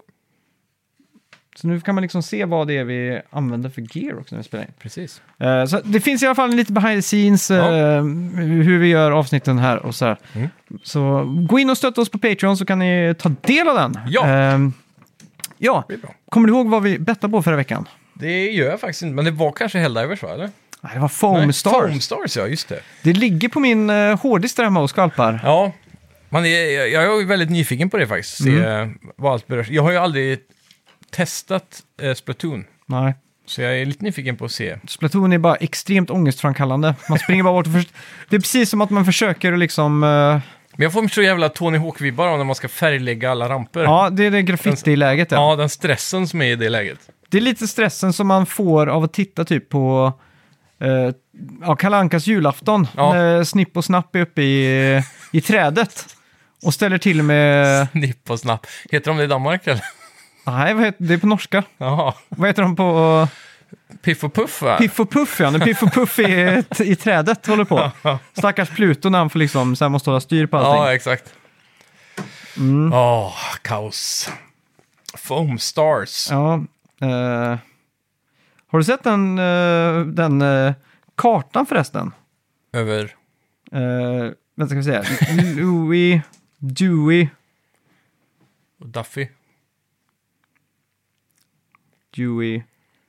Så 1.55 1.67
nu 1.67 1.81
kan 1.81 1.95
man 1.95 2.01
liksom 2.01 2.23
se 2.23 2.45
vad 2.45 2.67
det 2.67 2.77
är 2.77 2.83
vi 2.83 3.21
använder 3.29 3.69
för 3.69 3.97
gear 3.97 4.19
också 4.19 4.35
när 4.35 4.39
vi 4.41 4.47
spelar 4.47 4.63
in. 4.63 4.71
Precis. 4.79 5.21
Eh, 5.39 5.65
Så 5.65 5.79
det 5.83 5.99
finns 6.01 6.23
i 6.23 6.25
alla 6.25 6.35
fall 6.35 6.49
lite 6.55 6.73
behind 6.73 6.97
the 6.97 7.01
scenes, 7.01 7.49
Ja. 7.49 7.75
eh, 7.77 8.03
hur 8.43 8.77
vi 8.79 8.87
gör 8.87 9.11
avsnitten 9.11 9.57
här 9.59 9.77
och 9.85 9.95
så 9.95 10.05
här. 10.05 10.17
Mm. 10.33 10.49
Så 10.83 11.23
gå 11.49 11.59
in 11.59 11.69
och 11.69 11.77
stötta 11.77 12.01
oss 12.01 12.09
på 12.09 12.17
Patreon 12.19 12.57
så 12.57 12.65
kan 12.65 12.79
ni 12.79 13.15
ta 13.19 13.29
del 13.41 13.67
av 13.67 13.75
den. 13.75 13.99
Ja. 14.07 14.27
Eh, 14.27 14.59
ja, 15.57 15.83
Det 15.87 15.93
blir 15.93 16.01
bra. 16.01 16.13
kommer 16.29 16.47
du 16.47 16.53
ihåg 16.53 16.69
vad 16.69 16.83
vi 16.83 16.99
bettade 16.99 17.31
på 17.31 17.41
förra 17.43 17.55
veckan? 17.55 17.87
Det 18.13 18.51
gör 18.51 18.69
jag 18.69 18.79
faktiskt 18.79 19.01
inte, 19.01 19.15
men 19.15 19.25
det 19.25 19.31
var 19.31 19.51
kanske 19.51 19.79
Helldivers 19.79 20.23
va? 20.23 20.29
Eller? 20.33 20.49
Nej, 20.81 20.91
det 20.93 20.99
var 20.99 21.45
Nej, 21.45 21.53
Stars. 21.53 21.73
Foam 21.73 21.99
Stars, 22.01 22.37
ja, 22.37 22.47
just 22.47 22.69
det. 22.69 22.79
Det 23.03 23.13
ligger 23.13 23.49
på 23.49 23.59
min 23.59 23.89
uh, 23.89 24.15
hårddisk 24.21 24.57
där 24.57 24.63
hemma 24.63 24.79
och 24.81 24.89
skvalpar. 24.89 25.39
Ja, 25.43 25.71
man 26.31 26.45
är, 26.45 26.85
jag 26.87 27.21
är 27.21 27.25
väldigt 27.25 27.49
nyfiken 27.49 27.89
på 27.89 27.97
det 27.97 28.07
faktiskt. 28.07 28.43
Se 28.43 28.49
Mm. 28.49 28.97
vad 29.17 29.33
allt 29.33 29.47
berörs. 29.47 29.69
Jag 29.69 29.83
har 29.83 29.91
ju 29.91 29.97
aldrig 29.97 30.39
testat 31.11 31.83
eh, 32.01 32.13
Splatoon, 32.13 32.65
Nej. 32.85 33.13
så 33.45 33.61
jag 33.61 33.79
är 33.81 33.85
lite 33.85 34.03
nyfiken 34.03 34.37
på 34.37 34.45
att 34.45 34.51
se. 34.51 34.77
Splatoon 34.87 35.33
är 35.33 35.37
bara 35.37 35.55
extremt 35.55 36.09
ångestframkallande. 36.09 36.95
Man 37.09 37.19
springer 37.19 37.43
bara 37.43 37.53
bort 37.53 37.67
och 37.67 37.73
förs- 37.73 37.93
Det 38.29 38.35
är 38.35 38.39
precis 38.39 38.69
som 38.69 38.81
att 38.81 38.89
man 38.89 39.05
försöker 39.05 39.57
liksom... 39.57 40.03
eh, 40.03 40.09
Men 40.09 40.83
jag 40.83 40.93
får 40.93 41.07
så 41.07 41.21
jävla 41.21 41.49
Tony 41.49 41.77
Hawk-vibbar 41.77 42.27
av 42.27 42.37
när 42.37 42.45
man 42.45 42.55
ska 42.55 42.67
färglägga 42.67 43.31
alla 43.31 43.49
ramper. 43.49 43.83
ja, 43.83 44.09
det 44.09 44.25
är 44.25 44.31
det 44.31 44.41
graffiti-läget. 44.41 45.31
Ja. 45.31 45.49
Ja, 45.51 45.55
den 45.55 45.69
stressen 45.69 46.27
som 46.27 46.41
är 46.41 46.45
i 46.51 46.55
det 46.55 46.69
läget. 46.69 46.99
Det 47.29 47.37
är 47.37 47.41
lite 47.41 47.67
stressen 47.67 48.13
som 48.13 48.27
man 48.27 48.45
får 48.45 48.87
av 48.87 49.03
att 49.03 49.13
titta 49.13 49.45
typ 49.45 49.69
på 49.69 50.13
eh, 50.81 51.13
ja, 51.61 51.75
Kalle 51.75 51.97
Ankas 51.97 52.27
julafton. 52.27 52.87
Ja. 52.95 53.13
När 53.13 53.43
Snipp 53.43 53.77
och 53.77 53.85
Snapp 53.85 54.15
är 54.15 54.19
uppe 54.21 54.41
i, 54.41 55.01
i 55.31 55.41
trädet. 55.41 56.05
Och 56.63 56.73
ställer 56.73 56.97
till 56.97 57.23
med... 57.23 57.87
Nipp 57.93 58.29
och 58.29 58.39
snapp. 58.39 58.67
Heter 58.91 59.11
de 59.11 59.17
det 59.17 59.23
i 59.23 59.27
Danmark 59.27 59.67
eller? 59.67 59.83
Nej, 60.45 60.73
vad 60.73 60.85
heter, 60.85 61.03
det 61.03 61.13
är 61.13 61.17
på 61.17 61.27
norska. 61.27 61.63
Jaha. 61.77 62.13
Vad 62.29 62.49
heter 62.49 62.61
de 62.61 62.75
på... 62.75 63.27
Piff 64.01 64.23
och 64.23 64.33
Puff 64.33 64.61
va? 64.61 64.77
Piff 64.77 64.99
och 64.99 65.09
Puff, 65.11 65.39
ja. 65.39 65.49
När 65.49 65.59
Piff 65.59 65.83
och 65.83 65.93
Puff 65.93 66.19
i, 66.19 66.63
i 66.79 66.95
trädet 66.95 67.47
håller 67.47 67.63
på. 67.63 67.91
Stackars 68.37 68.69
Pluto 68.69 69.09
när 69.09 69.19
han 69.19 69.29
får 69.29 69.39
liksom, 69.39 69.75
så 69.75 69.83
här 69.83 69.89
måste 69.89 70.09
hålla 70.09 70.21
styr 70.21 70.45
på 70.45 70.57
allting. 70.57 70.83
Ja, 70.83 70.93
exakt. 70.93 71.33
Åh, 72.57 72.63
Mm. 72.63 72.91
kaos. 73.61 74.29
Foam 75.17 75.59
Stars. 75.59 76.27
Ja, 76.31 76.53
eh, 77.01 77.57
har 78.71 78.77
du 78.79 78.83
sett 78.83 79.03
den, 79.03 79.39
eh, 79.39 79.99
den 80.05 80.41
eh, 80.41 80.73
kartan 81.17 81.65
förresten? 81.65 82.11
Över... 82.73 83.15
Uh, 83.75 84.31
vänta, 84.57 84.67
ska 84.67 84.75
vi 84.75 84.83
se. 84.83 85.01
Louis, 85.61 86.21
Dewey, 86.61 87.27
Duffy. 88.77 89.27
Dewey. 92.15 92.63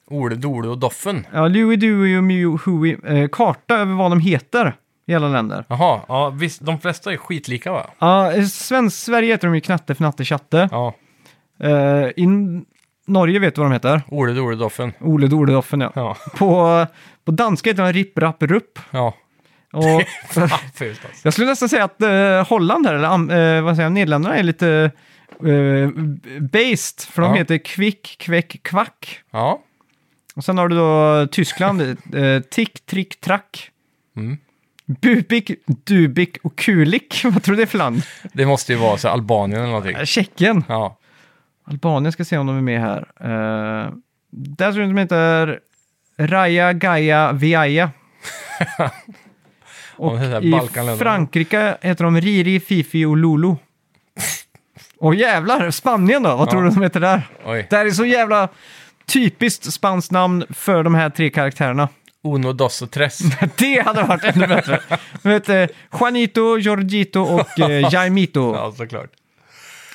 Ole, 0.07 0.35
Dole 0.35 0.69
och 0.69 0.79
Doffen. 0.79 1.27
Ja, 1.33 1.49
Louis, 1.49 1.81
Dewey 1.81 2.17
och 2.19 2.25
Mew, 2.25 2.59
Huey. 2.67 2.97
Eh, 3.05 3.29
karta 3.29 3.75
över 3.79 3.95
vad 3.95 4.11
de 4.11 4.21
heter 4.21 4.75
i 5.07 5.15
alla 5.15 5.29
länder. 5.29 5.65
Jaha, 5.69 6.01
ja 6.09 6.31
visst, 6.31 6.61
de 6.61 6.81
flesta 6.81 7.13
är 7.13 7.17
skitlika 7.17 7.73
va? 7.73 7.91
Ja, 7.99 8.33
i 8.35 8.47
svensk, 8.49 8.97
Sverige 8.97 9.33
heter 9.35 9.49
de 9.49 9.55
ju 9.55 9.61
Knatte, 9.61 9.95
Fnatte, 9.95 10.25
Tjatte. 10.25 10.69
Ja, 10.73 10.95
Eh, 11.59 12.07
I 12.17 12.27
Norge 13.07 13.39
vet 13.39 13.55
du 13.55 13.61
vad 13.61 13.71
de 13.71 13.75
heter? 13.75 14.03
Ole, 14.09 14.33
Dole, 14.33 14.57
Doffen. 14.57 14.93
Ole, 15.01 15.27
Dole, 15.27 15.53
Doffen, 15.53 15.81
ja. 15.81 15.93
Ja, 15.95 16.17
På, 16.39 16.87
på 17.25 17.33
danska 17.33 17.71
heter 17.71 17.83
de 17.83 17.93
Ripp, 17.93 18.19
Rapp, 18.19 18.43
Rupp. 18.43 18.79
ja. 18.91 19.15
Och 19.73 20.03
Fan, 20.31 20.49
fult 20.75 21.05
alltså. 21.05 21.21
jag 21.23 21.33
skulle 21.33 21.47
nästan 21.49 21.69
säga 21.69 21.85
att 21.85 22.03
eh, 22.03 22.49
Holland 22.49 22.87
här, 22.87 22.95
eller 22.95 23.09
am- 23.09 23.31
eh, 23.31 23.63
vad 23.63 23.77
säger 23.77 23.87
jag, 23.87 23.93
Nederländerna 23.93 24.37
är 24.37 24.43
lite 24.43 24.91
eh, 25.41 25.89
based. 26.41 27.01
För 27.11 27.23
de 27.23 27.31
Ja. 27.31 27.35
heter 27.39 27.59
Kvick, 27.59 28.17
Kväck, 28.19 28.57
Kvack. 28.63 29.21
Ja, 29.31 29.63
Och 30.37 30.45
sen 30.45 30.59
har 30.59 30.69
du 30.69 30.77
då 30.77 31.27
Tyskland, 31.27 31.81
eh, 31.83 32.41
Tick, 32.51 32.87
Trick, 32.87 33.21
Track. 33.21 33.71
Mm. 34.17 34.39
Bubik, 34.87 35.51
Dubik 35.67 36.37
och 36.43 36.57
Kulik. 36.59 37.21
Vad 37.25 37.43
tror 37.43 37.53
du 37.53 37.57
det 37.57 37.63
är 37.63 37.67
för 37.67 37.79
land? 37.79 38.03
det 38.33 38.47
måste 38.47 38.73
ju 38.73 38.79
vara 38.79 38.97
så 38.97 39.09
Albanien 39.09 39.61
eller 39.61 39.69
någonting. 39.71 39.97
Eh, 39.97 40.05
Tjeckien. 40.05 40.65
Ja, 40.69 40.99
Albanien 41.65 42.13
ska 42.13 42.25
se 42.25 42.39
om 42.39 42.47
de 42.47 42.57
är 42.57 42.61
med 42.63 42.81
här. 42.81 42.99
Uh, 43.25 43.93
där 44.31 44.73
tror 44.73 44.85
jag 44.85 44.95
de 44.95 44.99
heter 45.01 45.61
Raja, 46.19 46.73
Gaia, 46.73 47.33
Viaja. 47.33 47.91
och 49.97 50.19
i. 50.43 50.61
Frankrike 50.99 51.77
heter 51.81 52.05
de 52.05 52.21
Riri, 52.21 52.61
Fifi 52.61 53.05
och 53.05 53.17
Lulu. 53.17 53.55
Och 54.99 55.15
jävlar, 55.15 55.71
Spanien 55.71 56.23
då? 56.23 56.37
Vad 56.37 56.51
tror 56.51 56.63
du 56.63 56.71
de 56.71 56.83
heter 56.83 57.01
där? 57.01 57.29
oj. 57.45 57.67
Det 57.71 57.77
här 57.77 57.87
är 57.87 57.91
så 57.91 58.05
jävla 58.05 58.49
typiskt 59.07 59.73
spanskt 59.73 60.11
namn 60.11 60.45
för 60.51 60.83
de 60.83 60.95
här 60.95 61.11
tre 61.11 61.31
karaktärerna. 61.31 61.89
Uno, 62.25 62.53
dos 62.53 62.83
och 62.83 62.91
tres. 62.91 63.19
Det 63.59 63.81
hade 63.87 64.03
varit 64.03 64.25
ännu 64.25 64.47
bättre. 64.47 64.81
De 65.23 65.29
heter 65.29 65.71
Juanito, 66.01 66.59
Giorgito 66.59 67.21
och 67.21 67.61
eh, 67.61 67.93
Jaimito. 67.93 68.55
ja, 68.55 68.73
såklart. 68.77 69.11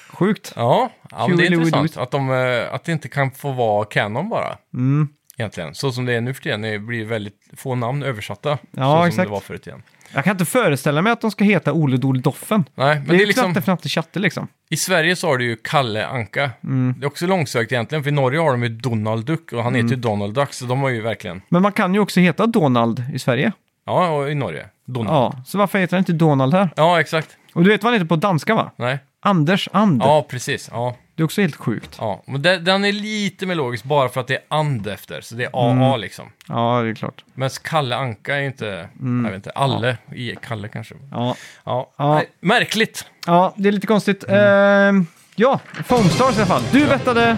Sjukt. 0.10 0.54
Ja, 0.56 0.90
ja 1.12 1.28
men 1.28 1.38
det 1.38 1.44
är 1.44 1.50
Huey, 1.50 1.60
Louie, 1.60 1.66
intressant 1.68 1.98
att, 1.98 2.12
de, 2.12 2.32
eh, 2.32 2.74
att 2.74 2.84
det 2.84 2.92
inte 2.92 3.10
kan 3.10 3.32
få 3.32 3.52
vara 3.52 3.86
canon 3.86 4.30
bara. 4.30 4.58
Mm. 4.74 5.10
Egentligen. 5.38 5.76
Så 5.76 5.92
som 5.92 6.06
det 6.06 6.14
är 6.14 6.22
nu 6.22 6.34
för 6.34 6.42
tiden, 6.42 6.62
det 6.62 6.80
blir 6.80 7.06
väldigt 7.06 7.50
få 7.58 7.76
namn 7.76 8.04
översatta. 8.04 8.50
Ja, 8.50 8.58
så 8.72 8.82
som 8.98 9.08
exakt. 9.08 9.28
det 9.28 9.32
var 9.32 9.40
förut 9.40 9.68
igen. 9.68 9.84
Jag 10.14 10.24
kan 10.24 10.32
inte 10.32 10.46
föreställa 10.46 11.02
mig 11.02 11.12
att 11.14 11.22
de 11.22 11.32
ska 11.32 11.44
heta 11.44 11.74
Ole 11.74 11.98
Dole 11.98 12.22
Doffen. 12.22 12.66
Nej, 12.76 12.96
men 12.96 13.08
det, 13.08 13.14
det 13.14 13.20
är 13.20 13.22
är 13.24 13.28
liksom, 13.28 13.44
Knatte 13.44 13.62
Fnatte 13.62 13.90
Tjatte 13.90 14.20
liksom. 14.20 14.48
i 14.70 14.78
Sverige 14.78 15.16
så 15.16 15.28
har 15.28 15.38
du 15.38 15.46
ju 15.46 15.56
Kalle 15.56 16.08
Anka. 16.08 16.52
Mm. 16.64 16.96
Det 16.98 17.06
är 17.06 17.08
också 17.08 17.28
långsökt 17.28 17.72
egentligen, 17.72 18.04
för 18.04 18.10
i 18.10 18.14
Norge 18.14 18.40
har 18.40 18.52
de 18.52 18.64
ju 18.64 18.70
Donald 18.70 19.26
Duck 19.26 19.54
och 19.54 19.64
han 19.64 19.76
heter 19.76 19.86
Mm. 19.88 19.92
ju 20.00 20.02
Donald 20.02 20.34
Duck, 20.34 20.54
så 20.54 20.66
de 20.66 20.80
har 20.82 20.90
ju 20.90 21.02
verkligen, 21.02 21.42
Men 21.50 21.62
man 21.62 21.72
kan 21.72 21.94
ju 21.94 22.00
också 22.00 22.20
heta 22.20 22.48
Donald 22.48 23.04
i 23.14 23.20
Sverige. 23.20 23.52
ja, 23.86 24.10
och 24.10 24.32
i 24.32 24.36
Norge, 24.36 24.66
Donald. 24.86 25.16
Ja, 25.16 25.34
Ja, 25.38 25.44
så 25.46 25.58
varför 25.58 25.80
heter 25.80 25.98
han 25.98 26.02
inte 26.02 26.14
Donald 26.14 26.54
här? 26.54 27.00
exakt. 27.00 27.38
Och 27.54 27.64
du 27.64 27.70
vet 27.70 27.84
vad 27.84 27.94
han 27.94 28.00
heter 28.02 28.10
på 28.10 28.16
danska 28.16 28.56
va? 28.56 28.72
Nej. 28.76 29.00
Anders 29.20 29.70
And. 29.72 30.02
Ja, 30.02 30.26
precis. 30.30 30.70
Ja. 30.72 30.96
Det 31.18 31.24
är 31.24 31.26
också 31.26 31.42
helt 31.42 31.56
sjukt. 31.56 31.96
Ja, 32.00 32.24
men 32.26 32.42
det, 32.42 32.60
den 32.60 32.86
är 32.86 32.92
lite 32.92 33.46
mer 33.46 33.56
logisk 33.56 33.84
bara 33.84 34.10
för 34.10 34.22
att 34.22 34.28
det 34.28 34.34
är 34.36 34.42
and 34.48 34.88
efter, 34.88 35.22
så 35.22 35.36
det 35.36 35.44
är 35.44 35.50
AA 35.54 35.98
liksom. 35.98 36.26
Ja, 36.48 36.82
det 36.84 36.90
är 36.90 36.94
klart. 36.96 37.24
Men 37.34 37.50
Kalle 37.64 37.96
Anka 37.96 38.36
är 38.36 38.42
inte, 38.42 38.66
jag 39.02 39.24
vet 39.24 39.36
inte, 39.36 39.50
Alle 39.52 39.98
i 40.16 40.36
Kalle 40.48 40.68
kanske. 40.68 40.96
Ja, 41.12 41.36
Ja, 41.66 41.92
Ja. 41.98 42.14
Nej, 42.14 42.30
märkligt. 42.40 43.06
ja 43.26 43.54
det 43.58 43.68
är 43.68 43.72
lite 43.72 43.88
konstigt. 43.88 44.24
Mm. 44.28 44.98
Eh, 45.00 45.06
ja, 45.36 45.60
Foamstars 45.86 46.36
i 46.38 46.40
alla 46.42 46.46
fall. 46.46 46.62
Du 46.72 46.86
bettade 46.88 47.38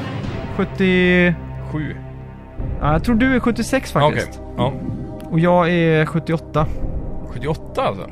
70... 0.57 1.35
Sju. 1.71 1.95
Ja, 2.81 2.91
jag 2.91 3.03
tror 3.03 3.15
du 3.15 3.35
är 3.35 3.39
76 3.39 3.91
Ja, 3.95 4.07
Okej, 4.07 4.19
faktiskt. 4.19 4.41
ja. 4.57 4.73
Och 5.23 5.39
jag 5.39 5.69
är 5.69 6.05
78. 6.05 6.67
78 7.33 7.81
alltså? 7.87 8.09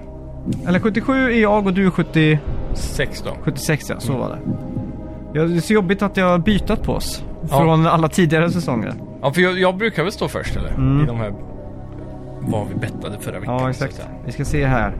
Eller 0.67 0.79
77 0.79 1.31
är 1.33 1.39
jag 1.41 1.67
och 1.67 1.73
du 1.73 1.85
är 1.85 1.91
70, 1.91 2.39
6 2.73 3.21
då. 3.21 3.37
76 3.43 3.85
ja, 3.89 3.99
så 3.99 4.13
var 4.17 4.29
det. 4.29 4.39
Ja, 5.33 5.41
det 5.43 5.55
är 5.57 5.61
så 5.61 5.73
jobbigt 5.73 6.01
att 6.01 6.17
jag 6.17 6.25
har 6.25 6.37
bytat 6.37 6.83
på 6.83 6.93
oss. 6.93 7.23
Ja. 7.49 7.57
Från 7.57 7.87
alla 7.87 8.09
tidigare 8.09 8.51
säsonger. 8.51 8.93
Ja, 9.21 9.33
för 9.33 9.41
jag, 9.41 9.59
jag 9.59 9.77
brukar 9.77 10.03
väl 10.03 10.11
stå 10.11 10.27
först 10.27 10.55
eller? 10.55 10.69
I 11.03 11.05
de 11.05 11.17
här, 11.17 11.33
vad 12.39 12.67
vi 12.67 12.75
bettade 12.75 13.19
förra 13.19 13.39
veckan. 13.39 13.53
Mm. 13.53 13.63
Ja, 13.63 13.69
exakt. 13.69 14.01
Vi 14.25 14.31
ska 14.31 14.45
se 14.45 14.65
här. 14.65 14.93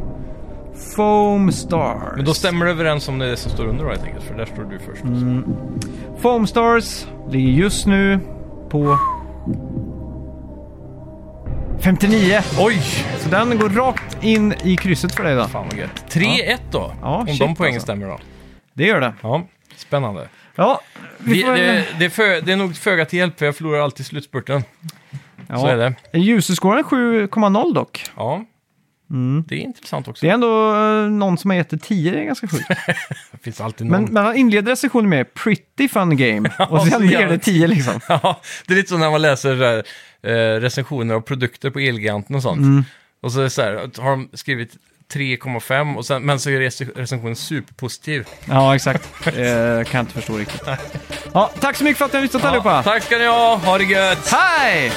Foam 0.96 1.52
Stars. 1.52 2.16
Men 2.16 2.26
då 2.26 2.34
stämmer 2.34 2.66
det 2.66 2.72
överens 2.72 3.08
om 3.10 3.20
det 3.20 3.26
är 3.26 3.30
det 3.30 3.38
som 3.38 3.52
står 3.52 3.66
under 3.66 3.84
då 3.84 3.90
helt 3.90 4.04
enkelt, 4.04 4.24
för 4.24 4.36
där 4.36 4.46
står 4.46 4.64
du 4.64 4.80
först. 4.80 5.04
Mm. 5.04 5.44
Foam 6.18 6.48
Stars 6.48 7.08
ligger 7.30 7.50
just 7.50 7.86
nu 7.88 8.20
på 8.70 8.98
59. 11.80 12.40
Oj! 12.60 12.82
Så 13.18 13.30
den 13.30 13.58
går 13.60 13.70
rakt 13.70 14.24
in 14.24 14.54
i 14.64 14.76
krysset 14.78 15.16
för 15.16 15.24
dig 15.24 15.36
då. 15.36 15.44
Fan 15.44 15.66
vad 15.70 15.80
gött. 15.80 16.04
3-1 16.10 16.58
då, 16.72 16.92
Ja, 17.02 17.18
om 17.18 17.28
shit, 17.28 17.40
de 17.40 17.56
poängen 17.56 17.76
alltså. 17.76 17.86
stämmer 17.86 18.08
då. 18.08 18.18
Det 18.74 18.84
gör 18.86 19.02
det. 19.02 19.14
Ja, 19.22 19.42
spännande. 19.80 20.30
Ja, 20.56 20.82
vi 21.18 21.42
får 21.42 21.52
väl- 21.52 21.60
det, 21.60 21.86
det, 22.00 22.06
är 22.06 22.10
för, 22.10 22.42
det 22.42 22.52
är 22.52 22.56
nog 22.56 22.76
föga 22.76 23.06
till 23.06 23.20
hjälp, 23.20 23.40
för 23.40 23.46
jag 23.46 23.56
förlorar 23.56 23.80
alltid 23.80 24.06
slutspurten. 24.06 24.64
ja. 25.48 25.58
Så 25.58 25.68
är 25.68 25.78
det. 25.78 25.94
User-scoren 26.14 26.84
7,0 26.84 27.74
dock. 27.74 28.04
Ja, 28.16 28.46
det 29.48 29.56
är 29.56 29.60
intressant 29.60 30.08
också. 30.08 30.26
Det 30.26 30.30
är 30.30 30.34
ändå 30.34 30.76
eh, 30.76 31.10
någon 31.10 31.38
som 31.38 31.50
har 31.50 31.58
gett 31.58 31.70
det 31.70 31.78
10, 31.78 32.12
det 32.12 32.20
är 32.20 32.24
ganska 32.24 32.48
sjukt. 32.48 32.68
Det 33.32 33.38
finns 33.44 33.62
alltid 33.62 33.88
någon. 33.88 34.04
Men, 34.04 34.14
men 34.14 34.26
han 34.26 34.36
inleder 34.36 34.72
recensionen 34.72 35.10
med 35.10 35.34
“Pretty 35.34 35.88
fun 35.88 36.18
game” 36.18 36.50
och 36.70 36.82
så 36.82 36.88
sen 36.88 37.10
ger 37.10 37.28
det 37.28 37.38
10 37.40 37.68
liksom. 37.68 38.00
Ja, 38.10 38.42
det 38.68 38.74
är 38.74 38.78
lite 38.78 38.90
så 38.90 38.98
när 38.98 39.12
man 39.12 39.22
läser 39.22 39.58
så 39.58 39.64
här, 39.64 39.84
eh, 40.34 40.60
recensioner 40.62 41.16
av 41.16 41.22
produkter 41.22 41.70
på 41.70 41.80
Elgiganten 41.80 42.36
och 42.36 42.42
sånt. 42.42 42.62
Mm. 42.62 42.84
Och 43.22 43.32
så 43.32 43.40
är 43.40 43.44
det 43.44 43.50
så 43.50 43.62
här, 43.62 44.02
har 44.02 44.10
de 44.10 44.30
skrivit 44.34 44.78
3,5 45.14 45.96
och 45.96 46.06
sen, 46.06 46.24
men 46.24 46.40
så 46.40 46.50
är 46.50 46.60
rec- 46.60 46.92
recensionen 46.96 47.36
superpositiv. 47.36 48.28
Ja, 48.46 48.76
exakt. 48.76 49.10
Eh, 49.28 49.34
kan 49.34 49.36
jag 49.92 50.00
inte 50.00 50.14
förstå 50.14 50.38
riktigt. 50.38 50.62
Ja, 51.34 51.52
tack 51.60 51.76
så 51.76 51.84
mycket 51.84 51.98
för 51.98 52.06
att 52.06 52.14
ni 52.14 52.18
har 52.18 52.24
lyssnat 52.24 52.44
allihopa. 52.46 52.84
tack 52.84 53.04
ska 53.04 53.18
ni 53.18 53.26
ha, 53.26 53.56
ha 53.56 53.78
det 53.78 53.84
gött! 53.84 54.28
Hej! 54.32 54.92